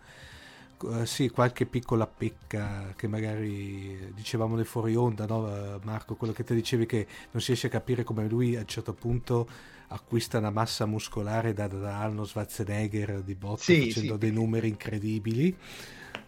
Uh, 0.83 1.05
sì, 1.05 1.29
qualche 1.29 1.65
piccola 1.65 2.05
pecca 2.05 2.93
che 2.95 3.07
magari 3.07 4.11
dicevamo 4.13 4.55
nel 4.55 4.65
fuori 4.65 4.95
onda, 4.95 5.25
no, 5.25 5.79
Marco? 5.83 6.15
Quello 6.15 6.33
che 6.33 6.43
ti 6.43 6.53
dicevi 6.53 6.85
che 6.85 7.07
non 7.31 7.41
si 7.41 7.47
riesce 7.47 7.67
a 7.67 7.69
capire 7.69 8.03
come 8.03 8.27
lui 8.27 8.55
a 8.55 8.59
un 8.59 8.67
certo 8.67 8.93
punto 8.93 9.47
acquista 9.87 10.37
una 10.37 10.51
massa 10.51 10.85
muscolare 10.85 11.53
da, 11.53 11.67
da 11.67 11.99
Arnold 11.99 12.27
Schwarzenegger 12.27 13.21
di 13.21 13.35
botto 13.35 13.61
sì, 13.61 13.87
facendo 13.87 14.13
sì. 14.13 14.19
dei 14.19 14.31
numeri 14.31 14.67
incredibili. 14.67 15.55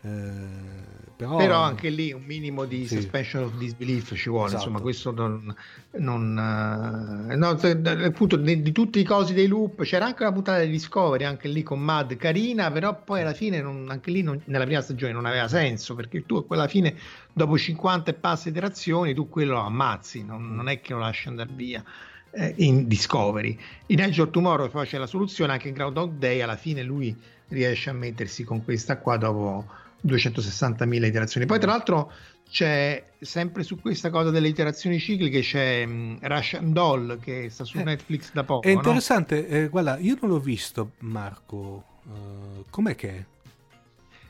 Eh, 0.02 1.04
però... 1.16 1.38
però... 1.38 1.62
anche 1.62 1.90
lì 1.90 2.12
un 2.12 2.24
minimo 2.24 2.66
di 2.66 2.86
sì. 2.86 2.96
suspension 2.96 3.44
of 3.44 3.56
disbelief 3.56 4.14
ci 4.16 4.30
vuole, 4.30 4.48
esatto. 4.48 4.64
insomma, 4.64 4.82
questo 4.82 5.12
non, 5.12 5.56
non 5.98 7.30
uh, 7.32 7.36
no, 7.36 7.50
appunto 7.50 8.36
di, 8.36 8.62
di, 8.62 8.72
tutti 8.72 9.00
i 9.00 9.04
cosi 9.04 9.34
dei 9.34 9.48
loop 9.48 9.82
c'era 9.84 10.06
anche 10.06 10.22
una 10.22 10.32
puntata 10.32 10.60
di 10.60 10.70
Discovery, 10.70 11.24
anche 11.24 11.48
lì 11.48 11.64
con 11.64 11.80
Mad 11.80 12.16
carina, 12.18 12.70
però 12.70 13.02
poi 13.02 13.22
alla 13.22 13.34
fine 13.34 13.62
non, 13.62 13.88
anche 13.90 14.12
lì 14.12 14.22
non, 14.22 14.40
nella 14.46 14.66
prima 14.66 14.82
stagione 14.82 15.14
non 15.14 15.26
aveva 15.26 15.48
senso 15.48 15.96
perché 15.96 16.26
tu 16.26 16.46
alla 16.50 16.68
fine 16.68 16.96
dopo 17.34 17.58
50 17.58 18.12
e 18.12 18.14
passe 18.14 18.50
iterazioni 18.50 19.14
tu 19.14 19.28
quello 19.28 19.54
lo 19.54 19.62
ammazzi, 19.62 20.24
non, 20.24 20.54
non 20.54 20.70
è 20.70 20.82
che 20.82 20.94
lo 20.94 21.00
lasci 21.00 21.30
andare 21.30 21.50
via 21.54 21.84
eh, 22.36 22.54
in 22.58 22.88
Discovery. 22.88 23.58
In 23.88 24.02
Edge 24.02 24.22
of 24.22 24.30
Tomorrow 24.30 24.70
poi 24.70 24.86
c'è 24.86 24.98
la 24.98 25.08
soluzione, 25.08 25.54
anche 25.54 25.70
in 25.70 25.74
Groundhog 25.74 26.14
Day 26.14 26.42
alla 26.42 26.58
fine 26.58 26.84
lui 26.84 27.16
riesce 27.50 27.90
a 27.90 27.94
mettersi 27.94 28.44
con 28.44 28.64
questa 28.64 28.98
qua 28.98 29.18
dopo 29.18 29.66
260.000 30.06 31.04
iterazioni. 31.06 31.46
Poi 31.46 31.60
tra 31.60 31.72
l'altro 31.72 32.12
c'è 32.50 33.04
sempre 33.20 33.64
su 33.64 33.80
questa 33.80 34.10
cosa 34.10 34.30
delle 34.30 34.48
iterazioni 34.48 35.00
cicliche 35.00 35.42
c'è 35.42 35.84
um, 35.86 36.18
Russian 36.22 36.72
Doll 36.74 37.20
che 37.20 37.50
sta 37.50 37.64
su 37.64 37.80
eh, 37.80 37.84
Netflix 37.84 38.32
da 38.32 38.44
poco. 38.44 38.68
È 38.68 38.72
interessante, 38.72 39.42
no? 39.42 39.48
eh, 39.48 39.68
guarda, 39.70 39.98
io 39.98 40.18
non 40.22 40.32
l'ho 40.32 40.40
visto 40.40 40.92
Marco, 41.00 41.84
uh, 42.04 42.66
com'è 42.70 42.96
che 42.96 43.10
è? 43.10 43.26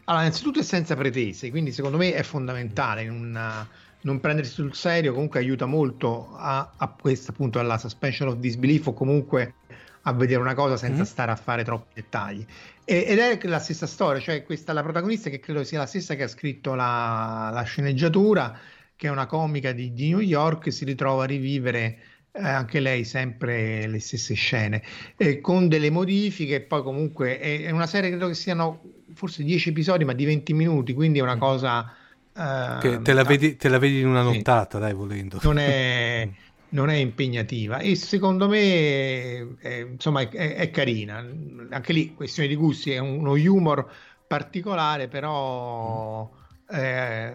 Allora, 0.05 0.23
innanzitutto 0.23 0.59
è 0.59 0.63
senza 0.63 0.95
pretese, 0.95 1.49
quindi 1.49 1.71
secondo 1.71 1.97
me 1.97 2.13
è 2.13 2.21
fondamentale 2.21 3.01
in 3.01 3.11
una 3.11 3.67
non 4.05 4.19
prendersi 4.19 4.51
sul 4.51 4.73
serio 4.73 5.13
comunque 5.13 5.39
aiuta 5.39 5.65
molto 5.65 6.33
a, 6.35 6.73
a 6.77 6.87
questa 6.87 7.31
appunto 7.31 7.59
alla 7.59 7.77
suspension 7.77 8.29
of 8.29 8.35
disbelief 8.35 8.87
o 8.87 8.93
comunque 8.93 9.55
a 10.03 10.13
vedere 10.13 10.39
una 10.39 10.53
cosa 10.53 10.77
senza 10.77 11.01
mm. 11.01 11.05
stare 11.05 11.31
a 11.31 11.35
fare 11.35 11.63
troppi 11.63 11.95
dettagli 11.95 12.45
e, 12.85 13.05
ed 13.07 13.17
è 13.17 13.39
la 13.47 13.59
stessa 13.59 13.87
storia 13.87 14.21
cioè 14.21 14.43
questa 14.43 14.73
la 14.73 14.83
protagonista 14.83 15.29
che 15.29 15.39
credo 15.39 15.63
sia 15.63 15.79
la 15.79 15.87
stessa 15.87 16.15
che 16.15 16.23
ha 16.23 16.27
scritto 16.27 16.75
la, 16.75 17.49
la 17.51 17.63
sceneggiatura 17.63 18.57
che 18.95 19.07
è 19.07 19.09
una 19.09 19.25
comica 19.25 19.71
di, 19.71 19.91
di, 19.91 20.09
New 20.09 20.19
York 20.19 20.71
si 20.71 20.85
ritrova 20.85 21.23
a 21.23 21.27
rivivere 21.27 21.97
eh, 22.31 22.47
anche 22.47 22.79
lei 22.79 23.05
sempre 23.05 23.87
le 23.87 23.99
stesse 23.99 24.35
scene 24.35 24.83
eh, 25.17 25.41
con 25.41 25.67
delle 25.67 25.89
modifiche 25.89 26.61
poi 26.61 26.83
comunque 26.83 27.39
è, 27.39 27.63
è, 27.63 27.71
una 27.71 27.87
serie 27.87 28.11
credo 28.11 28.27
che 28.27 28.35
siano 28.35 28.83
forse 29.15 29.43
10 29.43 29.69
episodi 29.69 30.05
ma 30.05 30.13
di 30.13 30.25
20 30.25 30.53
minuti 30.53 30.93
quindi 30.93 31.17
è 31.17 31.23
una 31.23 31.37
mm. 31.37 31.39
cosa 31.39 31.95
che 32.35 33.01
te 33.01 33.13
la, 33.13 33.23
vedi, 33.23 33.55
te 33.55 33.69
la 33.69 33.77
vedi 33.77 33.99
in 33.99 34.07
una 34.07 34.21
nottata, 34.21 34.77
sì. 34.77 34.83
dai, 34.83 34.93
volendo. 34.93 35.39
Non 35.41 35.57
è, 35.57 36.27
non 36.69 36.89
è 36.89 36.95
impegnativa 36.95 37.77
e 37.79 37.95
secondo 37.95 38.49
me 38.49 39.55
è, 39.59 39.85
insomma, 39.89 40.21
è, 40.21 40.55
è, 40.55 40.69
carina. 40.69 41.25
Anche 41.69 41.93
lì, 41.93 42.13
questione 42.13 42.49
di 42.49 42.55
gusti, 42.55 42.91
è 42.91 42.97
uno 42.97 43.31
humor 43.31 43.89
particolare, 44.27 45.07
però 45.07 46.29
eh, 46.69 47.33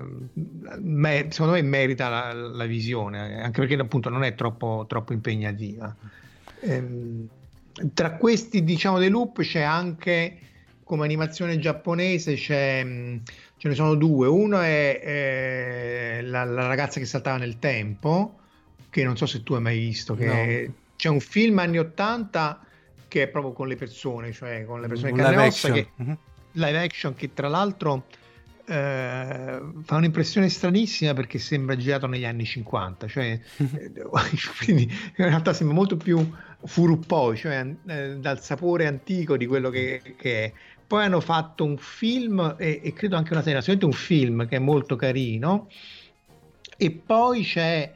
me, 0.81 1.27
secondo 1.31 1.55
me 1.55 1.63
merita 1.63 2.09
la, 2.11 2.33
la, 2.35 2.65
visione, 2.67 3.43
anche 3.43 3.61
perché 3.61 3.81
appunto 3.81 4.11
non 4.11 4.23
è 4.23 4.35
troppo, 4.35 4.85
troppo 4.87 5.15
impegnativa. 5.15 5.97
Eh, 6.61 7.27
tra 7.95 8.17
questi, 8.17 8.63
diciamo, 8.65 8.99
dei 8.99 9.09
loop 9.09 9.41
c'è 9.41 9.63
anche 9.63 10.39
come 10.91 11.05
animazione 11.05 11.61
giapponese 11.61 12.35
c'è 12.35 12.85
ce 13.61 13.69
ne 13.69 13.75
sono 13.75 13.95
due. 13.95 14.27
Uno 14.27 14.59
è 14.61 15.01
eh, 15.05 16.23
la, 16.23 16.45
la, 16.45 16.67
ragazza 16.67 16.99
che 16.99 17.05
saltava 17.05 17.37
nel 17.37 17.59
tempo, 17.59 18.39
che 18.89 19.05
non 19.05 19.19
so 19.19 19.27
se 19.27 19.43
tu 19.43 19.53
hai 19.53 19.61
mai 19.61 19.79
visto, 19.79 20.15
che 20.15 20.65
no. 20.67 20.75
c'è 20.97 21.11
un 21.11 21.21
film 21.21 21.59
anni 21.59 21.79
80 21.79 22.65
che 23.07 23.25
è 23.25 23.29
proprio 23.29 23.53
con 23.53 23.69
le 23.69 23.77
persone, 23.77 24.33
cioè 24.33 24.65
con 24.65 24.81
le 24.81 24.89
persone 24.89 25.13
che 25.13 25.23
hanno 25.23 25.43
ossa, 25.45 25.73
che, 25.73 25.91
uh-huh. 25.95 26.17
live 26.53 26.83
action 26.83 27.15
che 27.15 27.35
tra 27.35 27.49
l'altro 27.49 28.07
eh, 28.65 29.61
fa 29.83 29.97
un'impressione 29.97 30.49
stranissima 30.49 31.13
perché 31.13 31.39
sembra 31.39 31.77
girato 31.77 32.07
negli 32.07 32.25
anni 32.25 32.47
50, 32.47 33.09
cioè 33.09 33.39
eh, 33.59 33.93
quindi 34.65 34.85
in 34.85 35.25
realtà 35.27 35.53
sembra 35.53 35.77
molto 35.77 35.99
più 35.99 36.27
furuppoi, 36.65 37.37
cioè 37.37 37.75
eh, 37.89 38.17
dal 38.17 38.41
sapore 38.41 38.87
antico 38.87 39.37
di 39.37 39.45
quello 39.45 39.69
che, 39.69 40.15
che 40.17 40.45
è 40.45 40.53
poi 40.91 41.05
hanno 41.05 41.21
fatto 41.21 41.65
un 41.65 41.79
film 41.79 42.57
e, 42.59 42.81
e 42.83 42.93
credo 42.93 43.15
anche 43.15 43.33
una 43.33 43.43
serie, 43.43 43.61
assolutamente 43.61 43.97
un 43.97 44.05
film 44.05 44.49
che 44.49 44.57
è 44.57 44.59
molto 44.59 44.97
carino. 44.97 45.69
E 46.77 46.91
poi 46.91 47.45
c'è 47.45 47.95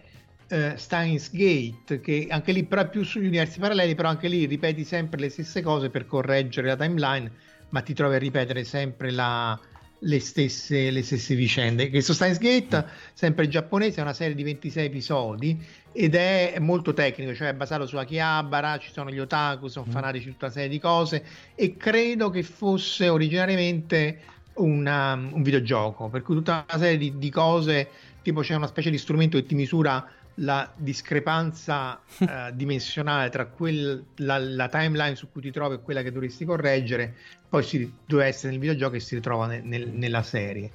uh, 0.49 0.77
Steins 0.77 1.33
Gate, 1.33 2.01
che 2.01 2.29
anche 2.31 2.53
lì 2.53 2.63
però 2.63 2.83
è 2.83 2.89
più 2.89 3.03
sugli 3.03 3.27
universi 3.27 3.59
paralleli, 3.59 3.97
però 3.97 4.11
anche 4.11 4.29
lì 4.29 4.45
ripeti 4.47 4.85
sempre 4.85 5.19
le 5.19 5.29
stesse 5.29 5.61
cose 5.61 5.91
per 5.91 6.07
correggere 6.07 6.69
la 6.69 6.77
timeline, 6.77 7.33
ma 7.71 7.81
ti 7.81 7.95
trovi 7.95 8.15
a 8.15 8.19
ripetere 8.19 8.63
sempre 8.63 9.11
la, 9.11 9.59
le, 9.99 10.21
stesse, 10.21 10.91
le 10.91 11.03
stesse 11.03 11.35
vicende. 11.35 11.91
Questo 11.91 12.13
Steins 12.13 12.39
Gate, 12.39 12.87
sempre 13.13 13.49
giapponese, 13.49 13.99
è 13.99 14.03
una 14.03 14.13
serie 14.13 14.35
di 14.35 14.43
26 14.43 14.85
episodi 14.85 15.63
ed 15.93 16.15
è 16.15 16.57
molto 16.61 16.93
tecnico, 16.93 17.35
cioè 17.35 17.49
è 17.49 17.55
basato 17.55 17.87
su 17.87 17.97
Akihabara, 17.97 18.79
ci 18.79 18.91
sono 18.93 19.11
gli 19.11 19.21
otaku, 19.21 19.69
sono 19.69 19.87
mm. 19.89 19.93
fanatici 19.93 20.25
di 20.27 20.33
tutta 20.33 20.47
una 20.47 20.55
serie 20.55 20.69
di 20.69 20.81
cose 20.81 21.25
e 21.55 21.77
credo 21.77 22.31
che 22.31 22.43
fosse 22.43 23.09
originariamente 23.09 24.21
una, 24.55 25.15
un 25.15 25.43
videogioco, 25.43 26.09
per 26.09 26.23
cui 26.23 26.35
tutta 26.35 26.65
una 26.69 26.79
serie 26.79 26.99
di, 26.99 27.19
di 27.19 27.31
cose, 27.31 27.89
tipo 28.23 28.41
c'è 28.41 28.55
una 28.55 28.67
specie 28.67 28.91
di 28.91 28.99
strumento 28.99 29.37
che 29.37 29.47
ti 29.47 29.55
misura 29.55 30.07
la 30.39 30.71
discrepanza 30.77 32.01
uh, 32.19 32.27
dimensionale 32.53 33.31
tra 33.31 33.47
quel, 33.47 34.05
la, 34.17 34.39
la, 34.39 34.69
timeline 34.69 35.15
su 35.15 35.31
cui 35.31 35.41
ti 35.41 35.51
trovi 35.51 35.77
e 35.77 35.81
quella 35.81 36.03
che 36.03 36.11
dovresti 36.11 36.45
correggere, 36.45 37.15
poi 37.55 37.63
si 37.63 37.93
deve 38.05 38.25
essere 38.25 38.51
nel 38.51 38.59
videogioco 38.59 38.97
e 38.97 39.01
si 39.01 39.15
ritrova 39.15 39.47
nel, 39.47 39.63
nel, 39.63 39.89
nella 39.89 40.25
serie. 40.25 40.73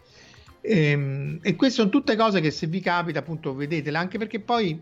E, 0.62 0.92
ehm, 0.92 1.40
e, 1.42 1.56
queste 1.56 1.82
sono 1.82 1.90
tutte 1.90 2.16
cose 2.16 2.40
che 2.40 2.52
se 2.52 2.68
vi 2.68 2.80
capita 2.80 3.20
appunto 3.20 3.54
vedetele 3.54 3.98
anche 3.98 4.18
perché 4.18 4.40
poi 4.40 4.82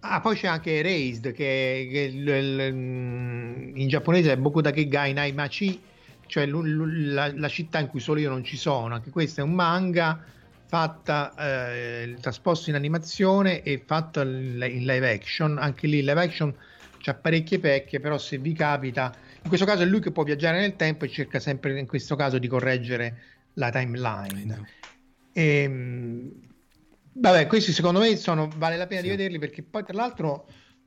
ah, 0.00 0.20
poi 0.20 0.34
c'è 0.34 0.48
anche 0.48 0.72
Erased 0.72 1.32
che, 1.32 1.88
che 1.88 2.00
il, 2.12 2.28
il, 2.28 3.72
in 3.76 3.86
giapponese 3.86 4.32
è 4.32 4.36
Bokudake 4.36 4.88
Gai 4.88 5.12
Naimachi 5.12 5.80
cioè 6.26 6.46
la, 6.46 7.32
la, 7.32 7.48
città 7.48 7.78
in 7.78 7.86
cui 7.86 8.00
solo 8.00 8.18
io 8.18 8.30
non 8.30 8.42
ci 8.42 8.56
sono 8.56 8.94
anche 8.94 9.10
questo 9.10 9.40
è 9.40 9.44
un 9.44 9.52
manga 9.52 10.20
fatta 10.66 11.32
eh, 11.36 12.16
trasposto 12.20 12.70
in 12.70 12.76
animazione 12.76 13.62
e 13.62 13.80
fatto 13.86 14.20
in 14.20 14.56
live 14.58 15.12
action 15.12 15.58
anche 15.58 15.86
lì 15.86 16.00
live 16.00 16.20
action 16.20 16.52
c'ha 16.98 17.14
parecchie 17.14 17.60
pecche 17.60 18.00
però 18.00 18.18
se 18.18 18.38
vi 18.38 18.52
capita 18.52 19.14
in 19.44 19.50
questo 19.50 19.66
caso 19.66 19.82
è 19.82 19.86
lui 19.86 20.00
che 20.00 20.10
può 20.10 20.22
viaggiare 20.24 20.58
nel 20.58 20.74
tempo 20.74 21.04
e 21.04 21.08
cerca 21.10 21.38
sempre 21.38 21.78
in 21.78 21.86
questo 21.86 22.16
caso 22.16 22.38
di 22.38 22.48
correggere 22.48 23.22
la 23.54 23.70
timeline. 23.70 24.66
E, 25.32 25.42
ehm, 25.42 26.32
vabbè 27.12 27.46
questi 27.46 27.72
secondo 27.72 28.00
me 28.00 28.16
sono, 28.16 28.48
vale 28.56 28.76
la 28.76 28.86
pena 28.86 29.02
sì. 29.02 29.06
di 29.06 29.16
vederli 29.16 29.38
perché 29.38 29.62
poi 29.62 29.84
tra 29.84 29.94
l'altro 29.94 30.46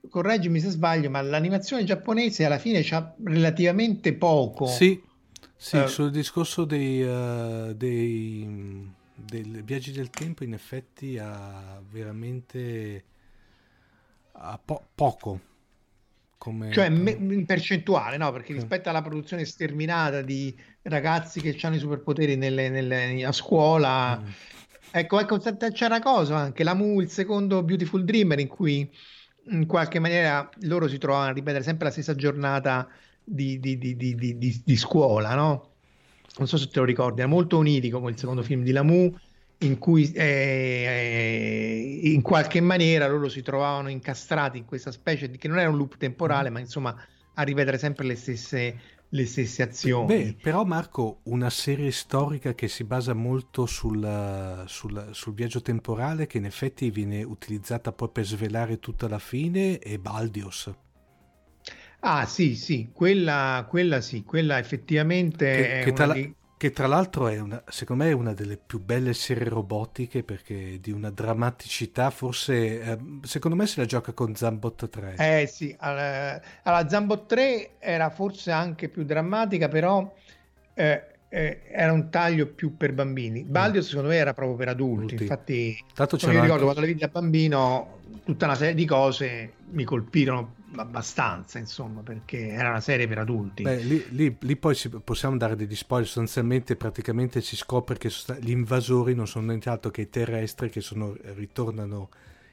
correggimi 0.09 0.59
se 0.59 0.69
sbaglio 0.69 1.09
ma 1.09 1.21
l'animazione 1.21 1.83
giapponese 1.83 2.45
alla 2.45 2.57
fine 2.57 2.81
c'ha 2.83 3.13
relativamente 3.23 4.13
poco. 4.13 4.65
Sì, 4.65 5.01
sì 5.55 5.77
uh, 5.77 5.87
sul 5.87 6.09
discorso 6.09 6.65
dei, 6.65 7.01
uh, 7.03 7.73
dei 7.73 8.95
dei 9.19 9.61
viaggi 9.63 9.91
del 9.91 10.11
tempo 10.11 10.43
in 10.43 10.53
effetti 10.53 11.17
ha 11.17 11.81
veramente 11.89 13.03
ha 14.33 14.59
po- 14.63 14.85
poco 14.93 15.39
come... 16.37 16.71
cioè 16.71 16.89
me- 16.89 17.17
in 17.19 17.45
percentuale 17.45 18.17
no 18.17 18.31
perché 18.31 18.47
sì. 18.47 18.53
rispetto 18.53 18.89
alla 18.89 19.01
produzione 19.01 19.45
sterminata 19.45 20.21
di 20.21 20.55
ragazzi 20.83 21.41
che 21.41 21.57
hanno 21.61 21.75
i 21.75 21.79
superpoteri 21.79 22.35
nelle, 22.35 22.69
nelle, 22.69 23.23
a 23.23 23.31
scuola 23.31 24.17
mm. 24.17 24.29
ecco, 24.91 25.19
ecco 25.19 25.37
c'è 25.37 25.85
una 25.85 26.01
cosa 26.01 26.37
anche 26.37 26.63
la 26.63 26.73
Mu 26.73 27.01
il 27.01 27.09
secondo 27.09 27.63
Beautiful 27.63 28.03
Dreamer 28.03 28.39
in 28.39 28.47
cui 28.47 28.89
in 29.49 29.65
qualche 29.65 29.99
maniera 29.99 30.49
loro 30.61 30.87
si 30.87 30.97
trovano 30.97 31.29
a 31.29 31.33
ripetere 31.33 31.63
sempre 31.63 31.85
la 31.85 31.91
stessa 31.91 32.15
giornata 32.15 32.87
di, 33.23 33.59
di, 33.59 33.77
di, 33.77 34.61
di 34.63 34.77
scuola 34.77 35.35
no? 35.35 35.71
non 36.37 36.47
so 36.47 36.57
se 36.57 36.67
te 36.67 36.79
lo 36.79 36.85
ricordi, 36.85 37.19
era 37.19 37.29
molto 37.29 37.57
onirico 37.57 37.99
come 37.99 38.11
il 38.11 38.17
secondo 38.17 38.43
film 38.43 38.63
di 38.63 38.71
Lamu, 38.71 39.13
in 39.59 39.77
cui 39.79 40.11
eh, 40.11 40.23
eh, 40.23 42.09
in 42.11 42.21
qualche 42.21 42.61
maniera 42.61 43.07
loro 43.07 43.27
si 43.27 43.41
trovavano 43.41 43.89
incastrati 43.89 44.59
in 44.59 44.65
questa 44.65 44.91
specie 44.91 45.29
di 45.29 45.37
che 45.37 45.47
non 45.47 45.59
era 45.59 45.69
un 45.69 45.77
loop 45.77 45.97
temporale, 45.97 46.49
mm. 46.49 46.53
ma 46.53 46.59
insomma 46.59 46.95
a 47.33 47.41
rivedere 47.43 47.77
sempre 47.77 48.05
le 48.05 48.15
stesse, 48.15 48.79
le 49.09 49.25
stesse 49.25 49.63
azioni. 49.63 50.05
Beh, 50.05 50.37
però 50.41 50.63
Marco, 50.63 51.19
una 51.23 51.49
serie 51.49 51.91
storica 51.91 52.53
che 52.53 52.67
si 52.67 52.83
basa 52.83 53.13
molto 53.13 53.65
sul, 53.65 54.63
sul, 54.67 55.09
sul, 55.11 55.33
viaggio 55.33 55.61
temporale, 55.61 56.27
che 56.27 56.37
in 56.37 56.45
effetti 56.45 56.89
viene 56.89 57.23
utilizzata 57.23 57.91
poi 57.91 58.09
per 58.09 58.25
svelare 58.25 58.79
tutta 58.79 59.07
la 59.07 59.19
fine, 59.19 59.79
è 59.79 59.97
Baldios. 59.97 60.71
Ah 61.99 62.25
sì, 62.25 62.55
sì, 62.55 62.89
quella, 62.93 63.65
quella 63.67 64.01
sì, 64.01 64.23
quella 64.23 64.59
effettivamente 64.59 65.45
che, 65.45 65.79
è 65.79 65.83
che, 65.83 65.93
tra, 65.93 66.13
di... 66.13 66.33
che 66.57 66.71
tra 66.71 66.87
l'altro 66.87 67.27
è 67.27 67.39
una, 67.39 67.61
secondo 67.67 68.03
me 68.03 68.09
è 68.09 68.13
una 68.13 68.33
delle 68.33 68.57
più 68.57 68.79
belle 68.79 69.13
serie 69.13 69.47
robotiche 69.47 70.23
perché 70.23 70.79
di 70.81 70.91
una 70.91 71.11
drammaticità 71.11 72.09
forse, 72.09 72.81
eh, 72.81 72.97
secondo 73.21 73.55
me 73.55 73.67
se 73.67 73.79
la 73.79 73.85
gioca 73.85 74.11
con 74.11 74.35
Zambot 74.35 74.89
3. 74.89 75.15
Eh 75.17 75.47
sì, 75.47 75.75
allora, 75.79 76.41
allora 76.63 76.89
Zambot 76.89 77.25
3 77.27 77.69
era 77.77 78.09
forse 78.09 78.51
anche 78.51 78.89
più 78.89 79.03
drammatica, 79.03 79.67
però... 79.67 80.13
Eh, 80.73 81.15
eh, 81.29 81.63
era 81.69 81.91
un 81.91 82.09
taglio 82.09 82.47
più 82.47 82.77
per 82.77 82.93
bambini. 82.93 83.43
Baldio, 83.43 83.81
mm. 83.81 83.83
secondo 83.83 84.09
me, 84.09 84.15
era 84.15 84.33
proprio 84.33 84.55
per 84.55 84.69
adulti. 84.69 85.15
adulti. 85.15 85.23
Infatti, 85.23 85.85
Tanto 85.93 86.15
io 86.15 86.29
ricordo 86.29 86.51
anche... 86.51 86.63
quando 86.63 86.79
la 86.79 86.85
vidi 86.85 86.99
da 86.99 87.07
bambino, 87.09 87.99
tutta 88.23 88.45
una 88.45 88.55
serie 88.55 88.73
di 88.73 88.85
cose 88.85 89.51
mi 89.71 89.83
colpirono 89.83 90.53
abbastanza, 90.75 91.59
insomma, 91.59 92.01
perché 92.01 92.49
era 92.49 92.69
una 92.69 92.81
serie 92.81 93.07
per 93.07 93.19
adulti. 93.19 93.63
Beh, 93.63 93.77
lì, 93.77 94.05
lì, 94.09 94.37
lì 94.39 94.55
poi 94.55 94.75
si, 94.75 94.89
possiamo 94.89 95.37
dare 95.37 95.55
degli 95.55 95.75
spoiler, 95.75 96.05
sostanzialmente 96.05 96.75
praticamente 96.75 97.41
si 97.41 97.55
scopre 97.55 97.97
che 97.97 98.11
gli 98.39 98.51
invasori 98.51 99.15
non 99.15 99.27
sono 99.27 99.47
niente 99.47 99.69
altro 99.69 99.91
che 99.91 100.01
i 100.01 100.09
terrestri 100.09 100.69
che 100.69 100.81
sono, 100.81 101.15
ritornano 101.35 102.09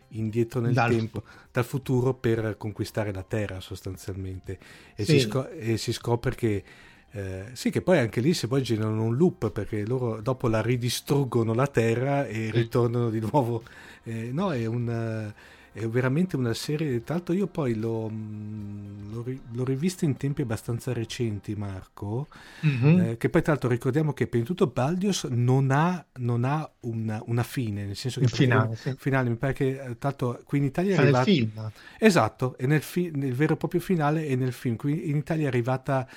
indietro 0.08 0.60
nel 0.60 0.72
dal... 0.72 0.90
tempo, 0.90 1.22
dal 1.50 1.64
futuro 1.64 2.14
per 2.14 2.56
conquistare 2.56 3.12
la 3.12 3.24
Terra 3.24 3.60
sostanzialmente 3.60 4.58
e, 4.94 5.04
sì. 5.04 5.18
si, 5.18 5.20
scop- 5.26 5.52
e 5.56 5.76
si 5.76 5.92
scopre 5.92 6.34
che 6.34 6.64
eh, 7.10 7.50
sì, 7.52 7.70
che 7.70 7.80
poi 7.80 7.98
anche 7.98 8.20
lì 8.20 8.34
se 8.34 8.48
poi 8.48 8.62
generano 8.62 9.04
un 9.04 9.16
loop 9.16 9.50
perché 9.50 9.86
loro 9.86 10.20
dopo 10.20 10.48
la 10.48 10.60
ridistruggono 10.60 11.54
la 11.54 11.68
Terra 11.68 12.26
e 12.26 12.50
ritornano 12.50 13.08
di 13.08 13.20
nuovo. 13.20 13.62
Eh, 14.02 14.30
no, 14.32 14.52
è 14.52 14.66
un 14.66 15.32
è 15.74 15.88
veramente 15.88 16.36
una 16.36 16.54
serie, 16.54 17.02
tra 17.02 17.16
l'altro 17.16 17.34
io 17.34 17.48
poi 17.48 17.74
l'ho, 17.74 18.08
mm, 18.08 19.12
l'ho, 19.12 19.24
l'ho 19.50 19.64
rivista 19.64 20.04
in 20.04 20.16
tempi 20.16 20.42
abbastanza 20.42 20.92
recenti 20.92 21.56
Marco, 21.56 22.28
mm-hmm. 22.64 23.00
eh, 23.00 23.16
che 23.16 23.28
poi 23.28 23.42
tra 23.42 23.52
l'altro 23.52 23.68
ricordiamo 23.68 24.12
che 24.12 24.28
prima 24.28 24.44
di 24.44 24.50
tutto 24.50 24.68
Baldios 24.68 25.24
non 25.24 25.72
ha, 25.72 26.04
non 26.18 26.44
ha 26.44 26.70
una, 26.80 27.20
una, 27.26 27.42
fine, 27.42 27.86
nel 27.86 27.96
senso 27.96 28.20
che... 28.20 28.28
Finale, 28.28 28.76
sì. 28.76 28.94
finale, 28.96 29.28
mi 29.28 29.34
pare 29.34 29.52
che 29.52 29.70
eh, 29.70 29.98
tra 29.98 30.10
l'altro 30.10 30.40
qui 30.44 30.58
in 30.58 30.64
Italia 30.64 30.94
è 30.94 30.98
arrivata... 30.98 31.24
film. 31.24 31.72
Esatto, 31.98 32.56
è 32.56 32.66
nel, 32.66 32.80
fi- 32.80 33.10
nel 33.12 33.34
vero 33.34 33.54
e 33.54 33.56
proprio 33.56 33.80
finale 33.80 34.28
e 34.28 34.36
nel 34.36 34.52
film, 34.52 34.76
qui 34.76 35.10
in 35.10 35.16
Italia 35.16 35.46
è 35.46 35.48
arrivata 35.48 36.08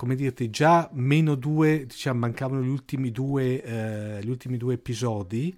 come 0.00 0.14
dirti, 0.14 0.48
già 0.48 0.88
meno 0.94 1.34
due, 1.34 1.84
diciamo, 1.84 2.20
mancavano 2.20 2.62
gli 2.62 2.68
ultimi 2.68 3.10
due, 3.10 3.62
eh, 3.62 4.24
gli 4.24 4.30
ultimi 4.30 4.56
due 4.56 4.72
episodi, 4.72 5.54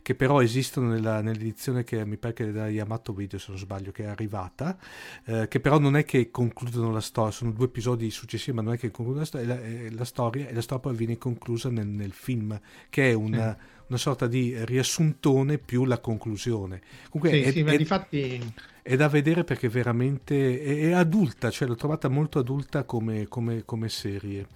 che 0.00 0.14
però 0.14 0.40
esistono 0.40 0.90
nella, 0.90 1.20
nell'edizione 1.20 1.82
che 1.82 2.06
mi 2.06 2.16
pare 2.16 2.32
che 2.34 2.52
da 2.52 2.68
Yamato 2.68 3.12
Video, 3.12 3.36
se 3.36 3.46
non 3.48 3.58
sbaglio, 3.58 3.90
che 3.90 4.04
è 4.04 4.06
arrivata, 4.06 4.78
eh, 5.24 5.48
che 5.48 5.58
però 5.58 5.80
non 5.80 5.96
è 5.96 6.04
che 6.04 6.30
concludono 6.30 6.92
la 6.92 7.00
storia, 7.00 7.32
sono 7.32 7.50
due 7.50 7.64
episodi 7.64 8.08
successivi, 8.12 8.56
ma 8.56 8.62
non 8.62 8.74
è 8.74 8.78
che 8.78 8.92
concludono 8.92 9.22
la 9.22 9.26
storia, 9.26 9.46
la, 9.48 9.60
eh, 9.60 9.90
la 9.90 10.04
storia 10.04 10.46
e 10.46 10.54
la 10.54 10.62
storia 10.62 10.84
poi 10.84 10.96
viene 10.96 11.18
conclusa 11.18 11.68
nel, 11.68 11.88
nel 11.88 12.12
film, 12.12 12.60
che 12.90 13.10
è 13.10 13.12
una, 13.12 13.58
sì. 13.58 13.79
Una, 13.90 13.98
sorta 13.98 14.26
di 14.26 14.56
riassuntone 14.64 15.58
più 15.58 15.84
la 15.84 15.98
conclusione. 15.98 16.80
Comunque, 17.10 17.42
sì, 17.42 17.48
è, 17.48 17.52
sì, 17.52 17.62
ma 17.62 17.72
è, 17.72 17.76
difatti 17.76 18.54
è 18.82 18.96
da 18.96 19.08
vedere 19.08 19.44
perché 19.44 19.68
veramente 19.68 20.60
è, 20.60 20.80
è 20.88 20.92
adulta, 20.92 21.50
cioè 21.50 21.68
l'ho 21.68 21.74
trovata 21.74 22.08
molto 22.08 22.38
adulta 22.38 22.84
come, 22.84 23.28
come, 23.28 23.64
come, 23.64 23.88
serie. 23.88 24.46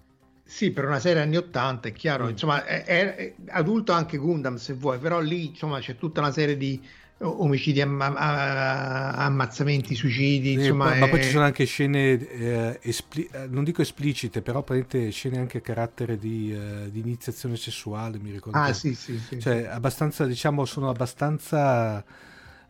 Sì, 0.44 0.70
per 0.72 0.84
una 0.86 0.98
serie 0.98 1.22
anni 1.22 1.36
80 1.36 1.88
è 1.88 1.92
chiaro, 1.92 2.26
mm. 2.26 2.30
insomma 2.30 2.64
è, 2.64 2.84
è, 2.84 3.34
adulto 3.48 3.92
anche 3.92 4.16
Gundam 4.16 4.56
se 4.56 4.74
vuoi, 4.74 4.98
però 4.98 5.20
lì 5.20 5.48
insomma 5.48 5.78
c'è 5.80 5.96
tutta 5.96 6.20
una 6.20 6.32
serie 6.32 6.56
di 6.56 6.80
omicidi, 7.18 7.80
amma- 7.80 9.14
ammazzamenti, 9.14 9.94
suicidi, 9.94 10.52
insomma, 10.52 10.94
ma, 10.94 11.08
poi 11.08 11.22
ci 11.22 11.30
sono 11.30 11.44
anche 11.44 11.64
scene, 11.64 12.28
eh, 12.28 12.78
espli- 12.82 13.28
eh, 13.32 13.46
non 13.46 13.64
dico 13.64 13.82
esplicite, 13.82 14.42
però 14.42 14.62
praticamente 14.62 15.10
scene 15.10 15.38
anche 15.38 15.58
a 15.58 15.60
carattere 15.60 16.18
di, 16.18 16.52
eh, 16.52 16.90
di 16.90 17.00
iniziazione 17.00 17.56
sessuale, 17.56 18.18
mi 18.18 18.30
ricordo. 18.30 18.58
Ah, 18.58 18.72
sì, 18.72 18.94
sì, 18.94 19.16
sì. 19.18 19.40
Cioè, 19.40 19.64
abbastanza, 19.64 20.26
diciamo, 20.26 20.64
sono 20.64 20.90
abbastanza 20.90 22.04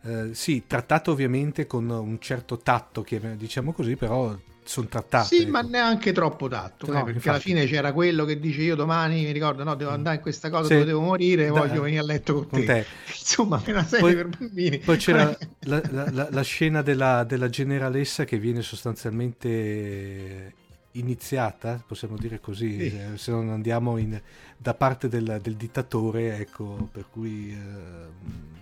eh, 0.03 0.33
sì, 0.33 0.63
trattato 0.67 1.11
ovviamente 1.11 1.65
con 1.65 1.89
un 1.89 2.19
certo 2.19 2.57
tatto, 2.57 3.05
diciamo 3.37 3.73
così, 3.73 3.95
però 3.95 4.35
sono 4.65 4.87
trattate. 4.87 5.27
Sì, 5.27 5.41
ecco. 5.43 5.51
ma 5.51 5.61
neanche 5.61 6.11
troppo 6.11 6.47
tatto, 6.47 6.87
no, 6.87 6.93
eh, 6.93 6.95
perché 6.95 7.11
infatti. 7.11 7.29
alla 7.29 7.39
fine 7.39 7.65
c'era 7.65 7.93
quello 7.93 8.25
che 8.25 8.39
dice 8.39 8.61
io 8.61 8.75
domani, 8.75 9.23
mi 9.23 9.31
ricordo, 9.31 9.63
no, 9.63 9.75
devo 9.75 9.91
andare 9.91 10.17
in 10.17 10.21
questa 10.21 10.49
cosa, 10.49 10.67
sì. 10.77 10.83
devo 10.83 11.01
morire, 11.01 11.45
da, 11.47 11.51
voglio 11.51 11.81
venire 11.81 12.01
a 12.01 12.05
letto 12.05 12.33
con, 12.33 12.47
con 12.47 12.59
te. 12.59 12.65
te. 12.65 12.85
Insomma, 13.17 13.61
è 13.63 13.71
una 13.71 13.85
serie 13.85 14.01
poi, 14.01 14.15
per 14.15 14.27
bambini. 14.37 14.79
Poi 14.79 14.97
c'era 14.97 15.37
la, 15.61 15.81
la, 15.91 16.27
la, 16.29 16.41
scena 16.41 16.81
della, 16.81 17.23
della 17.23 17.49
generalessa 17.49 18.25
che 18.25 18.37
viene 18.39 18.61
sostanzialmente 18.61 20.53
iniziata, 20.93 21.83
possiamo 21.85 22.17
dire 22.17 22.39
così, 22.39 22.89
Sì. 22.89 22.97
eh, 22.97 23.17
se 23.17 23.31
non 23.31 23.49
andiamo 23.49 23.97
in- 23.97 24.19
da 24.57 24.73
parte 24.73 25.07
del, 25.07 25.39
del 25.41 25.55
dittatore, 25.55 26.37
ecco, 26.37 26.89
per 26.91 27.05
cui... 27.11 27.51
eh, 27.51 28.53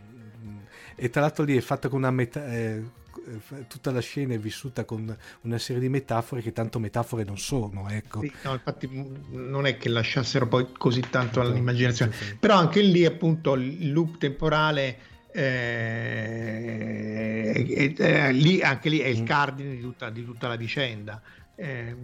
e 0.95 1.09
tra 1.09 1.21
l'altro 1.21 1.43
lì 1.43 1.57
è 1.57 1.61
fatta 1.61 1.87
con 1.89 1.99
una 1.99 2.11
metà... 2.11 2.45
eh, 2.51 3.01
tutta 3.67 3.91
la 3.91 4.01
scena 4.01 4.33
è 4.33 4.39
vissuta 4.39 4.85
con 4.85 5.15
una 5.41 5.57
serie 5.57 5.81
di 5.81 5.89
metafore 5.89 6.41
che 6.41 6.51
tanto 6.51 6.79
metafore 6.79 7.23
non 7.23 7.37
sono, 7.37 7.89
ecco. 7.89 8.21
Sì, 8.21 8.31
no, 8.43 8.53
infatti 8.53 8.87
mh, 8.87 9.25
non 9.31 9.65
è 9.65 9.77
che 9.77 9.89
lasciassero 9.89 10.47
poi 10.47 10.67
così 10.77 11.01
tanto 11.09 11.41
all'immaginazione, 11.41 12.11
Sì, 12.13 12.35
però 12.39 12.57
anche 12.57 12.81
lì 12.81 13.05
appunto 13.05 13.53
il 13.55 13.91
loop 13.91 14.17
temporale 14.17 15.11
eh, 15.35 16.33
è- 17.97 18.31
lì, 18.31 18.61
anche 18.61 18.89
lì 18.89 18.99
è 18.99 19.07
il 19.07 19.21
Mm. 19.21 19.25
cardine 19.25 19.75
di 19.75 19.81
tutta, 19.81 20.09
di 20.09 20.23
tutta 20.23 20.47
la 20.47 20.55
vicenda. 20.55 21.21
Eh, 21.55 21.95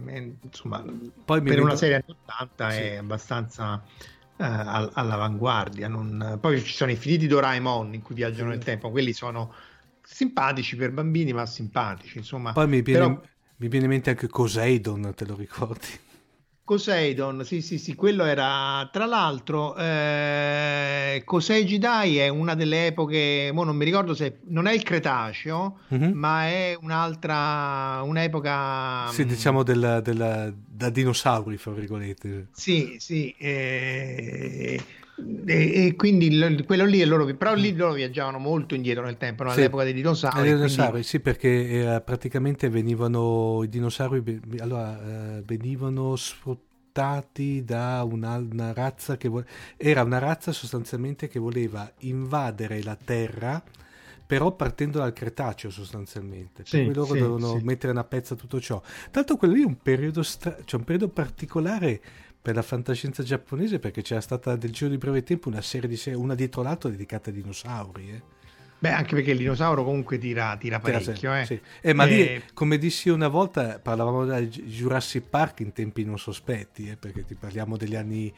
insomma, 0.42 0.84
Poi 1.24 1.42
per 1.42 1.60
una 1.60 1.76
serie 1.76 1.96
anni 1.96 2.04
80 2.08 2.70
Sì. 2.70 2.80
è 2.82 2.96
abbastanza 2.96 3.82
eh, 4.36 4.44
all- 4.44 4.90
all'avanguardia. 4.94 5.88
non- 5.88 6.38
Poi 6.40 6.62
ci 6.62 6.72
sono 6.72 6.90
i 6.90 6.96
finiti 6.96 7.26
Doraemon 7.26 7.94
in 7.94 8.02
cui 8.02 8.14
viaggiano 8.14 8.50
Sì. 8.50 8.56
nel 8.56 8.64
tempo, 8.64 8.90
quelli 8.90 9.12
sono 9.12 9.54
simpatici 10.12 10.76
per 10.76 10.90
bambini, 10.92 11.32
ma 11.32 11.46
simpatici. 11.46 12.18
Insomma, 12.18 12.52
Poi 12.52 12.66
mi 12.68 12.82
viene, 12.82 13.04
però- 13.04 13.20
mi 13.56 13.68
viene 13.68 13.84
in 13.86 13.90
mente 13.90 14.10
anche 14.10 14.28
Coseidon, 14.28 15.12
te 15.14 15.24
lo 15.24 15.34
ricordi? 15.36 15.86
Coseidon, 16.64 17.44
sì, 17.44 17.62
sì, 17.62 17.78
sì, 17.78 17.96
quello 17.96 18.24
era 18.24 18.88
tra 18.92 19.04
l'altro 19.04 19.74
eh, 19.76 21.20
Kosei 21.24 21.64
Jidai 21.64 22.18
è 22.18 22.28
una 22.28 22.54
delle 22.54 22.86
epoche, 22.86 23.50
mo 23.52 23.64
non 23.64 23.74
mi 23.74 23.84
ricordo 23.84 24.14
se 24.14 24.38
non 24.44 24.66
è 24.66 24.72
il 24.72 24.84
Cretaceo, 24.84 25.80
Mhm. 25.88 26.12
ma 26.14 26.46
è 26.46 26.78
un'altra 26.80 28.02
un'epoca 28.04 29.10
Sì, 29.10 29.24
mm, 29.24 29.28
diciamo 29.28 29.62
del- 29.64 30.00
del- 30.04 30.54
da 30.64 30.90
dinosauri, 30.90 31.56
fra 31.56 31.72
virgolette. 31.72 32.46
Sì, 32.52 32.96
sì, 33.00 33.34
eh, 33.36 34.80
e, 35.46 35.86
e 35.86 35.94
quindi 35.96 36.26
il- 36.26 36.64
quello 36.66 36.84
lì 36.84 37.00
è 37.00 37.04
loro, 37.04 37.24
però 37.36 37.54
lì 37.54 37.74
loro 37.74 37.92
viaggiavano 37.92 38.38
molto 38.38 38.74
indietro 38.74 39.04
nel 39.04 39.16
tempo, 39.16 39.42
no? 39.44 39.50
Sì. 39.50 39.60
all'epoca 39.60 39.84
dei 39.84 39.92
dinosauri, 39.92 40.36
Eh, 40.36 40.40
quindi- 40.40 40.56
dinosauri, 40.56 41.02
sì, 41.02 41.20
perché 41.20 41.68
era- 41.70 42.00
praticamente 42.00 42.68
venivano 42.68 43.62
i 43.62 43.68
dinosauri 43.68 44.40
allora, 44.58 45.36
eh, 45.38 45.42
venivano 45.44 46.16
sfruttati 46.16 47.64
da 47.64 48.02
una, 48.08 48.36
una 48.36 48.72
razza 48.72 49.16
che 49.16 49.28
vo- 49.28 49.44
era 49.76 50.02
una 50.02 50.18
razza 50.18 50.52
sostanzialmente 50.52 51.28
che 51.28 51.38
voleva 51.38 51.90
invadere 52.00 52.82
la 52.82 52.96
Terra 53.02 53.62
però 54.26 54.52
partendo 54.54 54.98
dal 54.98 55.12
Cretaceo 55.12 55.70
sostanzialmente 55.70 56.62
Sì, 56.64 56.76
per 56.76 56.84
cui 56.86 56.94
loro 56.94 57.12
sì, 57.14 57.18
dovevano 57.18 57.58
sì. 57.58 57.64
mettere 57.64 57.92
una 57.92 58.04
pezza 58.04 58.34
a 58.34 58.36
tutto 58.36 58.60
ciò 58.60 58.80
tanto 59.10 59.36
quello 59.36 59.54
lì 59.54 59.62
è 59.62 59.66
un 59.66 59.76
periodo 59.78 60.22
stra- 60.22 60.56
cioè 60.64 60.78
un 60.78 60.86
periodo 60.86 61.08
particolare 61.12 62.00
per 62.42 62.54
la 62.54 62.62
fantascienza 62.62 63.22
giapponese 63.22 63.78
perché 63.78 64.02
c'era 64.02 64.20
stata 64.20 64.56
del 64.56 64.70
giro 64.72 64.88
di 64.90 64.96
breve 64.96 65.22
tempo 65.22 65.48
una 65.48 65.60
serie 65.60 65.88
di 65.88 65.96
serie 65.96 66.18
una 66.18 66.34
dietro 66.34 66.62
l'altra 66.62 66.88
dedicata 66.88 67.30
ai 67.30 67.36
dinosauri 67.36 68.10
eh. 68.10 68.22
Beh, 68.80 68.92
anche 68.92 69.14
perché 69.14 69.32
il 69.32 69.36
dinosauro 69.36 69.84
comunque 69.84 70.16
tira, 70.16 70.56
tira 70.56 70.78
parecchio, 70.80 71.34
eh. 71.34 71.44
Sì. 71.44 71.60
Eh, 71.82 71.92
ma 71.92 72.04
lì, 72.04 72.20
Eh, 72.26 72.42
come 72.54 72.78
dissi 72.78 73.10
una 73.10 73.28
volta, 73.28 73.78
parlavamo 73.78 74.24
del 74.24 74.48
Jurassic 74.48 75.24
Park 75.28 75.60
in 75.60 75.74
tempi 75.74 76.02
non 76.02 76.18
sospetti, 76.18 76.88
eh, 76.88 76.96
perché 76.96 77.26
ti 77.26 77.34
parliamo 77.34 77.76
degli 77.76 77.94
anni, 77.94 78.32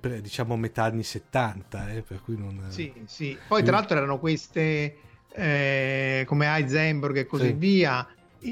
diciamo 0.00 0.56
metà 0.56 0.82
anni 0.82 1.04
70, 1.04 1.92
eh, 1.92 2.02
per 2.02 2.20
cui 2.24 2.36
non... 2.36 2.60
Sì, 2.70 2.92
sì. 3.06 3.38
Poi 3.46 3.62
tra 3.62 3.70
l'altro 3.76 3.96
erano 3.96 4.18
queste 4.18 4.96
eh, 5.32 6.24
come 6.26 6.46
Heisenberg 6.46 7.16
e 7.18 7.26
così 7.26 7.46
Sì. 7.46 7.52
via, 7.52 8.04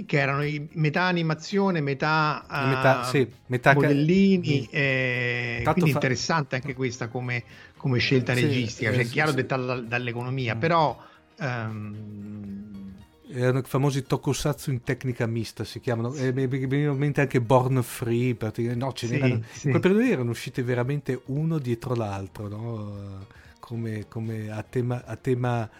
che 0.06 0.18
erano 0.18 0.42
metà 0.72 1.02
animazione, 1.02 1.80
metà, 1.80 2.46
Eh, 2.50 2.64
metà- 2.66 3.00
eh, 3.00 3.04
sì, 3.04 3.28
metà 3.46 3.76
ca- 3.76 3.76
modellini. 3.76 4.68
Mm. 4.68 4.70
eh, 4.70 5.68
quindi 5.72 5.90
fa- 5.90 5.98
interessante 5.98 6.56
anche 6.56 6.74
questa 6.74 7.08
come, 7.08 7.44
come 7.76 7.98
scelta 7.98 8.32
Sì, 8.32 8.44
registica, 8.46 8.90
eh, 8.90 8.92
cioè 8.92 9.04
sì, 9.04 9.10
chiaro 9.10 9.30
sì. 9.30 9.36
dettata 9.36 9.80
dall'economia, 9.80 10.54
Mm. 10.54 10.58
però 10.58 10.98
ehm, 11.38 13.04
Erano 13.34 13.60
i 13.60 13.62
famosi 13.64 14.04
tokusatsu 14.04 14.70
in 14.70 14.82
tecnica 14.82 15.26
mista, 15.26 15.64
si 15.64 15.80
chiamano. 15.80 16.12
E 16.14 16.32
mi 16.32 16.46
mi 16.48 16.66
venivano 16.66 16.92
in 16.94 16.98
mente 16.98 17.20
anche 17.22 17.40
Born 17.40 17.82
Free, 17.82 18.34
praticamente. 18.34 18.84
No, 18.84 18.92
ce 18.92 19.06
Sì, 19.06 19.08
n'erano... 19.08 19.40
sì. 19.50 19.68
In 19.68 19.80
quel 19.80 19.80
periodo 19.80 20.00
erano 20.12 20.30
uscite 20.30 20.62
veramente 20.62 21.22
uno 21.26 21.58
dietro 21.58 21.94
l'altro, 21.94 22.48
no? 22.48 23.20
Eh, 23.20 23.26
Come, 23.60 24.06
come 24.08 24.50
a 24.50 24.62
tema... 24.64 25.04
A 25.04 25.16
tema 25.16 25.70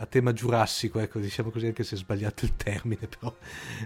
a 0.00 0.06
tema 0.06 0.32
giurassico, 0.32 0.98
ecco, 0.98 1.18
diciamo 1.20 1.50
così, 1.50 1.66
anche 1.66 1.84
se 1.84 1.94
è 1.94 1.98
sbagliato 1.98 2.46
il 2.46 2.56
termine, 2.56 3.06
però 3.06 3.36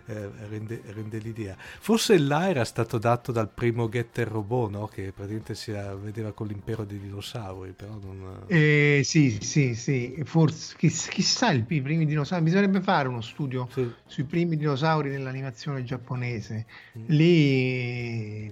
eh, 0.06 0.30
rende, 0.48 0.80
rende 0.86 1.18
l'idea. 1.18 1.56
Forse 1.58 2.16
là 2.18 2.48
era 2.48 2.64
stato 2.64 2.98
dato 2.98 3.32
dal 3.32 3.48
primo 3.48 3.88
Getter 3.88 4.28
Robot, 4.28 4.70
no? 4.70 4.86
Che 4.86 5.10
praticamente 5.12 5.56
si 5.56 5.72
vedeva 5.72 6.32
con 6.32 6.46
l'impero 6.46 6.84
dei 6.84 7.00
dinosauri, 7.00 7.72
però 7.72 7.98
non... 8.00 8.44
eh, 8.46 9.00
sì, 9.04 9.38
sì, 9.40 9.74
sì, 9.74 10.22
forse 10.24 10.76
chiss- 10.78 11.08
chissà 11.08 11.50
i 11.50 11.62
primi 11.64 12.06
dinosauri, 12.06 12.44
bisognerebbe 12.44 12.80
fare 12.80 13.08
uno 13.08 13.20
studio 13.20 13.68
Sì. 13.72 13.90
sui 14.06 14.24
primi 14.24 14.56
dinosauri 14.56 15.10
nell'animazione 15.10 15.82
giapponese. 15.82 16.66
Mm. 16.96 17.04
Lì 17.08 18.50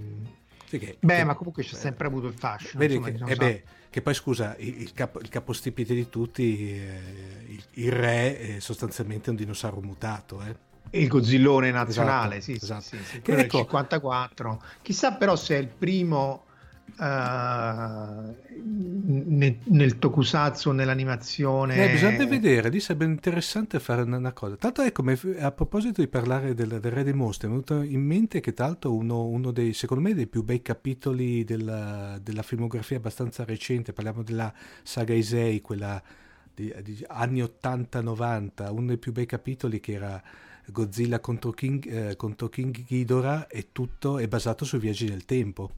Sì, 0.66 0.78
che- 0.78 0.96
Beh, 0.98 1.16
che- 1.16 1.24
ma 1.24 1.34
comunque 1.34 1.62
c'è 1.62 1.74
eh, 1.74 1.78
sempre 1.78 2.08
avuto 2.08 2.26
il 2.26 2.34
fascino. 2.34 2.80
Vedi 2.80 2.94
insomma, 2.96 3.16
che, 3.16 3.24
di 3.24 3.30
eh 3.30 3.36
beh, 3.36 3.62
che 3.92 4.00
poi 4.00 4.14
scusa, 4.14 4.56
il, 4.58 4.90
capo- 4.94 5.20
il 5.20 5.28
capostipite 5.28 5.92
di 5.92 6.08
tutti, 6.08 6.72
eh, 6.80 7.44
il, 7.48 7.62
il 7.72 7.92
re 7.92 8.38
è 8.56 8.58
sostanzialmente 8.58 9.28
un 9.28 9.36
dinosauro 9.36 9.82
mutato. 9.82 10.40
Eh. 10.40 10.98
Il 10.98 11.08
Godzillone 11.08 11.70
nazionale, 11.70 12.36
Esatto, 12.36 12.58
sì, 12.58 12.64
esatto. 12.64 12.80
sì, 12.80 12.96
sì, 12.96 13.04
sì, 13.04 13.20
Che 13.20 13.36
ecco- 13.36 13.58
54. 13.58 14.62
Chissà 14.80 15.12
però 15.12 15.36
se 15.36 15.56
è 15.56 15.58
il 15.58 15.68
primo 15.68 16.44
eh, 16.98 18.34
nel, 18.64 19.56
nel 19.64 19.98
tokusatsu, 19.98 20.70
nell'animazione. 20.70 21.84
Eh, 21.84 21.90
bisogna 21.90 22.24
vedere, 22.26 22.68
lì 22.68 22.80
sarebbe 22.80 23.06
interessante 23.06 23.80
fare 23.80 24.02
una, 24.02 24.18
una 24.18 24.32
cosa. 24.32 24.56
Tanto 24.56 24.82
ecco, 24.82 25.02
mi- 25.02 25.18
a 25.38 25.50
proposito 25.50 26.00
di 26.00 26.08
parlare 26.08 26.54
del, 26.54 26.80
del 26.80 26.92
Re 26.92 27.02
dei 27.02 27.12
Mostri, 27.12 27.48
mi 27.48 27.54
è 27.54 27.62
venuto 27.62 27.82
in 27.82 28.04
mente 28.04 28.40
che 28.40 28.52
tra 28.52 28.66
l'altro 28.66 28.94
uno, 28.94 29.24
uno 29.24 29.50
dei, 29.50 29.72
secondo 29.72 30.02
me, 30.02 30.14
dei 30.14 30.26
più 30.26 30.42
bei 30.42 30.62
capitoli 30.62 31.44
della, 31.44 32.18
della 32.22 32.42
filmografia 32.42 32.98
abbastanza 32.98 33.44
recente, 33.44 33.92
parliamo 33.92 34.22
della 34.22 34.52
saga 34.82 35.14
Isei, 35.14 35.60
quella 35.60 36.00
di, 36.54 36.72
di 36.82 37.04
anni 37.08 37.40
80-90, 37.40 38.70
uno 38.70 38.86
dei 38.86 38.98
più 38.98 39.12
bei 39.12 39.26
capitoli 39.26 39.80
che 39.80 39.92
era 39.92 40.22
Godzilla 40.66 41.18
contro 41.18 41.50
King, 41.50 41.86
eh, 41.86 42.16
contro 42.16 42.48
King 42.48 42.84
Ghidorah 42.84 43.48
e 43.48 43.68
tutto 43.72 44.18
è 44.18 44.28
basato 44.28 44.64
sui 44.64 44.78
viaggi 44.78 45.06
del 45.06 45.24
tempo. 45.24 45.70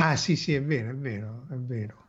Ah, 0.00 0.16
sì, 0.16 0.36
sì, 0.36 0.54
è 0.54 0.62
vero, 0.62 0.90
è 0.90 0.94
vero, 0.94 1.46
è 1.50 1.54
vero. 1.56 2.06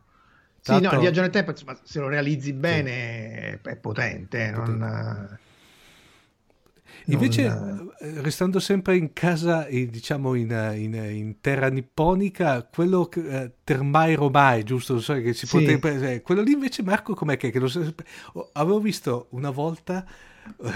Sì, 0.60 0.80
Tanto- 0.80 0.86
no, 0.86 0.92
il 0.94 1.00
viaggio 1.00 1.20
nel 1.22 1.30
tempo, 1.30 1.50
insomma, 1.50 1.78
se 1.82 1.98
lo 2.00 2.08
realizzi 2.08 2.52
bene 2.52 3.60
è, 3.60 3.60
è 3.60 3.76
potente, 3.76 4.44
eh, 4.46 4.50
non- 4.50 5.38
Invece, 7.06 7.48
non- 7.48 7.92
eh, 7.98 8.20
restando 8.22 8.60
sempre 8.60 8.96
in 8.96 9.12
casa, 9.12 9.66
eh, 9.66 9.86
diciamo 9.86 10.34
in, 10.34 10.52
eh, 10.52 10.78
in, 10.78 10.94
eh, 10.94 11.12
in 11.12 11.40
terra 11.40 11.68
nipponica, 11.68 12.62
quello 12.64 13.06
che, 13.06 13.20
eh, 13.42 13.52
Termai 13.64 14.14
Romai, 14.14 14.62
giusto? 14.64 15.00
So 15.00 15.14
che 15.14 15.32
si 15.34 15.46
Sì. 15.46 15.56
potrebbe- 15.56 16.14
eh, 16.14 16.22
quello 16.22 16.42
lì 16.42 16.52
invece, 16.52 16.82
Marco, 16.82 17.14
com'è 17.14 17.36
che, 17.36 17.50
che 17.50 17.58
lo 17.58 17.68
avevo 18.52 18.78
visto 18.80 19.26
una 19.30 19.50
volta 19.50 20.04
eh, 20.06 20.10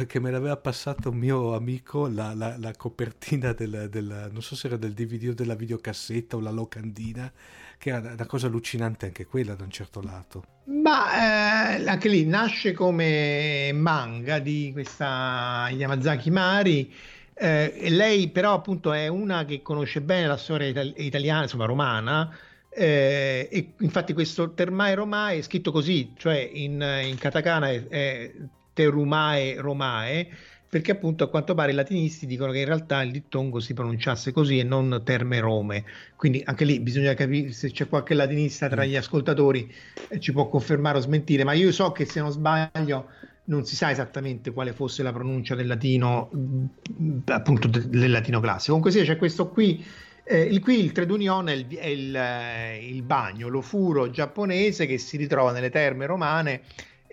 che 0.07 0.21
me 0.21 0.31
l'aveva 0.31 0.57
passato 0.57 1.11
un 1.11 1.17
mio 1.17 1.55
amico 1.55 2.07
la, 2.09 2.35
la- 2.35 2.57
la 2.59 2.73
copertina 2.77 3.53
del, 3.53 3.89
del- 3.91 4.29
non 4.33 4.43
so 4.43 4.55
se 4.57 4.67
era 4.69 4.77
del 4.77 4.93
DVD 4.95 5.29
o 5.31 5.35
della 5.35 5.55
videocassetta 5.55 6.37
o 6.37 6.41
la 6.41 6.51
locandina, 6.51 7.33
che 7.79 7.91
era 7.91 8.13
una 8.13 8.27
cosa 8.27 8.47
allucinante 8.47 9.07
anche 9.07 9.27
quella 9.27 9.55
da 9.55 9.65
un 9.65 9.71
certo 9.71 10.01
lato. 10.03 10.45
Ma 10.67 11.77
eh, 11.79 11.87
anche 11.89 12.09
lì 12.09 12.25
nasce 12.25 12.73
come 12.73 13.71
manga 13.75 14.39
di 14.39 14.71
questa 14.73 15.69
Yamazaki 15.71 16.31
Mari. 16.31 16.91
eh, 17.35 17.87
lei 17.91 18.31
però 18.31 18.55
appunto 18.55 18.93
è 18.93 19.09
una 19.09 19.45
che 19.45 19.61
conosce 19.61 20.01
bene 20.01 20.27
la 20.27 20.37
storia 20.39 20.69
itali- 20.69 20.95
italiana, 21.05 21.43
insomma 21.43 21.67
romana, 21.67 22.35
eh, 22.71 23.49
e 23.53 23.75
infatti 23.81 24.15
questo 24.15 24.55
Termae 24.55 24.95
Romae 24.95 25.39
è 25.39 25.43
scritto 25.43 25.71
così, 25.71 26.15
cioè 26.17 26.39
in, 26.39 26.81
in 27.05 27.19
katakana 27.19 27.71
è, 27.71 27.87
è 27.89 28.33
Terumae 28.75 29.61
Romae, 29.61 30.29
perché 30.69 30.91
appunto 30.91 31.23
a 31.23 31.29
quanto 31.29 31.55
pare 31.55 31.71
i 31.71 31.75
latinisti 31.75 32.27
dicono 32.27 32.51
che 32.51 32.59
in 32.59 32.65
realtà 32.65 33.01
il 33.03 33.13
dittongo 33.13 33.61
si 33.61 33.75
pronunciasse 33.75 34.33
così 34.33 34.59
e 34.59 34.65
non 34.65 35.03
Terme 35.05 35.39
Rome. 35.39 35.85
Quindi 36.17 36.43
anche 36.45 36.65
lì 36.65 36.81
bisogna 36.81 37.15
capire 37.15 37.53
se 37.53 37.71
c'è 37.71 37.89
qualche 37.89 38.15
latinista 38.15 38.69
tra 38.69 38.85
gli 38.85 38.97
ascoltatori 38.97 39.73
eh, 40.09 40.19
ci 40.19 40.33
può 40.33 40.49
confermare 40.49 40.99
o 40.99 41.01
smentire, 41.01 41.45
ma 41.45 41.53
io 41.53 41.71
so 41.71 41.93
che 41.93 42.05
se 42.05 42.19
non 42.21 42.33
sbaglio 42.33 43.09
non 43.45 43.65
si 43.65 43.77
sa 43.77 43.91
esattamente 43.91 44.53
quale 44.53 44.73
fosse 44.73 45.03
la 45.05 45.13
pronuncia 45.13 45.55
del 45.55 45.69
latino, 45.69 46.31
mh, 46.33 47.19
appunto 47.27 47.69
de- 47.69 47.89
del 47.89 48.11
latino 48.11 48.41
classico. 48.41 48.73
Comunque 48.73 48.91
sia, 48.91 49.05
c'è 49.05 49.17
questo 49.17 49.49
qui. 49.49 49.85
eh, 50.25 50.41
il, 50.41 50.61
qui 50.61 50.83
il 50.83 50.91
trade 50.93 51.13
union 51.13 51.49
è, 51.49 51.53
il, 51.53 51.67
è 51.69 51.87
il, 51.87 52.17
eh, 52.17 52.89
il 52.89 53.03
bagno, 53.03 53.49
l'ofuro 53.49 54.11
giapponese 54.11 54.87
che 54.87 54.99
si 54.99 55.17
ritrova 55.17 55.53
nelle 55.53 55.71
terme 55.71 56.07
romane 56.07 56.63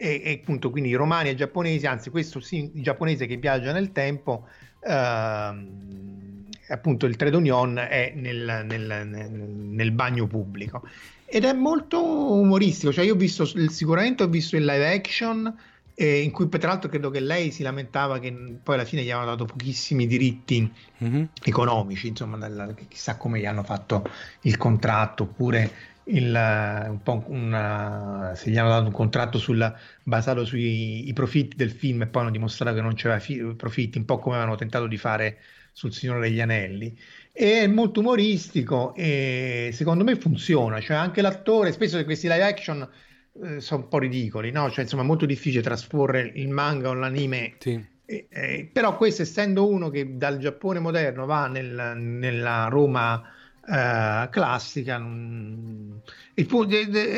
e, 0.02 0.22
e 0.24 0.40
appunto 0.42 0.72
quindi 0.72 0.90
i 0.90 0.96
romani 0.96 1.30
e 1.30 1.34
i 1.34 1.36
giapponesi, 1.36 1.86
anzi 1.86 2.10
questo 2.10 2.40
sì, 2.40 2.72
il 2.74 2.82
giapponese 2.82 3.28
che 3.28 3.38
viaggia 3.38 3.72
nel 3.72 3.92
tempo, 3.92 4.48
ehm, 4.80 6.48
appunto 6.70 7.06
il 7.06 7.16
trade 7.16 7.36
union 7.36 7.78
è 7.78 8.12
nel, 8.16 8.66
nel, 8.66 9.06
nel, 9.06 9.32
nel 9.32 9.92
bagno 9.92 10.26
pubblico 10.26 10.88
ed 11.26 11.46
è 11.46 11.54
molto 11.54 12.02
umoristico, 12.34 12.92
cioè 12.92 13.06
io 13.06 13.14
ho 13.14 13.18
visto 13.18 13.46
sicuramente 13.46 14.24
ho 14.24 14.28
visto 14.28 14.56
il 14.56 14.66
live 14.66 14.92
action 14.92 15.56
eh, 15.94 16.22
in 16.22 16.32
cui 16.32 16.50
tra 16.50 16.68
l'altro 16.68 16.90
credo 16.90 17.10
che 17.12 17.20
lei 17.20 17.52
si 17.52 17.62
lamentava 17.62 18.18
che 18.18 18.34
poi 18.64 18.76
alla 18.76 18.86
fine 18.86 19.04
gli 19.04 19.12
avevano 19.12 19.36
dato 19.36 19.46
pochissimi 19.46 20.08
diritti 20.08 20.72
mm-hmm. 21.04 21.24
economici, 21.44 22.08
insomma, 22.08 22.38
dalla, 22.38 22.74
chissà 22.88 23.18
come 23.18 23.40
gli 23.40 23.46
hanno 23.46 23.64
fatto 23.64 24.04
il 24.42 24.58
contratto, 24.58 25.24
oppure 25.24 25.72
il, 26.12 26.88
un 26.90 27.02
po 27.04 27.24
una, 27.28 28.34
se 28.36 28.50
gli 28.50 28.58
hanno 28.58 28.70
dato 28.70 28.86
un 28.86 28.92
contratto 28.92 29.38
sul, 29.38 29.74
basato 30.04 30.46
sui 30.46 31.10
profitti 31.14 31.56
del 31.56 31.72
film 31.72 32.04
e 32.04 32.08
poi 32.08 32.24
hanno 32.24 32.32
dimostrato 32.32 32.76
che 32.76 32.82
non 32.82 32.94
c'era 32.94 33.20
fi, 33.20 33.38
profitti, 33.56 33.98
un 33.98 34.06
po' 34.06 34.20
come 34.20 34.36
avevano 34.36 34.58
tentato 34.58 34.88
di 34.88 34.98
fare 34.98 35.38
sul 35.72 35.94
Signore 35.94 36.22
degli 36.22 36.42
Anelli. 36.42 36.98
È 37.32 37.66
molto 37.68 38.02
umoristico 38.02 38.94
e 38.96 39.70
secondo 39.74 40.04
me 40.04 40.16
funziona, 40.16 40.82
cioè 40.82 40.98
anche 40.98 41.22
l'attore, 41.22 41.72
spesso 41.72 42.04
questi 42.04 42.28
live 42.28 42.44
action 42.44 42.90
eh, 43.44 43.62
sono 43.62 43.84
un 43.84 43.88
po' 43.88 44.00
ridicoli, 44.00 44.52
no? 44.52 44.70
Cioè, 44.70 44.84
insomma, 44.84 45.04
è 45.04 45.06
molto 45.06 45.26
difficile 45.26 45.62
trasporre 45.62 46.32
il 46.36 46.50
manga 46.50 46.90
o 46.90 46.94
l'anime. 46.94 47.56
Sì. 47.60 47.84
Eh, 48.06 48.28
eh, 48.30 48.70
però 48.72 48.98
questo, 48.98 49.22
essendo 49.22 49.70
uno 49.70 49.90
che 49.90 50.18
dal 50.18 50.38
Giappone 50.38 50.80
moderno 50.80 51.26
va 51.26 51.48
nel, 51.48 51.94
nella 51.96 52.68
Roma 52.70 53.24
eh, 53.68 54.28
classica, 54.30 54.96
il, 54.96 56.48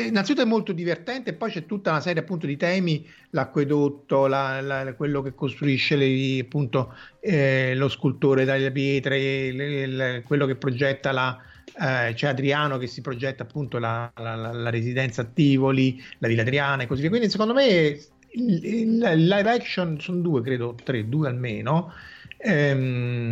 innanzitutto 0.08 0.42
è 0.42 0.48
molto 0.48 0.72
divertente, 0.72 1.32
poi 1.32 1.50
c'è 1.50 1.66
tutta 1.66 1.90
una 1.90 2.00
serie 2.00 2.22
appunto 2.22 2.46
di 2.46 2.56
temi, 2.56 3.06
l'acquedotto, 3.30 4.26
la, 4.26 4.60
la, 4.60 4.94
quello 4.94 5.22
che 5.22 5.34
costruisce 5.34 5.96
le, 5.96 6.40
appunto, 6.40 6.94
eh, 7.20 7.74
lo 7.74 7.88
scultore 7.88 8.44
dalle 8.44 8.70
pietre, 8.70 9.52
le, 9.52 9.86
le, 9.86 10.22
quello 10.24 10.46
che 10.46 10.56
progetta 10.56 11.12
la 11.12 11.38
eh, 11.76 12.12
c'è 12.14 12.28
Adriano 12.28 12.78
che 12.78 12.86
si 12.86 13.00
progetta 13.00 13.42
appunto 13.42 13.78
la, 13.78 14.10
la, 14.16 14.34
la, 14.36 14.70
residenza 14.70 15.22
a 15.22 15.24
Tivoli, 15.24 16.00
la 16.18 16.28
Villa 16.28 16.42
Adriana 16.42 16.82
e 16.82 16.86
così 16.86 17.00
via. 17.00 17.10
Quindi 17.10 17.30
secondo 17.30 17.52
me 17.54 17.98
il, 18.30 18.64
il 18.64 18.98
live 18.98 19.50
action 19.50 19.98
sono 20.00 20.20
due, 20.20 20.42
credo 20.42 20.76
tre, 20.82 21.08
due 21.08 21.28
almeno. 21.28 21.92
Ehm, 22.38 23.24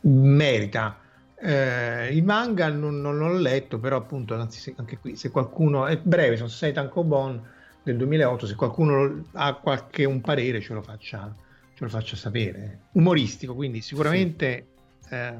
merita. 0.00 1.01
Eh, 1.44 2.14
il 2.14 2.22
manga 2.22 2.68
non, 2.68 3.00
non, 3.00 3.18
l'ho 3.18 3.36
letto, 3.36 3.80
però 3.80 3.96
appunto, 3.96 4.36
anzi, 4.36 4.72
anche 4.76 4.98
qui, 4.98 5.16
se 5.16 5.30
qualcuno 5.30 5.86
è 5.86 5.98
breve, 5.98 6.36
sono 6.36 6.48
6 6.48 6.72
tankobon 6.72 7.42
del 7.82 7.96
2008, 7.96 8.46
se 8.46 8.54
qualcuno 8.54 9.24
ha 9.32 9.54
qualche 9.54 10.04
un 10.04 10.20
parere 10.20 10.60
ce 10.60 10.72
lo 10.72 10.82
faccia, 10.82 11.34
ce 11.74 11.84
lo 11.84 11.90
faccia 11.90 12.14
sapere. 12.14 12.82
Umoristico, 12.92 13.56
quindi 13.56 13.80
sicuramente... 13.80 14.66
Sì. 15.00 15.14
Eh, 15.14 15.34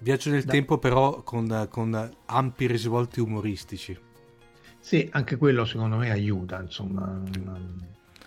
Viaggio 0.00 0.30
nel 0.30 0.42
da. 0.42 0.50
tempo 0.50 0.78
però 0.78 1.22
con, 1.22 1.68
con, 1.70 2.10
ampi 2.26 2.66
risvolti 2.66 3.20
umoristici. 3.20 3.96
Sì, 4.80 5.08
anche 5.12 5.36
quello 5.36 5.64
secondo 5.64 5.96
me 5.96 6.10
aiuta, 6.10 6.60
insomma. 6.60 7.22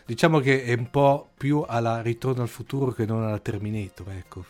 Diciamo 0.06 0.40
che 0.40 0.64
è 0.64 0.74
un 0.76 0.90
po' 0.90 1.32
più 1.36 1.66
alla 1.68 2.02
Ritorno 2.02 2.44
al 2.44 2.48
futuro 2.48 2.92
che 2.92 3.06
non 3.06 3.24
alla 3.24 3.40
Terminator, 3.40 4.10
ecco. 4.12 4.46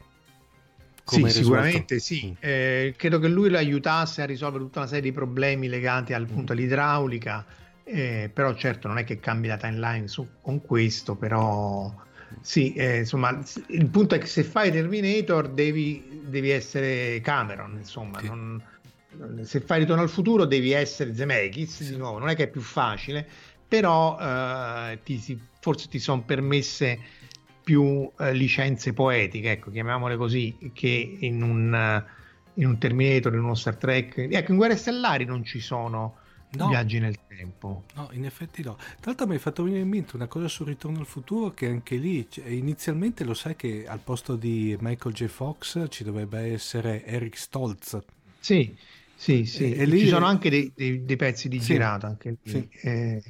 Come 1.03 1.29
sì, 1.29 1.39
sicuramente 1.39 1.99
sì. 1.99 2.29
Mm. 2.29 2.35
Eh, 2.39 2.93
credo 2.97 3.19
che 3.19 3.27
lui 3.27 3.49
l'aiutasse 3.49 4.21
a 4.21 4.25
risolvere 4.25 4.63
tutta 4.63 4.79
una 4.79 4.87
serie 4.87 5.03
di 5.03 5.11
problemi 5.11 5.67
legati 5.67 6.13
al 6.13 6.25
punto 6.25 6.53
mm. 6.53 6.57
all'idraulica, 6.57 7.45
eh, 7.83 8.29
però 8.33 8.53
certo 8.55 8.87
non 8.87 8.97
è 8.97 9.03
che 9.03 9.19
cambi 9.19 9.47
la 9.47 9.57
timeline 9.57 10.07
su, 10.07 10.27
con 10.41 10.61
questo, 10.61 11.15
però 11.15 11.93
sì, 12.41 12.73
eh, 12.73 12.99
insomma, 12.99 13.37
il 13.67 13.89
punto 13.89 14.15
è 14.15 14.17
che 14.17 14.25
se 14.25 14.43
fai 14.43 14.71
Terminator 14.71 15.49
devi, 15.49 16.21
devi 16.25 16.49
essere 16.49 17.19
Cameron, 17.21 17.75
insomma, 17.77 18.19
sì. 18.19 18.27
non, 18.27 18.63
se 19.43 19.61
fai 19.61 19.79
Ritorno 19.79 20.01
al 20.01 20.09
futuro 20.09 20.45
devi 20.45 20.71
essere 20.71 21.13
Zemeckis 21.13 21.87
di 21.89 21.97
nuovo, 21.97 22.19
non 22.19 22.29
è 22.29 22.35
che 22.35 22.43
è 22.43 22.49
più 22.49 22.61
facile, 22.61 23.27
però 23.67 24.17
eh, 24.19 24.99
ti, 25.03 25.39
forse 25.59 25.87
ti 25.87 25.99
sono 25.99 26.23
permesse 26.23 26.99
più 27.63 28.11
eh, 28.19 28.33
licenze 28.33 28.93
poetiche, 28.93 29.51
ecco, 29.51 29.71
chiamiamole 29.71 30.17
così, 30.17 30.71
che 30.73 31.17
in 31.19 31.41
un, 31.41 32.03
in 32.55 32.65
un 32.65 32.77
Terminator, 32.77 33.33
in 33.33 33.39
uno 33.39 33.55
Star 33.55 33.77
Trek. 33.77 34.17
Ecco, 34.29 34.51
in 34.51 34.57
Guerre 34.57 34.75
Stellari 34.75 35.25
non 35.25 35.43
ci 35.43 35.59
sono 35.59 36.17
no. 36.51 36.67
viaggi 36.67 36.99
nel 36.99 37.17
tempo. 37.27 37.85
No, 37.95 38.09
in 38.11 38.25
effetti 38.25 38.61
no. 38.63 38.75
Tra 38.75 39.05
l'altro 39.05 39.27
mi 39.27 39.33
hai 39.33 39.39
fatto 39.39 39.63
venire 39.63 39.81
in 39.81 39.89
mente 39.89 40.15
una 40.15 40.27
cosa 40.27 40.47
sul 40.47 40.67
Ritorno 40.67 40.99
al 40.99 41.05
futuro 41.05 41.51
che 41.51 41.67
anche 41.67 41.95
lì, 41.95 42.27
cioè, 42.29 42.47
inizialmente 42.47 43.23
lo 43.23 43.33
sai 43.33 43.55
che 43.55 43.85
al 43.87 43.99
posto 43.99 44.35
di 44.35 44.75
Michael 44.79 45.13
J. 45.15 45.25
Fox 45.27 45.85
ci 45.89 46.03
dovrebbe 46.03 46.39
essere 46.51 47.05
Eric 47.05 47.37
Stoltz. 47.37 47.97
Sì, 48.39 48.75
sì, 49.15 49.45
sì. 49.45 49.73
E, 49.73 49.79
e 49.79 49.85
lì... 49.85 49.99
Ci 49.99 50.07
sono 50.09 50.25
anche 50.25 50.49
dei, 50.49 50.71
dei, 50.75 51.05
dei 51.05 51.15
pezzi 51.15 51.47
di 51.47 51.59
sì, 51.59 51.73
girato 51.73 52.07
anche 52.07 52.37
lì. 52.41 52.51
Sì. 52.51 52.69
Eh, 52.81 53.23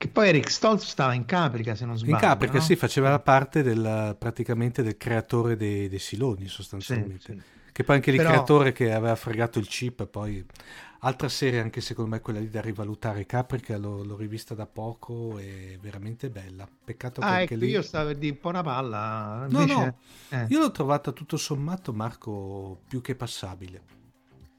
che 0.00 0.08
poi 0.08 0.28
Eric 0.28 0.50
Stoltz 0.50 0.86
stava 0.86 1.12
in 1.12 1.26
Caprica, 1.26 1.74
se 1.74 1.84
non 1.84 1.98
sbaglio. 1.98 2.14
In 2.14 2.20
Caprica, 2.20 2.54
no? 2.54 2.60
sì, 2.60 2.74
faceva 2.74 3.10
la 3.10 3.18
parte 3.18 3.62
del, 3.62 4.16
praticamente 4.18 4.82
del 4.82 4.96
creatore 4.96 5.56
dei, 5.56 5.90
dei 5.90 5.98
Siloni, 5.98 6.48
sostanzialmente. 6.48 7.18
Sì, 7.18 7.32
sì. 7.34 7.42
Che 7.70 7.84
poi 7.84 7.96
anche 7.96 8.10
il 8.10 8.16
Però... 8.16 8.30
creatore 8.30 8.72
che 8.72 8.94
aveva 8.94 9.14
fregato 9.14 9.58
il 9.58 9.66
chip, 9.66 10.06
poi 10.06 10.42
Altra 11.02 11.28
serie, 11.28 11.60
anche 11.60 11.82
secondo 11.82 12.10
me, 12.10 12.20
quella 12.20 12.40
lì 12.40 12.48
da 12.48 12.62
rivalutare, 12.62 13.26
Caprica, 13.26 13.76
l'ho, 13.76 14.02
l'ho 14.02 14.16
rivista 14.16 14.54
da 14.54 14.66
poco, 14.66 15.36
è 15.36 15.76
veramente 15.78 16.30
bella. 16.30 16.66
Peccato 16.82 17.20
che 17.20 17.26
ah, 17.26 17.30
anche 17.30 17.54
ecco, 17.54 17.64
lì... 17.64 17.70
io 17.70 17.82
stavo 17.82 18.14
di 18.14 18.30
un 18.30 18.38
po' 18.38 18.48
una 18.48 18.62
palla. 18.62 19.46
Invece... 19.50 19.74
No, 19.74 19.80
no, 19.80 19.96
eh. 20.28 20.46
io 20.48 20.60
l'ho 20.60 20.70
trovata 20.70 21.12
tutto 21.12 21.36
sommato, 21.36 21.92
Marco, 21.92 22.80
più 22.88 23.02
che 23.02 23.14
passabile. 23.14 23.98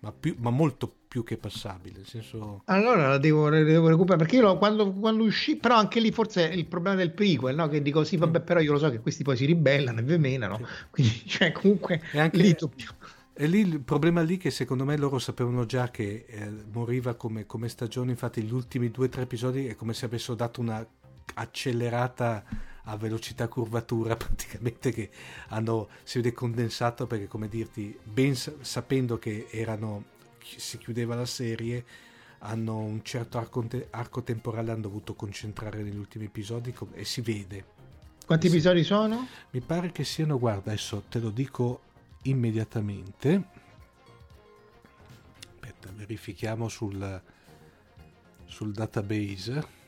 Ma, 0.04 0.12
più, 0.12 0.36
ma 0.40 0.50
molto 0.50 0.92
più 1.08 1.24
che 1.24 1.38
passabile. 1.38 1.98
Nel 1.98 2.08
senso... 2.08 2.64
Allora 2.66 3.08
la 3.08 3.18
devo, 3.20 3.50
la 3.50 3.62
devo 3.62 3.88
recuperare 3.88 4.24
perché 4.24 4.38
io 4.38 4.58
quando, 4.58 4.92
quando, 4.94 5.24
uscì, 5.24 5.58
però 5.58 5.76
anche 5.76 6.00
lì 6.00 6.12
forse 6.12 6.50
è 6.50 6.54
il 6.54 6.66
problema 6.66 6.96
del 6.96 7.12
prequel, 7.12 7.56
no? 7.56 7.68
che 7.68 7.82
dico 7.82 8.04
sì, 8.04 8.18
vabbè, 8.18 8.40
mm. 8.40 8.44
però 8.44 8.60
io 8.60 8.72
lo 8.72 8.80
so 8.80 8.90
che 8.90 9.00
questi 9.00 9.24
poi 9.24 9.38
si 9.38 9.46
ribellano 9.46 10.00
e 10.00 10.04
vemenano, 10.04 10.58
sì. 10.58 10.64
quindi 10.90 11.24
cioè, 11.28 11.52
comunque 11.52 12.02
e 12.12 12.20
anche, 12.20 12.38
lì 12.38 12.56
dobbiamo 12.58 12.96
e 13.34 13.48
lì 13.48 13.60
il 13.60 13.80
problema 13.80 14.22
lì 14.22 14.38
che 14.38 14.52
secondo 14.52 14.86
me 14.86 14.98
loro 14.98 15.18
sapevano 15.18 15.66
già 15.66 15.90
che 15.90 16.26
eh, 16.28 16.52
moriva 16.72 17.16
come, 17.16 17.46
come, 17.46 17.70
stagione, 17.70 18.12
infatti 18.12 18.42
gli 18.44 18.52
ultimi 18.52 18.92
due 18.92 19.06
o 19.06 19.10
tre 19.10 19.24
episodi 19.24 19.68
è 19.68 19.76
come 19.76 19.94
se 19.94 20.06
avessero 20.06 20.36
dato 20.36 20.62
una 20.62 20.86
accelerata 21.36 22.44
a 22.86 22.98
velocità 22.98 23.48
curvatura 23.48 24.16
praticamente 24.18 24.92
che 24.92 25.10
hanno, 25.50 25.90
si 26.04 26.20
vede 26.20 26.34
condensato 26.34 27.08
perché 27.08 27.28
come 27.28 27.48
dirti, 27.48 27.98
ben 28.04 28.36
sapendo 28.36 29.18
che 29.18 29.48
erano, 29.52 30.04
si 30.40 30.78
chiudeva 30.78 31.16
la 31.16 31.26
serie, 31.26 31.86
hanno 32.40 32.78
un 32.78 33.04
certo 33.04 33.38
arco, 33.38 33.66
arco 33.92 34.24
temporale, 34.24 34.72
hanno 34.72 34.82
dovuto 34.82 35.14
concentrare 35.14 35.84
negli 35.84 35.98
ultimi 35.98 36.26
episodi 36.26 36.74
e 36.94 37.06
si 37.06 37.22
vede. 37.22 37.80
Quanti 38.26 38.48
episodi 38.48 38.84
sono? 38.84 39.28
Mi 39.52 39.60
pare 39.62 39.92
che 39.92 40.04
siano, 40.04 40.40
guarda, 40.40 40.72
adesso 40.72 41.04
te 41.10 41.20
lo 41.20 41.30
dico 41.30 41.82
immediatamente. 42.24 43.44
Aspetta, 45.54 45.92
verifichiamo 45.94 46.68
sul, 46.70 47.22
sul 48.46 48.72
database. 48.72 49.80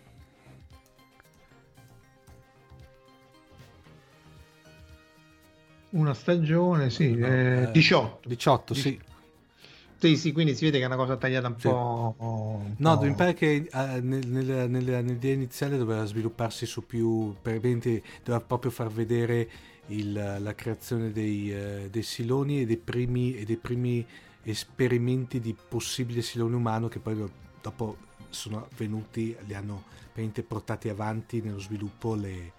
Una 5.94 6.14
stagione, 6.14 6.90
sì, 6.90 7.16
no, 7.16 7.28
eh, 7.28 7.70
18. 7.72 8.28
18, 8.28 8.74
sì. 8.74 9.00
Sì, 10.00 10.18
sì, 10.18 10.32
quindi 10.32 10.56
si 10.56 10.66
vede 10.66 10.80
che 10.80 10.84
è 10.84 10.88
una 10.88 10.96
cosa 10.96 11.16
tagliata 11.16 11.48
un 11.48 11.56
sì. 11.58 11.68
po'. 11.68 12.16
Un 12.18 12.74
no, 12.78 13.00
mi 13.02 13.14
pare 13.14 13.34
che 13.34 13.70
uh, 13.72 13.78
nel, 14.02 14.28
nel, 14.28 14.70
nell'idea 14.70 15.34
iniziale 15.34 15.78
doveva 15.78 16.04
svilupparsi 16.04 16.66
su 16.66 16.86
più. 16.86 17.36
Per 17.42 17.60
doveva 17.60 18.44
proprio 18.44 18.72
far 18.72 18.90
vedere 18.90 19.48
il, 19.88 20.38
la 20.40 20.56
creazione 20.56 21.12
dei, 21.12 21.54
eh, 21.54 21.88
dei, 21.90 22.04
siloni 22.04 22.62
e 22.62 22.66
dei, 22.66 22.78
primi, 22.78 23.36
e 23.36 23.46
dei 23.46 23.58
primi 23.58 24.06
esperimenti 24.44 25.40
di 25.40 25.56
possibile 25.56 26.22
silone 26.22 26.56
umano 26.56 26.88
che 26.88 27.00
poi 27.00 27.24
dopo 27.62 27.98
sono 28.30 28.68
venuti, 28.76 29.36
li 29.46 29.54
hanno 29.54 29.84
portati 30.48 30.90
avanti 30.90 31.42
nello 31.42 31.60
sviluppo 31.60 32.16
le, 32.16 32.52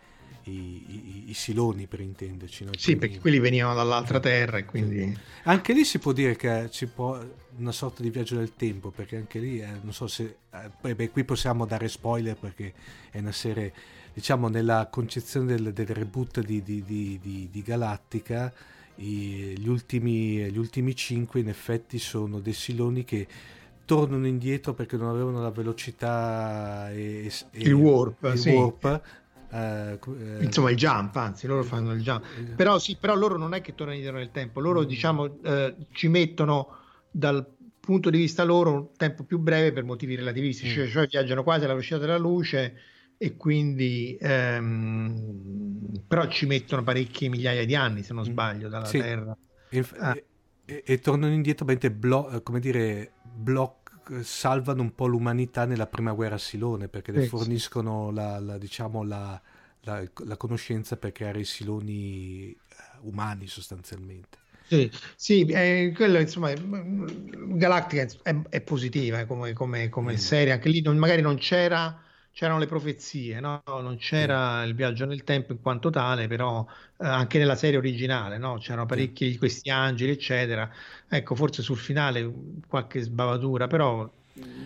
i, 0.45 0.51
i, 0.51 1.25
i, 1.29 1.35
siloni 1.35 1.87
per 1.87 2.01
intenderci. 2.01 2.65
No? 2.65 2.71
Sì, 2.77 2.97
perché 2.97 3.19
quelli 3.19 3.39
venivano 3.39 3.75
dall'altra 3.75 4.21
terra 4.21 4.59
e 4.59 4.65
quindi... 4.65 5.17
Anche 5.45 5.73
lì 5.73 5.85
si 5.85 5.99
può 5.99 6.13
dire 6.13 6.37
che 6.37 6.69
ci 6.71 6.87
può 6.87 7.19
una 7.57 7.73
sorta 7.73 8.03
di 8.03 8.11
viaggio 8.11 8.37
nel 8.37 8.55
tempo, 8.55 8.91
perché 8.91 9.17
anche 9.17 9.39
lì, 9.39 9.61
eh, 9.61 9.69
non 9.83 9.93
so 9.93 10.07
se... 10.07 10.37
Eh, 10.83 10.95
beh, 10.95 11.11
qui 11.11 11.25
possiamo 11.25 11.67
dare 11.67 11.89
spoiler 11.89 12.37
perché 12.37 12.73
è 13.11 13.19
una 13.19 13.33
serie 13.33 13.73
diciamo 14.13 14.49
nella 14.49 14.87
concezione 14.91 15.47
del, 15.47 15.73
del 15.73 15.87
reboot 15.89 16.41
di, 16.41 16.63
di, 16.63 16.85
di, 16.85 17.49
di 17.51 17.63
Galattica 17.63 18.53
i, 18.97 19.59
gli, 19.59 19.69
ultimi, 19.69 20.49
gli 20.51 20.57
ultimi 20.57 20.95
cinque 20.95 21.41
in 21.41 21.49
effetti 21.49 21.99
sono 21.99 22.39
dei 22.39 22.53
siloni 22.53 23.03
che 23.03 23.27
tornano 23.85 24.27
indietro 24.27 24.73
perché 24.73 24.97
non 24.97 25.09
avevano 25.09 25.43
la 25.43 25.51
velocità 25.51 26.91
e, 26.93 27.31
e 27.51 27.61
il 27.61 27.73
warp, 27.73 28.31
il 28.33 28.39
sì. 28.39 28.51
warp 28.51 29.03
eh, 29.55 29.99
insomma 30.41 30.71
il 30.71 30.77
jump 30.77 31.15
anzi 31.15 31.47
loro 31.47 31.63
fanno 31.63 31.93
il 31.93 32.03
jump 32.03 32.25
però 32.57 32.81
sì 32.81 32.97
però 32.99 33.15
loro 33.15 33.37
non 33.37 33.55
è 33.55 33.61
che 33.61 33.75
tornano 33.75 33.97
indietro 33.97 34.19
nel 34.19 34.33
tempo 34.33 34.59
loro 34.59 34.81
mm. 34.81 34.85
diciamo 34.85 35.43
eh, 35.43 35.77
ci 35.93 36.09
mettono 36.09 36.79
dal 37.09 37.47
punto 37.79 38.11
di 38.11 38.19
vista 38.19 38.43
loro 38.43 38.73
un 38.73 38.89
tempo 38.97 39.23
più 39.23 39.39
breve 39.39 39.73
per 39.73 39.85
motivi 39.85 40.17
relativistici 40.17 40.73
mm. 40.73 40.83
cioè, 40.83 40.89
cioè 40.91 41.07
viaggiano 41.07 41.45
quasi 41.45 41.65
alla 41.65 41.75
velocità 41.75 41.99
della 41.99 42.19
luce 42.19 42.75
e 43.17 43.37
quindi 43.37 44.19
ehm, 44.21 46.01
però 46.09 46.27
ci 46.27 46.47
mettono 46.47 46.83
parecchie 46.83 47.29
migliaia 47.29 47.65
di 47.65 47.77
anni 47.77 48.03
se 48.03 48.13
non 48.13 48.25
mm. 48.25 48.31
sbaglio 48.31 48.69
dalla 48.69 48.87
sì. 48.87 48.99
Terra 48.99 49.37
Inf- 49.71 49.97
ah. 49.99 50.17
e, 50.65 50.83
e, 50.85 50.99
tornano 50.99 51.33
indietro 51.33 51.65
blo- 51.93 52.41
come 52.43 52.59
dire 52.59 53.13
bloc- 53.23 53.84
salvano 54.23 54.83
un 54.83 54.95
po' 54.95 55.07
l'umanità 55.07 55.65
nella 55.65 55.87
prima 55.87 56.13
guerra 56.13 56.35
a 56.37 56.39
Silone 56.39 56.89
perché 56.89 57.13
le 57.13 57.27
forniscono 57.27 58.11
la, 58.11 58.39
la, 58.39 58.59
diciamo, 58.59 59.03
la, 59.03 59.41
la, 59.83 60.37
conoscenza 60.37 60.97
per 60.97 61.13
creare 61.13 61.41
i 61.41 61.45
siloni 61.45 62.51
eh, 62.51 62.57
umani 63.03 63.47
sostanzialmente. 63.47 64.39
Sì, 64.67 64.91
sì 65.15 65.45
eh, 65.47 65.93
quello 65.95 66.19
insomma, 66.19 66.53
Galactica 66.53 68.07
è, 68.23 68.35
è 68.49 68.61
positiva 68.63 69.21
eh, 69.21 69.27
come, 69.27 69.53
come, 69.53 69.89
come 69.89 70.13
mm. 70.15 70.17
serie, 70.17 70.53
anche 70.53 70.69
lì 70.69 70.81
non, 70.81 70.97
magari 70.97 71.21
non 71.21 71.37
c'era 71.37 72.04
c'erano 72.35 72.59
le 72.59 72.67
profezie, 72.67 73.39
no? 73.39 73.63
non 73.65 73.97
c'era 73.97 74.65
il 74.65 74.75
viaggio 74.75 75.07
nel 75.07 75.23
tempo 75.23 75.53
in 75.53 75.63
quanto 75.63 75.89
tale, 75.89 76.27
però 76.27 76.67
eh, 76.99 77.07
anche 77.07 77.39
nella 77.39 77.55
serie 77.55 77.79
originale 77.79 78.39
no? 78.39 78.59
c'erano 78.59 78.87
parecchi 78.87 79.31
di 79.31 79.39
questi 79.39 79.71
angeli, 79.71 80.11
eccetera. 80.11 80.69
Ecco, 81.09 81.37
forse 81.37 81.63
sul 81.63 81.77
finale 81.77 82.29
qualche 82.67 83.01
sbavatura, 83.03 83.69
però 83.69 84.11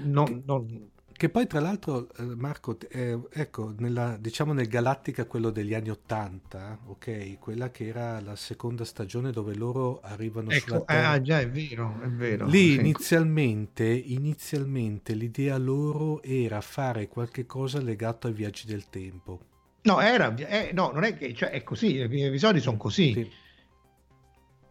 non, 0.04 0.42
non 0.46 0.90
che 1.18 1.28
poi, 1.30 1.48
tra 1.48 1.58
l'altro, 1.58 2.08
eh, 2.16 2.22
Marco, 2.22 2.78
eh, 2.90 3.18
ecco, 3.32 3.74
nella, 3.78 4.16
diciamo 4.20 4.52
nel 4.52 4.68
Galattica, 4.68 5.26
quello 5.26 5.50
degli 5.50 5.74
anni 5.74 5.90
Ottanta, 5.90 6.78
ok, 6.86 7.40
quella 7.40 7.72
che 7.72 7.88
era 7.88 8.20
la 8.20 8.36
seconda 8.36 8.84
stagione 8.84 9.32
dove 9.32 9.56
loro 9.56 9.98
arrivano 10.00 10.50
ecco, 10.50 10.64
sulla 10.66 10.80
Terra. 10.82 11.08
Ah, 11.08 11.20
già, 11.20 11.40
è 11.40 11.50
vero, 11.50 12.00
è 12.00 12.06
vero. 12.06 12.46
Lì 12.46 12.74
sì. 12.74 12.78
inizialmente, 12.78 13.84
inizialmente 13.84 15.14
l'idea 15.14 15.58
loro 15.58 16.22
era 16.22 16.60
fare 16.60 17.08
qualche 17.08 17.46
cosa 17.46 17.80
legato 17.80 18.28
ai 18.28 18.32
viaggi 18.32 18.64
del 18.64 18.88
tempo. 18.88 19.40
No, 19.82 20.00
era, 20.00 20.32
eh, 20.36 20.70
no, 20.72 20.92
non 20.92 21.02
è 21.02 21.16
che, 21.16 21.34
cioè, 21.34 21.50
è 21.50 21.64
così, 21.64 21.96
i 21.96 22.06
primi 22.06 22.26
episodi 22.26 22.60
sono 22.60 22.76
così. 22.76 23.12
Sì. 23.12 23.30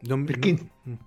Non, 0.07 0.23
Perché... 0.23 0.57
Non, 0.83 0.97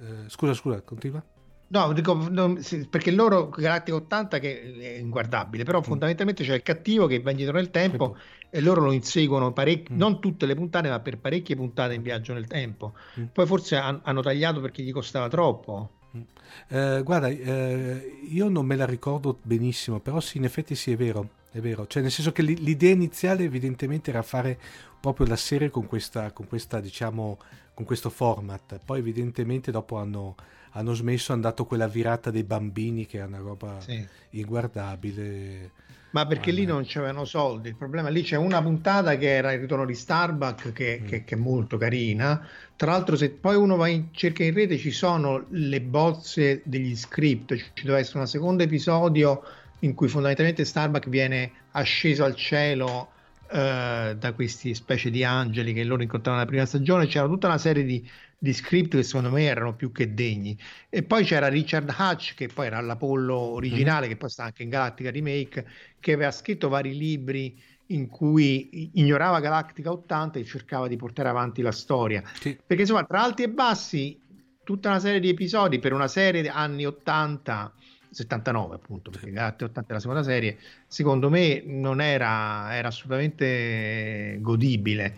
eh, 0.00 0.28
scusa, 0.28 0.52
scusa, 0.52 0.82
continua. 0.82 1.24
No, 1.68 1.92
dico, 1.92 2.14
non, 2.30 2.62
sì, 2.62 2.86
perché 2.86 3.10
loro 3.10 3.48
Galactica 3.48 3.96
80 3.96 4.38
che 4.38 4.76
è 4.78 4.98
inguardabile, 4.98 5.64
però 5.64 5.80
mm. 5.80 5.82
fondamentalmente 5.82 6.44
c'è 6.44 6.54
il 6.54 6.62
cattivo 6.62 7.06
che 7.06 7.20
va 7.20 7.30
indietro 7.30 7.56
nel 7.56 7.70
tempo 7.70 8.16
e 8.50 8.60
loro 8.60 8.82
lo 8.82 8.92
inseguono 8.92 9.52
parecchie, 9.52 9.94
mm. 9.94 9.98
non 9.98 10.20
tutte 10.20 10.46
le 10.46 10.54
puntate, 10.54 10.88
ma 10.88 11.00
per 11.00 11.18
parecchie 11.18 11.56
puntate 11.56 11.94
in 11.94 12.02
viaggio 12.02 12.32
nel 12.34 12.46
tempo. 12.46 12.94
Mm. 13.18 13.24
Poi 13.32 13.46
forse 13.46 13.76
han, 13.76 14.00
hanno 14.04 14.22
tagliato 14.22 14.60
perché 14.60 14.82
gli 14.82 14.92
costava 14.92 15.28
troppo. 15.28 15.90
Mm. 16.16 16.20
Eh, 16.68 17.02
guarda, 17.02 17.28
eh, 17.28 18.20
io 18.28 18.48
non 18.48 18.64
me 18.64 18.76
la 18.76 18.86
ricordo 18.86 19.38
benissimo, 19.42 19.98
però 19.98 20.20
sì, 20.20 20.38
in 20.38 20.44
effetti 20.44 20.76
sì, 20.76 20.92
è 20.92 20.96
vero, 20.96 21.30
è 21.50 21.58
vero. 21.58 21.88
Cioè, 21.88 22.00
nel 22.00 22.12
senso 22.12 22.30
che 22.30 22.42
l'idea 22.42 22.92
iniziale 22.92 23.42
evidentemente 23.42 24.10
era 24.10 24.22
fare 24.22 24.56
proprio 25.00 25.26
la 25.26 25.36
serie 25.36 25.68
con 25.68 25.86
questa, 25.86 26.30
con 26.30 26.46
questa 26.46 26.78
diciamo, 26.78 27.38
con 27.74 27.84
questo 27.84 28.08
format. 28.08 28.78
Poi 28.84 29.00
evidentemente 29.00 29.72
dopo 29.72 29.96
hanno 29.96 30.36
hanno 30.76 30.92
smesso, 30.92 31.32
hanno 31.32 31.42
dato 31.42 31.64
quella 31.64 31.88
virata 31.88 32.30
dei 32.30 32.44
bambini 32.44 33.06
che 33.06 33.18
è 33.18 33.24
una 33.24 33.38
roba 33.38 33.80
sì. 33.80 34.06
inguardabile. 34.30 35.70
Ma 36.10 36.26
perché 36.26 36.50
lì 36.50 36.64
non 36.64 36.84
c'erano 36.84 37.24
soldi, 37.24 37.68
il 37.68 37.76
problema 37.76 38.08
lì 38.08 38.22
c'è 38.22 38.36
una 38.36 38.62
puntata 38.62 39.16
che 39.16 39.34
era 39.34 39.52
il 39.52 39.60
ritorno 39.60 39.84
di 39.84 39.94
Starbucks 39.94 40.72
che, 40.72 41.00
mm. 41.02 41.06
che, 41.06 41.24
che, 41.24 41.34
è 41.34 41.38
molto 41.38 41.76
carina, 41.76 42.46
tra 42.74 42.92
l'altro 42.92 43.16
se 43.16 43.30
poi 43.30 43.56
uno 43.56 43.76
va 43.76 43.88
in 43.88 44.08
cerca 44.12 44.42
in 44.42 44.54
rete 44.54 44.78
ci 44.78 44.92
sono 44.92 45.44
le 45.50 45.80
bozze 45.80 46.62
degli 46.64 46.96
script, 46.96 47.54
ci 47.74 47.84
deve 47.84 47.98
essere 47.98 48.20
un 48.20 48.26
secondo 48.26 48.62
episodio 48.62 49.42
in 49.80 49.94
cui 49.94 50.08
fondamentalmente 50.08 50.64
Starbucks 50.64 51.08
viene 51.08 51.52
asceso 51.72 52.24
al 52.24 52.34
cielo 52.34 53.10
eh, 53.50 54.16
da 54.18 54.32
questi 54.32 54.74
specie 54.74 55.10
di 55.10 55.22
angeli 55.22 55.72
che 55.72 55.84
loro 55.84 56.02
incontravano 56.02 56.42
nella 56.42 56.50
prima 56.50 56.66
stagione, 56.66 57.06
c'era 57.06 57.26
tutta 57.26 57.46
una 57.46 57.58
serie 57.58 57.84
di 57.84 58.08
di 58.38 58.52
script 58.52 58.96
che 58.96 59.02
secondo 59.02 59.30
me 59.30 59.44
erano 59.44 59.74
più 59.74 59.92
che 59.92 60.14
degni. 60.14 60.56
E 60.88 61.02
poi 61.02 61.24
c'era 61.24 61.48
Richard 61.48 61.92
Hatch, 61.96 62.34
che 62.34 62.48
poi 62.48 62.66
era 62.66 62.80
l'Apollo 62.80 63.36
originale, 63.36 64.06
mm. 64.06 64.08
che 64.10 64.16
poi 64.16 64.30
sta 64.30 64.44
anche 64.44 64.62
in 64.62 64.68
Galactica 64.68 65.10
Remake, 65.10 65.66
che 66.00 66.12
aveva 66.12 66.30
scritto 66.30 66.68
vari 66.68 66.96
libri 66.96 67.60
in 67.90 68.08
cui 68.08 68.90
ignorava 68.94 69.40
Galactica 69.40 69.92
80 69.92 70.38
e 70.38 70.44
cercava 70.44 70.88
di 70.88 70.96
portare 70.96 71.28
avanti 71.28 71.62
la 71.62 71.72
storia. 71.72 72.22
Sì. 72.38 72.58
Perché 72.64 72.82
insomma, 72.82 73.04
tra 73.04 73.22
alti 73.22 73.42
e 73.42 73.48
bassi, 73.48 74.20
tutta 74.64 74.88
una 74.88 74.98
serie 74.98 75.20
di 75.20 75.28
episodi 75.28 75.78
per 75.78 75.92
una 75.92 76.08
serie 76.08 76.48
anni 76.48 76.84
80 76.84 77.72
79 78.10 78.74
appunto 78.74 79.10
perché 79.10 79.30
Galactica 79.30 79.66
80 79.66 79.90
è 79.90 79.92
la 79.92 80.00
seconda 80.00 80.22
serie 80.22 80.58
secondo 80.86 81.28
me 81.28 81.62
non 81.66 82.00
era, 82.00 82.74
era 82.74 82.88
assolutamente 82.88 84.38
godibile 84.40 85.16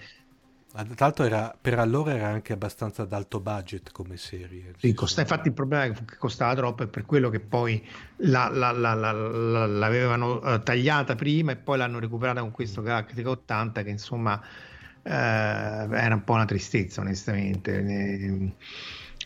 tra 0.71 0.85
l'altro 0.99 1.25
era, 1.25 1.57
per 1.59 1.79
allora 1.79 2.15
era 2.15 2.29
anche 2.29 2.53
abbastanza 2.53 3.03
ad 3.03 3.13
alto 3.13 3.41
budget 3.41 3.91
come 3.91 4.17
serie. 4.17 4.75
Sì, 4.77 4.93
costa, 4.93 5.23
infatti 5.23 5.49
il 5.49 5.55
problema 5.55 5.85
è 5.85 5.93
che 5.93 6.17
costava 6.19 6.55
troppo 6.55 6.83
e 6.83 6.89
per 6.89 7.07
quello 7.07 7.31
che 7.31 7.41
poi 7.41 7.83
la, 8.17 8.49
la, 8.49 8.71
la, 8.73 8.93
l'avevano 8.93 10.41
uh, 10.43 10.63
tagliata 10.63 11.15
prima 11.15 11.53
e 11.53 11.57
poi 11.57 11.79
l'hanno 11.79 11.99
recuperata 11.99 12.41
con 12.41 12.51
questo 12.51 12.83
Galactica 12.83 13.31
80 13.31 13.83
che 13.83 13.91
insomma 13.91 14.35
uh, 14.35 15.09
era 15.09 16.15
un 16.15 16.23
po' 16.23 16.35
una 16.35 16.45
tristezza 16.45 17.01
onestamente. 17.01 17.81
Ne... 17.81 18.55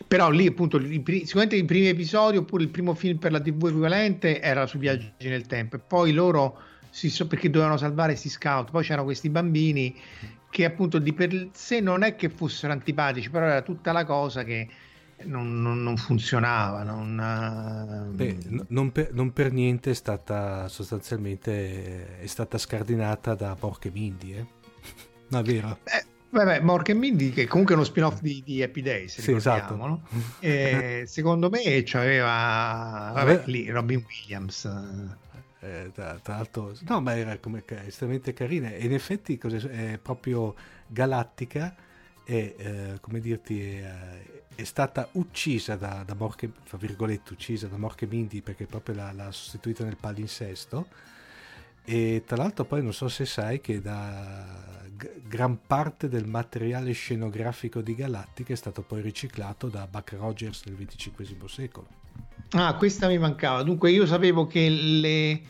Però 0.07 0.29
lì 0.29 0.47
appunto 0.47 0.79
sicuramente 0.79 1.55
i 1.57 1.65
primi 1.65 1.87
episodi 1.87 2.37
oppure 2.37 2.63
il 2.63 2.69
primo 2.69 2.95
film 2.95 3.17
per 3.17 3.31
la 3.31 3.39
tv 3.41 3.67
equivalente 3.67 4.41
era 4.41 4.65
su 4.65 4.77
viaggi 4.77 5.11
nel 5.19 5.45
tempo 5.45 5.75
e 5.75 5.79
poi 5.79 6.13
loro 6.13 6.57
si 6.89 7.09
so, 7.09 7.27
perché 7.27 7.49
dovevano 7.49 7.77
salvare 7.77 8.11
questi 8.11 8.29
scout 8.29 8.71
poi 8.71 8.83
c'erano 8.83 9.03
questi 9.03 9.29
bambini 9.29 9.95
che 10.53 10.65
appunto 10.65 10.99
di 10.99 11.13
per 11.13 11.49
sé 11.53 11.79
non 11.79 12.03
è 12.03 12.15
che 12.15 12.29
fossero 12.29 12.73
antipatici, 12.73 13.31
però 13.31 13.47
era 13.47 13.63
tutta 13.63 13.91
la 13.91 14.05
cosa 14.05 14.43
che 14.43 14.67
non, 15.23 15.63
non, 15.63 15.81
non 15.81 15.97
funzionava. 15.97 16.83
Non, 16.83 18.11
Beh, 18.13 18.37
non, 18.67 18.91
per, 18.91 19.11
non, 19.13 19.33
per, 19.33 19.51
niente 19.51 19.89
è 19.89 19.93
stata 19.95 20.67
sostanzialmente 20.67 22.19
è 22.19 22.27
stata 22.27 22.59
scardinata 22.59 23.33
da 23.33 23.57
Mork 23.59 23.85
e 23.85 23.91
Mindy, 23.91 24.33
eh? 24.33 24.45
No, 25.29 25.39
è 25.39 25.43
vero? 25.43 25.79
Eh, 25.85 26.05
Vabbè, 26.29 26.59
Mork 26.59 26.89
e 26.89 26.93
Mindy, 26.93 27.31
che 27.31 27.47
comunque 27.47 27.73
è 27.73 27.77
uno 27.77 27.85
spin-off 27.85 28.19
di, 28.19 28.41
di 28.43 28.61
Happy 28.61 28.81
Days, 28.81 29.21
sì, 29.21 29.31
esatto. 29.33 29.75
no? 29.75 30.03
secondo 31.05 31.49
me 31.49 31.83
c'aveva 31.83 33.11
vabbè, 33.13 33.43
lì 33.45 33.69
Robin 33.69 34.03
Williams 34.03 34.67
eh, 35.63 35.91
tra, 35.93 36.19
tra, 36.21 36.35
l'altro, 36.35 36.73
no, 36.87 37.01
ma 37.01 37.15
era 37.15 37.37
come, 37.37 37.63
estremamente 37.85 38.33
carina. 38.33 38.69
E 38.69 38.85
in 38.85 38.93
effetti 38.93 39.37
è 39.37 39.97
proprio 40.01 40.55
galattica 40.87 41.75
e 42.25 42.55
eh, 42.57 42.97
come 43.01 43.19
dirti, 43.19 43.77
è, 43.77 44.21
è, 44.55 44.63
stata 44.63 45.09
uccisa 45.13 45.75
da, 45.75 46.03
da 46.05 46.13
Morche, 46.13 46.51
fra 46.63 46.77
virgolette, 46.77 47.33
uccisa 47.33 47.67
da 47.67 47.77
Morche 47.77 48.05
Mindy 48.05 48.41
perché 48.41 48.65
proprio 48.65 48.95
l'ha, 48.95 49.11
l'ha 49.11 49.31
sostituita 49.31 49.83
nel 49.83 49.97
palinsesto. 49.97 50.87
E 51.85 52.23
tra 52.25 52.37
l'altro, 52.37 52.63
poi 52.63 52.81
non 52.81 52.93
so 52.93 53.09
se 53.09 53.25
sai 53.25 53.59
che 53.59 53.81
da 53.81 54.81
g- 54.95 55.27
gran 55.27 55.59
parte 55.67 56.07
del 56.07 56.25
materiale 56.25 56.93
scenografico 56.93 57.81
di 57.81 57.93
Galattica 57.93 58.53
è 58.53 58.55
stato 58.55 58.83
poi 58.83 59.01
riciclato 59.01 59.67
da 59.67 59.85
Buck 59.87 60.13
Rogers 60.13 60.63
nel 60.65 60.77
XXV 60.77 61.45
secolo. 61.45 62.02
Ah, 62.53 62.75
questa 62.75 63.07
mi 63.07 63.17
mancava. 63.17 63.63
Dunque, 63.63 63.91
io 63.91 64.05
sapevo 64.05 64.45
che 64.45 64.69
le, 64.69 65.41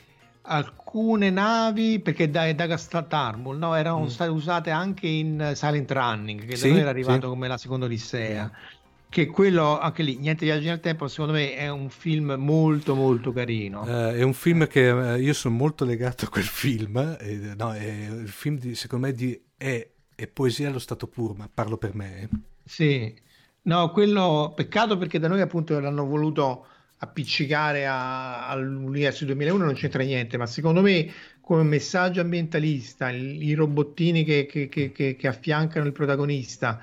alcune 0.43 1.29
navi, 1.29 1.99
perché 1.99 2.29
da, 2.29 2.51
da 2.53 2.77
Armor, 3.09 3.55
no, 3.55 3.75
erano 3.75 4.01
mm. 4.01 4.07
state 4.07 4.29
usate 4.29 4.69
anche 4.71 5.07
in 5.07 5.51
Silent 5.55 5.91
Running, 5.91 6.45
che 6.45 6.55
sì, 6.55 6.67
da 6.67 6.69
noi 6.69 6.81
era 6.81 6.89
arrivato 6.89 7.21
sì. 7.21 7.27
come 7.27 7.47
la 7.47 7.57
seconda 7.57 7.85
Odissea. 7.85 8.51
Che 9.09 9.27
quello, 9.27 9.79
anche 9.79 10.01
lì, 10.01 10.17
niente 10.17 10.43
viaggi 10.43 10.65
nel 10.65 10.79
tempo, 10.79 11.07
secondo 11.07 11.33
me 11.33 11.53
è 11.53 11.69
un 11.69 11.89
film 11.89 12.33
molto 12.39 12.95
molto 12.95 13.31
carino. 13.31 13.81
Uh, 13.81 14.11
è 14.11 14.23
un 14.23 14.33
film 14.33 14.65
che 14.65 14.89
uh, 14.89 15.19
io 15.19 15.33
sono 15.33 15.55
molto 15.55 15.85
legato 15.85 16.25
a 16.25 16.29
quel 16.29 16.45
film. 16.45 17.17
Eh, 17.19 17.53
no, 17.55 17.73
è, 17.73 17.85
il 17.85 18.29
film 18.29 18.57
di, 18.57 18.73
secondo 18.73 19.05
me 19.05 19.13
di, 19.13 19.39
è, 19.55 19.87
è, 20.15 20.27
poesia 20.27 20.69
allo 20.69 20.79
stato 20.79 21.05
puro, 21.05 21.35
ma 21.35 21.47
parlo 21.53 21.77
per 21.77 21.93
me. 21.93 22.21
Eh. 22.21 22.29
Sì, 22.65 23.15
no, 23.63 23.91
quello 23.91 24.51
peccato 24.55 24.97
perché 24.97 25.19
da 25.19 25.27
noi 25.27 25.41
appunto 25.41 25.79
l'hanno 25.79 26.05
voluto 26.07 26.65
appiccicare 27.03 27.85
a, 27.85 28.47
all'universo 28.47 29.25
2001 29.25 29.63
non 29.63 29.73
c'entra 29.73 30.03
niente, 30.03 30.37
ma 30.37 30.45
secondo 30.45 30.81
me 30.81 31.11
come 31.41 31.63
messaggio 31.63 32.21
ambientalista, 32.21 33.09
i, 33.09 33.45
i 33.45 33.53
robottini 33.53 34.23
che, 34.23 34.45
che, 34.45 34.69
che, 34.69 34.91
che, 34.91 35.27
affiancano 35.27 35.85
il 35.85 35.91
protagonista 35.91 36.79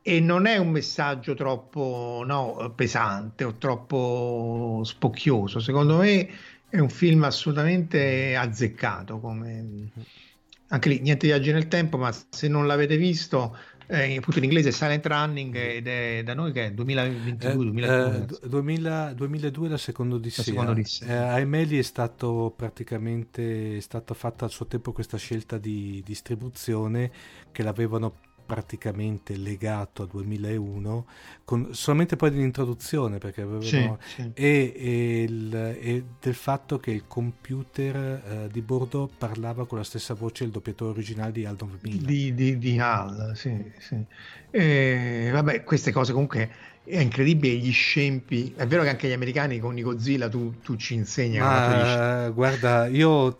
e 0.00 0.20
non 0.20 0.46
è 0.46 0.56
un 0.56 0.70
messaggio 0.70 1.34
troppo 1.34 2.22
no, 2.26 2.72
pesante 2.74 3.44
o 3.44 3.54
troppo 3.58 4.80
spocchioso, 4.84 5.60
secondo 5.60 5.98
me 5.98 6.28
è 6.68 6.78
un 6.78 6.88
film 6.88 7.22
assolutamente 7.24 8.34
azzeccato 8.34 9.20
come, 9.20 9.90
anche 10.68 10.88
lì 10.88 11.00
niente 11.00 11.26
viaggi 11.26 11.52
nel 11.52 11.68
tempo, 11.68 11.98
ma 11.98 12.10
se 12.30 12.48
non 12.48 12.66
l'avete 12.66 12.96
visto, 12.96 13.56
eh, 13.92 14.16
appunto 14.16 14.38
in 14.38 14.44
inglese 14.44 14.72
Silent 14.72 15.04
Running 15.06 15.54
ed 15.54 15.86
è 15.86 16.22
da 16.24 16.32
noi 16.34 16.50
che 16.52 16.66
è 16.66 16.72
2022 16.72 18.24
eh, 18.42 18.48
2000, 18.48 19.12
2002 19.12 19.68
la 19.68 19.76
seconda 19.76 20.14
Odissea, 20.14 20.64
la 20.64 20.70
Odissea. 20.70 21.36
Eh, 21.36 21.78
è 21.78 21.82
stato 21.82 22.54
praticamente 22.56 23.76
è 23.76 23.80
stata 23.80 24.14
fatta 24.14 24.46
al 24.46 24.50
suo 24.50 24.66
tempo 24.66 24.92
questa 24.92 25.18
scelta 25.18 25.58
di 25.58 26.02
distribuzione 26.04 27.10
che 27.52 27.62
l'avevano 27.62 28.14
praticamente 28.44 29.36
legato 29.36 30.02
a 30.02 30.06
2001 30.06 31.06
con, 31.44 31.68
solamente 31.72 32.16
poi 32.16 32.30
dell'introduzione 32.30 33.18
perché 33.18 33.42
avevano, 33.42 33.62
sì, 33.62 33.90
sì. 34.04 34.30
E, 34.34 34.72
e, 34.76 35.22
il, 35.22 35.54
e, 35.54 36.04
del 36.20 36.34
fatto 36.34 36.78
che 36.78 36.90
il 36.90 37.04
computer 37.06 37.96
eh, 37.96 38.48
di 38.50 38.60
bordo 38.60 39.10
parlava 39.16 39.66
con 39.66 39.78
la 39.78 39.84
stessa 39.84 40.14
voce 40.14 40.44
del 40.44 40.52
doppiatore 40.52 40.90
originale 40.90 41.32
di 41.32 41.44
Hal 41.44 41.56
9000 41.58 42.06
di, 42.06 42.34
di, 42.34 42.58
di 42.58 42.78
Hal 42.78 43.32
sì, 43.34 43.72
sì. 43.78 44.04
E, 44.50 45.30
vabbè 45.32 45.64
queste 45.64 45.92
cose 45.92 46.12
comunque 46.12 46.50
è 46.84 46.98
incredibile 46.98 47.54
gli 47.54 47.72
scempi 47.72 48.52
è 48.56 48.66
vero 48.66 48.82
che 48.82 48.88
anche 48.88 49.08
gli 49.08 49.12
americani 49.12 49.58
con 49.60 49.78
i 49.78 49.82
Godzilla 49.82 50.28
tu, 50.28 50.60
tu 50.60 50.76
ci 50.76 50.94
insegni 50.94 51.38
Ma, 51.38 52.28
guarda 52.30 52.86
io 52.86 53.38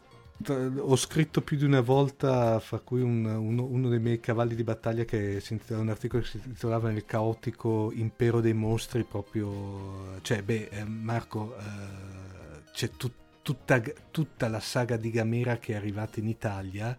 ho 0.50 0.96
scritto 0.96 1.40
più 1.42 1.56
di 1.56 1.64
una 1.64 1.80
volta, 1.80 2.58
fra 2.58 2.78
cui 2.78 3.00
un, 3.00 3.24
uno, 3.24 3.64
uno, 3.64 3.88
dei 3.88 3.98
miei 3.98 4.20
cavalli 4.20 4.54
di 4.54 4.64
battaglia 4.64 5.04
che 5.04 5.40
si 5.40 5.58
un 5.68 5.88
articolo 5.88 6.22
che 6.22 6.28
si 6.28 6.40
intitolava 6.44 6.90
Nel 6.90 7.04
caotico 7.04 7.90
impero 7.92 8.40
dei 8.40 8.54
mostri, 8.54 9.04
proprio, 9.04 10.20
cioè, 10.22 10.42
beh, 10.42 10.68
eh, 10.70 10.84
Marco, 10.84 11.56
eh, 11.56 12.62
c'è 12.72 12.90
tut, 12.90 13.12
tutta, 13.42 13.82
tutta 14.10 14.48
la 14.48 14.60
saga 14.60 14.96
di 14.96 15.10
Gamera 15.10 15.58
che 15.58 15.74
è 15.74 15.76
arrivata 15.76 16.20
in 16.20 16.28
Italia, 16.28 16.96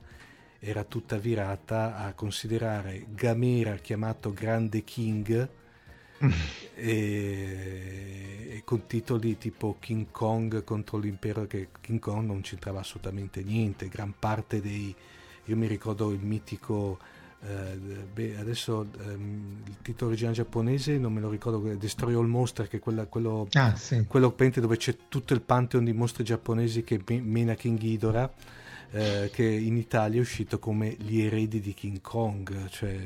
era 0.60 0.84
tutta 0.84 1.18
virata 1.18 1.98
a 1.98 2.14
considerare 2.14 3.07
Gamera 3.10 3.76
chiamato 3.76 4.32
Grande 4.32 4.84
King, 4.84 5.49
e, 6.76 8.48
e, 8.49 8.61
con 8.64 8.85
titoli 8.85 9.38
tipo 9.38 9.77
King 9.80 10.07
Kong 10.11 10.64
contro 10.64 10.98
l'impero 10.98 11.45
che 11.48 11.69
King 11.81 11.99
Kong 11.99 12.26
non 12.26 12.41
c'entrava 12.41 12.80
assolutamente 12.80 13.44
niente 13.44 13.88
gran 13.88 14.14
parte 14.18 14.61
dei 14.61 14.95
io 15.45 15.57
mi 15.57 15.68
ricordo 15.68 16.11
il 16.11 16.19
mitico 16.19 16.99
eh, 17.45 17.76
beh, 17.76 18.38
adesso 18.38 18.88
ehm, 19.02 19.64
il 19.68 19.77
titolo 19.81 20.11
originale 20.11 20.35
giapponese 20.35 20.98
non 20.98 21.11
me 21.11 21.19
lo 21.19 21.30
ricordo 21.30 21.60
Destroy 21.76 22.14
All 22.14 22.27
Monster 22.27 22.69
che 22.69 22.77
è 22.77 22.80
quella, 22.80 23.06
quello, 23.07 23.48
ah, 23.53 23.76
sì. 23.76 24.06
quello 24.07 24.34
dove 24.34 24.77
c'è 24.77 24.95
tutto 25.10 25.34
il 25.34 25.41
pantheon 25.41 25.84
di 25.84 25.91
mostri 25.91 26.23
giapponesi 26.23 26.84
che 26.84 27.02
mena 27.06 27.56
King 27.56 27.77
Ghidorah 27.77 28.31
eh, 28.91 29.30
che 29.34 29.44
in 29.44 29.76
Italia 29.76 30.19
è 30.19 30.22
uscito 30.22 30.57
come 30.57 30.95
gli 30.98 31.19
eredi 31.19 31.60
di 31.60 31.73
King 31.73 31.99
Kong 31.99 32.69
cioè 32.69 32.98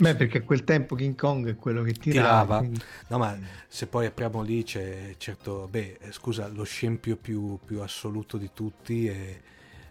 Beh, 0.00 0.14
perché 0.14 0.38
a 0.38 0.42
quel 0.42 0.62
tempo 0.62 0.94
King 0.94 1.16
Kong 1.16 1.48
è 1.48 1.56
quello 1.56 1.82
che 1.82 1.92
tirava. 1.92 2.60
tirava. 2.60 2.84
No, 3.08 3.18
ma 3.18 3.36
se 3.66 3.88
poi 3.88 4.06
apriamo 4.06 4.42
lì 4.42 4.62
c'è 4.62 5.14
certo, 5.18 5.66
beh, 5.68 5.98
scusa, 6.10 6.46
lo 6.46 6.62
scempio 6.62 7.16
più, 7.16 7.58
più 7.64 7.80
assoluto 7.80 8.36
di 8.36 8.50
tutti 8.54 9.08
è 9.08 9.40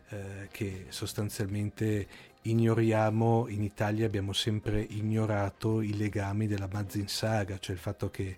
eh, 0.10 0.48
che 0.50 0.86
sostanzialmente 0.90 2.08
ignoriamo, 2.44 3.48
in 3.50 3.62
Italia 3.62 4.06
abbiamo 4.06 4.32
sempre 4.32 4.80
ignorato 4.80 5.82
i 5.82 5.98
legami 5.98 6.48
della 6.48 6.70
Mazin 6.72 7.10
Saga, 7.10 7.60
cioè 7.60 7.76
il 7.76 7.82
fatto 7.82 8.10
che 8.10 8.38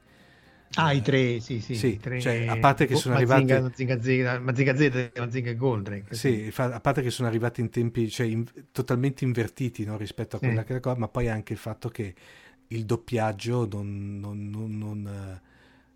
Ah, 0.86 0.92
i 0.94 1.02
tre, 1.02 1.40
sì, 1.40 1.60
sì. 1.62 1.76
sì 1.76 1.98
tre... 1.98 2.20
cioè, 2.20 2.48
a 2.48 2.58
parte 2.58 2.86
che 2.86 2.96
sono 2.96 3.16
Mazinga, 3.16 3.56
arrivati... 3.56 3.86
Mazinga, 3.86 4.40
Mazinga 4.40 4.76
Z 4.76 4.82
e 4.82 5.12
Mazinga 5.18 5.54
Goldrake. 5.54 6.16
Sì, 6.16 6.52
a 6.56 6.80
parte 6.80 7.02
che 7.02 7.10
sono 7.10 7.28
arrivati 7.28 7.62
in 7.62 7.70
tempi 7.70 8.10
cioè, 8.10 8.28
in, 8.28 8.46
totalmente 8.72 9.24
invertiti 9.24 9.84
no, 9.86 9.98
rispetto 9.98 10.38
a 10.38 10.40
quella 10.40 10.62
sì. 10.62 10.68
che 10.68 10.74
era, 10.76 10.96
ma 10.96 11.08
poi 11.08 11.30
anche 11.30 11.54
il 11.54 11.60
fatto 11.60 11.90
che 11.90 12.14
il 12.68 12.86
doppiaggio 12.86 13.68
non, 13.72 14.20
non, 14.20 14.50
non, 14.50 15.42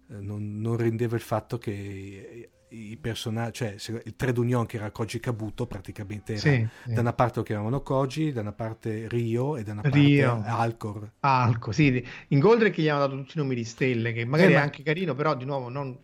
non, 0.07 0.59
non 0.59 0.77
rendeva 0.77 1.15
il 1.15 1.21
fatto 1.21 1.57
che 1.57 2.49
i 2.73 2.97
personaggi, 2.97 3.77
cioè 3.77 4.01
il 4.03 4.15
trade 4.15 4.39
union 4.39 4.65
che 4.65 4.77
era 4.77 4.89
Koji 4.89 5.19
Kabuto 5.19 5.67
praticamente 5.67 6.33
era 6.33 6.41
sì, 6.41 6.67
da 6.85 7.01
una 7.01 7.13
parte 7.13 7.39
lo 7.39 7.45
chiamavano 7.45 7.81
Koji, 7.81 8.31
da 8.31 8.41
una 8.41 8.51
parte 8.51 9.07
Rio 9.07 9.57
e 9.57 9.63
da 9.63 9.73
una 9.73 9.81
Rio. 9.83 10.31
parte 10.31 10.49
Alcor. 10.49 11.11
Alcor, 11.19 11.73
sì, 11.73 12.03
in 12.29 12.39
Goldrake 12.39 12.81
gli 12.81 12.87
hanno 12.87 12.99
dato 12.99 13.15
tutti 13.15 13.37
i 13.37 13.41
nomi 13.41 13.55
di 13.55 13.63
stelle, 13.63 14.11
che 14.11 14.25
magari 14.25 14.51
eh, 14.51 14.55
ma... 14.55 14.61
è 14.61 14.63
anche 14.63 14.83
carino, 14.83 15.13
però 15.13 15.35
di 15.35 15.45
nuovo 15.45 15.69
non 15.69 15.97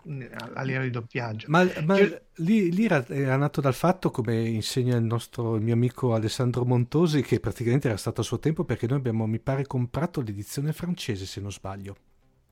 a 0.54 0.62
livello 0.62 0.84
di 0.84 0.92
doppiaggio. 0.92 1.48
Ma, 1.50 1.68
ma 1.84 1.98
Io... 1.98 2.22
lì, 2.36 2.72
lì 2.72 2.86
era, 2.86 3.06
era, 3.08 3.36
nato 3.36 3.62
dal 3.62 3.74
fatto, 3.74 4.12
come 4.12 4.48
insegna 4.48 4.96
il 4.96 5.04
nostro 5.04 5.56
il 5.56 5.62
mio 5.62 5.74
amico 5.74 6.14
Alessandro 6.14 6.66
Montosi, 6.66 7.22
che 7.22 7.40
praticamente 7.40 7.88
era 7.88 7.98
stato 7.98 8.22
a 8.22 8.24
suo 8.24 8.40
tempo 8.40 8.64
perché 8.64 8.88
noi 8.88 8.98
abbiamo, 8.98 9.26
mi 9.26 9.40
pare, 9.40 9.66
comprato 9.66 10.22
l'edizione 10.22 10.72
francese, 10.72 11.26
se 11.26 11.42
non 11.42 11.52
sbaglio. 11.52 11.96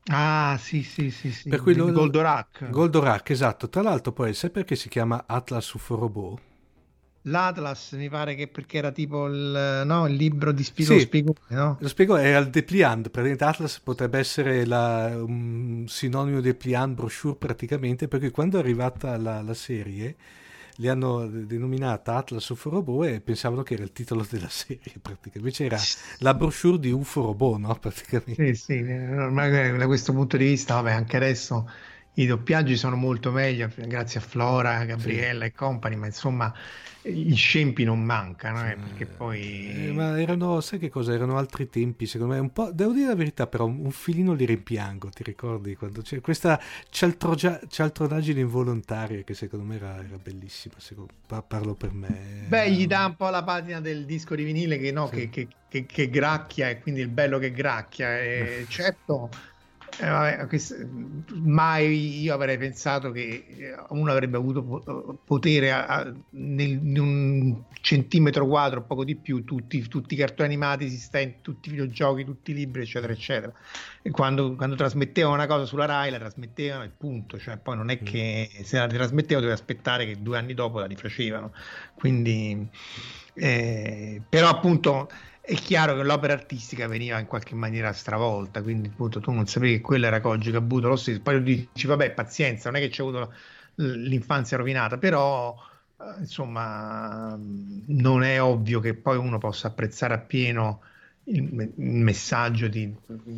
Ah, 0.09 0.57
sì, 0.59 0.83
sì, 0.83 1.11
sì, 1.11 1.31
sì. 1.31 1.49
Per 1.49 1.61
cui 1.61 1.75
lo, 1.75 1.91
Goldorak. 1.91 2.69
Goldorak, 2.69 3.29
esatto. 3.29 3.69
Tra 3.69 3.81
l'altro 3.81 4.11
poi 4.11 4.33
sai 4.33 4.49
perché 4.49 4.75
si 4.75 4.89
chiama 4.89 5.25
Atlas 5.27 5.71
UFO 5.73 5.95
Robot? 5.95 6.41
L'Atlas 7.27 7.91
mi 7.93 8.09
pare 8.09 8.35
che 8.35 8.47
perché 8.47 8.77
era 8.77 8.91
tipo 8.91 9.27
il, 9.27 9.83
no, 9.85 10.07
il 10.07 10.15
libro 10.15 10.53
di 10.53 10.63
Spiego 10.63 10.93
sì, 10.93 11.01
Spiegone, 11.01 11.39
no? 11.49 11.77
Lo 11.81 11.87
Spiego 11.89 12.15
era 12.15 12.37
il 12.37 12.49
Depliant, 12.49 13.09
praticamente 13.09 13.43
Atlas 13.43 13.79
potrebbe 13.81 14.17
essere 14.17 14.65
la, 14.65 15.11
un 15.21 15.83
sinonimo 15.87 16.37
di 16.39 16.51
Depliant 16.51 16.95
brochure 16.95 17.35
praticamente, 17.35 18.07
perché 18.07 18.31
quando 18.31 18.57
è 18.57 18.59
arrivata 18.61 19.17
la, 19.17 19.41
la 19.41 19.53
serie 19.53 20.15
li 20.77 20.87
hanno 20.87 21.25
denominata 21.27 22.15
Atlas 22.15 22.47
UFO 22.49 22.69
Robot 22.69 23.07
e 23.07 23.21
pensavano 23.21 23.63
che 23.63 23.75
era 23.75 23.83
il 23.83 23.91
titolo 23.91 24.25
della 24.29 24.49
serie 24.49 24.93
praticamente 25.01 25.37
invece 25.37 25.65
era 25.65 25.77
la 26.19 26.33
brochure 26.33 26.79
di 26.79 26.91
UFO 26.91 27.21
Robot 27.21 27.57
no? 27.59 27.75
praticamente 27.79 28.53
sì 28.53 28.77
sì 28.77 28.83
da 28.83 29.85
questo 29.85 30.13
punto 30.13 30.37
di 30.37 30.45
vista 30.45 30.75
vabbè 30.75 30.91
anche 30.91 31.17
adesso 31.17 31.69
i 32.17 32.25
doppiaggi 32.25 32.75
sono 32.75 32.95
molto 32.95 33.31
meglio 33.31 33.69
grazie 33.75 34.19
a 34.19 34.23
Flora, 34.23 34.83
Gabriella 34.85 35.45
sì. 35.45 35.51
e 35.51 35.53
compagni 35.53 35.95
ma 35.95 36.05
insomma 36.07 36.53
gli 37.09 37.35
scempi 37.35 37.83
non 37.83 38.03
mancano, 38.03 38.67
eh, 38.67 38.75
perché 38.75 39.05
poi... 39.05 39.87
Eh, 39.87 39.91
ma 39.93 40.19
erano, 40.19 40.59
sai 40.59 40.79
che 40.79 40.89
cosa? 40.89 41.13
Erano 41.13 41.37
altri 41.37 41.69
tempi, 41.69 42.05
secondo 42.05 42.33
me, 42.33 42.39
un 42.39 42.51
po', 42.51 42.71
devo 42.71 42.91
dire 42.91 43.07
la 43.07 43.15
verità, 43.15 43.47
però 43.47 43.65
un 43.65 43.91
filino 43.91 44.33
li 44.33 44.45
rimpiango, 44.45 45.09
ti 45.09 45.23
ricordi? 45.23 45.75
Quando 45.75 46.01
c'è 46.01 46.19
questa 46.19 46.59
cialtrogia, 46.89 47.61
cialtronaggine 47.67 48.41
involontaria 48.41 49.23
che 49.23 49.33
secondo 49.33 49.65
me 49.65 49.75
era, 49.75 50.03
era 50.03 50.17
bellissima, 50.21 50.75
secondo, 50.79 51.13
parlo 51.47 51.75
per 51.75 51.93
me. 51.93 52.45
Beh, 52.47 52.71
gli 52.71 52.87
dà 52.87 53.05
un 53.05 53.15
po' 53.15 53.29
la 53.29 53.43
patina 53.43 53.79
del 53.79 54.05
disco 54.05 54.35
di 54.35 54.43
vinile 54.43 54.77
che, 54.77 54.91
no, 54.91 55.07
sì. 55.07 55.15
che, 55.15 55.29
che, 55.29 55.47
che, 55.69 55.85
che 55.85 56.09
gracchia 56.09 56.69
e 56.69 56.79
quindi 56.79 57.01
il 57.01 57.09
bello 57.09 57.39
che 57.39 57.51
gracchia, 57.51 58.19
e 58.19 58.65
certo 58.67 59.29
eh, 59.99 60.07
vabbè, 60.07 60.47
questo, 60.47 60.75
mai 61.33 62.21
io 62.21 62.33
avrei 62.33 62.57
pensato 62.57 63.11
che 63.11 63.45
eh, 63.47 63.75
uno 63.89 64.11
avrebbe 64.11 64.37
avuto 64.37 65.19
potere 65.25 65.71
a, 65.71 65.85
a, 65.87 66.13
nel, 66.31 66.69
in 66.69 66.99
un 66.99 67.61
centimetro 67.81 68.45
quadro, 68.45 68.83
poco 68.83 69.03
di 69.03 69.15
più, 69.15 69.43
tutti, 69.43 69.87
tutti, 69.87 70.13
i 70.13 70.17
cartoni 70.17 70.49
animati 70.49 70.85
esistenti, 70.85 71.39
tutti 71.41 71.69
i 71.69 71.71
videogiochi, 71.71 72.25
tutti 72.25 72.51
i 72.51 72.53
libri, 72.53 72.83
eccetera, 72.83 73.11
eccetera. 73.11 73.51
E 74.03 74.11
quando, 74.11 74.55
quando 74.55 74.75
trasmettevano 74.75 75.33
una 75.33 75.47
cosa 75.47 75.65
sulla 75.65 75.85
Rai, 75.85 76.11
la 76.11 76.19
trasmettevano 76.19 76.83
e 76.83 76.91
punto. 76.95 77.39
Cioè, 77.39 77.57
poi 77.57 77.75
non 77.75 77.89
è 77.89 77.99
mm. 77.99 78.05
che 78.05 78.49
se 78.63 78.77
la 78.77 78.87
trasmettevano 78.87 79.47
dovevi 79.47 79.59
aspettare 79.59 80.05
che 80.05 80.21
due 80.21 80.37
anni 80.37 80.53
dopo 80.53 80.79
la 80.79 80.85
rifacevano. 80.85 81.53
Quindi, 81.95 82.67
eh, 83.33 84.21
però 84.29 84.49
appunto 84.49 85.09
è 85.47 85.55
chiaro 85.55 85.95
che 85.95 86.03
l'opera 86.03 86.33
artistica 86.33 86.87
veniva 86.87 87.17
in 87.19 87.25
qualche 87.25 87.55
maniera 87.55 87.93
stravolta, 87.93 88.61
quindi 88.61 88.89
appunto 88.89 89.21
tu 89.21 89.31
non 89.31 89.47
sapevi 89.47 89.75
che 89.75 89.81
quello 89.81 90.05
era 90.05 90.19
Koji 90.19 90.51
Kabuto, 90.51 90.89
lo 90.89 90.97
stesso, 90.97 91.21
poi 91.21 91.41
dici 91.41 91.87
vabbè 91.87 92.11
pazienza, 92.11 92.69
non 92.69 92.81
è 92.81 92.83
che 92.83 92.89
c'è 92.89 93.01
avuto 93.01 93.33
l'infanzia 93.75 94.57
rovinata, 94.57 94.97
però 94.97 95.55
eh, 96.01 96.19
insomma 96.19 97.39
non 97.39 98.23
è 98.23 98.41
ovvio 98.41 98.81
che 98.81 98.93
poi 98.93 99.15
uno 99.15 99.37
possa 99.37 99.67
apprezzare 99.67 100.15
appieno 100.15 100.81
il, 101.23 101.43
il 101.61 101.71
messaggio 101.77 102.67
di 102.67 102.93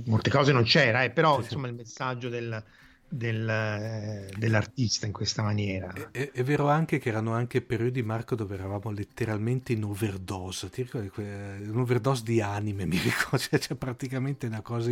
molte 0.05 0.31
cose 0.31 0.51
non 0.51 0.63
c'era, 0.63 1.03
eh, 1.03 1.11
però 1.11 1.39
insomma 1.39 1.67
il 1.67 1.75
messaggio 1.75 2.29
del, 2.29 2.63
del, 3.09 4.29
dell'artista 4.37 5.05
in 5.05 5.11
questa 5.11 5.41
maniera. 5.41 5.91
È, 6.11 6.31
è, 6.31 6.43
vero 6.43 6.69
anche 6.69 6.99
che 6.99 7.09
erano 7.09 7.33
anche 7.33 7.61
periodi, 7.61 8.03
Marco, 8.03 8.35
dove 8.35 8.55
eravamo 8.55 8.91
letteralmente 8.91 9.73
in 9.73 9.83
overdose, 9.83 10.69
ti 10.69 10.83
ricordi? 10.83 11.11
Un 11.17 11.79
overdose 11.79 12.23
di 12.23 12.39
anime, 12.39 12.85
mi 12.87 12.99
ricordo, 12.99 13.37
cioè, 13.37 13.59
c'è 13.59 13.75
praticamente 13.75 14.45
una 14.45 14.61
cosa 14.61 14.91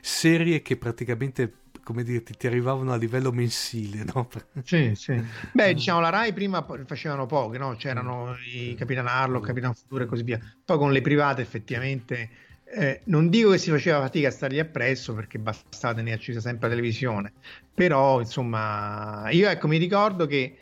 serie 0.00 0.62
che 0.62 0.76
praticamente 0.76 1.52
come 1.88 2.02
dirti, 2.02 2.34
ti 2.36 2.46
arrivavano 2.46 2.92
a 2.92 2.96
livello 2.96 3.32
mensile, 3.32 4.04
no? 4.12 4.28
Sì, 4.62 4.92
sì. 4.94 5.18
Beh, 5.52 5.72
diciamo, 5.72 6.00
la 6.00 6.10
RAI 6.10 6.34
prima 6.34 6.66
facevano 6.84 7.24
poche, 7.24 7.56
no? 7.56 7.76
C'erano 7.76 8.36
i 8.52 8.74
Capitan 8.74 9.06
Harlock, 9.06 9.46
Capitan 9.46 9.72
Futuro 9.72 10.04
e 10.04 10.06
così 10.06 10.22
via. 10.22 10.38
Poi 10.62 10.76
con 10.76 10.92
le 10.92 11.00
private 11.00 11.40
effettivamente 11.40 12.28
eh, 12.70 13.00
non 13.04 13.28
dico 13.28 13.50
che 13.50 13.58
si 13.58 13.70
faceva 13.70 14.00
fatica 14.00 14.28
a 14.28 14.30
stargli 14.30 14.58
appresso 14.58 15.14
perché 15.14 15.38
bastava 15.38 15.94
tenere 15.94 16.16
accesa 16.16 16.40
sempre 16.40 16.68
la 16.68 16.74
televisione, 16.74 17.32
però 17.72 18.20
insomma, 18.20 19.28
io 19.30 19.48
ecco 19.48 19.68
mi 19.68 19.78
ricordo 19.78 20.26
che 20.26 20.58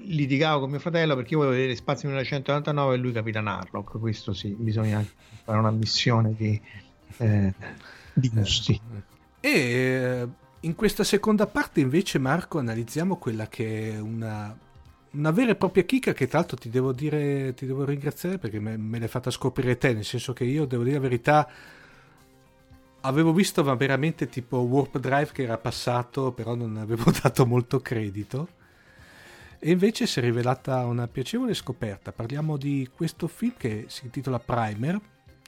litigavo 0.00 0.60
con 0.60 0.70
mio 0.70 0.78
fratello 0.78 1.14
perché 1.14 1.32
io 1.32 1.38
volevo 1.38 1.56
vedere 1.56 1.74
Spazio 1.74 2.08
1999 2.08 2.94
e 2.94 2.98
lui 2.98 3.12
Capitan 3.12 3.48
Harlock. 3.48 3.98
Questo 3.98 4.32
sì, 4.32 4.54
bisogna 4.58 5.04
fare 5.44 5.58
una 5.58 5.70
missione 5.70 6.34
di, 6.36 6.60
eh, 7.18 7.54
di 8.12 8.28
gusti. 8.28 8.80
E 9.40 9.50
eh, 9.50 10.28
in 10.60 10.74
questa 10.74 11.04
seconda 11.04 11.46
parte 11.46 11.80
invece 11.80 12.18
Marco 12.18 12.58
analizziamo 12.58 13.16
quella 13.16 13.48
che 13.48 13.94
è 13.94 13.98
una, 14.00 14.56
una 15.12 15.30
vera 15.30 15.52
e 15.52 15.56
propria 15.56 15.84
chicca 15.84 16.12
che 16.12 16.26
tra 16.26 16.38
l'altro 16.38 16.56
ti 16.56 16.68
devo 16.68 16.92
dire, 16.92 17.54
ti 17.54 17.66
devo 17.66 17.84
ringraziare 17.84 18.38
perché 18.38 18.60
me, 18.60 18.76
me 18.76 18.98
l'hai 18.98 19.08
fatta 19.08 19.30
scoprire 19.30 19.78
te, 19.78 19.92
nel 19.92 20.04
senso 20.04 20.32
che 20.32 20.44
io 20.44 20.64
devo 20.66 20.82
dire 20.82 20.96
la 20.96 21.02
verità 21.02 21.48
avevo 23.00 23.32
visto 23.32 23.62
ma 23.62 23.74
veramente 23.74 24.28
tipo 24.28 24.58
Warp 24.58 24.98
Drive 24.98 25.30
che 25.32 25.44
era 25.44 25.56
passato 25.56 26.32
però 26.32 26.54
non 26.54 26.76
avevo 26.76 27.10
dato 27.22 27.46
molto 27.46 27.80
credito 27.80 28.56
e 29.60 29.70
invece 29.70 30.06
si 30.06 30.18
è 30.18 30.22
rivelata 30.22 30.84
una 30.84 31.06
piacevole 31.06 31.54
scoperta 31.54 32.12
parliamo 32.12 32.56
di 32.56 32.88
questo 32.92 33.28
film 33.28 33.54
che 33.56 33.84
si 33.88 34.04
intitola 34.04 34.38
Primer 34.38 35.00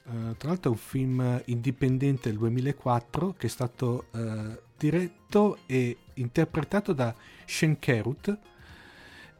Uh, 0.03 0.35
tra 0.35 0.49
l'altro 0.49 0.71
è 0.71 0.73
un 0.73 0.79
film 0.79 1.41
indipendente 1.45 2.29
del 2.29 2.39
2004 2.39 3.35
che 3.37 3.45
è 3.45 3.49
stato 3.49 4.05
uh, 4.11 4.59
diretto 4.75 5.59
e 5.67 5.95
interpretato 6.15 6.91
da 6.91 7.13
Shane 7.45 7.77
Carruth. 7.77 8.35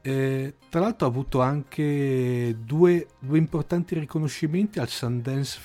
Eh, 0.03 0.56
tra 0.69 0.80
l'altro 0.80 1.06
ha 1.06 1.10
avuto 1.10 1.41
anche 1.41 2.56
due, 2.64 3.07
due, 3.19 3.38
importanti 3.38 3.98
riconoscimenti 3.99 4.80
al 4.80 4.90
Sundance 4.90 5.60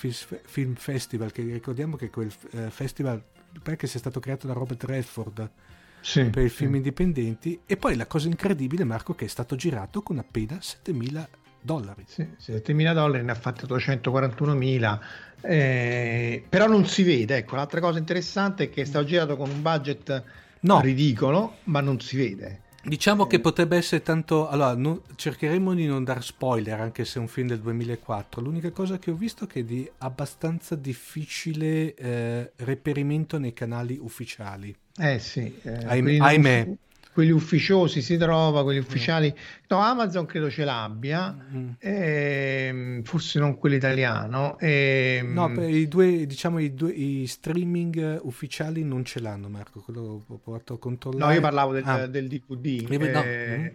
Film 0.45 0.75
Festival, 0.75 1.31
che 1.31 1.41
ricordiamo 1.41 1.95
che 1.95 2.09
quel 2.09 2.31
eh, 2.51 2.69
festival 2.69 3.21
perché 3.63 3.87
sia 3.87 3.99
stato 3.99 4.19
creato 4.19 4.45
da 4.45 4.53
Robert 4.53 4.83
Redford 4.83 5.49
sì, 6.01 6.25
per 6.25 6.45
i 6.45 6.49
film 6.49 6.71
sì. 6.71 6.77
indipendenti. 6.77 7.59
E 7.65 7.77
poi 7.77 7.95
la 7.95 8.05
cosa 8.05 8.27
incredibile, 8.27 8.83
Marco, 8.83 9.15
che 9.15 9.25
è 9.25 9.29
stato 9.29 9.55
girato 9.55 10.01
con 10.01 10.19
appena 10.19 10.59
7000 10.61 11.29
dollari. 11.59 12.03
Sì, 12.07 12.21
7.000 12.39 12.93
dollari, 12.93 13.23
ne 13.23 13.31
ha 13.31 13.35
fatti 13.35 13.65
841.000, 13.65 14.99
eh, 15.41 16.43
però 16.47 16.67
non 16.67 16.85
si 16.85 17.03
vede. 17.03 17.37
Ecco, 17.37 17.55
l'altra 17.55 17.79
cosa 17.79 17.97
interessante 17.97 18.65
è 18.65 18.69
che 18.69 18.83
è 18.83 18.85
stato 18.85 19.05
girato 19.05 19.35
con 19.35 19.49
un 19.49 19.61
budget 19.61 20.23
no. 20.61 20.79
ridicolo, 20.79 21.57
ma 21.65 21.81
non 21.81 21.99
si 21.99 22.17
vede. 22.17 22.61
Diciamo 22.87 23.25
eh. 23.25 23.27
che 23.27 23.39
potrebbe 23.39 23.75
essere 23.75 24.01
tanto. 24.01 24.47
Allora, 24.47 24.73
non, 24.75 25.01
cercheremo 25.15 25.73
di 25.73 25.85
non 25.85 26.05
dar 26.05 26.23
spoiler, 26.23 26.79
anche 26.79 27.03
se 27.03 27.19
è 27.19 27.21
un 27.21 27.27
film 27.27 27.47
del 27.47 27.59
2004. 27.59 28.41
L'unica 28.41 28.71
cosa 28.71 28.97
che 28.97 29.11
ho 29.11 29.15
visto 29.15 29.43
è 29.43 29.47
che 29.47 29.59
è 29.59 29.63
di 29.63 29.89
abbastanza 29.99 30.75
difficile 30.75 31.93
eh, 31.95 32.51
reperimento 32.55 33.37
nei 33.37 33.51
canali 33.53 33.97
ufficiali. 34.01 34.73
Eh 34.97 35.19
sì, 35.19 35.53
eh, 35.63 35.85
ahimè. 35.85 36.17
ahimè 36.17 36.77
quelli 37.17 37.31
ufficiosi 37.31 38.03
si 38.03 38.15
trova, 38.15 38.61
quelli 38.61 38.77
ufficiali. 38.77 39.33
No, 39.69 39.79
Amazon 39.79 40.27
credo 40.27 40.51
ce 40.51 40.63
l'abbia, 40.63 41.35
mm. 41.51 41.69
eh, 41.79 43.01
forse 43.03 43.39
non 43.39 43.57
quello 43.57 43.75
italiano. 43.75 44.55
Eh, 44.59 45.21
no, 45.25 45.51
per 45.51 45.67
i 45.67 45.87
due, 45.87 46.27
diciamo, 46.27 46.59
i, 46.59 46.75
due, 46.75 46.91
i 46.91 47.25
streaming 47.25 48.19
ufficiali 48.21 48.83
non 48.83 49.03
ce 49.03 49.19
l'hanno, 49.19 49.49
Marco. 49.49 49.79
Quello 49.79 50.23
ho 50.27 50.37
provato 50.37 50.75
a 50.75 50.77
controllare. 50.77 51.25
No, 51.25 51.33
io 51.33 51.41
parlavo 51.41 51.73
del, 51.73 51.83
ah. 51.87 52.05
del 52.05 52.27
DVD. 52.27 52.85
Eh, 52.87 52.97
no. 53.11 53.23
Mm. 53.23 53.65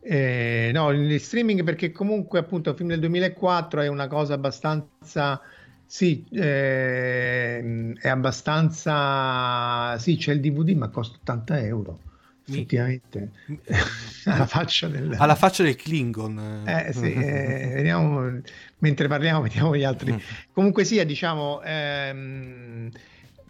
Eh, 0.00 0.70
no, 0.72 0.90
il 0.90 1.20
streaming 1.20 1.64
perché 1.64 1.90
comunque 1.90 2.38
appunto 2.38 2.70
il 2.70 2.76
film 2.76 2.90
del 2.90 3.00
2004 3.00 3.80
è 3.80 3.88
una 3.88 4.06
cosa 4.06 4.34
abbastanza 4.34 5.40
sì, 5.84 6.24
eh, 6.30 7.92
è 8.00 8.08
abbastanza 8.08 9.98
sì, 9.98 10.16
c'è 10.16 10.32
il 10.32 10.40
DVD 10.40 10.70
ma 10.76 10.88
costa 10.88 11.18
80 11.20 11.60
euro 11.62 11.98
effettivamente. 12.46 13.30
alla 14.24 14.46
faccia 14.46 14.88
del 14.88 15.14
alla 15.18 15.34
faccia 15.34 15.62
del 15.62 15.76
Klingon. 15.76 16.64
Eh, 16.66 16.92
sì, 16.92 17.12
eh, 17.12 17.70
vediamo 17.74 18.40
mentre 18.78 19.08
parliamo 19.08 19.42
vediamo 19.42 19.76
gli 19.76 19.84
altri. 19.84 20.12
Mm. 20.12 20.16
comunque 20.52 20.84
sia 20.84 21.04
diciamo 21.04 21.62
ehm, 21.62 22.90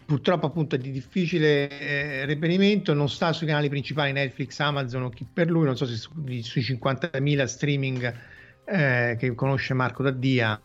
purtroppo 0.05 0.45
appunto 0.45 0.75
è 0.75 0.77
di 0.77 0.91
difficile 0.91 1.69
eh, 1.69 2.25
reperimento. 2.25 2.93
Non 2.93 3.09
sta 3.09 3.33
sui 3.33 3.47
canali 3.47 3.69
principali 3.69 4.11
Netflix, 4.11 4.59
Amazon 4.59 5.03
o 5.03 5.09
chi 5.09 5.25
per 5.31 5.49
lui. 5.49 5.65
Non 5.65 5.77
so 5.77 5.85
se 5.85 5.95
su, 5.95 6.11
sui 6.41 6.61
50.000 6.61 7.45
streaming 7.45 8.13
eh, 8.65 9.15
che 9.19 9.35
conosce 9.35 9.73
Marco 9.73 10.03
Daddia 10.03 10.59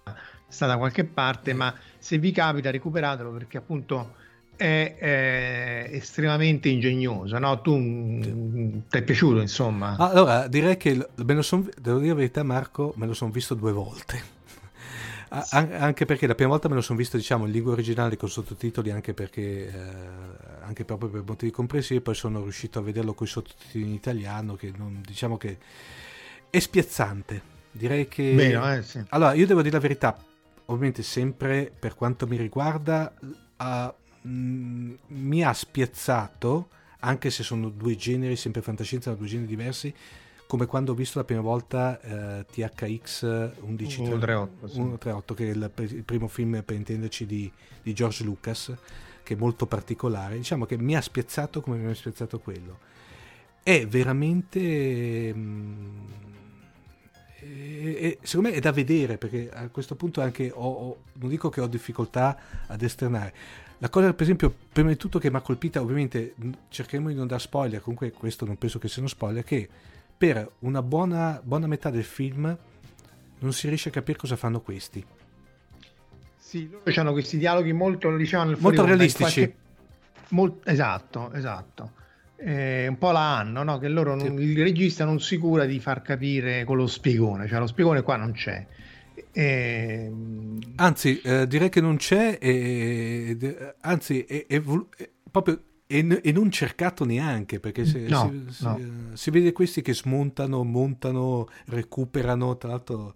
sta 0.49 0.67
da 0.67 0.79
qualche 0.79 1.05
parte 1.05 1.53
ma 1.53 1.75
se 1.99 2.19
vi 2.19 2.33
capita 2.33 2.71
recuperatelo 2.71 3.31
perché 3.31 3.59
appunto 3.59 4.15
è, 4.59 4.97
è 4.99 5.89
estremamente 5.93 6.69
ingegnosa. 6.69 7.39
No? 7.39 7.61
Tu 7.61 7.77
mm, 7.77 8.79
ti 8.91 8.99
è 8.99 9.03
piaciuto, 9.03 9.41
insomma? 9.41 9.97
Allora, 9.97 10.49
direi 10.49 10.77
che 10.77 11.09
me 11.15 11.35
lo 11.35 11.43
son, 11.43 11.71
devo 11.81 11.99
dire 11.99 12.11
la 12.11 12.17
verità, 12.17 12.43
Marco, 12.43 12.93
me 12.97 13.07
lo 13.07 13.15
sono 13.15 13.31
visto 13.31 13.55
due 13.55 13.73
volte. 13.73 14.37
An- 15.31 15.73
anche 15.73 16.07
perché 16.07 16.27
la 16.27 16.35
prima 16.35 16.51
volta 16.51 16.69
me 16.69 16.75
lo 16.75 16.81
sono 16.81 16.99
visto 16.99 17.19
diciamo 17.19 17.45
in 17.45 17.53
lingua 17.53 17.73
originale 17.73 18.17
con 18.17 18.31
sottotitoli 18.31 18.91
anche 18.91 19.13
perché 19.13 19.69
eh, 19.69 19.73
anche 20.63 20.87
proprio 20.87 21.11
per 21.11 21.23
motivi 21.27 21.53
comprensivi 21.53 22.01
poi 22.01 22.15
sono 22.15 22.41
riuscito 22.43 22.79
a 22.79 22.83
vederlo 22.83 23.13
con 23.13 23.27
i 23.27 23.29
sottotitoli 23.29 23.85
in 23.85 23.93
italiano 23.93 24.57
che 24.57 24.73
non, 24.75 25.03
diciamo 25.05 25.37
che 25.37 25.59
è 26.49 26.59
spiazzante 26.59 27.43
direi 27.71 28.09
che 28.09 28.33
Bene, 28.33 28.79
eh, 28.79 28.83
sì. 28.83 29.05
allora 29.11 29.35
io 29.35 29.47
devo 29.47 29.61
dire 29.61 29.75
la 29.75 29.83
verità 29.83 30.17
ovviamente 30.65 31.03
sempre 31.03 31.71
per 31.79 31.95
quanto 31.95 32.27
mi 32.27 32.39
riguarda 32.39 33.13
uh, 33.21 33.93
Mm, 34.27 34.95
mi 35.09 35.43
ha 35.45 35.53
spiazzato, 35.53 36.69
anche 37.01 37.31
se 37.31 37.43
sono 37.43 37.69
due 37.69 37.97
generi, 37.97 38.37
sempre 38.37 38.63
fantascienza, 38.63 39.11
ma 39.11 39.17
due 39.17 39.27
generi 39.27 39.49
diversi, 39.49 39.95
come 40.49 40.65
quando 40.65 40.93
ho 40.93 40.95
visto 40.95 41.19
la 41.19 41.25
prima 41.25 41.43
volta 41.43 42.01
eh, 42.01 42.47
THX 42.51 43.61
1138, 43.61 44.67
sì. 44.67 44.75
138, 44.75 45.35
che 45.35 45.47
è 45.47 45.51
il, 45.51 45.71
il, 45.77 46.03
primo 46.05 46.27
film 46.27 46.63
per 46.65 46.75
intenderci 46.75 47.27
di, 47.27 47.53
di, 47.83 47.93
George 47.93 48.25
Lucas, 48.25 48.75
che 49.23 49.35
è 49.35 49.37
molto 49.37 49.67
particolare. 49.67 50.37
Diciamo 50.37 50.65
che 50.65 50.79
mi 50.79 50.97
ha 50.97 51.03
spiazzato 51.03 51.61
come 51.61 51.77
mi 51.77 51.91
ha 51.91 51.95
spiazzato 51.95 52.39
quello. 52.41 52.79
È 53.63 53.87
veramente... 53.87 55.35
Mm, 55.35 56.07
e, 57.41 58.19
secondo 58.23 58.49
me 58.49 58.55
è 58.55 58.61
da 58.61 58.73
vedere 58.73 59.19
perché 59.19 59.51
a 59.53 59.69
questo 59.69 59.97
punto 59.97 60.23
anche 60.23 60.51
ho, 60.53 60.71
ho, 60.71 60.97
non 61.13 61.29
dico 61.29 61.51
che 61.51 61.61
ho 61.61 61.67
difficoltà 61.67 62.39
ad 62.67 62.83
esternare 62.83 63.33
la 63.79 63.89
cosa, 63.89 64.13
per 64.13 64.23
esempio, 64.23 64.53
prima 64.73 64.89
di 64.89 64.97
tutto 64.97 65.19
che 65.19 65.31
mi 65.31 65.37
ha 65.37 65.41
colpita, 65.41 65.81
ovviamente 65.81 66.35
cercheremo 66.69 67.09
di 67.09 67.15
non 67.15 67.27
dare 67.27 67.41
spoiler, 67.41 67.81
comunque 67.81 68.11
questo 68.11 68.45
non 68.45 68.59
penso 68.59 68.79
che 68.79 68.89
sia 68.89 69.01
uno 69.01 69.09
spoiler, 69.09 69.45
che 69.45 69.69
per 70.17 70.51
una 70.61 70.83
buona, 70.83 71.41
buona 71.43 71.69
metà 71.69 71.91
del 71.91 72.05
film 72.05 72.57
non 73.39 73.53
si 73.53 73.69
riesce 73.69 73.91
a 73.91 73.93
capire 73.93 74.19
cosa 74.19 74.35
fanno 74.35 74.61
questi. 74.61 75.05
Sì, 76.37 76.69
loro 76.69 77.01
hanno 77.01 77.13
questi 77.13 77.39
dialoghi 77.39 77.73
molto, 77.73 78.15
diciamo, 78.17 78.57
molto 78.59 78.85
realistici. 78.85 79.41
Qualche... 79.41 79.57
Molto... 80.31 80.69
Esatto, 80.69 81.31
esatto. 81.33 81.93
Eh, 82.37 82.87
un 82.89 82.99
po' 82.99 83.11
la 83.11 83.37
hanno, 83.37 83.63
no? 83.63 83.79
che 83.79 83.89
loro 83.89 84.15
non, 84.15 84.37
sì. 84.37 84.43
il 84.43 84.63
regista 84.63 85.05
non 85.05 85.21
si 85.21 85.39
cura 85.39 85.67
di 85.67 85.79
far 85.79 86.03
capire 86.03 86.65
con 86.65 86.77
lo 86.77 86.87
spiegone, 86.87 87.47
cioè 87.47 87.59
lo 87.59 87.67
spiegone 87.67 88.03
qua 88.03 88.17
non 88.17 88.33
c'è. 88.33 88.67
E... 89.33 90.11
Anzi, 90.77 91.21
eh, 91.21 91.47
direi 91.47 91.69
che 91.69 91.81
non 91.81 91.97
c'è, 91.97 92.39
e, 92.41 93.37
e, 93.41 93.75
anzi, 93.81 94.23
è, 94.25 94.63
proprio 95.31 95.63
e, 95.91 96.33
non 96.33 96.51
cercato 96.51 97.07
neanche 97.07 97.61
perché 97.61 97.87
se, 97.87 98.01
no, 98.01 98.45
si, 98.51 98.63
no. 98.63 98.77
Si, 98.77 99.23
si, 99.23 99.31
vede 99.31 99.53
questi 99.53 99.81
che 99.81 99.95
smontano, 99.95 100.63
montano, 100.63 101.49
recuperano, 101.67 102.59
tra 102.59 102.69
l'altro 102.69 103.15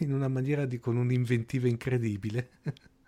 in 0.00 0.12
una 0.12 0.28
maniera 0.28 0.66
di, 0.66 0.78
con 0.78 0.96
un'inventiva 0.96 1.68
incredibile. 1.68 2.50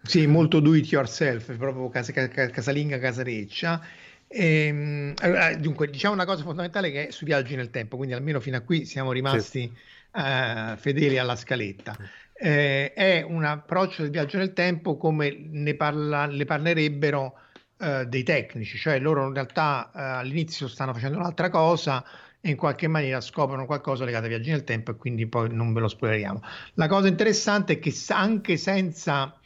Sì, 0.02 0.27
molto 0.27 0.61
do 0.61 0.74
it 0.74 0.90
yourself, 0.90 1.55
proprio 1.56 1.89
casa, 1.89 2.12
casalinga, 2.12 2.98
casareccia. 2.98 3.82
E, 4.27 4.66
ehm, 4.66 5.15
allora, 5.19 5.55
dunque, 5.56 5.89
diciamo 5.90 6.15
una 6.15 6.24
cosa 6.24 6.43
fondamentale 6.43 6.90
che 6.90 7.09
è 7.09 7.11
sui 7.11 7.27
viaggi 7.27 7.56
nel 7.56 7.70
tempo, 7.70 7.97
quindi 7.97 8.15
almeno 8.15 8.40
fino 8.40 8.56
a 8.56 8.61
qui 8.61 8.86
siamo 8.86 9.12
rimasti 9.12 9.61
sì. 9.61 9.73
uh, 10.19 10.77
fedeli 10.77 11.19
alla 11.19 11.36
scaletta 11.36 11.97
eh, 12.35 12.93
è 12.93 13.23
un 13.23 13.44
approccio 13.44 14.02
del 14.02 14.11
viaggio 14.11 14.39
nel 14.39 14.52
tempo 14.52 14.97
come 14.97 15.36
ne, 15.51 15.74
parla, 15.74 16.27
ne 16.27 16.44
parlerebbero 16.44 17.39
eh, 17.78 18.06
dei 18.06 18.23
tecnici, 18.23 18.77
cioè 18.77 18.98
loro 18.98 19.27
in 19.27 19.35
realtà 19.35 19.90
eh, 19.94 20.01
all'inizio 20.01 20.69
stanno 20.69 20.93
facendo 20.93 21.19
un'altra 21.19 21.48
cosa 21.48 22.05
e 22.40 22.51
in 22.51 22.56
qualche 22.56 22.89
maniera 22.89 23.20
scoprono 23.20 23.66
qualcosa 23.66 24.05
legato 24.05 24.24
ai 24.24 24.31
viaggi 24.31 24.51
nel 24.51 24.65
tempo 24.65 24.90
e 24.90 24.97
quindi 24.97 25.27
poi 25.27 25.52
non 25.52 25.73
ve 25.73 25.81
lo 25.81 25.89
spoileriamo. 25.89 26.43
La 26.74 26.89
cosa 26.89 27.09
interessante 27.09 27.74
è 27.74 27.78
che 27.78 27.94
anche 28.09 28.56
senza 28.56 29.39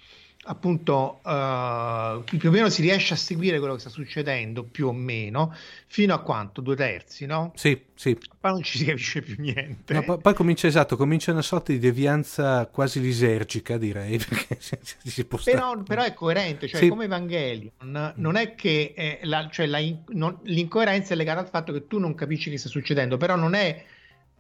appunto 0.44 1.20
uh, 1.24 2.22
più 2.24 2.48
o 2.48 2.52
meno 2.52 2.68
si 2.70 2.80
riesce 2.80 3.12
a 3.14 3.16
seguire 3.16 3.58
quello 3.58 3.74
che 3.74 3.80
sta 3.80 3.90
succedendo 3.90 4.62
più 4.62 4.86
o 4.88 4.92
meno 4.92 5.54
fino 5.86 6.14
a 6.14 6.20
quanto? 6.20 6.60
Due 6.60 6.76
terzi, 6.76 7.26
no? 7.26 7.52
Sì, 7.54 7.78
sì. 7.94 8.16
Poi 8.40 8.52
non 8.52 8.62
ci 8.62 8.78
si 8.78 8.84
capisce 8.84 9.20
più 9.20 9.34
niente. 9.38 9.92
No, 9.92 10.02
poi, 10.02 10.18
poi 10.18 10.34
comincia 10.34 10.66
esatto, 10.66 10.96
comincia 10.96 11.32
una 11.32 11.42
sorta 11.42 11.72
di 11.72 11.78
devianza 11.78 12.66
quasi 12.66 13.00
lisergica, 13.00 13.76
direi. 13.76 14.18
però, 15.44 15.82
però, 15.82 16.02
è 16.02 16.14
coerente, 16.14 16.68
cioè 16.68 16.80
sì. 16.80 16.88
come 16.88 17.04
Evangelion, 17.04 18.12
non 18.16 18.36
è 18.36 18.54
che 18.54 19.20
la, 19.22 19.48
cioè 19.50 19.66
la, 19.66 19.80
non, 20.08 20.38
l'incoerenza 20.44 21.14
è 21.14 21.16
legata 21.16 21.40
al 21.40 21.48
fatto 21.48 21.72
che 21.72 21.86
tu 21.86 21.98
non 21.98 22.14
capisci 22.14 22.50
che 22.50 22.58
sta 22.58 22.68
succedendo, 22.68 23.16
però 23.16 23.36
non 23.36 23.54
è 23.54 23.84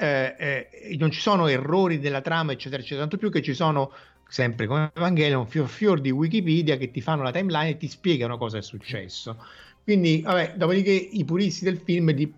eh, 0.00 0.36
eh, 0.38 0.96
non 0.96 1.10
ci 1.10 1.20
sono 1.20 1.48
errori 1.48 1.98
della 1.98 2.20
trama, 2.20 2.52
eccetera, 2.52 2.80
eccetera, 2.80 3.00
tanto 3.00 3.16
più 3.16 3.30
che 3.30 3.42
ci 3.42 3.52
sono 3.52 3.90
sempre 4.28 4.66
come 4.66 4.92
Evangelion, 4.94 5.46
fior 5.46 5.68
fior 5.68 6.00
di 6.00 6.10
Wikipedia 6.10 6.76
che 6.76 6.90
ti 6.90 7.00
fanno 7.00 7.22
la 7.22 7.32
timeline 7.32 7.70
e 7.70 7.76
ti 7.78 7.88
spiegano 7.88 8.36
cosa 8.36 8.58
è 8.58 8.62
successo. 8.62 9.42
Quindi, 9.82 10.20
vabbè, 10.20 10.54
dopodiché 10.56 10.90
i 10.90 11.24
puristi 11.24 11.64
del 11.64 11.78
film 11.78 12.10
di, 12.12 12.30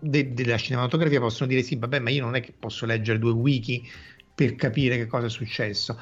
de, 0.00 0.34
della 0.34 0.58
cinematografia 0.58 1.20
possono 1.20 1.48
dire 1.48 1.62
sì, 1.62 1.76
vabbè, 1.76 2.00
ma 2.00 2.10
io 2.10 2.22
non 2.22 2.36
è 2.36 2.40
che 2.40 2.52
posso 2.56 2.84
leggere 2.84 3.18
due 3.18 3.32
wiki 3.32 3.88
per 4.34 4.54
capire 4.56 4.98
che 4.98 5.06
cosa 5.06 5.26
è 5.26 5.30
successo. 5.30 5.98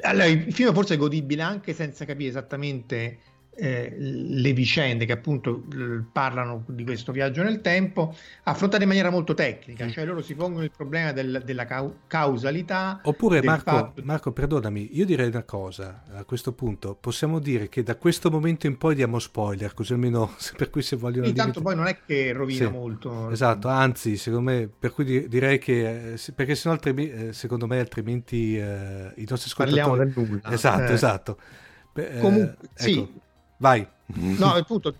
Allora, 0.00 0.26
il 0.26 0.52
film 0.52 0.74
forse 0.74 0.94
è 0.94 0.96
godibile 0.96 1.42
anche 1.42 1.72
senza 1.72 2.04
capire 2.04 2.30
esattamente 2.30 3.18
eh, 3.54 3.94
le 3.98 4.52
vicende 4.52 5.04
che 5.04 5.12
appunto 5.12 5.62
parlano 6.10 6.64
di 6.68 6.84
questo 6.84 7.12
viaggio 7.12 7.42
nel 7.42 7.60
tempo, 7.60 8.14
affrontate 8.44 8.82
in 8.82 8.88
maniera 8.88 9.10
molto 9.10 9.34
tecnica, 9.34 9.88
cioè 9.90 10.04
loro 10.04 10.22
si 10.22 10.34
pongono 10.34 10.64
il 10.64 10.70
problema 10.74 11.12
del, 11.12 11.42
della 11.44 11.66
cau- 11.66 11.94
causalità. 12.06 13.00
Oppure 13.02 13.42
Marco, 13.42 13.70
fatto... 13.70 14.02
Marco, 14.04 14.32
perdonami, 14.32 14.96
io 14.96 15.04
direi 15.04 15.28
una 15.28 15.42
cosa 15.42 16.02
a 16.14 16.24
questo 16.24 16.52
punto, 16.52 16.96
possiamo 16.98 17.38
dire 17.38 17.68
che 17.68 17.82
da 17.82 17.96
questo 17.96 18.30
momento 18.30 18.66
in 18.66 18.78
poi 18.78 18.94
diamo 18.94 19.18
spoiler, 19.18 19.74
così 19.74 19.92
almeno 19.92 20.34
per 20.56 20.70
cui 20.70 20.82
se 20.82 20.96
vogliono... 20.96 21.26
Intanto 21.26 21.60
poi 21.60 21.76
non 21.76 21.86
è 21.86 21.98
che 22.06 22.32
rovina 22.32 22.66
sì, 22.66 22.72
molto. 22.72 23.30
Esatto, 23.30 23.68
anzi, 23.68 24.16
secondo 24.16 24.50
me, 24.50 24.66
per 24.66 24.92
cui 24.92 25.28
direi 25.28 25.58
che, 25.58 26.14
eh, 26.14 26.18
perché 26.34 26.54
sennò 26.54 26.74
altrimenti, 26.74 27.12
eh, 27.12 27.32
secondo 27.34 27.66
me 27.66 27.78
altrimenti 27.78 28.56
eh, 28.56 29.12
i 29.16 29.26
nostri 29.28 29.50
ascoltatori... 29.50 29.80
Parliamo 29.80 29.96
del 29.96 30.12
nulla. 30.14 30.50
Esatto, 30.50 30.90
eh. 30.90 30.94
esatto. 30.94 31.38
Beh, 31.92 32.18
Comunque, 32.18 32.56
ecco. 32.62 32.82
sì 32.82 33.20
Vai. 33.62 33.86
No, 34.06 34.54
appunto, 34.54 34.96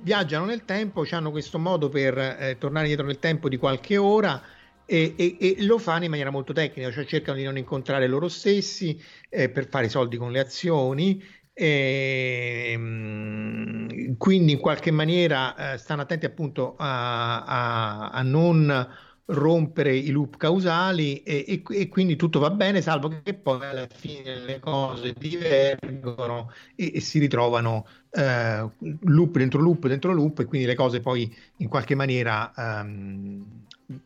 viaggiano 0.00 0.46
nel 0.46 0.64
tempo, 0.64 1.04
hanno 1.10 1.30
questo 1.30 1.58
modo 1.58 1.90
per 1.90 2.16
eh, 2.16 2.56
tornare 2.58 2.86
indietro 2.86 3.06
nel 3.06 3.18
tempo 3.18 3.50
di 3.50 3.58
qualche 3.58 3.98
ora 3.98 4.40
e, 4.86 5.14
e, 5.14 5.36
e, 5.38 5.56
lo 5.64 5.76
fanno 5.76 6.04
in 6.04 6.10
maniera 6.10 6.30
molto 6.30 6.54
tecnica, 6.54 6.90
cioè 6.90 7.04
cercano 7.04 7.36
di 7.36 7.44
non 7.44 7.58
incontrare 7.58 8.06
loro 8.06 8.28
stessi 8.28 8.98
eh, 9.28 9.50
per 9.50 9.68
fare 9.68 9.86
i 9.86 9.90
soldi 9.90 10.16
con 10.16 10.32
le 10.32 10.40
azioni. 10.40 11.22
E, 11.52 12.70
ehm, 12.72 14.16
quindi 14.16 14.52
in 14.52 14.58
qualche 14.58 14.90
maniera 14.90 15.74
eh, 15.74 15.76
stanno 15.76 16.00
attenti 16.00 16.24
appunto 16.24 16.76
a, 16.78 17.44
a, 17.44 18.08
a 18.08 18.22
non 18.22 18.88
rompere 19.30 19.94
i 19.94 20.10
loop 20.10 20.36
causali 20.36 21.22
e, 21.22 21.44
e, 21.46 21.62
e, 21.68 21.88
quindi 21.88 22.16
tutto 22.16 22.38
va 22.38 22.50
bene, 22.50 22.80
salvo 22.80 23.20
che 23.22 23.34
poi 23.34 23.62
alla 23.66 23.86
fine 23.92 24.38
le 24.38 24.58
cose 24.58 25.12
divergono 25.12 26.50
e, 26.74 26.92
e 26.94 27.00
si 27.00 27.18
ritrovano 27.18 27.86
eh, 28.18 28.68
loop 29.00 29.36
dentro 29.38 29.60
loop 29.60 29.86
dentro 29.86 30.12
loop 30.12 30.40
e 30.40 30.44
quindi 30.44 30.66
le 30.66 30.74
cose 30.74 31.00
poi 31.00 31.32
in 31.58 31.68
qualche 31.68 31.94
maniera 31.94 32.52
um, 32.56 33.44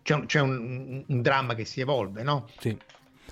c'è, 0.03 0.27
c'è 0.27 0.41
un, 0.41 1.03
un, 1.07 1.23
dramma 1.23 1.55
che 1.55 1.65
si 1.65 1.81
evolve, 1.81 2.23
no? 2.23 2.49
Sì. 2.59 2.77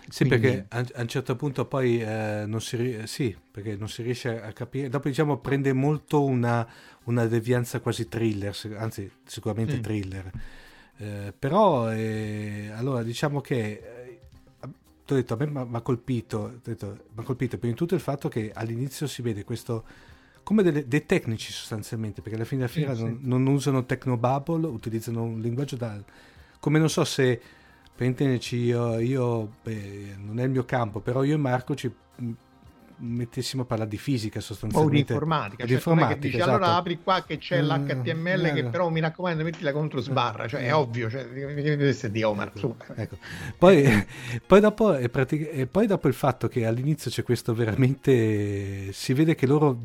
Sì, 0.09 0.27
Quindi... 0.27 0.47
perché 0.47 0.67
a, 0.71 0.85
a, 0.95 1.03
un 1.03 1.09
certo 1.09 1.37
punto 1.37 1.67
poi 1.67 2.03
eh, 2.03 2.43
non, 2.47 2.61
si, 2.61 3.01
sì, 3.05 3.37
non 3.77 3.89
si 3.89 4.03
riesce 4.03 4.43
a 4.43 4.53
capire. 4.53 4.89
Dopo, 4.89 5.07
diciamo, 5.07 5.39
prende 5.39 5.73
molto 5.73 6.25
una, 6.25 6.67
una 7.05 7.27
devianza 7.27 7.79
quasi 7.79 8.09
thriller, 8.09 8.57
anzi, 8.77 9.09
sicuramente 9.25 9.75
sì. 9.75 9.81
thriller. 9.81 10.31
Eh, 10.97 11.33
però, 11.39 11.93
eh, 11.93 12.73
allora, 12.75 13.05
diciamo 13.05 13.41
che 13.41 13.59
eh, 13.59 14.21
ho 14.61 15.15
detto, 15.15 15.35
a 15.35 15.37
me 15.37 15.47
mi 15.47 15.77
ha 15.77 15.81
colpito, 15.81 16.61
colpito 17.23 17.59
prima 17.59 17.73
di 17.73 17.79
tutto 17.79 17.95
il 17.95 18.01
fatto 18.01 18.29
che 18.29 18.51
all'inizio 18.53 19.07
si 19.07 19.23
vede 19.23 19.45
questo 19.45 19.85
come 20.43 20.63
delle, 20.63 20.87
dei 20.87 21.07
tecnici 21.07 21.53
sostanzialmente, 21.53 22.23
perché 22.23 22.37
alla 22.37 22.47
fine 22.47 22.61
della 22.63 22.73
fiera 22.73 22.95
sì, 22.95 23.03
non, 23.03 23.19
sì. 23.21 23.29
non, 23.29 23.47
usano 23.47 23.85
technobubble, 23.85 24.67
utilizzano 24.67 25.23
un 25.23 25.41
linguaggio 25.41 25.77
da... 25.77 26.03
come 26.59 26.79
non 26.79 26.91
so 26.91 27.05
se, 27.05 27.41
per 27.95 28.07
intenderci, 28.07 28.57
io, 28.57 28.99
io 28.99 29.53
beh, 29.63 30.17
non 30.19 30.41
è 30.41 30.45
il 30.45 30.51
mio 30.51 30.65
campo, 30.65 31.01
però 31.01 31.23
io 31.23 31.35
e 31.35 31.39
Marco 31.39 31.75
ci 31.75 31.93
mettessimo 33.01 33.63
a 33.63 33.65
parlare 33.65 33.89
di 33.89 33.97
fisica 33.97 34.41
sostanzialmente. 34.41 34.97
O 34.97 35.05
di 35.05 35.13
informatica. 35.13 35.67
Cioè, 35.67 35.75
informatica 35.75 36.21
dici, 36.21 36.37
esatto. 36.37 36.51
Allora 36.51 36.75
apri 36.77 37.01
qua 37.03 37.25
che 37.27 37.39
c'è 37.39 37.63
mm, 37.63 37.67
l'HTML 37.67 38.45
eh, 38.45 38.53
che 38.53 38.65
però 38.65 38.89
mi 38.91 39.01
raccomando 39.01 39.43
mettila 39.43 39.73
contro 39.73 40.01
sbarra, 40.01 40.47
cioè 40.47 40.63
è 40.63 40.75
ovvio, 40.75 41.11
cioè, 41.11 41.27
di 42.11 42.23
Omar. 42.23 42.53
Ecco, 42.55 42.77
ecco. 42.95 43.17
Poi, 43.57 44.07
poi, 44.47 44.61
dopo, 44.61 44.99
pratic- 45.11 45.67
poi 45.67 45.87
dopo 45.87 46.09
il 46.09 46.15
fatto 46.15 46.49
che 46.49 46.67
all'inizio 46.67 47.11
c'è 47.11 47.23
questo 47.23 47.55
veramente... 47.55 48.93
si 48.93 49.13
vede 49.13 49.35
che 49.35 49.47
loro 49.47 49.79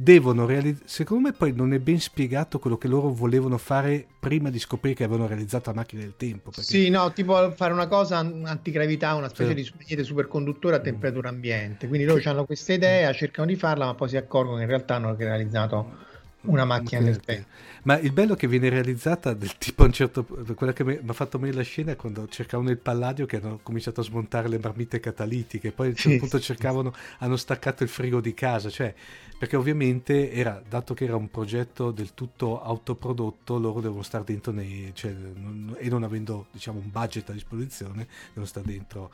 devono 0.00 0.46
realizzare. 0.46 0.86
Secondo 0.88 1.28
me, 1.28 1.34
poi 1.34 1.52
non 1.52 1.72
è 1.72 1.80
ben 1.80 1.98
spiegato 1.98 2.60
quello 2.60 2.78
che 2.78 2.86
loro 2.86 3.08
volevano 3.08 3.58
fare 3.58 4.06
prima 4.20 4.48
di 4.48 4.58
scoprire 4.60 4.94
che 4.94 5.04
avevano 5.04 5.26
realizzato 5.26 5.70
la 5.70 5.76
macchina 5.76 6.02
del 6.02 6.14
tempo. 6.16 6.50
Perché... 6.50 6.62
Sì, 6.62 6.88
no, 6.88 7.12
tipo 7.12 7.50
fare 7.50 7.72
una 7.72 7.88
cosa 7.88 8.18
antigravità, 8.18 9.14
una 9.14 9.28
specie 9.28 9.64
sì. 9.64 9.96
di 9.96 10.04
superconduttore 10.04 10.76
a 10.76 10.80
temperatura 10.80 11.28
ambiente. 11.28 11.88
Quindi 11.88 12.06
loro 12.06 12.20
hanno 12.24 12.44
questa 12.44 12.72
idea, 12.72 13.12
cercano 13.12 13.48
di 13.48 13.56
farla, 13.56 13.86
ma 13.86 13.94
poi 13.94 14.08
si 14.08 14.16
accorgono 14.16 14.56
che 14.56 14.62
in 14.62 14.68
realtà 14.68 14.94
hanno 14.94 15.16
realizzato 15.16 16.06
una 16.42 16.64
macchina 16.64 17.00
del 17.00 17.18
tempo. 17.20 17.48
Ma 17.88 17.98
il 17.98 18.12
bello 18.12 18.34
è 18.34 18.36
che 18.36 18.46
viene 18.48 18.68
realizzata 18.68 19.32
del 19.32 19.56
tipo 19.56 19.82
a 19.82 19.86
un 19.86 19.92
certo 19.92 20.22
punto, 20.22 20.52
quella 20.52 20.74
che 20.74 20.84
mi 20.84 20.98
ha 21.06 21.12
fatto 21.14 21.38
venire 21.38 21.56
la 21.56 21.62
scena 21.62 21.92
è 21.92 21.96
quando 21.96 22.28
cercavano 22.28 22.68
il 22.68 22.76
palladio 22.76 23.24
che 23.24 23.36
hanno 23.36 23.60
cominciato 23.62 24.02
a 24.02 24.04
smontare 24.04 24.46
le 24.50 24.58
marmite 24.58 25.00
catalitiche, 25.00 25.72
poi 25.72 25.86
a 25.86 25.88
un 25.88 25.96
certo 25.96 26.10
sì, 26.10 26.18
punto 26.18 26.38
cercavano, 26.38 26.92
hanno 27.20 27.38
staccato 27.38 27.84
il 27.84 27.88
frigo 27.88 28.20
di 28.20 28.34
casa, 28.34 28.68
cioè 28.68 28.94
perché 29.38 29.56
ovviamente 29.56 30.30
era, 30.30 30.62
dato 30.68 30.92
che 30.92 31.04
era 31.04 31.16
un 31.16 31.30
progetto 31.30 31.90
del 31.90 32.12
tutto 32.12 32.62
autoprodotto, 32.62 33.56
loro 33.58 33.80
devono 33.80 34.02
stare 34.02 34.24
dentro 34.24 34.52
nei, 34.52 34.90
cioè, 34.92 35.10
non, 35.12 35.74
e 35.78 35.88
non 35.88 36.02
avendo 36.02 36.48
diciamo 36.50 36.80
un 36.80 36.90
budget 36.90 37.30
a 37.30 37.32
disposizione, 37.32 38.06
devono 38.28 38.44
stare 38.44 38.66
dentro. 38.66 39.10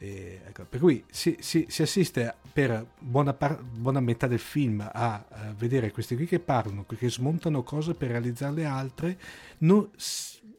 Eh, 0.00 0.42
ecco, 0.46 0.64
per 0.64 0.78
cui 0.78 1.04
si, 1.10 1.36
si, 1.40 1.66
si, 1.68 1.82
assiste 1.82 2.36
per 2.52 2.86
buona, 3.00 3.34
par- 3.34 3.60
buona 3.60 3.98
metà 3.98 4.28
del 4.28 4.38
film 4.38 4.80
a, 4.80 5.24
a, 5.28 5.52
vedere 5.56 5.90
questi 5.90 6.14
qui 6.14 6.26
che 6.26 6.38
parlano, 6.38 6.86
che 6.86 7.10
smontano 7.10 7.64
cose 7.64 7.94
per 7.94 8.10
realizzarle 8.10 8.64
altre, 8.64 9.18
non, 9.58 9.90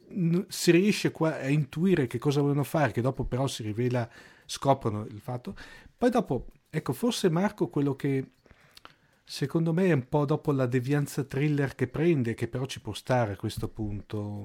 non, 0.09 0.45
si 0.49 0.71
riesce 0.71 1.13
a 1.17 1.47
intuire 1.47 2.07
che 2.07 2.19
cosa 2.19 2.41
vogliono 2.41 2.65
fare, 2.65 2.91
che 2.91 3.01
dopo 3.01 3.23
però 3.23 3.47
si 3.47 3.63
rivela, 3.63 4.07
scoprono 4.45 5.05
il 5.05 5.19
fatto. 5.21 5.55
Poi 5.97 6.09
dopo, 6.09 6.47
ecco, 6.69 6.91
forse 6.91 7.29
Marco 7.29 7.69
quello 7.69 7.95
che 7.95 8.31
Secondo 9.31 9.73
me 9.73 9.85
è 9.85 9.91
un 9.91 10.09
po' 10.09 10.25
dopo 10.25 10.51
la 10.51 10.65
devianza 10.65 11.23
thriller 11.23 11.75
che 11.75 11.87
prende, 11.87 12.33
che 12.33 12.47
però 12.47 12.65
ci 12.65 12.81
può 12.81 12.93
stare 12.93 13.33
a 13.33 13.35
questo 13.35 13.67
punto. 13.67 14.43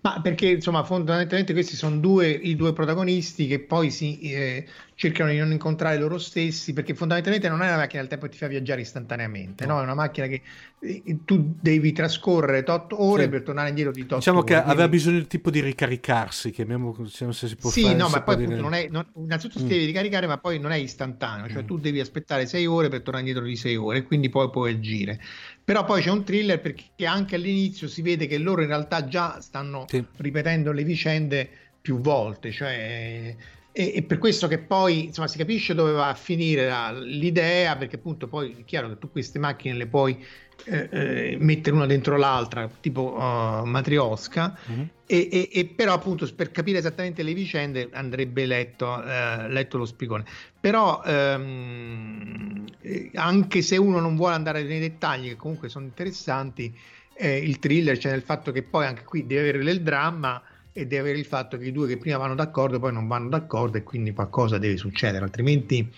Ma 0.00 0.20
perché 0.20 0.48
insomma 0.48 0.84
fondamentalmente 0.84 1.52
questi 1.52 1.76
sono 1.76 1.96
due, 1.96 2.28
i 2.28 2.56
due 2.56 2.72
protagonisti 2.72 3.46
che 3.46 3.60
poi 3.60 3.90
si 3.90 4.18
eh, 4.20 4.66
cercano 4.94 5.30
di 5.30 5.38
non 5.38 5.50
incontrare 5.50 5.98
loro 5.98 6.18
stessi 6.18 6.72
perché 6.72 6.94
fondamentalmente 6.94 7.48
non 7.48 7.62
è 7.62 7.66
una 7.66 7.76
macchina 7.76 8.00
del 8.00 8.10
tempo 8.10 8.26
che 8.26 8.32
ti 8.32 8.38
fa 8.38 8.46
viaggiare 8.46 8.80
istantaneamente, 8.80 9.66
no? 9.66 9.74
no? 9.74 9.80
È 9.80 9.82
una 9.82 9.94
macchina 9.94 10.26
che 10.26 10.42
eh, 10.80 11.18
tu 11.24 11.54
devi 11.60 11.92
trascorrere 11.92 12.62
tot 12.62 12.92
ore 12.96 13.24
sì. 13.24 13.28
per 13.28 13.42
tornare 13.42 13.68
indietro 13.70 13.92
di 13.92 14.06
tot 14.06 14.18
diciamo 14.18 14.38
ore. 14.38 14.46
Diciamo 14.46 14.64
che 14.64 14.70
aveva 14.70 14.88
bisogno 14.88 15.18
di 15.18 15.26
tipo 15.26 15.50
di 15.50 15.60
ricaricarsi, 15.60 16.50
chiamiamo 16.50 16.94
diciamo 16.98 17.32
se 17.32 17.48
si 17.48 17.56
può 17.56 17.70
sì, 17.70 17.82
fare. 17.82 17.94
Sì, 17.94 18.00
no, 18.00 18.08
ma 18.08 18.22
poi 18.22 18.34
appunto 18.34 18.60
non 18.60 18.74
è, 18.74 18.88
non, 18.90 19.06
innanzitutto 19.16 19.60
mm. 19.60 19.62
si 19.62 19.68
devi 19.68 19.84
ricaricare 19.86 20.26
ma 20.26 20.38
poi 20.38 20.60
non 20.60 20.70
è 20.70 20.76
istantaneo, 20.76 21.48
cioè 21.48 21.62
mm. 21.62 21.66
tu 21.66 21.78
devi 21.78 22.00
aspettare 22.00 22.46
sei 22.46 22.66
ore 22.66 22.88
per 22.88 23.02
tornare 23.02 23.26
indietro 23.26 23.48
di 23.48 23.56
sei 23.56 23.76
ore 23.76 23.98
e 23.98 24.02
quindi 24.04 24.28
poi 24.28 24.48
puoi 24.50 24.72
agire. 24.72 25.20
Però 25.64 25.84
poi 25.84 26.02
c'è 26.02 26.10
un 26.10 26.24
thriller 26.24 26.60
perché 26.60 27.06
anche 27.06 27.36
all'inizio 27.36 27.88
si 27.88 28.02
vede 28.02 28.26
che 28.26 28.36
loro 28.36 28.60
in 28.60 28.68
realtà 28.68 29.06
già 29.08 29.40
stanno 29.40 29.86
sì. 29.88 30.04
ripetendo 30.18 30.72
le 30.72 30.84
vicende 30.84 31.48
più 31.80 32.00
volte, 32.00 32.52
cioè 32.52 33.34
e, 33.76 33.92
e, 33.96 34.02
per 34.04 34.18
questo 34.18 34.46
che 34.46 34.58
poi 34.58 35.06
insomma, 35.06 35.26
si 35.26 35.36
capisce 35.36 35.74
dove 35.74 35.90
va 35.90 36.08
a 36.08 36.14
finire 36.14 36.68
la, 36.68 36.92
l'idea, 36.92 37.76
perché 37.76 37.96
appunto 37.96 38.28
poi 38.28 38.58
è 38.60 38.64
chiaro 38.64 38.88
che 38.88 38.98
tu 38.98 39.10
queste 39.10 39.40
macchine 39.40 39.74
le 39.74 39.88
puoi 39.88 40.24
eh, 40.64 40.88
eh, 40.90 41.36
mettere 41.40 41.76
una 41.76 41.86
dentro 41.86 42.16
l'altra, 42.16 42.68
tipo 42.80 43.14
uh, 43.14 43.64
matriosca, 43.64 44.56
mm-hmm. 44.70 44.84
e, 45.06 45.28
e, 45.30 45.48
e, 45.52 45.64
però 45.66 45.92
appunto 45.92 46.28
per 46.34 46.50
capire 46.50 46.78
esattamente 46.78 47.22
le 47.22 47.34
vicende 47.34 47.90
andrebbe 47.92 48.46
letto, 48.46 49.02
eh, 49.02 49.48
letto 49.48 49.78
lo 49.78 49.84
spigone. 49.84 50.24
Però 50.58 51.02
ehm, 51.04 52.64
eh, 52.80 53.10
anche 53.14 53.62
se 53.62 53.76
uno 53.76 54.00
non 54.00 54.16
vuole 54.16 54.34
andare 54.34 54.62
nei 54.62 54.80
dettagli, 54.80 55.28
che 55.28 55.36
comunque 55.36 55.68
sono 55.68 55.84
interessanti, 55.84 56.74
eh, 57.16 57.36
il 57.36 57.58
thriller 57.58 57.94
c'è 57.94 58.00
cioè 58.02 58.12
nel 58.12 58.22
fatto 58.22 58.50
che 58.50 58.62
poi 58.62 58.86
anche 58.86 59.04
qui 59.04 59.26
deve 59.26 59.40
avere 59.48 59.64
del 59.64 59.82
dramma 59.82 60.42
e 60.72 60.86
deve 60.86 61.02
avere 61.02 61.18
il 61.18 61.26
fatto 61.26 61.56
che 61.56 61.66
i 61.66 61.72
due 61.72 61.86
che 61.86 61.98
prima 61.98 62.16
vanno 62.16 62.34
d'accordo 62.34 62.80
poi 62.80 62.92
non 62.92 63.06
vanno 63.06 63.28
d'accordo 63.28 63.76
e 63.76 63.84
quindi 63.84 64.12
qualcosa 64.12 64.58
deve 64.58 64.76
succedere, 64.76 65.24
altrimenti 65.24 65.88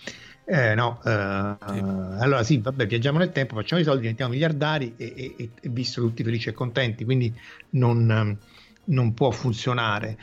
eh, 0.49 0.75
no. 0.75 1.01
Eh, 1.03 1.55
sì. 1.67 1.79
Allora 2.19 2.41
sì, 2.41 2.59
vabbè, 2.59 2.87
viaggiamo 2.87 3.17
nel 3.17 3.33
tempo, 3.33 3.55
facciamo 3.55 3.81
i 3.81 3.83
soldi, 3.83 4.01
diventiamo 4.01 4.31
miliardari 4.31 4.93
e, 4.95 5.33
e, 5.37 5.49
e 5.59 5.69
visto 5.69 5.99
tutti 5.99 6.23
felici 6.23 6.47
e 6.47 6.53
contenti, 6.53 7.03
quindi 7.03 7.33
non, 7.71 8.37
non 8.85 9.13
può 9.13 9.29
funzionare. 9.31 10.17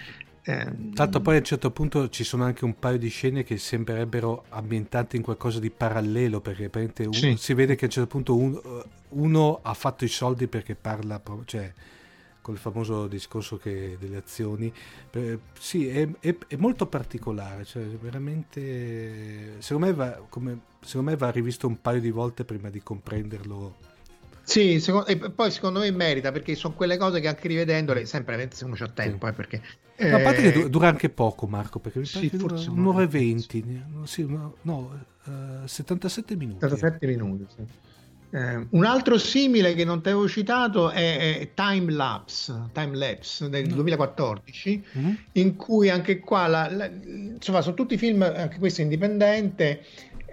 Eh, 0.47 0.93
Tanto 0.95 1.21
poi 1.21 1.37
a 1.37 1.39
un 1.39 1.45
certo 1.45 1.71
punto 1.71 2.09
ci 2.09 2.25
sono 2.25 2.45
anche 2.45 2.65
un 2.65 2.79
paio 2.79 2.97
di 2.97 3.09
scene 3.09 3.45
che 3.45 3.59
sembrerebbero 3.59 4.45
ambientate 4.51 5.17
in 5.17 5.23
qualcosa 5.23 5.59
di 5.59 5.71
parallelo 5.71 6.41
perché 6.41 6.71
uno, 7.03 7.13
sì. 7.13 7.35
si 7.37 7.55
vede 7.55 7.75
che 7.77 7.85
a 7.85 7.89
un 7.89 7.93
certo 7.93 8.09
punto 8.09 8.37
uno, 8.37 8.85
uno, 9.11 9.61
ha 9.63 9.75
fatto 9.75 10.05
i 10.05 10.09
soldi 10.09 10.47
perché 10.47 10.75
parla, 10.75 11.21
cioè 11.45 11.71
col 12.45 12.59
famoso 12.59 13.07
discorso 13.07 13.57
che, 13.57 13.97
delle 13.99 14.19
azioni. 14.19 14.71
Eh, 15.13 15.39
sì, 15.59 15.89
è, 15.89 16.07
è, 16.21 16.37
è, 16.47 16.57
molto 16.57 16.85
particolare, 16.87 17.65
cioè 17.65 17.85
veramente, 17.85 19.55
secondo 19.61 19.87
me, 19.87 19.95
va, 19.95 20.23
come, 20.29 20.61
secondo 20.81 21.11
me 21.11 21.17
va 21.17 21.31
rivisto 21.31 21.67
un 21.67 21.81
paio 21.81 22.03
di 22.03 22.11
volte 22.11 22.45
prima 22.45 22.69
di 22.69 22.83
comprenderlo. 22.83 23.77
Sì, 24.43 24.79
secondo, 24.79 25.07
e 25.07 25.17
poi 25.17 25.51
secondo 25.51 25.79
me 25.79 25.91
merita 25.91 26.33
perché 26.33 26.55
sono 26.55 26.75
quelle 26.75 26.99
cose 26.99 27.19
che 27.21 27.29
anche 27.29 27.49
rivedendole, 27.49 28.05
sempre 28.05 28.47
se 28.53 28.67
uno 28.67 28.75
c'ha 28.75 28.89
tempo, 28.89 29.25
sì. 29.25 29.33
eh, 29.33 29.35
perché... 29.35 29.63
Eh... 29.97 30.11
a 30.11 30.21
parte 30.21 30.53
che 30.53 30.69
dura 30.69 30.89
anche 30.89 31.09
poco 31.09 31.47
Marco, 31.47 31.79
perché 31.79 32.01
mi 32.01 32.05
sì, 32.05 32.29
dura 32.31 32.61
un'ora 32.69 33.05
e 33.05 33.07
venti, 33.07 33.65
no, 34.27 34.57
no 34.61 35.05
uh, 35.25 35.67
77 35.67 36.37
minuti. 36.37 36.59
77 36.61 37.07
minuti, 37.07 37.47
sì. 37.57 37.93
Eh, 38.35 38.67
un 38.71 38.85
altro 38.85 39.17
simile 39.17 39.75
che 39.75 39.85
non 39.85 40.03
ti 40.03 40.09
avevo 40.09 40.27
citato 40.27 40.91
è, 40.91 41.39
è 41.39 41.51
Time 41.55 41.93
Lapse, 41.93 42.53
Time 42.73 42.97
Lapse 42.97 43.49
del 43.49 43.69
2014, 43.69 44.85
mm-hmm. 44.99 45.15
in 45.35 45.55
cui 45.55 45.89
anche 45.89 46.19
qua, 46.19 46.49
la, 46.49 46.69
la, 46.69 46.91
insomma, 46.91 47.61
sono 47.61 47.77
tutti 47.77 47.97
film, 47.97 48.23
anche 48.23 48.59
questo 48.59 48.81
indipendente, 48.81 49.85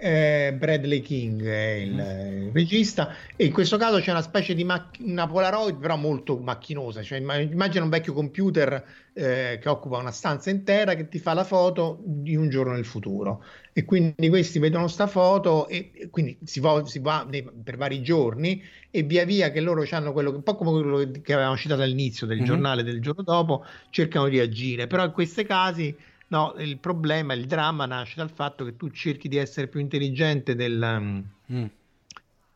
eh, 0.02 0.52
Bradley 0.58 1.00
King 1.00 1.46
è 1.46 1.70
il, 1.74 1.92
mm. 1.92 2.46
il, 2.46 2.50
regista 2.52 3.14
e 3.36 3.44
in 3.44 3.52
questo 3.52 3.76
caso 3.76 4.00
c'è 4.00 4.10
una 4.10 4.20
specie 4.20 4.52
di 4.52 4.64
mac- 4.64 4.98
una 4.98 5.28
Polaroid 5.28 5.76
però 5.76 5.94
molto 5.94 6.38
macchinosa 6.38 7.02
cioè 7.02 7.18
immagina 7.18 7.84
un 7.84 7.88
vecchio 7.88 8.12
computer 8.12 8.84
eh, 9.12 9.60
che 9.62 9.68
occupa 9.68 9.98
una 9.98 10.10
stanza 10.10 10.50
intera 10.50 10.94
che 10.94 11.08
ti 11.08 11.20
fa 11.20 11.34
la 11.34 11.44
foto 11.44 12.00
di 12.04 12.34
un 12.34 12.48
giorno 12.48 12.72
nel 12.72 12.84
futuro 12.84 13.44
e 13.72 13.84
quindi 13.84 14.28
questi 14.28 14.58
vedono 14.58 14.88
sta 14.88 15.06
foto 15.06 15.68
e, 15.68 15.92
e 15.94 16.10
quindi 16.10 16.36
si 16.42 16.58
va, 16.58 16.84
si 16.84 16.98
va 16.98 17.24
nei, 17.30 17.48
per 17.62 17.76
vari 17.76 18.02
giorni 18.02 18.60
e 18.90 19.04
via 19.04 19.24
via 19.24 19.52
che 19.52 19.60
loro 19.60 19.84
hanno 19.88 20.12
quello 20.12 20.34
un 20.34 20.42
po' 20.42 20.56
come 20.56 20.72
quello 20.72 21.10
che 21.22 21.32
avevamo 21.32 21.56
citato 21.56 21.82
all'inizio 21.82 22.26
del 22.26 22.38
mm-hmm. 22.38 22.46
giornale 22.46 22.82
del 22.82 23.00
giorno 23.00 23.22
dopo 23.22 23.64
cercano 23.90 24.28
di 24.28 24.40
agire 24.40 24.88
però 24.88 25.04
in 25.04 25.12
questi 25.12 25.44
casi 25.44 25.94
No, 26.32 26.54
il 26.56 26.78
problema, 26.78 27.34
il 27.34 27.44
dramma 27.44 27.84
nasce 27.84 28.14
dal 28.16 28.30
fatto 28.30 28.64
che 28.64 28.74
tu 28.74 28.88
cerchi 28.88 29.28
di 29.28 29.36
essere 29.36 29.68
più 29.68 29.80
intelligente 29.80 30.54
del, 30.54 30.80
um, 30.80 31.22
mm. 31.52 31.64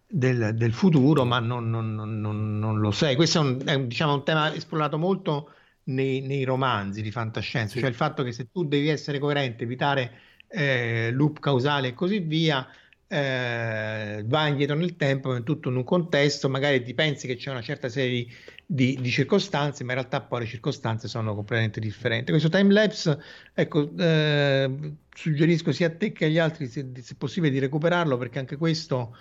del, 0.08 0.54
del 0.54 0.72
futuro, 0.72 1.26
ma 1.26 1.40
non, 1.40 1.68
non, 1.68 1.94
non, 1.94 2.58
non, 2.58 2.80
lo 2.80 2.90
sei. 2.90 3.16
Questo 3.16 3.38
è 3.38 3.42
un, 3.42 3.60
è 3.66 3.74
un, 3.74 3.86
diciamo, 3.86 4.14
un 4.14 4.24
tema 4.24 4.54
esplorato 4.54 4.96
molto 4.96 5.50
nei, 5.84 6.22
nei, 6.22 6.44
romanzi 6.44 7.02
di 7.02 7.10
fantascienza, 7.10 7.74
sì. 7.74 7.80
cioè 7.80 7.90
il 7.90 7.94
fatto 7.94 8.22
che 8.22 8.32
se 8.32 8.48
tu 8.50 8.64
devi 8.64 8.88
essere 8.88 9.18
coerente, 9.18 9.64
evitare 9.64 10.20
eh, 10.48 11.10
loop 11.12 11.38
causale 11.38 11.88
e 11.88 11.92
così 11.92 12.20
via, 12.20 12.66
eh, 13.06 14.24
va 14.24 14.46
indietro 14.46 14.74
nel 14.74 14.96
tempo, 14.96 15.36
in 15.36 15.44
tutto 15.44 15.68
in 15.68 15.76
un 15.76 15.84
contesto, 15.84 16.48
magari 16.48 16.82
ti 16.82 16.94
pensi 16.94 17.26
che 17.26 17.36
c'è 17.36 17.50
una 17.50 17.60
certa 17.60 17.90
serie 17.90 18.24
di, 18.24 18.34
di, 18.66 19.10
circostanze, 19.10 19.84
ma 19.84 19.92
in 19.92 19.98
realtà 19.98 20.20
poi 20.20 20.40
le 20.40 20.46
circostanze 20.46 21.06
sono 21.06 21.34
completamente 21.34 21.78
differenti. 21.78 22.32
Questo 22.32 22.48
time 22.48 22.72
lapse, 22.72 23.22
ecco, 23.54 23.90
eh, 23.96 24.94
suggerisco 25.14 25.70
sia 25.70 25.86
a 25.86 25.90
te 25.90 26.12
che 26.12 26.24
agli 26.24 26.38
altri, 26.38 26.66
se, 26.66 26.90
se 27.00 27.14
possibile, 27.14 27.52
di 27.52 27.60
recuperarlo, 27.60 28.18
perché 28.18 28.40
anche 28.40 28.56
questo 28.56 29.16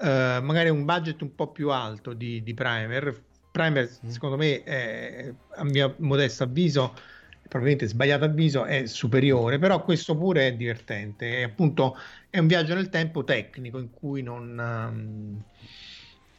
eh, 0.00 0.38
magari 0.42 0.66
è 0.66 0.70
un 0.70 0.84
budget 0.84 1.22
un 1.22 1.34
po' 1.34 1.52
più 1.52 1.70
alto 1.70 2.12
di, 2.12 2.42
di 2.42 2.54
Primer. 2.54 3.22
Primer, 3.52 3.88
mm. 4.04 4.08
secondo 4.08 4.36
me, 4.36 4.62
è, 4.64 5.32
a 5.56 5.64
mio 5.64 5.94
modesto 5.98 6.42
avviso, 6.42 6.94
probabilmente 7.42 7.86
sbagliato 7.86 8.24
avviso, 8.24 8.64
è 8.64 8.86
superiore, 8.86 9.58
però 9.58 9.82
questo 9.82 10.16
pure 10.16 10.48
è 10.48 10.54
divertente. 10.54 11.38
È 11.38 11.42
appunto 11.42 11.96
è 12.30 12.38
un 12.38 12.48
viaggio 12.48 12.74
nel 12.74 12.88
tempo 12.88 13.22
tecnico 13.22 13.78
in 13.78 13.90
cui 13.90 14.22
non, 14.22 14.58
um, 14.58 15.42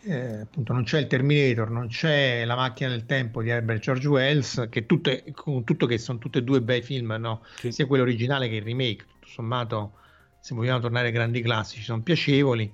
eh, 0.03 0.41
appunto 0.41 0.73
non 0.73 0.83
c'è 0.83 0.99
il 0.99 1.07
Terminator, 1.07 1.69
non 1.69 1.87
c'è 1.87 2.45
la 2.45 2.55
macchina 2.55 2.89
del 2.89 3.05
tempo 3.05 3.41
di 3.41 3.49
Herbert 3.49 3.81
George 3.81 4.07
Wells, 4.07 4.67
che 4.69 4.85
tutto, 4.85 5.11
con 5.33 5.63
tutto 5.63 5.85
che 5.85 5.97
sono 5.97 6.17
tutti 6.17 6.37
e 6.37 6.43
due 6.43 6.61
bei 6.61 6.81
film, 6.81 7.15
no? 7.19 7.43
sì. 7.55 7.71
sia 7.71 7.85
quello 7.85 8.03
originale 8.03 8.49
che 8.49 8.55
il 8.55 8.63
remake. 8.63 9.05
Tutto 9.05 9.27
sommato, 9.27 9.93
se 10.39 10.55
vogliamo 10.55 10.79
tornare 10.79 11.07
ai 11.07 11.13
grandi 11.13 11.41
classici, 11.41 11.83
sono 11.83 12.01
piacevoli 12.01 12.73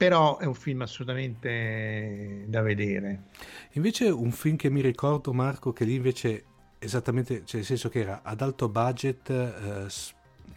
però 0.00 0.38
è 0.38 0.46
un 0.46 0.54
film 0.54 0.80
assolutamente 0.80 2.46
da 2.46 2.62
vedere. 2.62 3.24
Invece 3.72 4.06
un 4.06 4.30
film 4.30 4.56
che 4.56 4.70
mi 4.70 4.80
ricordo 4.80 5.34
Marco 5.34 5.74
che 5.74 5.84
lì 5.84 5.96
invece 5.96 6.44
esattamente, 6.78 7.42
cioè 7.44 7.56
nel 7.56 7.64
senso 7.66 7.90
che 7.90 8.00
era 8.00 8.22
ad 8.22 8.40
alto 8.40 8.70
budget, 8.70 9.28
eh, 9.28 9.84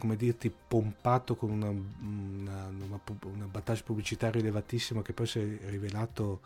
come 0.04 0.18
dirti, 0.18 0.52
pompato 0.52 1.38
con 1.38 1.50
una, 1.50 1.70
una, 1.70 2.68
una, 2.68 3.00
una 3.22 3.46
battage 3.50 3.84
pubblicitaria 3.84 4.42
elevatissima 4.42 5.02
che 5.02 5.14
poi 5.14 5.26
si 5.26 5.40
è 5.40 5.70
rivelato 5.70 6.42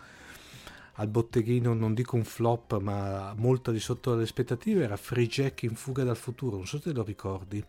al 0.93 1.07
botteghino, 1.07 1.73
non 1.73 1.95
dico 1.95 2.15
un 2.15 2.23
flop, 2.23 2.79
ma 2.79 3.34
molto 3.35 3.71
di 3.71 3.79
sotto 3.79 4.13
le 4.13 4.21
aspettative, 4.21 4.84
era 4.84 4.95
Free 4.95 5.25
Jack 5.25 5.63
in 5.63 5.73
fuga 5.73 6.03
dal 6.03 6.17
futuro, 6.17 6.57
non 6.57 6.67
so 6.67 6.77
se 6.77 6.84
te 6.84 6.93
lo 6.93 7.01
ricordi. 7.01 7.63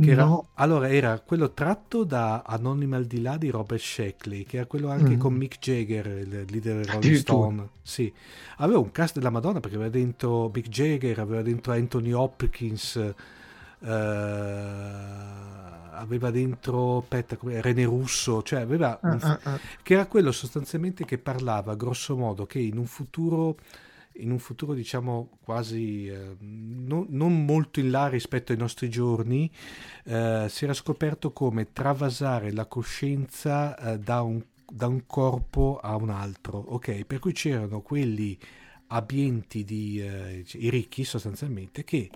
Era, 0.00 0.24
no. 0.26 0.50
Allora 0.54 0.88
era 0.88 1.18
quello 1.18 1.50
tratto 1.50 2.04
da 2.04 2.42
Anonima 2.46 2.96
al 2.96 3.06
di 3.06 3.20
là 3.20 3.36
di 3.36 3.50
Robert 3.50 3.82
Sheckley, 3.82 4.44
che 4.44 4.58
era 4.58 4.66
quello 4.66 4.90
anche 4.90 5.16
mm. 5.16 5.18
con 5.18 5.34
Mick 5.34 5.58
Jagger, 5.58 6.06
il 6.06 6.44
leader 6.48 6.76
del 6.76 6.84
Rolling 6.84 7.16
Stone. 7.16 7.68
Sì. 7.82 8.12
Aveva 8.58 8.78
un 8.78 8.92
cast 8.92 9.16
della 9.16 9.30
Madonna 9.30 9.58
perché 9.58 9.74
aveva 9.74 9.90
dentro 9.90 10.52
Mick 10.54 10.68
Jagger, 10.68 11.18
aveva 11.18 11.42
dentro 11.42 11.72
Anthony 11.72 12.12
Hopkins, 12.12 13.14
eh, 13.84 15.32
aveva 15.90 16.30
dentro 16.30 16.98
aspetta, 16.98 17.36
René 17.40 17.84
Russo, 17.84 18.42
cioè 18.42 18.60
aveva 18.60 18.98
un, 19.02 19.18
uh, 19.22 19.26
uh, 19.26 19.52
uh. 19.52 19.58
che 19.82 19.94
era 19.94 20.06
quello 20.06 20.32
sostanzialmente 20.32 21.04
che 21.04 21.18
parlava 21.18 21.74
grosso 21.74 22.16
modo 22.16 22.46
che 22.46 22.58
in 22.58 22.78
un 22.78 22.86
futuro 22.86 23.56
in 24.18 24.30
un 24.30 24.38
futuro 24.38 24.74
diciamo 24.74 25.38
quasi 25.42 26.06
eh, 26.06 26.36
non, 26.38 27.06
non, 27.08 27.44
molto 27.44 27.80
in 27.80 27.90
là 27.90 28.06
rispetto 28.06 28.52
ai 28.52 28.58
nostri 28.58 28.88
giorni 28.88 29.50
eh, 30.04 30.46
si 30.48 30.64
era 30.64 30.72
scoperto 30.72 31.32
come 31.32 31.72
travasare 31.72 32.52
la 32.52 32.66
coscienza 32.66 33.76
eh, 33.76 33.98
da, 33.98 34.22
un, 34.22 34.40
da, 34.70 34.86
un, 34.86 35.04
corpo 35.06 35.80
a 35.82 35.96
un 35.96 36.10
altro 36.10 36.58
ok 36.58 37.04
per 37.04 37.18
cui 37.18 37.32
c'erano 37.32 37.80
quelli 37.80 38.38
abbienti 38.88 39.64
di 39.64 40.00
eh, 40.00 40.44
i 40.52 40.70
ricchi 40.70 41.02
sostanzialmente 41.02 41.82
che 41.82 42.08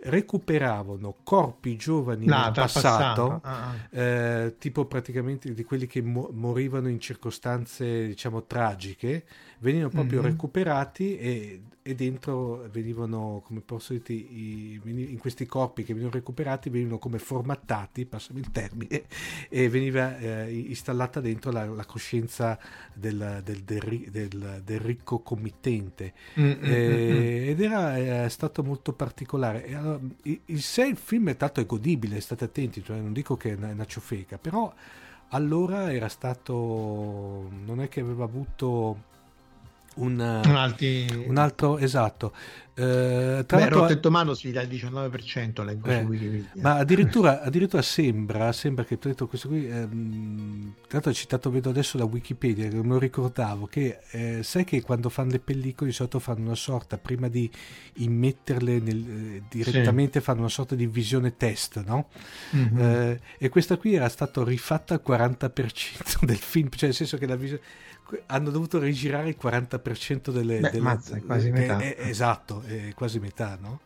recuperavano 0.00 1.16
corpi 1.24 1.76
giovani 1.76 2.26
no, 2.26 2.50
passato, 2.52 2.60
passato. 2.62 3.40
Ah, 3.42 3.70
ah. 3.70 3.98
Eh, 3.98 4.54
tipo 4.58 4.84
praticamente 4.84 5.52
di 5.52 5.64
quelli 5.64 5.86
che 5.86 6.00
mo- 6.02 6.30
morivano 6.32 6.88
in 6.88 7.00
circostanze 7.00 8.06
diciamo 8.06 8.44
tragiche 8.44 9.24
venivano 9.58 9.90
proprio 9.90 10.20
mm-hmm. 10.20 10.30
recuperati 10.30 11.18
e, 11.18 11.62
e, 11.88 11.94
dentro 11.94 12.68
venivano, 12.70 13.42
come 13.44 13.60
posso 13.60 13.94
dire, 13.94 14.22
in 14.22 15.18
questi 15.18 15.46
corpi 15.46 15.82
che 15.82 15.92
venivano 15.92 16.16
recuperati 16.16 16.70
venivano 16.70 16.98
come 16.98 17.18
formattati, 17.18 18.04
passami 18.04 18.40
il 18.40 18.50
termine, 18.50 19.04
e 19.48 19.68
veniva 19.68 20.18
eh, 20.18 20.52
installata 20.52 21.20
dentro 21.20 21.50
la, 21.50 21.64
la 21.66 21.84
coscienza 21.84 22.58
del, 22.92 23.40
del, 23.44 23.62
del, 23.62 24.62
del, 24.64 24.80
ricco 24.80 25.20
committente. 25.20 26.12
Mm-hmm. 26.38 26.64
Eh, 26.64 27.48
ed 27.48 27.60
era 27.60 28.24
eh, 28.24 28.28
stato 28.28 28.62
molto 28.62 28.92
particolare. 28.92 29.64
E 29.66 29.74
allora, 29.74 30.00
il, 30.22 30.60
se 30.60 30.86
il 30.86 30.96
film 30.96 31.30
è 31.30 31.36
tanto 31.36 31.60
è 31.60 31.66
godibile, 31.66 32.20
state 32.20 32.44
attenti, 32.44 32.82
cioè 32.82 32.98
non 32.98 33.12
dico 33.12 33.36
che 33.36 33.52
è 33.52 33.54
una, 33.54 33.70
una 33.70 33.86
ciofeca, 33.86 34.38
però 34.38 34.72
allora 35.30 35.92
era 35.92 36.08
stato 36.08 37.50
non 37.64 37.80
è 37.80 37.88
che 37.88 38.00
aveva 38.00 38.24
avuto 38.24 39.04
un, 39.98 40.18
un, 40.18 40.56
alti... 40.56 41.24
un 41.26 41.36
altro 41.36 41.78
esatto 41.78 42.32
eh, 42.78 43.42
tra 43.44 43.58
Beh, 43.58 43.68
Rotten 43.70 44.00
Tomatoes 44.00 44.44
gli 44.44 44.52
dà 44.52 44.62
il 44.62 44.68
19% 44.68 45.64
leggo 45.64 45.88
eh, 45.88 46.00
su 46.00 46.06
Wikipedia 46.06 46.50
ma 46.62 46.76
addirittura, 46.76 47.42
addirittura 47.42 47.82
sembra 47.82 48.52
sembra 48.52 48.84
che 48.84 48.98
detto 49.00 49.26
questo 49.26 49.48
qui 49.48 49.68
ehm, 49.68 50.74
tra 50.82 50.90
l'altro 50.90 51.10
è 51.10 51.14
citato 51.14 51.50
vedo 51.50 51.70
adesso 51.70 51.98
da 51.98 52.04
Wikipedia 52.04 52.68
che 52.68 52.76
non 52.76 52.86
lo 52.86 52.98
ricordavo 53.00 53.66
che 53.66 53.98
eh, 54.12 54.44
sai 54.44 54.62
che 54.62 54.80
quando 54.82 55.08
fanno 55.08 55.32
le 55.32 55.40
pellicole 55.40 55.90
di 55.90 55.96
solito 55.96 56.20
fanno 56.20 56.44
una 56.44 56.54
sorta 56.54 56.98
prima 56.98 57.26
di 57.26 57.50
immetterle 57.94 58.78
nel, 58.78 59.08
eh, 59.08 59.42
direttamente 59.50 60.20
sì. 60.20 60.24
fanno 60.24 60.40
una 60.40 60.48
sorta 60.48 60.76
di 60.76 60.86
visione 60.86 61.36
test 61.36 61.84
no? 61.84 62.10
Mm-hmm. 62.54 63.16
e 63.38 63.48
questa 63.48 63.76
qui 63.76 63.94
era 63.94 64.08
stata 64.08 64.44
rifatta 64.44 64.94
al 64.94 65.02
40% 65.04 66.22
del 66.24 66.36
film 66.36 66.68
cioè 66.70 66.84
nel 66.84 66.94
senso 66.94 67.16
che 67.16 67.26
la 67.26 67.34
visione 67.34 67.60
hanno 68.26 68.50
dovuto 68.50 68.78
rigirare 68.78 69.28
il 69.28 69.36
40% 69.40 70.30
delle... 70.30 70.60
Beh, 70.60 70.70
delle 70.70 70.82
mazza, 70.82 71.16
è 71.16 71.22
quasi 71.22 71.50
metà. 71.50 71.78
È, 71.78 71.96
è, 71.96 72.08
esatto, 72.08 72.62
è 72.62 72.92
quasi 72.94 73.18
metà, 73.18 73.58
no? 73.60 73.80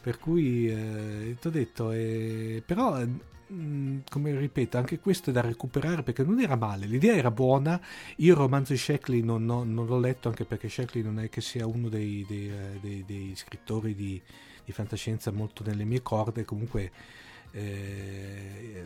Per 0.00 0.18
cui, 0.18 0.68
eh, 0.70 1.36
ti 1.40 1.46
ho 1.46 1.50
detto, 1.50 1.90
eh, 1.90 2.62
però, 2.64 3.04
mm, 3.52 3.98
come 4.08 4.38
ripeto, 4.38 4.78
anche 4.78 5.00
questo 5.00 5.30
è 5.30 5.32
da 5.32 5.40
recuperare 5.40 6.02
perché 6.02 6.22
non 6.22 6.40
era 6.40 6.54
male, 6.54 6.86
l'idea 6.86 7.16
era 7.16 7.30
buona, 7.30 7.80
io 8.16 8.32
il 8.32 8.38
romanzo 8.38 8.72
di 8.72 8.78
Sheckley 8.78 9.22
non, 9.22 9.44
non, 9.44 9.74
non 9.74 9.86
l'ho 9.86 9.98
letto 9.98 10.28
anche 10.28 10.44
perché 10.44 10.68
Sheckley 10.68 11.02
non 11.02 11.18
è 11.18 11.28
che 11.28 11.40
sia 11.40 11.66
uno 11.66 11.88
dei, 11.88 12.24
dei, 12.28 12.48
eh, 12.48 12.78
dei, 12.80 13.04
dei 13.04 13.32
scrittori 13.34 13.96
di, 13.96 14.22
di 14.64 14.72
fantascienza 14.72 15.32
molto 15.32 15.64
nelle 15.64 15.84
mie 15.84 16.02
corde, 16.02 16.44
comunque 16.44 16.92
eh, 17.56 18.84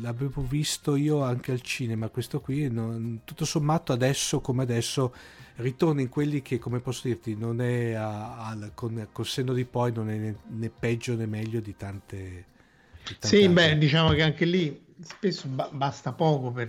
l'avevo 0.00 0.42
visto 0.42 0.94
io 0.94 1.22
anche 1.22 1.50
al 1.50 1.60
cinema, 1.60 2.08
questo 2.08 2.40
qui, 2.40 2.70
non, 2.70 3.22
tutto 3.24 3.44
sommato 3.44 3.92
adesso 3.92 4.40
come 4.40 4.62
adesso 4.62 5.12
ritorna 5.56 6.00
in 6.00 6.08
quelli 6.08 6.40
che, 6.40 6.58
come 6.58 6.78
posso 6.78 7.08
dirti, 7.08 7.34
non 7.36 7.60
è 7.60 7.92
a, 7.92 8.46
a, 8.46 8.70
con, 8.74 9.08
col 9.10 9.26
senno 9.26 9.52
di 9.52 9.64
poi 9.64 9.92
non 9.92 10.08
è 10.08 10.16
né, 10.16 10.36
né 10.46 10.70
peggio 10.70 11.16
né 11.16 11.26
meglio 11.26 11.60
di 11.60 11.76
tante... 11.76 12.16
Di 12.16 13.16
tante 13.18 13.26
sì, 13.26 13.44
altre. 13.44 13.72
beh, 13.72 13.78
diciamo 13.78 14.10
che 14.10 14.22
anche 14.22 14.44
lì 14.44 14.84
spesso 15.02 15.48
ba- 15.48 15.70
basta 15.72 16.12
poco 16.12 16.52
per 16.52 16.68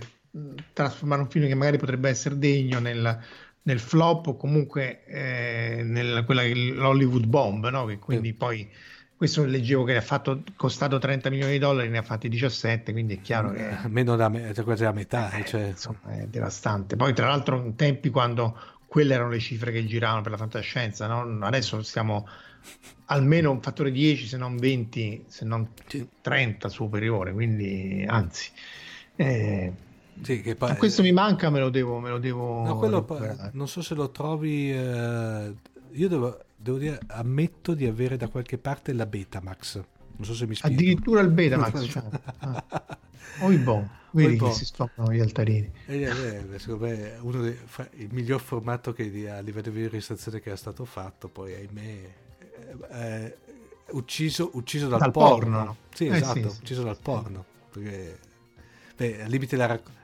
trasformare 0.72 1.22
un 1.22 1.28
film 1.28 1.46
che 1.46 1.54
magari 1.54 1.78
potrebbe 1.78 2.08
essere 2.08 2.38
degno 2.38 2.80
nel, 2.80 3.20
nel 3.62 3.78
flop 3.78 4.28
o 4.28 4.36
comunque 4.36 5.04
eh, 5.04 5.82
nella 5.84 6.24
quella 6.24 6.42
l'Hollywood 6.42 7.26
bomb, 7.26 7.68
no? 7.68 7.84
che 7.84 7.98
quindi 7.98 8.28
sì. 8.28 8.34
poi 8.34 8.68
questo 9.22 9.44
leggevo 9.44 9.84
che 9.84 9.94
ha 9.94 10.00
fatto, 10.00 10.42
costato 10.56 10.98
30 10.98 11.30
milioni 11.30 11.52
di 11.52 11.58
dollari, 11.60 11.88
ne 11.88 11.98
ha 11.98 12.02
fatti 12.02 12.28
17, 12.28 12.90
quindi 12.90 13.14
è 13.14 13.20
chiaro 13.20 13.52
che... 13.52 13.68
Meno 13.86 14.16
da 14.16 14.28
me, 14.28 14.52
cioè 14.52 14.64
quasi 14.64 14.82
la 14.82 14.90
metà. 14.90 15.30
Eh, 15.30 15.44
cioè... 15.44 15.68
Insomma, 15.68 16.00
è 16.08 16.26
devastante. 16.26 16.96
Poi 16.96 17.14
tra 17.14 17.28
l'altro 17.28 17.62
in 17.64 17.76
tempi 17.76 18.10
quando 18.10 18.58
quelle 18.84 19.14
erano 19.14 19.30
le 19.30 19.38
cifre 19.38 19.70
che 19.70 19.86
giravano 19.86 20.22
per 20.22 20.32
la 20.32 20.38
fantascienza, 20.38 21.06
no? 21.06 21.46
adesso 21.46 21.84
siamo 21.84 22.26
almeno 23.06 23.52
un 23.52 23.62
fattore 23.62 23.92
10, 23.92 24.26
se 24.26 24.36
non 24.36 24.56
20, 24.56 25.26
se 25.28 25.44
non 25.44 25.68
30 26.20 26.68
superiore, 26.68 27.32
quindi 27.32 28.04
anzi... 28.04 28.50
Eh, 29.14 29.72
sì, 30.20 30.54
poi... 30.58 30.76
Questo 30.78 31.02
mi 31.02 31.12
manca, 31.12 31.48
me 31.48 31.60
lo 31.60 31.70
devo. 31.70 32.00
Me 32.00 32.10
lo 32.10 32.18
devo 32.18 32.64
no, 32.64 32.76
quello 32.76 33.06
non 33.52 33.68
so 33.68 33.82
se 33.82 33.94
lo 33.94 34.10
trovi. 34.10 34.72
Eh, 34.72 35.54
io 35.92 36.08
devo, 36.08 36.38
devo, 36.56 36.78
dire, 36.78 36.98
ammetto 37.08 37.74
di 37.74 37.86
avere 37.86 38.16
da 38.16 38.28
qualche 38.28 38.58
parte 38.58 38.92
la 38.92 39.06
Betamax. 39.06 39.82
Non 40.16 40.24
so 40.24 40.34
se 40.34 40.46
mi 40.46 40.54
spiego. 40.54 40.74
Addirittura 40.74 41.20
il 41.20 41.30
Betamax. 41.30 41.86
cioè. 41.88 42.02
ah. 42.38 42.64
Oi 43.40 43.56
bon, 43.56 43.88
vedi 44.10 44.36
che 44.36 44.52
si 44.52 44.64
stoppano 44.64 45.12
gli 45.12 45.20
altarini. 45.20 45.70
Eh, 45.86 46.02
eh, 46.02 46.44
eh, 46.52 46.58
secondo 46.58 46.86
me 46.86 47.14
è 47.14 47.18
uno 47.20 47.40
dei, 47.42 47.58
il 47.96 48.08
miglior 48.12 48.40
formato 48.40 48.92
che 48.92 49.30
a 49.30 49.40
livello 49.40 49.70
di 49.70 49.82
registrazione 49.88 50.40
che 50.40 50.48
era 50.48 50.58
stato 50.58 50.84
fatto. 50.84 51.28
Poi, 51.28 51.54
ahimè, 51.54 52.14
eh, 52.90 53.36
ucciso, 53.90 54.50
ucciso 54.54 54.88
dal, 54.88 54.98
dal 54.98 55.10
porno. 55.10 55.56
porno. 55.56 55.76
Sì, 55.94 56.06
eh, 56.06 56.16
esatto, 56.16 56.50
sì, 56.50 56.58
ucciso 56.60 56.80
sì, 56.80 56.86
dal 56.86 56.98
porno. 57.00 57.44
Perché, 57.70 58.18
beh, 58.96 59.22
al 59.22 59.30
limite 59.30 59.56
la 59.56 59.66
raccolta 59.66 60.00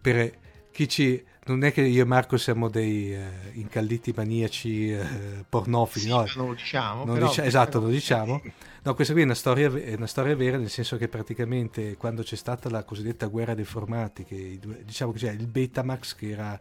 per 0.00 0.32
chi 0.70 0.88
ci 0.88 1.22
non 1.52 1.64
è 1.64 1.72
che 1.72 1.82
io 1.82 2.02
e 2.02 2.04
Marco 2.04 2.36
siamo 2.36 2.68
dei 2.68 3.14
uh, 3.14 3.58
incalliti 3.58 4.12
maniaci 4.14 4.92
uh, 4.92 5.44
pornofili, 5.48 6.04
sì, 6.04 6.10
no? 6.10 6.24
Non 6.36 6.46
lo 6.48 6.54
diciamo. 6.54 7.04
Non 7.04 7.14
però, 7.14 7.26
dici- 7.28 7.40
esatto, 7.42 7.78
non 7.78 7.88
lo 7.88 7.92
diciamo. 7.92 8.42
No, 8.80 8.94
questa 8.94 9.12
qui 9.12 9.22
è 9.22 9.24
una, 9.26 9.34
storia, 9.34 9.70
è 9.74 9.94
una, 9.96 10.06
storia, 10.06 10.34
vera, 10.34 10.56
nel 10.56 10.70
senso 10.70 10.96
che 10.96 11.08
praticamente 11.08 11.96
quando 11.96 12.22
c'è 12.22 12.36
stata 12.36 12.70
la 12.70 12.84
cosiddetta 12.84 13.26
guerra 13.26 13.52
dei 13.52 13.64
formati, 13.64 14.24
che, 14.24 14.58
diciamo 14.82 15.12
che 15.12 15.18
c'era 15.18 15.32
il 15.32 15.46
Betamax 15.46 16.14
che 16.14 16.30
era 16.30 16.58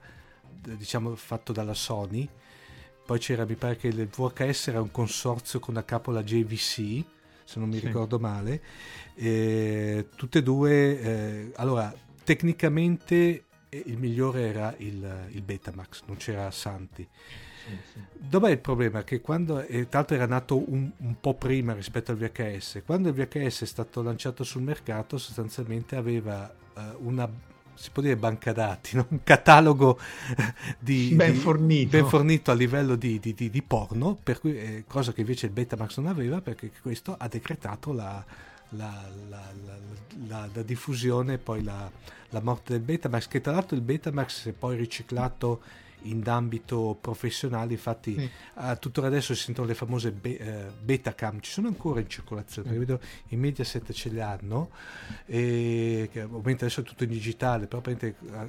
diciamo, 0.75 1.15
fatto 1.15 1.53
dalla 1.53 1.75
Sony, 1.75 2.27
poi 3.05 3.19
c'era, 3.19 3.45
mi 3.45 3.55
pare 3.55 3.77
che 3.77 3.87
il 3.87 4.07
VHS 4.07 4.67
era 4.67 4.81
un 4.81 4.91
consorzio 4.91 5.59
con 5.59 5.77
a 5.77 5.83
capo 5.83 6.11
la 6.11 6.23
JVC, 6.23 7.03
se 7.45 7.59
non 7.59 7.69
mi 7.69 7.79
sì. 7.79 7.85
ricordo 7.85 8.19
male, 8.19 8.61
e, 9.15 10.09
tutte 10.15 10.39
e 10.39 10.43
due, 10.43 10.99
eh, 10.99 11.51
allora 11.55 11.93
tecnicamente 12.25 13.15
eh, 13.15 13.43
il 13.85 13.97
migliore 13.97 14.47
era 14.47 14.73
il, 14.77 15.27
il 15.31 15.41
Betamax, 15.41 16.03
non 16.05 16.17
c'era 16.17 16.49
Santi. 16.51 17.07
Sì, 17.67 17.77
sì. 17.93 17.99
Dov'è 18.13 18.51
il 18.51 18.59
problema? 18.59 19.03
Che 19.03 19.19
quando, 19.19 19.59
e 19.59 19.89
tra 19.89 19.99
l'altro 19.99 20.15
era 20.15 20.25
nato 20.25 20.71
un, 20.71 20.89
un, 20.95 21.15
po' 21.19 21.33
prima 21.33 21.73
rispetto 21.73 22.11
al 22.11 22.17
VHS, 22.17 22.81
quando 22.85 23.09
il 23.09 23.13
VHS 23.13 23.63
è 23.63 23.65
stato 23.65 24.01
lanciato 24.01 24.43
sul 24.43 24.61
mercato 24.61 25.17
sostanzialmente 25.17 25.95
aveva 25.97 26.53
uh, 26.75 26.81
una, 26.99 27.29
si 27.73 27.89
può 27.91 28.01
dire 28.01 28.15
banca 28.15 28.53
dati, 28.53 28.95
no? 28.97 29.05
un 29.09 29.19
catalogo 29.23 29.99
di, 30.79 31.11
ben, 31.13 31.33
di, 31.33 31.37
fornito. 31.39 31.89
ben, 31.89 32.05
fornito. 32.07 32.51
a 32.51 32.53
livello 32.53 32.95
di, 32.95 33.19
di, 33.19 33.33
di 33.33 33.61
porno, 33.61 34.17
cui, 34.39 34.57
eh, 34.57 34.83
cosa 34.87 35.11
che 35.11 35.21
invece 35.21 35.47
il 35.47 35.51
Betamax 35.51 35.97
non 35.97 36.07
aveva 36.07 36.39
perché 36.39 36.71
questo 36.81 37.15
ha 37.17 37.27
decretato 37.27 37.91
la, 37.91 38.23
la, 38.69 39.09
la, 39.29 39.53
la, 40.27 40.49
la 40.53 40.61
diffusione 40.63 41.33
e 41.33 41.37
poi 41.37 41.63
la, 41.63 41.89
morte 42.41 42.73
del 42.73 42.81
Betamax, 42.81 43.27
che 43.27 43.41
tra 43.41 43.53
l'altro 43.53 43.75
il 43.75 43.81
Betamax 43.81 44.47
è 44.47 44.51
poi 44.51 44.75
riciclato 44.75 45.61
in 46.03 46.27
ambito 46.27 46.97
professionale, 46.99 47.73
infatti 47.73 48.13
sì. 48.13 48.29
uh, 48.55 48.77
tuttora 48.77 49.07
adesso 49.07 49.33
si 49.33 49.43
sentono 49.43 49.67
le 49.67 49.73
famose 49.73 50.11
be- 50.11 50.69
uh, 50.69 50.83
Betacam, 50.83 51.39
ci 51.39 51.51
sono 51.51 51.67
ancora 51.67 51.99
in 51.99 52.07
circolazione, 52.07 52.71
sì. 52.71 52.77
vedo 52.77 52.99
i 53.29 53.35
Mediaset 53.35 53.91
ce 53.91 54.09
le 54.09 54.21
hanno, 54.21 54.69
e, 55.25 56.07
che 56.11 56.21
ovviamente 56.21 56.65
adesso 56.65 56.81
è 56.81 56.83
tutto 56.83 57.03
in 57.03 57.09
digitale, 57.09 57.67
però 57.67 57.81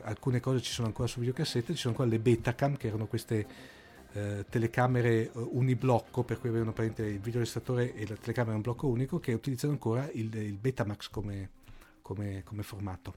alcune 0.02 0.40
cose 0.40 0.60
ci 0.60 0.72
sono 0.72 0.88
ancora 0.88 1.08
su 1.08 1.20
videocassette, 1.20 1.72
ci 1.72 1.80
sono 1.80 1.94
ancora 1.94 2.10
le 2.10 2.18
Betacam 2.18 2.76
che 2.76 2.88
erano 2.88 3.06
queste 3.06 3.76
eh, 4.18 4.44
telecamere 4.48 5.24
eh, 5.24 5.30
uniblocco, 5.34 6.24
per 6.24 6.38
cui 6.38 6.48
avevano 6.48 6.74
il 6.76 7.20
videoregistratore 7.20 7.94
e 7.94 8.06
la 8.08 8.16
telecamera 8.16 8.56
un 8.56 8.62
blocco 8.62 8.88
unico, 8.88 9.18
che 9.18 9.32
utilizzano 9.32 9.72
ancora 9.72 10.08
il, 10.12 10.34
il 10.34 10.56
Betamax 10.56 11.08
come, 11.10 11.50
come, 12.02 12.42
come 12.44 12.62
formato. 12.62 13.14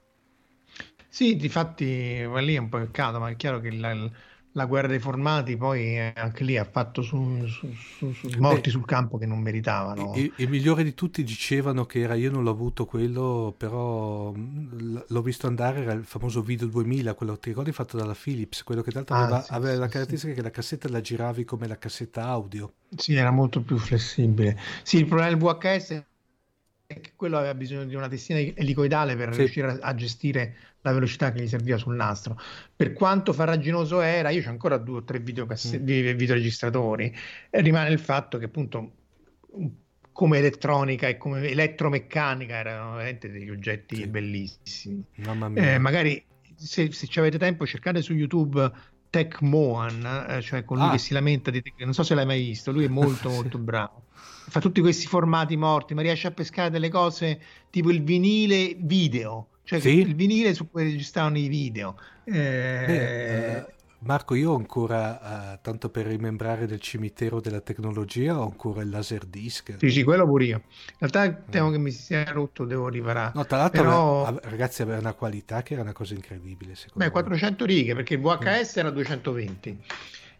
Sì, 1.08 1.36
difatti 1.36 1.84
lì 1.84 2.54
è 2.54 2.58
un 2.58 2.68
po' 2.68 2.78
peccato, 2.78 3.18
ma 3.18 3.28
è 3.28 3.36
chiaro 3.36 3.60
che 3.60 3.70
la, 3.70 4.10
la 4.52 4.66
guerra 4.66 4.88
dei 4.88 4.98
formati 4.98 5.56
poi 5.56 5.96
eh, 5.96 6.12
anche 6.14 6.44
lì 6.44 6.58
ha 6.58 6.64
fatto 6.64 7.02
su, 7.02 7.46
su, 7.46 7.72
su, 7.72 8.12
su 8.12 8.28
morti 8.38 8.62
Beh, 8.62 8.70
sul 8.70 8.84
campo 8.84 9.16
che 9.18 9.26
non 9.26 9.40
meritavano. 9.40 10.12
Il, 10.14 10.32
il, 10.36 10.48
migliore 10.48 10.84
di 10.84 10.94
tutti 10.94 11.24
dicevano 11.24 11.86
che 11.86 12.00
era 12.00 12.14
io 12.14 12.30
non 12.30 12.42
l'ho 12.42 12.50
avuto 12.50 12.84
quello, 12.84 13.54
però 13.56 14.32
l'ho 14.32 15.22
visto 15.22 15.46
andare, 15.46 15.82
era 15.82 15.92
il 15.92 16.04
famoso 16.04 16.42
video 16.42 16.66
2000, 16.66 17.14
quello 17.14 17.38
ti 17.38 17.48
ricordi 17.48 17.72
fatto 17.72 17.96
dalla 17.96 18.16
Philips, 18.20 18.62
quello 18.62 18.82
che 18.82 18.90
tra 18.90 19.00
l'altro 19.00 19.16
ah, 19.16 19.22
aveva, 19.22 19.42
sì, 19.42 19.52
aveva 19.52 19.72
sì, 19.72 19.78
la 19.78 19.88
caratteristica 19.88 20.32
sì. 20.32 20.38
che 20.38 20.44
la 20.44 20.50
cassetta 20.50 20.88
la 20.88 21.00
giravi 21.00 21.44
come 21.44 21.66
la 21.66 21.78
cassetta 21.78 22.24
audio. 22.24 22.74
Sì, 22.94 23.14
era 23.14 23.30
molto 23.30 23.62
più 23.62 23.78
flessibile. 23.78 24.58
Sì, 24.82 24.98
il 24.98 25.06
problema 25.06 25.30
del 25.30 25.38
VHS 25.38 26.10
che 27.00 27.12
quello 27.16 27.38
aveva 27.38 27.54
bisogno 27.54 27.84
di 27.84 27.94
una 27.94 28.08
testina 28.08 28.38
elicoidale 28.38 29.16
per 29.16 29.32
sì. 29.32 29.40
riuscire 29.40 29.78
a, 29.80 29.94
gestire 29.94 30.56
la 30.82 30.92
velocità 30.92 31.32
che 31.32 31.42
gli 31.42 31.48
serviva 31.48 31.76
sul 31.76 31.94
nastro. 31.94 32.38
Per 32.74 32.92
quanto 32.92 33.32
farraginoso 33.32 34.00
era, 34.00 34.30
io 34.30 34.44
ho 34.44 34.50
ancora 34.50 34.76
due 34.76 34.98
o 34.98 35.04
tre 35.04 35.20
videocass- 35.20 35.78
mm. 35.78 35.84
videoregistratori, 35.84 37.14
e 37.50 37.60
rimane 37.60 37.90
il 37.90 37.98
fatto 37.98 38.38
che 38.38 38.46
appunto 38.46 38.92
come 40.12 40.38
elettronica 40.38 41.08
e 41.08 41.16
come 41.16 41.48
elettromeccanica 41.48 42.54
erano 42.54 42.92
veramente 42.92 43.30
degli 43.30 43.50
oggetti 43.50 43.96
sì. 43.96 44.06
bellissimi. 44.06 45.04
Mamma 45.24 45.48
mia. 45.48 45.74
Eh, 45.74 45.78
magari 45.78 46.22
se, 46.54 46.92
se 46.92 47.08
avete 47.18 47.38
tempo 47.38 47.66
cercate 47.66 48.02
su 48.02 48.12
YouTube 48.12 48.70
Tech 49.08 49.40
Moan, 49.40 50.26
eh, 50.28 50.40
cioè 50.42 50.64
colui 50.64 50.86
ah. 50.86 50.90
che 50.92 50.98
si 50.98 51.12
lamenta 51.12 51.50
di 51.50 51.62
te, 51.62 51.72
non 51.78 51.94
so 51.94 52.02
se 52.02 52.14
l'hai 52.14 52.26
mai 52.26 52.42
visto, 52.42 52.72
lui 52.72 52.84
è 52.84 52.88
molto 52.90 53.30
molto 53.30 53.58
bravo 53.58 54.01
fa 54.48 54.60
tutti 54.60 54.80
questi 54.80 55.06
formati 55.06 55.56
morti, 55.56 55.94
ma 55.94 56.02
riesce 56.02 56.26
a 56.26 56.30
pescare 56.30 56.70
delle 56.70 56.88
cose 56.88 57.40
tipo 57.70 57.90
il 57.90 58.02
vinile 58.02 58.76
video, 58.78 59.48
cioè 59.64 59.80
sì? 59.80 59.98
il 59.98 60.14
vinile 60.14 60.54
su 60.54 60.70
cui 60.70 60.84
registravano 60.84 61.38
i 61.38 61.48
video. 61.48 61.96
Eh... 62.24 62.32
Beh, 62.32 63.56
eh, 63.56 63.66
Marco, 64.04 64.34
io 64.34 64.50
ho 64.50 64.56
ancora, 64.56 65.52
uh, 65.54 65.58
tanto 65.62 65.88
per 65.88 66.06
rimembrare 66.06 66.66
del 66.66 66.80
cimitero 66.80 67.40
della 67.40 67.60
tecnologia, 67.60 68.36
ho 68.36 68.42
ancora 68.42 68.82
il 68.82 68.90
laserdisc. 68.90 69.76
Sì, 69.78 69.90
sì, 69.90 70.02
quello 70.02 70.26
pure 70.26 70.44
io. 70.44 70.62
In 70.98 71.08
realtà 71.08 71.30
temo 71.32 71.68
eh. 71.68 71.72
che 71.72 71.78
mi 71.78 71.92
sia 71.92 72.24
rotto, 72.24 72.64
devo 72.64 72.88
riparare. 72.88 73.30
No, 73.34 73.46
tra 73.46 73.58
l'altro, 73.58 73.82
Però... 73.82 74.24
aveva, 74.26 74.48
ragazzi, 74.48 74.82
aveva 74.82 74.98
una 74.98 75.12
qualità 75.12 75.62
che 75.62 75.74
era 75.74 75.82
una 75.82 75.92
cosa 75.92 76.14
incredibile, 76.14 76.74
secondo 76.74 76.98
Beh, 76.98 77.04
me. 77.04 77.10
400 77.12 77.64
righe, 77.64 77.94
perché 77.94 78.14
il 78.14 78.20
VHS 78.20 78.76
mm. 78.76 78.78
era 78.80 78.90
220 78.90 79.78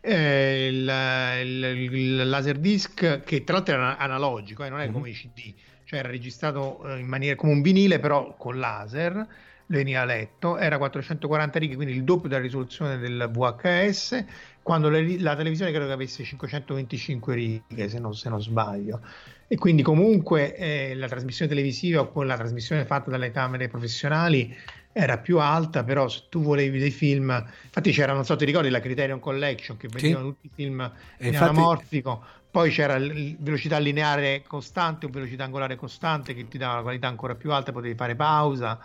eh, 0.04 0.66
il, 0.66 1.72
il, 1.74 1.94
il 1.94 2.28
Laserdisc 2.28 3.22
che 3.22 3.44
tra 3.44 3.54
l'altro 3.54 3.74
era 3.74 3.96
analogico, 3.96 4.64
eh, 4.64 4.68
non 4.68 4.80
è 4.80 4.90
come 4.90 5.10
i 5.10 5.12
CD, 5.12 5.54
cioè 5.84 6.00
era 6.00 6.08
registrato 6.08 6.82
eh, 6.88 6.98
in 6.98 7.06
maniera 7.06 7.36
come 7.36 7.52
un 7.52 7.62
vinile 7.62 8.00
però 8.00 8.34
con 8.36 8.58
laser, 8.58 9.26
veniva 9.66 10.04
letto, 10.04 10.58
era 10.58 10.76
440 10.76 11.58
righe, 11.58 11.76
quindi 11.76 11.94
il 11.94 12.02
doppio 12.02 12.28
della 12.28 12.40
risoluzione 12.40 12.98
del 12.98 13.30
VHS, 13.32 14.24
quando 14.62 14.88
le, 14.88 15.20
la 15.20 15.36
televisione 15.36 15.70
credo 15.70 15.86
che 15.86 15.92
avesse 15.92 16.24
525 16.24 17.34
righe 17.34 17.88
se 17.88 17.98
non, 18.00 18.14
se 18.14 18.28
non 18.28 18.42
sbaglio. 18.42 19.00
E 19.46 19.56
quindi 19.56 19.82
comunque 19.82 20.56
eh, 20.56 20.94
la 20.94 21.08
trasmissione 21.08 21.50
televisiva 21.50 22.02
o 22.02 22.22
la 22.22 22.36
trasmissione 22.36 22.84
fatta 22.86 23.10
dalle 23.10 23.30
camere 23.30 23.68
professionali 23.68 24.54
era 24.92 25.18
più 25.18 25.38
alta, 25.38 25.84
però 25.84 26.08
se 26.08 26.24
tu 26.28 26.42
volevi 26.42 26.78
dei 26.78 26.90
film, 26.90 27.30
infatti 27.64 27.92
c'era, 27.92 28.12
non 28.12 28.24
so, 28.24 28.36
ti 28.36 28.44
ricordi 28.44 28.68
la 28.68 28.80
Criterion 28.80 29.20
Collection 29.20 29.76
che 29.76 29.88
vedevano 29.88 30.26
sì. 30.26 30.32
tutti 30.32 30.46
i 30.46 30.50
film 30.54 30.92
in 31.18 31.26
infatti... 31.26 31.48
anamorfico, 31.50 32.22
poi 32.50 32.70
c'era 32.70 32.98
la 32.98 33.12
velocità 33.38 33.78
lineare 33.78 34.42
costante 34.46 35.06
o 35.06 35.08
velocità 35.08 35.44
angolare 35.44 35.76
costante 35.76 36.34
che 36.34 36.46
ti 36.46 36.58
dava 36.58 36.74
una 36.74 36.82
qualità 36.82 37.08
ancora 37.08 37.34
più 37.34 37.50
alta, 37.50 37.72
potevi 37.72 37.94
fare 37.94 38.14
pausa. 38.14 38.78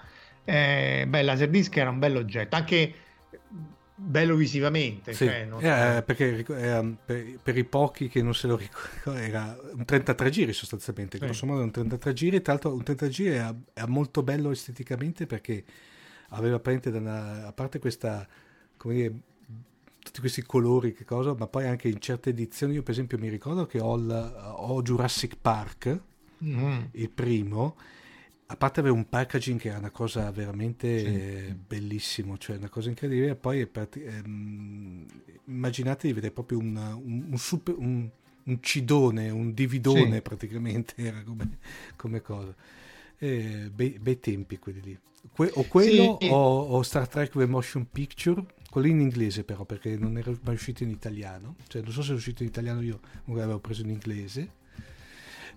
Eh, 0.46 1.06
beh, 1.06 1.22
Laserdisc 1.24 1.76
era 1.76 1.90
un 1.90 2.00
bello 2.00 2.20
oggetto, 2.20 2.56
anche 2.56 2.94
bello 3.94 4.36
visivamente. 4.36 5.12
Sì, 5.12 5.26
cioè, 5.26 5.44
non... 5.44 5.62
eh, 5.62 6.02
perché 6.06 6.38
eh, 6.38 6.96
per, 7.04 7.40
per, 7.44 7.58
i 7.58 7.66
pochi 7.66 8.08
che 8.08 8.22
non 8.22 8.34
se 8.34 8.48
lo 8.48 8.56
ricordano 8.56 9.18
era 9.20 9.58
un 9.74 9.84
33 9.84 10.30
giri 10.30 10.54
sostanzialmente, 10.54 11.18
sì. 11.18 11.26
grosso 11.26 11.46
modo 11.46 11.64
un 11.64 11.72
33 11.72 12.14
giri, 12.14 12.42
tra 12.42 12.54
l'altro 12.54 12.72
un 12.72 12.84
33 12.84 13.10
giri 13.10 13.36
è, 13.36 13.54
è 13.74 13.86
molto 13.86 14.24
bello 14.24 14.52
esteticamente 14.52 15.26
perché 15.26 15.64
aveva 16.30 16.60
praticamente 16.60 16.98
una, 16.98 17.48
a 17.48 17.54
parte 17.54 17.80
questa, 17.80 18.28
come 18.78 18.94
dire, 18.94 19.14
tutti 20.00 20.20
questi 20.20 20.44
colori, 20.44 20.94
che 20.94 21.06
cosa, 21.06 21.36
ma 21.38 21.48
poi 21.48 21.68
anche 21.68 21.88
in 21.88 22.00
certe 22.00 22.30
edizioni, 22.30 22.74
io 22.74 22.84
per 22.84 22.92
esempio 22.92 23.18
mi 23.18 23.30
ricordo 23.30 23.66
che 23.66 23.80
ho, 23.80 23.96
il, 23.98 24.56
ho 24.58 24.82
Jurassic 24.82 25.38
Park, 25.40 26.00
mm-hmm. 26.44 26.82
il 26.92 27.10
primo, 27.10 27.76
a 28.50 28.56
parte 28.56 28.80
avere 28.80 28.96
un 28.96 29.10
packaging 29.10 29.60
che 29.60 29.72
è 29.72 29.78
una 29.78 29.90
cosa 29.90 30.32
veramente 30.32 31.48
sì. 31.48 31.54
bellissimo, 31.54 32.38
cioè 32.38 32.56
una 32.56 32.70
cosa 32.70 32.88
incredibile, 32.90 33.36
poi 33.36 33.70
ehm, 33.70 35.06
immaginate 35.46 36.08
di 36.08 36.14
vedere 36.14 36.32
proprio 36.32 36.60
un, 36.60 36.78
un, 36.78 37.26
un, 37.32 37.38
super, 37.38 37.76
un, 37.78 38.10
cidone, 38.62 39.30
un 39.30 39.54
dividone 39.54 40.16
sì. 40.16 40.22
praticamente, 40.22 40.94
era 41.04 41.22
come, 41.24 41.58
come 41.98 42.22
cosa. 42.22 42.56
Eh, 43.20 43.70
bei, 43.74 43.98
bei, 44.00 44.20
tempi 44.20 44.60
quelli 44.60 44.82
lì. 44.82 45.00
Que- 45.32 45.52
o 45.56 45.64
quello 45.64 46.18
sì. 46.20 46.30
o, 46.30 46.62
o, 46.62 46.82
Star 46.84 47.08
Trek 47.08 47.32
The 47.32 47.46
Motion 47.46 47.90
Picture, 47.92 48.44
quello 48.70 48.88
in 48.88 49.00
inglese 49.00 49.44
però, 49.44 49.66
perché 49.66 49.98
non 49.98 50.18
era 50.18 50.32
mai 50.44 50.56
uscito 50.56 50.84
in 50.84 50.90
italiano, 50.90 51.56
cioè 51.68 51.82
non 51.82 51.92
so 51.92 52.02
se 52.02 52.14
è 52.14 52.16
uscito 52.16 52.44
in 52.44 52.50
italiano 52.50 52.82
io, 52.82 53.00
magari 53.26 53.46
avevo 53.46 53.60
preso 53.60 53.82
in 53.82 53.90
inglese 53.90 54.52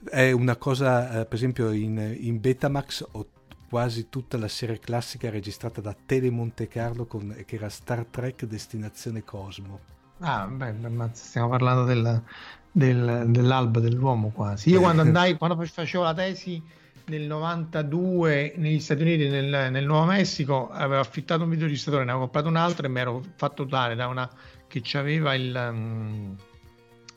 è 0.09 0.31
una 0.31 0.57
cosa, 0.57 1.21
eh, 1.21 1.27
per 1.27 1.35
esempio 1.35 1.71
in, 1.73 2.17
in 2.19 2.41
Betamax 2.41 3.07
ho 3.13 3.27
quasi 3.69 4.09
tutta 4.09 4.39
la 4.39 4.49
serie 4.49 4.79
classica 4.79 5.31
registrata 5.31 5.81
da 5.81 5.95
Tele 5.95 6.31
Monte 6.31 6.69
Carlo 6.69 7.07
con, 7.07 7.43
che 7.47 7.57
era 7.57 7.69
Star 7.69 8.05
Trek 8.05 8.45
Destinazione 8.45 9.23
Cosmo. 9.23 9.81
Ah, 10.19 10.47
beh, 10.47 10.73
ma 10.73 11.09
stiamo 11.13 11.49
parlando 11.49 11.85
del, 11.85 12.23
del, 12.71 13.27
dell'alba 13.29 13.81
dell'uomo 13.81 14.31
quasi. 14.31 14.71
Io 14.71 14.81
quando 14.81 15.03
andai, 15.03 15.37
quando 15.37 15.63
facevo 15.65 16.03
la 16.03 16.15
tesi 16.15 16.63
nel 17.07 17.23
92 17.23 18.55
negli 18.57 18.81
Stati 18.81 19.03
Uniti, 19.03 19.29
nel, 19.29 19.71
nel 19.71 19.85
Nuovo 19.85 20.07
Messico, 20.07 20.71
avevo 20.71 21.01
affittato 21.01 21.45
un 21.45 21.51
videoregistratore, 21.51 22.05
ne 22.05 22.11
avevo 22.11 22.25
comprato 22.25 22.49
un 22.49 22.57
altro 22.57 22.87
e 22.87 22.89
mi 22.89 23.01
ero 23.01 23.23
fatto 23.37 23.65
dare 23.65 23.95
da 23.95 24.07
una 24.07 24.31
che 24.67 24.83
aveva 24.97 25.35
il, 25.35 25.55
um, 25.55 26.37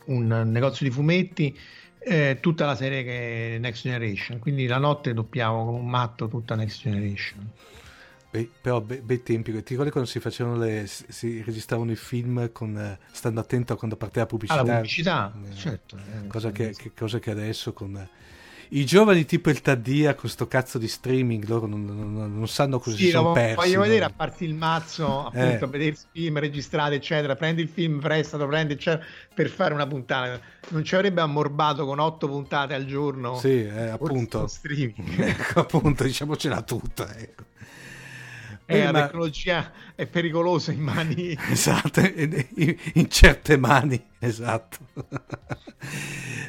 un 0.06 0.28
negozio 0.48 0.88
di 0.88 0.92
fumetti 0.92 1.58
eh, 2.00 2.38
tutta 2.42 2.66
la 2.66 2.76
serie 2.76 3.04
che 3.04 3.58
Next 3.60 3.84
Generation, 3.84 4.40
quindi 4.40 4.68
la 4.68 4.78
notte 4.78 5.14
doppiavo 5.14 5.66
come 5.66 5.80
un 5.80 5.90
matto 5.90 6.28
tutta 6.28 6.56
Next 6.56 6.82
Generation. 6.82 7.50
Beh, 8.34 8.50
però 8.62 8.82
bei, 8.82 9.00
bei 9.00 9.22
tempi, 9.22 9.52
ti 9.52 9.70
ricordi 9.70 9.92
quando 9.92 10.10
si 10.10 10.20
facevano 10.20 10.58
le, 10.58 10.86
si 10.88 11.44
registravano 11.44 11.92
i 11.92 11.96
film 11.96 12.52
con, 12.52 12.76
eh, 12.76 12.98
stando 13.12 13.40
attento 13.40 13.74
a 13.74 13.78
quando 13.78 13.96
partiva 13.96 14.22
la 14.22 14.28
pubblicità? 14.28 14.60
Ah, 14.60 14.64
la 14.64 14.74
pubblicità, 14.74 15.34
eh, 15.40 15.56
certo. 15.56 15.98
Eh, 15.98 16.28
cosa, 16.28 16.52
che, 16.52 16.74
che, 16.76 16.92
cosa 16.96 17.20
che 17.20 17.30
adesso 17.30 17.74
con 17.74 18.10
i 18.70 18.86
giovani 18.86 19.26
tipo 19.26 19.50
il 19.50 19.62
Taddia 19.62 20.16
con 20.16 20.30
sto 20.30 20.48
cazzo 20.48 20.78
di 20.78 20.88
streaming 20.88 21.46
loro 21.48 21.68
non, 21.68 21.86
non, 21.86 22.38
non 22.38 22.48
sanno 22.48 22.80
cosa 22.80 22.96
sì, 22.96 23.06
si 23.06 23.10
sono 23.12 23.32
persi 23.32 23.56
voglio 23.56 23.78
no? 23.78 23.84
vedere 23.84 24.06
a 24.06 24.12
parte 24.16 24.46
il 24.46 24.54
mazzo 24.54 25.26
appunto 25.26 25.66
eh. 25.66 25.68
a 25.68 25.68
vedere 25.68 25.90
il 25.92 25.98
film 26.12 26.40
registrati 26.40 26.96
eccetera. 26.96 27.36
Prendi 27.36 27.62
il 27.62 27.70
film 27.70 28.00
prestato 28.00 28.48
prendi 28.48 28.74
eccetera 28.74 29.06
per 29.34 29.50
fare 29.50 29.74
una 29.74 29.88
puntata. 29.88 30.40
Non 30.70 30.84
ci 30.84 30.96
avrebbe 30.96 31.22
ammorbato 31.22 31.86
con 31.86 32.00
otto 32.00 32.28
puntate 32.28 32.74
al 32.74 32.86
giorno 32.86 33.38
sì 33.38 33.64
eh, 33.64 33.90
appunto. 33.90 34.48
streaming. 34.48 35.22
Ecco 35.34 35.62
appunto 35.62 36.04
diciamocela 36.04 36.62
tutta 36.62 37.16
ecco 37.18 37.44
eh, 38.66 38.92
la 38.92 39.04
tecnologia 39.04 39.72
è 39.96 40.06
pericolosa 40.06 40.72
in 40.72 40.82
mani. 40.82 41.38
Esatto 41.50 42.00
in, 42.00 42.76
in 42.94 43.10
certe 43.10 43.58
mani 43.58 44.02
esatto. 44.20 44.78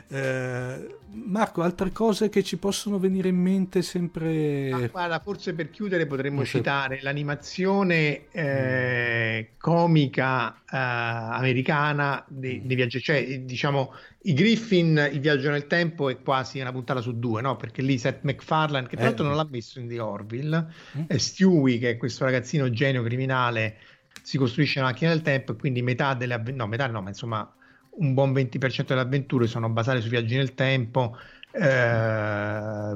Eh, 0.06 0.96
Marco, 1.10 1.62
altre 1.62 1.90
cose 1.90 2.28
che 2.28 2.44
ci 2.44 2.56
possono 2.56 2.98
venire 2.98 3.28
in 3.28 3.36
mente 3.36 3.82
sempre... 3.82 4.70
Ah, 4.70 4.86
guarda, 4.86 5.18
forse 5.18 5.54
per 5.54 5.70
chiudere 5.70 6.06
potremmo 6.06 6.38
forse... 6.38 6.58
citare 6.58 7.00
l'animazione 7.02 8.26
eh, 8.30 9.50
comica 9.58 10.62
eh, 10.70 10.76
americana 10.76 12.24
dei, 12.28 12.60
mm. 12.60 12.66
dei 12.66 12.76
viaggi, 12.76 13.00
cioè 13.00 13.40
diciamo 13.40 13.92
i 14.26 14.32
Griffin, 14.32 15.10
il 15.12 15.20
viaggio 15.20 15.50
nel 15.50 15.66
tempo 15.66 16.08
è 16.08 16.20
quasi 16.22 16.58
una 16.58 16.72
puntata 16.72 17.00
su 17.00 17.18
due, 17.18 17.42
no? 17.42 17.56
Perché 17.56 17.82
lì 17.82 17.98
Seth 17.98 18.22
MacFarlane, 18.22 18.86
che 18.86 18.96
tra 18.96 19.04
l'altro 19.04 19.24
eh. 19.24 19.28
non 19.28 19.36
l'ha 19.36 19.46
messo 19.50 19.80
in 19.80 19.88
The 19.88 20.00
Orville, 20.00 20.66
mm. 20.96 21.02
e 21.08 21.18
Stewie, 21.18 21.78
che 21.78 21.90
è 21.90 21.96
questo 21.98 22.24
ragazzino 22.24 22.70
genio 22.70 23.02
criminale, 23.02 23.76
si 24.22 24.38
costruisce 24.38 24.78
una 24.78 24.88
macchina 24.88 25.10
del 25.10 25.20
tempo 25.20 25.52
e 25.52 25.56
quindi 25.56 25.82
metà 25.82 26.14
delle 26.14 26.34
avventure, 26.34 26.56
no, 26.56 26.66
metà 26.66 26.86
no, 26.86 27.02
ma 27.02 27.08
insomma 27.08 27.54
un 27.96 28.14
buon 28.14 28.32
20% 28.32 28.86
delle 28.86 29.00
avventure 29.00 29.46
sono 29.46 29.68
basate 29.68 30.00
su 30.00 30.08
viaggi 30.08 30.36
nel 30.36 30.54
tempo, 30.54 31.18
eh, 31.52 31.60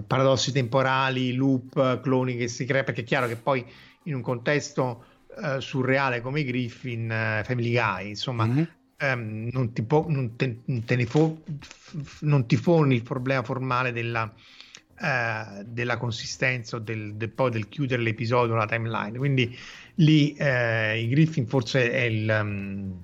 paradossi 0.06 0.50
temporali, 0.50 1.34
loop, 1.34 2.00
cloni 2.00 2.36
che 2.36 2.48
si 2.48 2.64
creano, 2.64 2.86
perché 2.86 3.02
è 3.02 3.04
chiaro 3.04 3.26
che 3.26 3.36
poi 3.36 3.64
in 4.04 4.14
un 4.14 4.22
contesto 4.22 5.04
eh, 5.42 5.60
surreale 5.60 6.22
come 6.22 6.40
i 6.40 6.44
Griffin, 6.44 7.10
eh, 7.10 7.42
Family 7.44 7.72
Guy, 7.72 8.08
insomma, 8.08 8.46
mm-hmm. 8.46 8.64
Ehm, 8.98 9.48
non, 9.52 9.72
ti 9.72 9.82
po- 9.82 10.06
non, 10.08 10.36
te, 10.36 10.60
te 10.84 10.96
ne 10.96 11.06
fo- 11.06 11.42
non 12.20 12.46
ti 12.46 12.58
poni 12.58 12.94
il 12.96 13.02
problema 13.02 13.42
formale 13.42 13.92
della, 13.92 14.32
eh, 15.00 15.64
della 15.64 15.96
consistenza 15.96 16.76
o 16.76 16.78
del, 16.80 17.14
del, 17.16 17.30
poi 17.30 17.50
del 17.50 17.68
chiudere 17.68 18.02
l'episodio, 18.02 18.54
la 18.54 18.66
timeline. 18.66 19.18
Quindi 19.18 19.56
lì 19.96 20.34
eh, 20.34 21.00
i 21.00 21.08
Griffin 21.08 21.46
forse 21.46 21.90
è 21.90 22.02
il... 22.02 22.38
Um, 22.40 23.02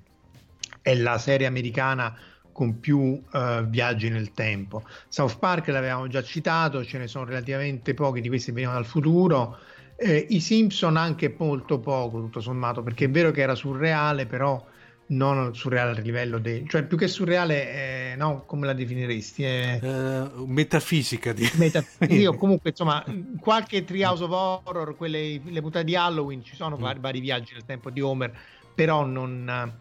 è 0.83 0.95
la 0.95 1.17
serie 1.19 1.47
americana 1.47 2.15
con 2.53 2.79
più 2.79 2.99
uh, 2.99 3.65
viaggi 3.67 4.11
nel 4.11 4.33
tempo. 4.33 4.85
South 5.09 5.39
Park 5.39 5.69
l'avevamo 5.69 6.09
già 6.09 6.23
citato, 6.23 6.85
ce 6.85 6.99
ne 6.99 7.07
sono 7.09 7.25
relativamente 7.25 7.95
pochi 7.95 8.21
di 8.21 8.29
questi 8.29 8.49
che 8.49 8.53
venivano 8.53 8.79
dal 8.79 8.87
futuro. 8.89 9.59
Eh, 9.97 10.27
I 10.29 10.41
Simpson 10.41 10.97
anche 10.97 11.35
molto 11.39 11.81
poco, 11.81 12.21
tutto 12.21 12.41
sommato, 12.41 12.83
perché 12.83 13.07
è 13.07 13.11
vero 13.11 13.31
che 13.31 13.41
era 13.41 13.55
surreale, 13.55 14.27
però 14.27 14.63
non 15.07 15.55
surreale 15.55 15.99
a 15.99 16.01
livello 16.01 16.39
del... 16.39 16.69
cioè 16.69 16.85
più 16.85 16.97
che 16.97 17.09
surreale, 17.09 18.13
eh, 18.13 18.17
no, 18.17 18.45
come 18.47 18.67
la 18.67 18.73
definiresti? 18.73 19.43
È... 19.43 19.79
Uh, 19.83 20.45
metafisica. 20.47 21.33
Di... 21.33 21.51
Metafisica. 21.55 22.07
Io 22.15 22.35
comunque, 22.35 22.71
insomma, 22.71 23.05
qualche 23.41 23.85
Treehouse 23.85 24.25
of 24.25 24.31
Horror, 24.31 24.97
quelle, 24.97 25.41
le 25.45 25.61
puntate 25.61 25.85
di 25.85 25.97
Halloween, 25.97 26.43
ci 26.43 26.55
sono 26.55 26.77
mm. 26.77 26.81
vari, 26.81 26.99
vari 27.01 27.21
viaggi 27.21 27.53
nel 27.53 27.65
tempo 27.65 27.91
di 27.91 28.01
Homer, 28.01 28.33
però 28.75 29.05
non 29.05 29.73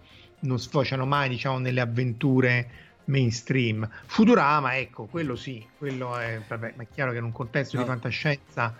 non 0.44 0.60
sfociano 0.60 1.06
mai 1.06 1.30
diciamo 1.30 1.58
nelle 1.58 1.82
avventure 1.82 2.70
mainstream 3.06 3.88
Futurama 4.06 4.78
ecco 4.78 5.06
quello 5.06 5.36
sì 5.36 5.66
quello 5.78 6.18
è, 6.18 6.42
vabbè, 6.48 6.74
ma 6.76 6.84
è 6.84 6.88
chiaro 6.94 7.12
che 7.12 7.18
in 7.18 7.26
un 7.26 7.32
contesto 7.32 7.76
no. 7.78 7.84
di 7.84 7.90
fantascienza 7.90 8.76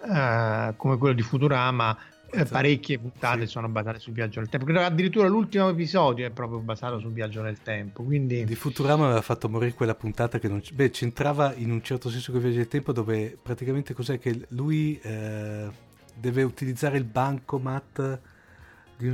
uh, 0.00 0.74
come 0.76 0.96
quello 0.96 1.14
di 1.14 1.22
Futurama 1.22 1.96
eh, 2.30 2.44
parecchie 2.44 2.98
puntate 2.98 3.40
sì. 3.40 3.46
sono 3.46 3.68
basate 3.68 3.98
sul 3.98 4.12
viaggio 4.12 4.40
nel 4.40 4.48
tempo 4.48 4.66
Credo 4.66 4.80
addirittura 4.80 5.28
l'ultimo 5.28 5.68
episodio 5.68 6.26
è 6.26 6.30
proprio 6.30 6.58
basato 6.58 6.98
sul 6.98 7.12
viaggio 7.12 7.42
nel 7.42 7.62
tempo 7.62 8.02
quindi... 8.02 8.44
di 8.44 8.54
Futurama 8.54 9.06
aveva 9.06 9.22
fatto 9.22 9.48
morire 9.48 9.74
quella 9.74 9.94
puntata 9.94 10.38
che 10.38 10.48
non 10.48 10.60
c- 10.60 10.72
beh, 10.72 10.90
c'entrava 10.90 11.54
in 11.54 11.70
un 11.70 11.82
certo 11.82 12.10
senso 12.10 12.32
con 12.32 12.40
il 12.40 12.46
viaggio 12.46 12.60
nel 12.60 12.68
tempo 12.68 12.92
dove 12.92 13.38
praticamente 13.40 13.94
cos'è 13.94 14.18
che 14.18 14.46
lui 14.48 14.98
eh, 15.02 15.68
deve 16.14 16.42
utilizzare 16.42 16.98
il 16.98 17.04
bancomat 17.04 18.20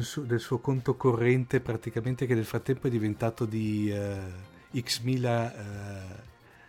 suo, 0.00 0.22
del 0.22 0.40
suo 0.40 0.58
conto 0.58 0.96
corrente 0.96 1.60
praticamente 1.60 2.26
che 2.26 2.34
nel 2.34 2.44
frattempo 2.44 2.86
è 2.86 2.90
diventato 2.90 3.44
di 3.44 3.92
uh, 3.92 4.80
x 4.80 5.00
mila 5.00 5.52
uh, 5.52 6.23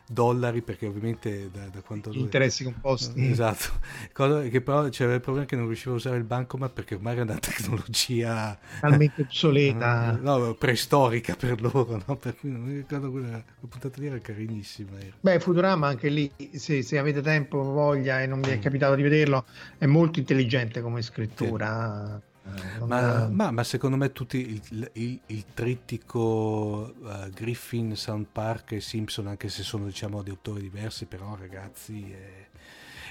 dollari 0.07 0.61
perché 0.61 0.85
ovviamente 0.85 1.49
da, 1.51 1.67
da 1.71 1.81
quanto 1.81 2.11
interessi 2.11 2.63
lui... 2.63 2.73
composti 2.73 3.29
esatto 3.29 3.79
Cosa, 4.13 4.41
che 4.43 4.61
però 4.61 4.87
c'era 4.89 5.13
il 5.13 5.21
problema 5.21 5.47
che 5.47 5.55
non 5.55 5.65
riusciva 5.65 5.93
a 5.93 5.95
usare 5.95 6.17
il 6.17 6.23
bancomat 6.23 6.71
perché 6.71 6.95
ormai 6.95 7.13
era 7.13 7.23
una 7.23 7.37
tecnologia 7.37 8.57
talmente 8.79 9.23
obsoleta 9.23 10.17
no, 10.21 10.53
preistorica 10.53 11.35
per 11.35 11.61
loro 11.61 12.01
no? 12.05 12.15
per 12.17 12.35
cui 12.35 12.51
non 12.51 12.61
mi 12.61 12.75
ricordo 12.75 13.09
quella, 13.09 13.27
quella 13.27 13.67
puntata 13.67 13.99
lì 13.99 14.07
era 14.07 14.19
carinissima 14.19 14.99
era. 14.99 15.15
beh 15.19 15.39
Futurama 15.39 15.87
anche 15.87 16.09
lì 16.09 16.31
se, 16.53 16.83
se, 16.83 16.97
avete 16.97 17.21
tempo 17.21 17.61
voglia 17.63 18.21
e 18.21 18.27
non 18.27 18.41
vi 18.41 18.51
è 18.51 18.57
mm. 18.57 18.61
capitato 18.61 18.95
di 18.95 19.01
vederlo 19.01 19.45
è 19.77 19.85
molto 19.85 20.19
intelligente 20.19 20.81
come 20.81 21.01
scrittura 21.01 22.19
sì 22.21 22.33
eh, 22.47 22.85
ma, 22.85 23.27
ma, 23.27 23.49
ma, 23.49 23.63
secondo 23.63 23.97
me 23.97 24.11
tutti 24.11 24.37
il, 24.37 24.89
il, 24.93 25.19
il 25.25 25.45
trittico 25.53 26.93
uh, 26.99 27.29
Griffin, 27.33 27.95
Sound 27.95 28.27
Park 28.31 28.73
e 28.73 28.81
Simpson, 28.81 29.27
anche 29.27 29.49
se 29.49 29.63
sono 29.63 29.85
diciamo 29.85 30.21
di 30.21 30.29
autori 30.29 30.61
diversi, 30.61 31.05
però 31.05 31.35
ragazzi, 31.35 32.11
è, 32.11 32.47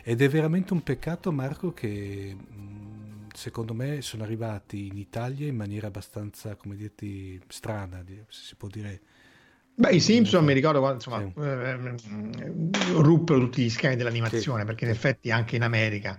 ed 0.05 0.23
è 0.23 0.29
veramente 0.29 0.73
un 0.73 0.83
peccato 0.85 1.33
Marco 1.33 1.73
che 1.73 2.37
mh, 2.37 3.27
secondo 3.35 3.75
me 3.75 4.03
sono 4.03 4.23
arrivati 4.23 4.87
in 4.87 4.99
Italia 4.99 5.49
in 5.49 5.57
maniera 5.57 5.89
abbastanza, 5.89 6.55
come 6.55 6.77
dirti, 6.77 7.41
strana, 7.49 8.05
se 8.07 8.25
si 8.29 8.55
può 8.55 8.69
dire. 8.69 9.01
Beh, 9.77 9.91
i 9.91 10.01
Simpson 10.01 10.45
mi 10.45 10.53
ricordo 10.53 10.79
quando 10.79 11.03
insomma, 11.05 11.19
sì. 11.19 11.33
eh, 11.41 13.03
ruppero 13.03 13.41
tutti 13.41 13.65
gli 13.65 13.71
schemi 13.71 13.97
dell'animazione, 13.97 14.61
sì. 14.61 14.67
perché 14.67 14.85
in 14.85 14.91
effetti 14.93 15.33
anche 15.33 15.57
in 15.57 15.63
America 15.63 16.17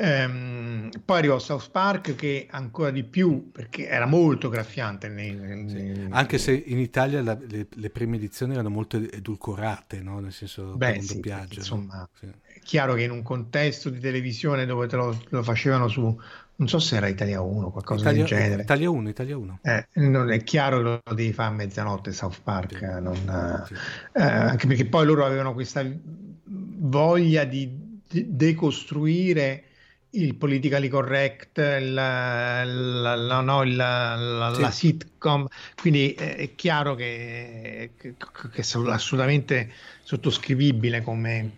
Ehm, 0.00 0.90
poi 1.04 1.18
arrivò 1.18 1.40
South 1.40 1.70
Park 1.72 2.14
che 2.14 2.46
ancora 2.50 2.90
di 2.90 3.02
più 3.02 3.50
perché 3.50 3.88
era 3.88 4.06
molto 4.06 4.48
graffiante. 4.48 5.08
Nei, 5.08 5.34
nei, 5.34 5.68
sì. 5.68 6.06
Anche 6.10 6.38
se 6.38 6.52
in 6.52 6.78
Italia 6.78 7.20
la, 7.20 7.36
le, 7.48 7.66
le, 7.68 7.90
prime 7.90 8.16
edizioni 8.16 8.52
erano 8.52 8.70
molto 8.70 8.96
edulcorate, 8.96 10.00
no? 10.00 10.20
nel 10.20 10.32
senso 10.32 10.76
Beh, 10.76 11.00
sì, 11.00 11.14
doppiaggio. 11.14 11.58
Insomma, 11.58 12.08
sì. 12.18 12.26
è 12.26 12.60
chiaro 12.62 12.94
che 12.94 13.02
in 13.02 13.10
un 13.10 13.22
contesto 13.22 13.90
di 13.90 13.98
televisione 13.98 14.66
dove 14.66 14.86
te 14.86 14.96
lo, 14.96 15.20
lo 15.30 15.42
facevano 15.42 15.88
su 15.88 16.16
non 16.58 16.66
so 16.66 16.80
se 16.80 16.96
era 16.96 17.06
Italia 17.06 17.40
1 17.40 17.70
qualcosa 17.70 18.10
Italia, 18.10 18.18
del 18.24 18.28
genere. 18.28 18.62
Italia 18.62 18.90
1, 18.90 19.08
Italia 19.08 19.36
1. 19.36 19.58
Eh, 19.62 19.86
non 19.94 20.32
è 20.32 20.42
chiaro 20.42 20.80
lo 20.80 21.02
devi 21.14 21.32
fare 21.32 21.52
a 21.52 21.56
mezzanotte 21.56 22.12
South 22.12 22.40
Park, 22.42 22.80
non, 22.82 23.64
sì. 23.66 23.74
Eh, 24.12 24.22
anche 24.22 24.66
perché 24.66 24.84
poi 24.86 25.06
loro 25.06 25.24
avevano 25.24 25.54
questa 25.54 25.84
voglia 26.44 27.44
di 27.44 27.86
decostruire 28.08 29.67
il 30.10 30.36
politically 30.36 30.88
correct, 30.88 31.58
la, 31.58 32.64
la, 32.64 33.14
la, 33.14 33.40
no, 33.40 33.62
la 33.64 34.70
sì. 34.70 34.86
sitcom, 34.88 35.46
quindi 35.80 36.12
è 36.12 36.54
chiaro 36.54 36.94
che, 36.94 37.90
che, 37.96 38.14
che 38.16 38.62
è 38.62 38.90
assolutamente 38.90 39.70
sottoscrivibile 40.02 41.02
come, 41.02 41.52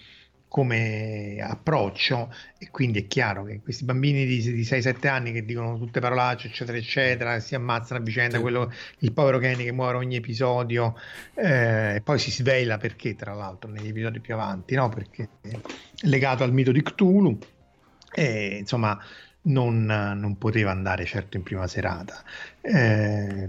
come 0.48 1.38
approccio 1.40 2.34
e 2.58 2.70
quindi 2.72 3.02
è 3.02 3.06
chiaro 3.06 3.44
che 3.44 3.60
questi 3.62 3.84
bambini 3.84 4.26
di, 4.26 4.42
di 4.42 4.62
6-7 4.62 5.06
anni 5.06 5.30
che 5.30 5.44
dicono 5.44 5.78
tutte 5.78 6.00
parolacce 6.00 6.48
eccetera 6.48 6.76
eccetera 6.76 7.38
si 7.38 7.54
ammazzano 7.54 8.00
a 8.00 8.02
vicenda 8.02 8.34
sì. 8.34 8.42
quello, 8.42 8.72
il 8.98 9.12
povero 9.12 9.38
Kenny 9.38 9.62
che 9.62 9.70
muore 9.70 9.98
ogni 9.98 10.16
episodio 10.16 10.96
eh, 11.34 11.94
e 11.94 12.00
poi 12.00 12.18
si 12.18 12.32
svela 12.32 12.78
perché 12.78 13.14
tra 13.14 13.32
l'altro 13.32 13.70
negli 13.70 13.86
episodi 13.86 14.18
più 14.18 14.34
avanti 14.34 14.74
no? 14.74 14.88
perché 14.88 15.28
è 15.40 15.56
legato 16.00 16.42
al 16.42 16.52
mito 16.52 16.72
di 16.72 16.82
Cthulhu 16.82 17.38
e 18.12 18.56
insomma 18.58 18.98
non, 19.42 19.84
non, 19.84 20.36
poteva 20.36 20.70
andare 20.70 21.04
certo 21.04 21.36
in 21.36 21.42
prima 21.42 21.66
serata. 21.66 22.22
Eh, 22.60 23.48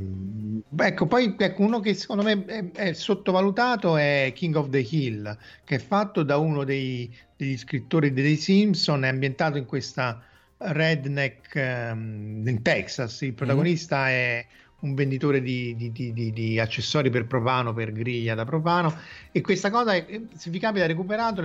ecco, 0.77 1.05
poi 1.07 1.35
ecco, 1.37 1.63
uno 1.63 1.79
che 1.79 1.93
secondo 1.93 2.23
me 2.23 2.45
è, 2.45 2.71
è, 2.71 2.93
sottovalutato 2.93 3.97
è 3.97 4.31
King 4.33 4.55
of 4.55 4.69
the 4.69 4.85
Hill, 4.89 5.37
che 5.63 5.75
è 5.75 5.79
fatto 5.79 6.23
da 6.23 6.37
uno 6.37 6.63
dei, 6.63 7.13
degli 7.35 7.57
scrittori 7.57 8.13
dei 8.13 8.37
Simpson, 8.37 9.03
è 9.03 9.09
ambientato 9.09 9.57
in 9.57 9.65
questa 9.65 10.23
redneck 10.57 11.55
um, 11.55 12.43
in 12.45 12.61
Texas. 12.61 13.21
Il 13.21 13.33
protagonista 13.33 14.05
mm. 14.05 14.07
è 14.07 14.45
un 14.81 14.93
venditore 14.93 15.41
di, 15.41 15.75
di, 15.75 15.91
di, 15.91 16.31
di, 16.31 16.59
accessori 16.59 17.09
per 17.09 17.25
propano, 17.25 17.73
per 17.73 17.91
griglia 17.91 18.35
da 18.35 18.45
propano 18.45 18.95
e 19.31 19.41
questa 19.41 19.69
cosa, 19.69 19.93
se 19.93 20.49
vi 20.49 20.59
capita 20.59 20.85
recuperato, 20.85 21.41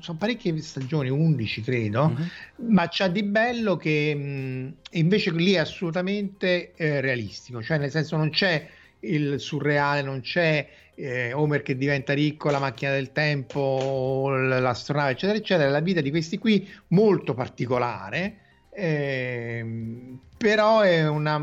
sono 0.00 0.18
parecchie 0.18 0.56
stagioni, 0.60 1.08
11 1.08 1.62
credo, 1.62 2.08
mm-hmm. 2.08 2.72
ma 2.72 2.88
c'ha 2.88 3.08
di 3.08 3.22
bello 3.22 3.76
che 3.76 4.14
mh, 4.14 4.74
invece 4.98 5.32
lì 5.32 5.52
è 5.52 5.58
assolutamente 5.58 6.72
eh, 6.74 7.00
realistico, 7.00 7.62
cioè 7.62 7.78
nel 7.78 7.90
senso 7.90 8.16
non 8.16 8.30
c'è 8.30 8.66
il 9.00 9.40
surreale, 9.40 10.02
non 10.02 10.20
c'è 10.20 10.68
eh, 10.94 11.32
Homer 11.32 11.62
che 11.62 11.76
diventa 11.76 12.12
ricco, 12.12 12.50
la 12.50 12.58
macchina 12.58 12.92
del 12.92 13.12
tempo, 13.12 14.28
l'astronave, 14.36 15.12
eccetera, 15.12 15.38
eccetera, 15.38 15.70
la 15.70 15.80
vita 15.80 16.00
di 16.00 16.10
questi 16.10 16.38
qui 16.38 16.68
molto 16.88 17.34
particolare 17.34 18.48
eh, 18.70 20.16
però 20.40 20.80
è 20.80 21.06
una, 21.06 21.38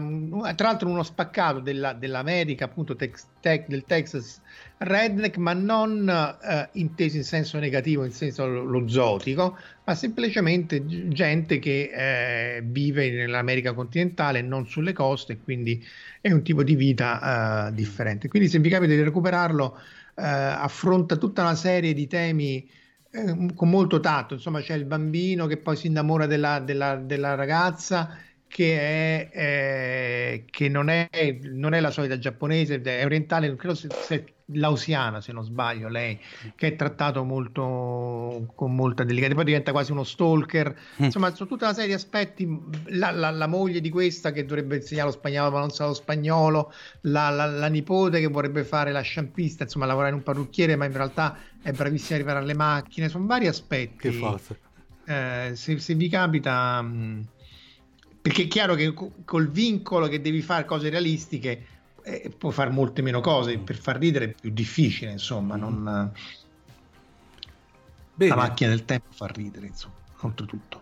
tra 0.55 0.69
l'altro 0.69 0.89
uno 0.89 1.03
spaccato 1.03 1.59
della, 1.59 1.93
dell'America, 1.93 2.65
appunto 2.65 2.95
tex, 2.95 3.25
tec, 3.41 3.67
del 3.67 3.83
Texas 3.85 4.41
redneck, 4.79 5.37
ma 5.37 5.53
non 5.53 6.09
eh, 6.09 6.69
inteso 6.73 7.17
in 7.17 7.23
senso 7.23 7.59
negativo, 7.59 8.05
in 8.05 8.11
senso 8.11 8.47
lo, 8.47 8.87
zotico, 8.87 9.57
ma 9.83 9.93
semplicemente 9.93 10.83
gente 11.09 11.59
che 11.59 11.91
eh, 11.93 12.61
vive 12.63 13.11
nell'America 13.11 13.73
continentale, 13.73 14.41
non 14.41 14.65
sulle 14.65 14.93
coste, 14.93 15.37
quindi 15.37 15.85
è 16.19 16.31
un 16.31 16.41
tipo 16.41 16.63
di 16.63 16.75
vita 16.75 17.67
eh, 17.67 17.73
differente. 17.73 18.27
Quindi 18.29 18.49
se 18.49 18.57
vi 18.57 18.69
capita 18.69 18.93
di 18.93 19.03
recuperarlo, 19.03 19.77
eh, 20.15 20.23
affronta 20.23 21.17
tutta 21.17 21.43
una 21.43 21.55
serie 21.55 21.93
di 21.93 22.07
temi 22.07 22.67
eh, 23.17 23.53
con 23.55 23.69
molto 23.69 23.99
tatto, 23.99 24.35
insomma 24.35 24.61
c'è 24.61 24.75
il 24.75 24.85
bambino 24.85 25.47
che 25.47 25.57
poi 25.57 25.75
si 25.75 25.87
innamora 25.87 26.25
della, 26.25 26.59
della, 26.59 26.95
della 26.95 27.35
ragazza 27.35 28.17
che, 28.47 28.79
è, 28.79 29.29
eh, 29.33 30.45
che 30.49 30.69
non, 30.69 30.89
è, 30.89 31.09
non, 31.43 31.73
è, 31.73 31.79
la 31.79 31.91
solita 31.91 32.17
giapponese, 32.17 32.81
è 32.81 33.05
orientale, 33.05 33.55
credo 33.55 33.75
se, 33.75 33.87
se, 33.89 34.25
lausiana 34.53 35.19
se 35.19 35.33
non 35.33 35.43
sbaglio 35.43 35.89
lei, 35.89 36.19
che 36.55 36.67
è 36.67 36.75
trattato 36.75 37.23
molto 37.23 38.51
con 38.55 38.73
molta 38.73 39.03
delicatezza, 39.03 39.35
poi 39.35 39.45
diventa 39.45 39.71
quasi 39.71 39.91
uno 39.91 40.03
stalker, 40.03 40.75
mm. 41.01 41.03
insomma 41.05 41.33
su 41.35 41.45
tutta 41.45 41.65
una 41.65 41.73
serie 41.73 41.89
di 41.89 41.95
aspetti, 41.95 42.47
la, 42.85 43.11
la, 43.11 43.29
la, 43.29 43.47
moglie 43.47 43.81
di 43.81 43.89
questa 43.89 44.31
che 44.31 44.45
dovrebbe 44.45 44.77
insegnare 44.77 45.09
lo 45.09 45.13
spagnolo 45.13 45.51
ma 45.51 45.59
non 45.59 45.71
sa 45.71 45.85
lo 45.85 45.93
spagnolo, 45.93 46.71
la, 47.01 47.29
la, 47.29 47.67
nipote 47.67 48.19
che 48.19 48.27
vorrebbe 48.27 48.63
fare 48.63 48.91
la 48.91 49.01
sciampista, 49.01 49.63
insomma 49.63 49.85
lavorare 49.85 50.11
in 50.11 50.17
un 50.17 50.23
parrucchiere 50.23 50.75
ma 50.75 50.85
in 50.85 50.93
realtà 50.93 51.37
è 51.61 51.71
bravissima 51.71 52.15
a 52.15 52.21
riparare 52.21 52.45
le 52.45 52.55
macchine, 52.55 53.09
sono 53.09 53.25
vari 53.25 53.47
aspetti. 53.47 54.09
Che 54.09 54.11
forza. 54.13 54.55
Eh, 55.05 55.51
se, 55.55 55.79
se, 55.79 55.93
vi 55.95 56.07
capita... 56.07 56.81
Mh, 56.81 56.95
mm, 56.95 57.21
perché 58.27 58.43
è 58.43 58.47
chiaro 58.47 58.75
che 58.75 58.93
col 59.23 59.49
vincolo 59.49 60.09
che 60.09 60.19
devi 60.19 60.41
fare 60.41 60.65
cose 60.65 60.89
realistiche 60.89 61.65
eh, 62.03 62.29
puoi 62.37 62.51
fare 62.51 62.69
molte 62.69 63.01
meno 63.01 63.21
cose, 63.21 63.57
per 63.57 63.77
far 63.77 63.97
ridere 63.97 64.25
è 64.25 64.35
più 64.37 64.49
difficile, 64.49 65.11
insomma, 65.11 65.55
non... 65.55 66.11
Bene. 68.13 68.29
La 68.29 68.35
macchina 68.35 68.69
del 68.69 68.83
tempo 68.83 69.11
fa 69.11 69.27
ridere, 69.27 69.67
insomma, 69.67 69.93
oltretutto. 70.19 70.81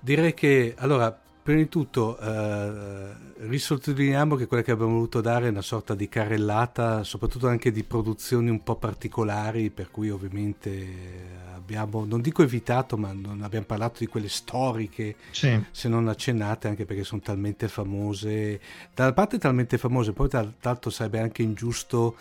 Direi 0.00 0.34
che, 0.34 0.74
allora, 0.76 1.16
Prima 1.42 1.58
di 1.58 1.68
tutto 1.68 2.16
eh, 2.20 3.12
risottolineiamo 3.48 4.36
che 4.36 4.46
quella 4.46 4.62
che 4.62 4.70
abbiamo 4.70 4.92
voluto 4.92 5.20
dare 5.20 5.46
è 5.46 5.50
una 5.50 5.60
sorta 5.60 5.96
di 5.96 6.08
carrellata, 6.08 7.02
soprattutto 7.02 7.48
anche 7.48 7.72
di 7.72 7.82
produzioni 7.82 8.48
un 8.48 8.62
po' 8.62 8.76
particolari, 8.76 9.70
per 9.70 9.90
cui 9.90 10.08
ovviamente 10.08 11.40
abbiamo, 11.52 12.04
non 12.04 12.20
dico 12.20 12.44
evitato, 12.44 12.96
ma 12.96 13.12
non 13.12 13.42
abbiamo 13.42 13.66
parlato 13.66 13.96
di 13.98 14.06
quelle 14.06 14.28
storiche, 14.28 15.16
sì. 15.32 15.60
se 15.72 15.88
non 15.88 16.06
accennate, 16.06 16.68
anche 16.68 16.84
perché 16.84 17.02
sono 17.02 17.20
talmente 17.20 17.66
famose, 17.66 18.60
da 18.94 19.02
una 19.02 19.12
parte 19.12 19.38
talmente 19.38 19.78
famose, 19.78 20.12
poi 20.12 20.28
tra 20.28 20.48
l'altro 20.60 20.90
sarebbe 20.90 21.18
anche 21.18 21.42
ingiusto 21.42 22.14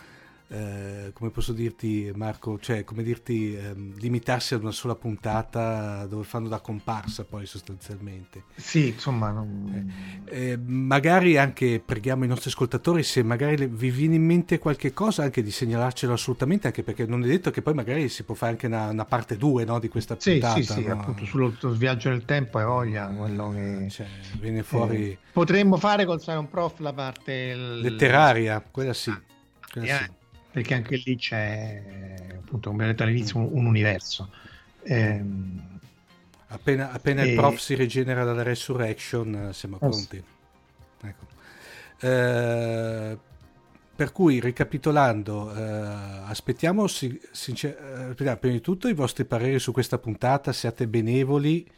eh, 0.53 1.11
come 1.13 1.29
posso 1.29 1.53
dirti 1.53 2.11
Marco, 2.13 2.59
cioè 2.59 2.83
come 2.83 3.03
dirti 3.03 3.55
ehm, 3.55 3.97
limitarsi 3.99 4.53
ad 4.53 4.61
una 4.61 4.71
sola 4.71 4.95
puntata 4.95 6.05
dove 6.07 6.25
fanno 6.25 6.49
da 6.49 6.59
comparsa 6.59 7.23
poi 7.23 7.45
sostanzialmente. 7.45 8.43
Sì, 8.55 8.89
insomma. 8.89 9.31
Non... 9.31 9.93
Eh, 10.25 10.51
eh, 10.51 10.57
magari 10.57 11.37
anche 11.37 11.81
preghiamo 11.83 12.25
i 12.25 12.27
nostri 12.27 12.49
ascoltatori 12.49 13.01
se 13.01 13.23
magari 13.23 13.65
vi 13.65 13.91
viene 13.91 14.15
in 14.15 14.25
mente 14.25 14.59
qualche 14.59 14.91
cosa 14.91 15.23
anche 15.23 15.41
di 15.41 15.51
segnalarcelo 15.51 16.11
assolutamente, 16.11 16.67
anche 16.67 16.83
perché 16.83 17.05
non 17.05 17.23
è 17.23 17.27
detto 17.27 17.49
che 17.49 17.61
poi 17.61 17.73
magari 17.73 18.09
si 18.09 18.23
può 18.23 18.35
fare 18.35 18.51
anche 18.51 18.67
una, 18.67 18.89
una 18.89 19.05
parte 19.05 19.37
2 19.37 19.63
no, 19.63 19.79
di 19.79 19.87
questa 19.87 20.17
sì, 20.19 20.31
puntata. 20.31 20.55
Sì, 20.55 20.63
sì, 20.63 20.83
no? 20.83 20.99
appunto 20.99 21.23
sullo 21.23 21.53
viaggio 21.61 22.09
nel 22.09 22.25
tempo 22.25 22.59
e 22.59 22.63
voglia 22.65 23.07
quello 23.07 23.51
che... 23.51 23.87
Cioè, 23.89 24.07
viene 24.37 24.63
fuori... 24.63 25.11
Eh, 25.11 25.17
potremmo 25.31 25.77
fare 25.77 26.03
col 26.03 26.19
Simon 26.19 26.49
Prof 26.49 26.79
la 26.79 26.91
parte... 26.91 27.55
Letteraria, 27.55 28.61
quella 28.69 28.91
sì. 28.91 29.11
Ah, 29.11 29.21
quella 29.71 29.97
sì 29.97 30.19
perché 30.51 30.73
anche 30.73 31.01
lì 31.03 31.15
c'è, 31.15 31.81
appunto, 32.37 32.69
come 32.69 32.83
ho 32.83 32.87
detto 32.87 33.03
all'inizio, 33.03 33.39
un, 33.39 33.49
un 33.51 33.65
universo. 33.65 34.29
Ehm, 34.83 35.79
appena, 36.47 36.91
appena 36.91 37.21
e... 37.21 37.29
il 37.29 37.35
prof 37.35 37.57
si 37.57 37.75
rigenera 37.75 38.23
dalla 38.23 38.43
resurrection, 38.43 39.47
eh, 39.49 39.53
siamo 39.53 39.77
pronti. 39.77 40.21
Ecco. 41.03 41.25
Eh, 41.99 43.17
per 43.95 44.11
cui, 44.11 44.39
ricapitolando, 44.39 45.55
eh, 45.55 45.61
aspettiamo 46.25 46.87
sincer- 46.87 48.09
eh, 48.09 48.13
prima 48.15 48.37
di 48.41 48.61
tutto 48.61 48.87
i 48.87 48.93
vostri 48.93 49.25
pareri 49.25 49.59
su 49.59 49.71
questa 49.71 49.99
puntata, 49.99 50.51
siate 50.51 50.87
benevoli, 50.87 51.69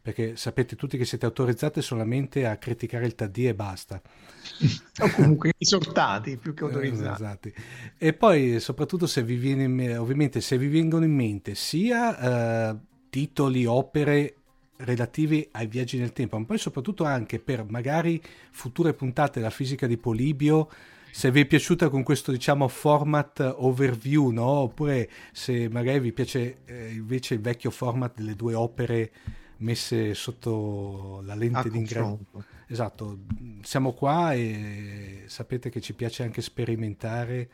perché 0.00 0.36
sapete 0.36 0.76
tutti 0.76 0.96
che 0.96 1.04
siete 1.04 1.26
autorizzati 1.26 1.82
solamente 1.82 2.46
a 2.46 2.56
criticare 2.56 3.06
il 3.06 3.14
TD 3.14 3.38
e 3.38 3.54
basta. 3.54 4.00
o 5.00 5.10
comunque 5.10 5.52
esortati 5.58 6.36
più 6.36 6.54
che 6.54 6.64
autorizzati. 6.64 7.22
Esatto. 7.22 7.50
E 7.98 8.12
poi 8.12 8.60
soprattutto 8.60 9.06
se 9.06 9.22
vi 9.22 9.36
viene 9.36 9.96
ovviamente 9.96 10.40
se 10.40 10.58
vi 10.58 10.68
vengono 10.68 11.04
in 11.04 11.14
mente 11.14 11.54
sia 11.54 12.70
eh, 12.70 12.76
titoli, 13.10 13.64
opere 13.66 14.34
relativi 14.78 15.48
ai 15.52 15.66
viaggi 15.66 15.98
nel 15.98 16.12
tempo, 16.12 16.38
ma 16.38 16.44
poi 16.44 16.58
soprattutto 16.58 17.04
anche 17.04 17.38
per 17.40 17.64
magari 17.64 18.22
future 18.50 18.94
puntate 18.94 19.40
della 19.40 19.50
fisica 19.50 19.86
di 19.86 19.96
Polibio 19.96 20.68
se 21.10 21.30
vi 21.30 21.40
è 21.40 21.46
piaciuta 21.46 21.88
con 21.88 22.02
questo 22.02 22.30
diciamo 22.30 22.68
format 22.68 23.54
overview 23.56 24.30
no? 24.30 24.44
oppure 24.44 25.08
se 25.32 25.68
magari 25.68 26.00
vi 26.00 26.12
piace 26.12 26.58
eh, 26.66 26.90
invece 26.92 27.34
il 27.34 27.40
vecchio 27.40 27.70
format 27.70 28.14
delle 28.16 28.34
due 28.34 28.54
opere 28.54 29.10
messe 29.58 30.14
sotto 30.14 31.20
la 31.24 31.34
lente 31.34 31.70
di 31.70 31.78
ingrandimento. 31.78 32.44
Esatto, 32.66 33.20
siamo 33.62 33.92
qua 33.92 34.34
e 34.34 35.24
sapete 35.26 35.70
che 35.70 35.80
ci 35.80 35.94
piace 35.94 36.22
anche 36.22 36.42
sperimentare 36.42 37.48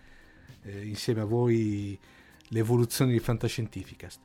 eh, 0.62 0.86
insieme 0.86 1.20
a 1.20 1.24
voi 1.24 1.98
le 2.48 2.58
evoluzioni 2.58 3.12
di 3.12 3.20
Fantascientificast. 3.20 4.20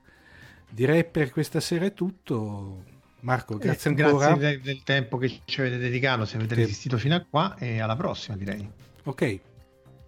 Direi 0.69 1.05
per 1.05 1.31
questa 1.31 1.59
sera 1.59 1.85
è 1.85 1.93
tutto. 1.93 2.97
Marco, 3.21 3.57
grazie 3.57 3.91
eh, 3.91 4.01
ancora. 4.01 4.27
Grazie 4.27 4.49
del, 4.49 4.61
del, 4.61 4.83
tempo 4.83 5.17
che 5.17 5.41
ci 5.45 5.59
avete 5.59 5.77
dedicato, 5.77 6.25
se 6.25 6.37
avete 6.37 6.55
resistito 6.55 6.97
fino 6.97 7.15
a 7.15 7.25
qua 7.27 7.55
e 7.57 7.79
alla 7.79 7.95
prossima 7.95 8.35
direi. 8.37 8.67
Ok, 9.03 9.39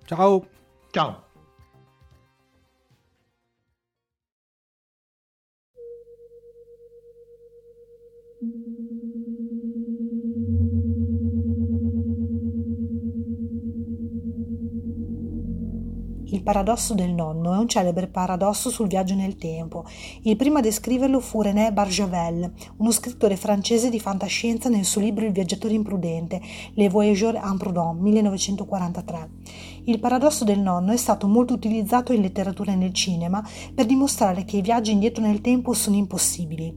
ciao. 0.06 0.48
Ciao. 0.92 1.31
Il 16.34 16.44
paradosso 16.44 16.94
del 16.94 17.12
nonno 17.12 17.54
è 17.54 17.58
un 17.58 17.68
celebre 17.68 18.08
paradosso 18.08 18.70
sul 18.70 18.88
viaggio 18.88 19.16
nel 19.16 19.36
tempo. 19.36 19.84
Il 20.22 20.38
primo 20.38 20.60
a 20.60 20.62
descriverlo 20.62 21.20
fu 21.20 21.42
René 21.42 21.74
Barjavel, 21.74 22.50
uno 22.78 22.92
scrittore 22.92 23.36
francese 23.36 23.90
di 23.90 24.00
fantascienza 24.00 24.70
nel 24.70 24.86
suo 24.86 25.02
libro 25.02 25.26
Il 25.26 25.34
viaggiatore 25.34 25.74
imprudente, 25.74 26.40
Les 26.76 26.90
Voyageurs 26.90 27.38
Imprudents, 27.44 28.00
1943. 28.00 29.30
Il 29.84 30.00
paradosso 30.00 30.46
del 30.46 30.62
nonno 30.62 30.94
è 30.94 30.98
stato 30.98 31.28
molto 31.28 31.54
utilizzato 31.54 32.14
in 32.14 32.22
letteratura 32.22 32.72
e 32.72 32.76
nel 32.76 32.94
cinema 32.94 33.46
per 33.76 33.86
dimostrare 33.86 34.46
che 34.46 34.56
i 34.56 34.62
viaggi 34.62 34.92
indietro 34.92 35.22
nel 35.22 35.42
tempo 35.42 35.74
sono 35.74 35.98
impossibili. 35.98 36.74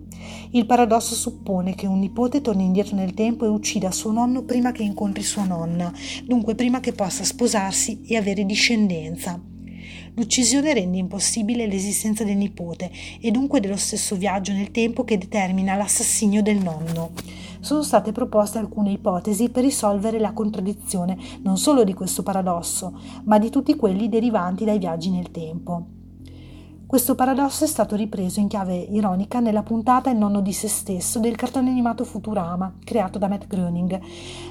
Il 0.50 0.66
paradosso 0.66 1.14
suppone 1.14 1.74
che 1.74 1.86
un 1.86 1.98
nipote 1.98 2.40
torni 2.40 2.64
indietro 2.64 2.96
nel 2.96 3.14
tempo 3.14 3.44
e 3.44 3.48
uccida 3.48 3.90
suo 3.90 4.12
nonno 4.12 4.42
prima 4.42 4.72
che 4.72 4.82
incontri 4.82 5.22
sua 5.22 5.44
nonna, 5.44 5.92
dunque 6.24 6.54
prima 6.54 6.80
che 6.80 6.92
possa 6.92 7.24
sposarsi 7.24 8.02
e 8.06 8.16
avere 8.16 8.44
discendenza. 8.44 9.40
L'uccisione 10.16 10.72
rende 10.72 10.98
impossibile 10.98 11.66
l'esistenza 11.66 12.22
del 12.22 12.36
nipote 12.36 12.90
e 13.20 13.32
dunque 13.32 13.58
dello 13.58 13.76
stesso 13.76 14.14
viaggio 14.14 14.52
nel 14.52 14.70
tempo 14.70 15.02
che 15.02 15.18
determina 15.18 15.74
l'assassinio 15.74 16.40
del 16.40 16.58
nonno. 16.58 17.10
Sono 17.58 17.82
state 17.82 18.12
proposte 18.12 18.58
alcune 18.58 18.92
ipotesi 18.92 19.48
per 19.48 19.64
risolvere 19.64 20.20
la 20.20 20.32
contraddizione 20.32 21.16
non 21.42 21.56
solo 21.56 21.82
di 21.82 21.94
questo 21.94 22.22
paradosso, 22.22 22.96
ma 23.24 23.38
di 23.38 23.50
tutti 23.50 23.74
quelli 23.74 24.08
derivanti 24.08 24.64
dai 24.64 24.78
viaggi 24.78 25.10
nel 25.10 25.32
tempo. 25.32 26.02
Questo 26.94 27.16
paradosso 27.16 27.64
è 27.64 27.66
stato 27.66 27.96
ripreso 27.96 28.38
in 28.38 28.46
chiave 28.46 28.76
ironica 28.76 29.40
nella 29.40 29.64
puntata 29.64 30.10
Il 30.10 30.16
nonno 30.16 30.40
di 30.40 30.52
se 30.52 30.68
stesso 30.68 31.18
del 31.18 31.34
cartone 31.34 31.68
animato 31.68 32.04
Futurama, 32.04 32.74
creato 32.84 33.18
da 33.18 33.26
Matt 33.26 33.48
Groening, 33.48 34.00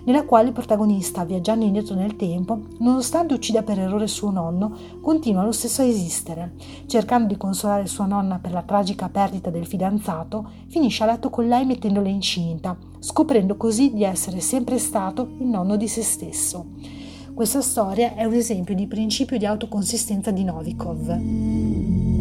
nella 0.03 0.25
quale 0.25 0.47
il 0.47 0.53
protagonista, 0.53 1.23
viaggiando 1.23 1.63
indietro 1.63 1.95
nel 1.95 2.17
tempo, 2.17 2.59
nonostante 2.79 3.33
uccida 3.33 3.63
per 3.63 3.79
errore 3.79 4.07
suo 4.07 4.29
nonno, 4.29 4.75
continua 4.99 5.45
lo 5.45 5.53
stesso 5.53 5.83
a 5.83 5.85
esistere. 5.85 6.55
Cercando 6.85 7.27
di 7.29 7.37
consolare 7.37 7.85
sua 7.85 8.07
nonna 8.07 8.39
per 8.39 8.51
la 8.51 8.63
tragica 8.63 9.07
perdita 9.07 9.49
del 9.49 9.65
fidanzato, 9.65 10.45
finisce 10.67 11.03
a 11.03 11.05
letto 11.05 11.29
con 11.29 11.47
lei 11.47 11.65
mettendola 11.65 12.09
incinta, 12.09 12.75
scoprendo 12.99 13.55
così 13.55 13.93
di 13.93 14.03
essere 14.03 14.41
sempre 14.41 14.79
stato 14.79 15.29
il 15.39 15.47
nonno 15.47 15.77
di 15.77 15.87
se 15.87 16.01
stesso. 16.01 16.65
Questa 17.33 17.61
storia 17.61 18.15
è 18.15 18.25
un 18.25 18.33
esempio 18.33 18.75
di 18.75 18.85
principio 18.85 19.37
di 19.37 19.45
autoconsistenza 19.45 20.31
di 20.31 20.43
Novikov. 20.43 22.12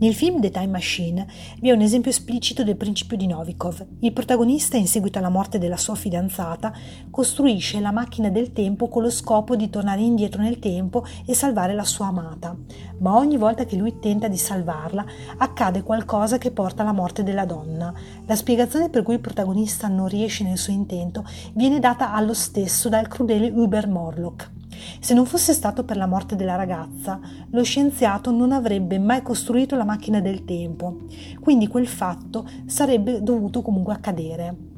Nel 0.00 0.14
film 0.14 0.40
The 0.40 0.50
Time 0.50 0.68
Machine 0.68 1.26
vi 1.60 1.68
è 1.68 1.72
un 1.72 1.82
esempio 1.82 2.10
esplicito 2.10 2.64
del 2.64 2.78
principio 2.78 3.18
di 3.18 3.26
Novikov. 3.26 3.86
Il 3.98 4.14
protagonista, 4.14 4.78
in 4.78 4.86
seguito 4.86 5.18
alla 5.18 5.28
morte 5.28 5.58
della 5.58 5.76
sua 5.76 5.94
fidanzata, 5.94 6.72
costruisce 7.10 7.80
la 7.80 7.90
macchina 7.90 8.30
del 8.30 8.54
tempo 8.54 8.88
con 8.88 9.02
lo 9.02 9.10
scopo 9.10 9.56
di 9.56 9.68
tornare 9.68 10.00
indietro 10.00 10.40
nel 10.40 10.58
tempo 10.58 11.04
e 11.26 11.34
salvare 11.34 11.74
la 11.74 11.84
sua 11.84 12.06
amata. 12.06 12.56
Ma 13.00 13.14
ogni 13.14 13.36
volta 13.36 13.66
che 13.66 13.76
lui 13.76 13.98
tenta 13.98 14.26
di 14.26 14.38
salvarla, 14.38 15.04
accade 15.36 15.82
qualcosa 15.82 16.38
che 16.38 16.50
porta 16.50 16.80
alla 16.80 16.92
morte 16.92 17.22
della 17.22 17.44
donna. 17.44 17.92
La 18.24 18.36
spiegazione 18.36 18.88
per 18.88 19.02
cui 19.02 19.12
il 19.12 19.20
protagonista 19.20 19.86
non 19.88 20.08
riesce 20.08 20.44
nel 20.44 20.56
suo 20.56 20.72
intento 20.72 21.26
viene 21.52 21.78
data 21.78 22.14
allo 22.14 22.32
stesso 22.32 22.88
dal 22.88 23.06
crudele 23.06 23.50
Uber 23.50 23.86
Morlock. 23.86 24.50
Se 25.00 25.14
non 25.14 25.26
fosse 25.26 25.52
stato 25.52 25.84
per 25.84 25.96
la 25.96 26.06
morte 26.06 26.36
della 26.36 26.56
ragazza, 26.56 27.20
lo 27.50 27.62
scienziato 27.62 28.30
non 28.30 28.52
avrebbe 28.52 28.98
mai 28.98 29.22
costruito 29.22 29.76
la 29.76 29.84
macchina 29.84 30.20
del 30.20 30.44
tempo, 30.44 31.00
quindi 31.40 31.68
quel 31.68 31.86
fatto 31.86 32.48
sarebbe 32.66 33.22
dovuto 33.22 33.62
comunque 33.62 33.94
accadere. 33.94 34.69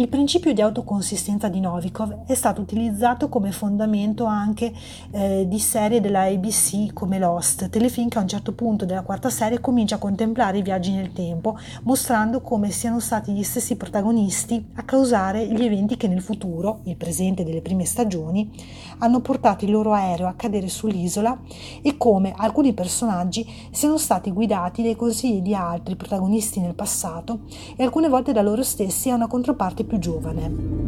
Il 0.00 0.06
principio 0.06 0.52
di 0.54 0.60
autoconsistenza 0.60 1.48
di 1.48 1.58
Novikov 1.58 2.24
è 2.24 2.34
stato 2.34 2.60
utilizzato 2.60 3.28
come 3.28 3.50
fondamento 3.50 4.26
anche 4.26 4.72
eh, 5.10 5.44
di 5.48 5.58
serie 5.58 6.00
della 6.00 6.22
ABC 6.22 6.92
come 6.92 7.18
Lost, 7.18 7.68
telefilm 7.68 8.08
che 8.08 8.18
a 8.18 8.20
un 8.20 8.28
certo 8.28 8.52
punto 8.52 8.84
della 8.84 9.02
quarta 9.02 9.28
serie 9.28 9.58
comincia 9.58 9.96
a 9.96 9.98
contemplare 9.98 10.58
i 10.58 10.62
viaggi 10.62 10.92
nel 10.92 11.12
tempo, 11.12 11.58
mostrando 11.82 12.42
come 12.42 12.70
siano 12.70 13.00
stati 13.00 13.32
gli 13.32 13.42
stessi 13.42 13.74
protagonisti 13.74 14.68
a 14.74 14.84
causare 14.84 15.44
gli 15.48 15.64
eventi 15.64 15.96
che 15.96 16.06
nel 16.06 16.22
futuro, 16.22 16.78
il 16.84 16.94
presente 16.94 17.42
delle 17.42 17.60
prime 17.60 17.84
stagioni, 17.84 18.52
hanno 18.98 19.20
portato 19.20 19.64
il 19.64 19.72
loro 19.72 19.94
aereo 19.94 20.28
a 20.28 20.34
cadere 20.34 20.68
sull'isola 20.68 21.40
e 21.82 21.96
come 21.96 22.34
alcuni 22.36 22.72
personaggi 22.72 23.44
siano 23.72 23.98
stati 23.98 24.30
guidati 24.30 24.84
dai 24.84 24.94
consigli 24.94 25.40
di 25.40 25.56
altri 25.56 25.96
protagonisti 25.96 26.60
nel 26.60 26.76
passato 26.76 27.40
e 27.74 27.82
alcune 27.82 28.08
volte 28.08 28.30
da 28.30 28.42
loro 28.42 28.62
stessi 28.62 29.10
a 29.10 29.16
una 29.16 29.26
controparte 29.26 29.86
più 29.88 29.98
giovane. 29.98 30.78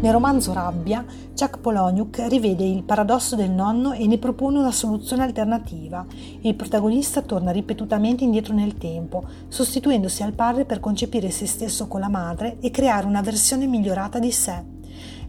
Nel 0.00 0.12
romanzo 0.12 0.52
Rabbia, 0.52 1.04
Chuck 1.36 1.58
Poloniuk 1.58 2.24
rivede 2.28 2.64
il 2.64 2.82
paradosso 2.82 3.36
del 3.36 3.50
nonno 3.50 3.92
e 3.92 4.06
ne 4.06 4.16
propone 4.16 4.58
una 4.58 4.70
soluzione 4.70 5.22
alternativa. 5.22 6.06
Il 6.40 6.54
protagonista 6.54 7.20
torna 7.20 7.50
ripetutamente 7.50 8.24
indietro 8.24 8.54
nel 8.54 8.78
tempo, 8.78 9.24
sostituendosi 9.48 10.22
al 10.22 10.32
padre 10.32 10.64
per 10.64 10.80
concepire 10.80 11.30
se 11.30 11.46
stesso 11.46 11.88
con 11.88 12.00
la 12.00 12.08
madre 12.08 12.58
e 12.60 12.70
creare 12.70 13.06
una 13.06 13.22
versione 13.22 13.66
migliorata 13.66 14.18
di 14.18 14.30
sé. 14.30 14.77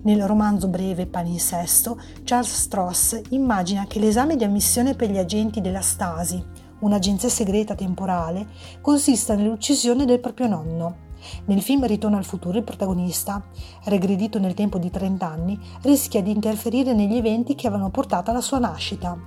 Nel 0.02 0.26
romanzo 0.26 0.70
breve 0.70 1.08
Palinsesto, 1.08 2.00
Charles 2.24 2.54
Stross 2.54 3.22
immagina 3.30 3.86
che 3.86 4.00
l'esame 4.00 4.38
di 4.38 4.46
ammissione 4.46 4.96
per 4.96 5.12
gli 5.12 5.18
agenti 5.18 5.60
della 5.60 5.82
Stasi, 5.82 6.42
un'agenzia 6.80 7.28
segreta 7.28 7.76
temporale, 7.76 8.48
consista 8.80 9.36
nell'uccisione 9.36 10.06
del 10.06 10.22
proprio 10.22 10.48
nonno. 10.48 11.08
Nel 11.46 11.62
film 11.62 11.86
Ritorno 11.86 12.16
al 12.16 12.24
futuro 12.24 12.58
il 12.58 12.64
protagonista, 12.64 13.44
regredito 13.86 14.40
nel 14.40 14.54
tempo 14.54 14.78
di 14.78 14.90
30 14.90 15.28
anni, 15.28 15.60
rischia 15.82 16.22
di 16.22 16.32
interferire 16.32 16.94
negli 16.94 17.18
eventi 17.18 17.56
che 17.56 17.68
avevano 17.68 17.90
portato 17.90 18.32
alla 18.32 18.40
sua 18.40 18.60
nascita. 18.60 19.18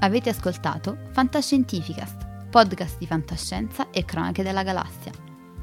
Avete 0.00 0.28
ascoltato 0.28 0.98
Fantascientificast, 1.12 2.48
podcast 2.50 2.98
di 2.98 3.06
fantascienza 3.06 3.88
e 3.90 4.04
cronache 4.04 4.42
della 4.42 4.62
galassia 4.62 5.30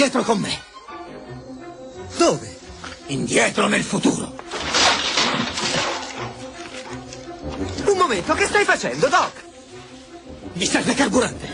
Indietro 0.00 0.22
con 0.22 0.40
me. 0.40 0.62
Dove? 2.16 2.56
Indietro 3.08 3.68
nel 3.68 3.82
futuro. 3.82 4.34
Un 7.84 7.98
momento, 7.98 8.32
che 8.32 8.46
stai 8.46 8.64
facendo, 8.64 9.08
Doc? 9.08 9.32
Mi 10.54 10.64
serve 10.64 10.94
carburante. 10.94 11.46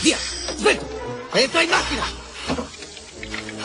Via, 0.00 0.18
svelto. 0.56 1.28
Entra 1.34 1.62
in 1.62 1.68
macchina. 1.68 2.04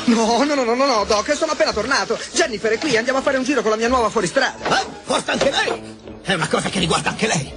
No, 0.05 0.43
no, 0.43 0.53
no, 0.53 0.63
no, 0.63 0.85
no, 0.85 1.03
Doc, 1.05 1.35
sono 1.35 1.53
appena 1.53 1.73
tornato. 1.73 2.19
Jennifer 2.33 2.71
è 2.71 2.77
qui, 2.77 2.97
andiamo 2.97 3.17
a 3.17 3.23
fare 3.23 3.37
un 3.37 3.43
giro 3.43 3.63
con 3.63 3.71
la 3.71 3.77
mia 3.77 3.87
nuova 3.87 4.11
fuoristrada. 4.11 4.79
Eh? 4.79 4.85
Porta 5.05 5.31
anche 5.31 5.49
lei. 5.49 5.97
È 6.21 6.33
una 6.33 6.47
cosa 6.47 6.69
che 6.69 6.77
riguarda 6.77 7.09
anche 7.09 7.25
lei. 7.25 7.51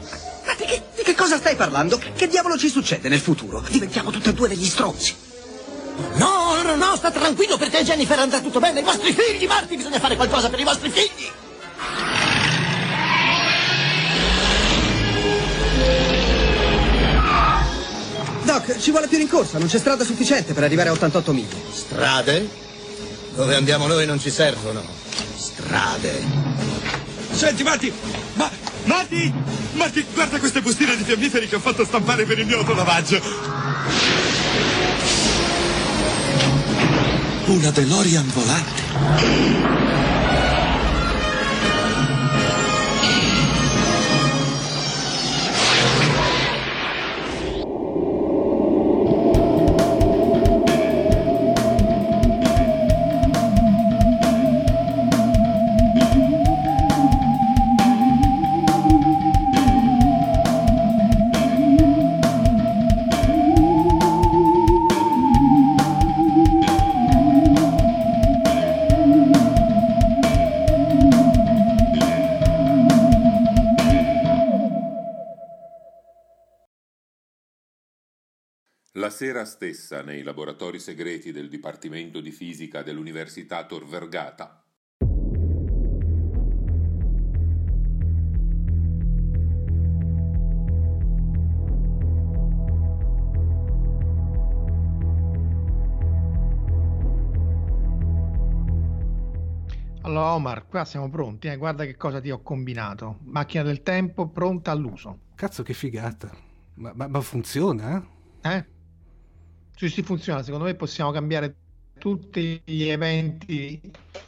Ma 0.47 0.55
di 0.55 0.65
che, 0.65 0.83
di 0.97 1.03
che 1.03 1.15
cosa 1.15 1.37
stai 1.37 1.55
parlando? 1.55 2.01
Che 2.17 2.29
diavolo 2.29 2.57
ci 2.57 2.71
succede 2.71 3.11
nel 3.11 3.21
futuro? 3.21 3.63
Diventiamo 3.69 4.11
tutti 4.11 4.31
e 4.31 4.33
due 4.33 4.49
degli 4.49 4.67
stronzi. 4.67 5.33
No, 6.15 6.63
no, 6.63 6.77
no, 6.77 6.97
sta 6.97 7.11
tranquillo 7.11 7.57
perché 7.57 7.83
Jennifer 7.83 8.19
andrà 8.19 8.41
tutto 8.41 8.61
bene. 8.61 8.81
I 8.81 8.83
vostri 8.83 9.13
figli, 9.13 9.47
Marty, 9.47 9.77
bisogna 9.77 9.99
fare 9.99 10.17
qualcosa 10.17 10.49
per 10.49 10.61
i 10.61 10.65
vostri 10.65 10.91
figli. 10.91 11.31
Doc, 18.45 18.79
ci 18.79 18.91
vuole 18.91 19.09
più 19.09 19.17
rincorsa, 19.17 19.59
non 19.59 19.69
c'è 19.69 19.79
strada 19.79 20.05
sufficiente 20.05 20.53
per 20.53 20.65
arrivare 20.65 20.91
a 20.91 20.93
88 20.93 21.33
miglia. 21.33 21.57
Strade? 21.73 22.47
Dove 23.35 23.55
andiamo 23.57 23.87
noi 23.87 24.07
non 24.07 24.21
ci 24.21 24.31
servono. 24.31 24.83
Strade. 25.37 26.23
Senti, 27.33 27.63
Marti! 27.63 27.93
Ma, 28.35 28.51
Marti! 28.85 29.33
Marti, 29.73 30.07
guarda 30.13 30.39
queste 30.39 30.61
bustine 30.61 30.97
di 30.97 31.05
fiammiferi 31.05 31.49
che 31.49 31.57
ho 31.57 31.61
fatto 31.61 31.85
stampare 31.85 32.25
per 32.25 32.39
il 32.39 32.47
mio 32.47 32.59
autolavaggio. 32.59 33.21
Una 37.47 37.71
DeLorean 37.71 38.27
volante. 38.35 40.14
Sera 79.15 79.45
stessa, 79.45 80.03
nei 80.03 80.23
laboratori 80.23 80.81
segreti 80.81 81.31
del 81.31 81.49
Dipartimento 81.49 82.21
di 82.21 82.33
Fisica 82.33 82.83
dell'Università 82.83 83.65
Tor 83.65 83.87
Vergata, 83.87 84.65
Allora 100.03 100.35
Omar, 100.35 100.67
qua 100.67 100.85
siamo 100.85 101.09
pronti, 101.09 101.49
eh? 101.49 101.57
guarda 101.57 101.87
che 101.87 101.97
cosa 101.97 102.21
ti 102.21 102.31
ho 102.31 102.43
combinato. 102.43 103.21
Macchina 103.23 103.63
del 103.63 103.83
tempo 103.83 104.29
pronta 104.29 104.71
all'uso. 104.71 105.21
Cazzo, 105.35 105.63
che 105.63 105.73
figata. 105.73 106.31
Ma, 106.75 106.93
ma- 106.95 107.09
ma 107.09 107.21
funziona? 107.23 108.05
eh? 108.43 108.74
Sì, 109.77 109.89
sì, 109.89 110.03
funziona. 110.03 110.43
Secondo 110.43 110.65
me 110.65 110.75
possiamo 110.75 111.11
cambiare 111.11 111.57
tutti 111.99 112.61
gli 112.65 112.85
eventi 112.85 113.81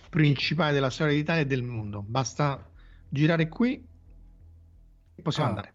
principali 0.08 0.72
della 0.72 0.90
storia 0.90 1.14
d'Italia 1.14 1.42
e 1.42 1.46
del 1.46 1.62
mondo. 1.62 2.02
Basta 2.02 2.68
girare 3.08 3.48
qui 3.48 3.84
e 5.14 5.22
possiamo 5.22 5.48
Ah. 5.48 5.50
andare. 5.50 5.74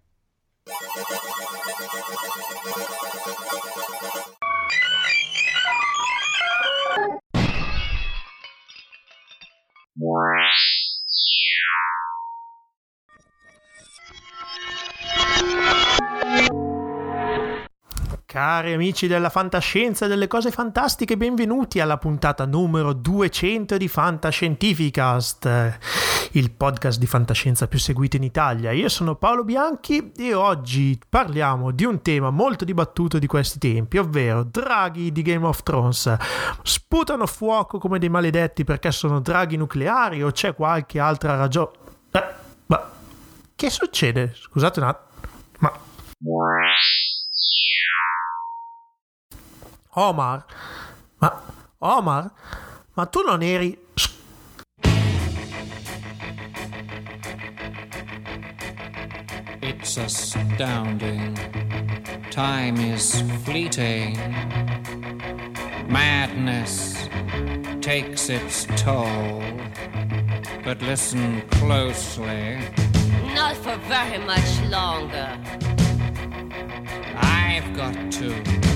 Cari 18.41 18.73
amici 18.73 19.05
della 19.05 19.29
fantascienza 19.29 20.05
e 20.05 20.07
delle 20.07 20.25
cose 20.25 20.49
fantastiche, 20.49 21.15
benvenuti 21.15 21.79
alla 21.79 21.99
puntata 21.99 22.43
numero 22.47 22.91
200 22.91 23.77
di 23.77 23.87
Fantascientificast, 23.87 25.77
il 26.31 26.49
podcast 26.49 26.97
di 26.97 27.05
fantascienza 27.05 27.67
più 27.67 27.77
seguito 27.77 28.15
in 28.15 28.23
Italia. 28.23 28.71
Io 28.71 28.89
sono 28.89 29.13
Paolo 29.13 29.43
Bianchi 29.43 30.11
e 30.17 30.33
oggi 30.33 30.99
parliamo 31.07 31.69
di 31.69 31.85
un 31.85 32.01
tema 32.01 32.31
molto 32.31 32.65
dibattuto 32.65 33.19
di 33.19 33.27
questi 33.27 33.59
tempi, 33.59 33.99
ovvero 33.99 34.41
draghi 34.43 35.11
di 35.11 35.21
Game 35.21 35.45
of 35.45 35.61
Thrones. 35.61 36.11
Sputano 36.63 37.27
fuoco 37.27 37.77
come 37.77 37.99
dei 37.99 38.09
maledetti 38.09 38.63
perché 38.63 38.89
sono 38.91 39.19
draghi 39.19 39.55
nucleari 39.55 40.23
o 40.23 40.31
c'è 40.31 40.55
qualche 40.55 40.99
altra 40.99 41.35
ragione? 41.35 41.73
Eh, 42.09 42.23
ma 42.65 42.89
che 43.55 43.69
succede? 43.69 44.33
Scusate 44.33 44.79
un 44.79 44.85
attimo, 44.87 45.29
ma... 45.59 45.71
Omar? 49.95 50.45
Ma 51.19 51.29
Omar? 51.81 52.31
Ma 52.95 53.05
tu 53.05 53.23
non 53.23 53.43
eri... 53.43 53.77
It's 59.61 59.97
astounding. 59.97 61.35
Time 62.29 62.77
is 62.77 63.21
fleeting. 63.43 64.15
Madness 65.89 67.09
takes 67.81 68.29
its 68.29 68.65
toll. 68.77 69.43
But 70.63 70.81
listen 70.81 71.41
closely. 71.49 72.59
Not 73.35 73.57
for 73.57 73.75
very 73.89 74.19
much 74.19 74.61
longer. 74.69 75.37
I've 77.17 77.75
got 77.75 78.11
to 78.13 78.70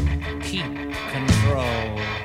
keep 0.56 0.96
control. 1.12 2.25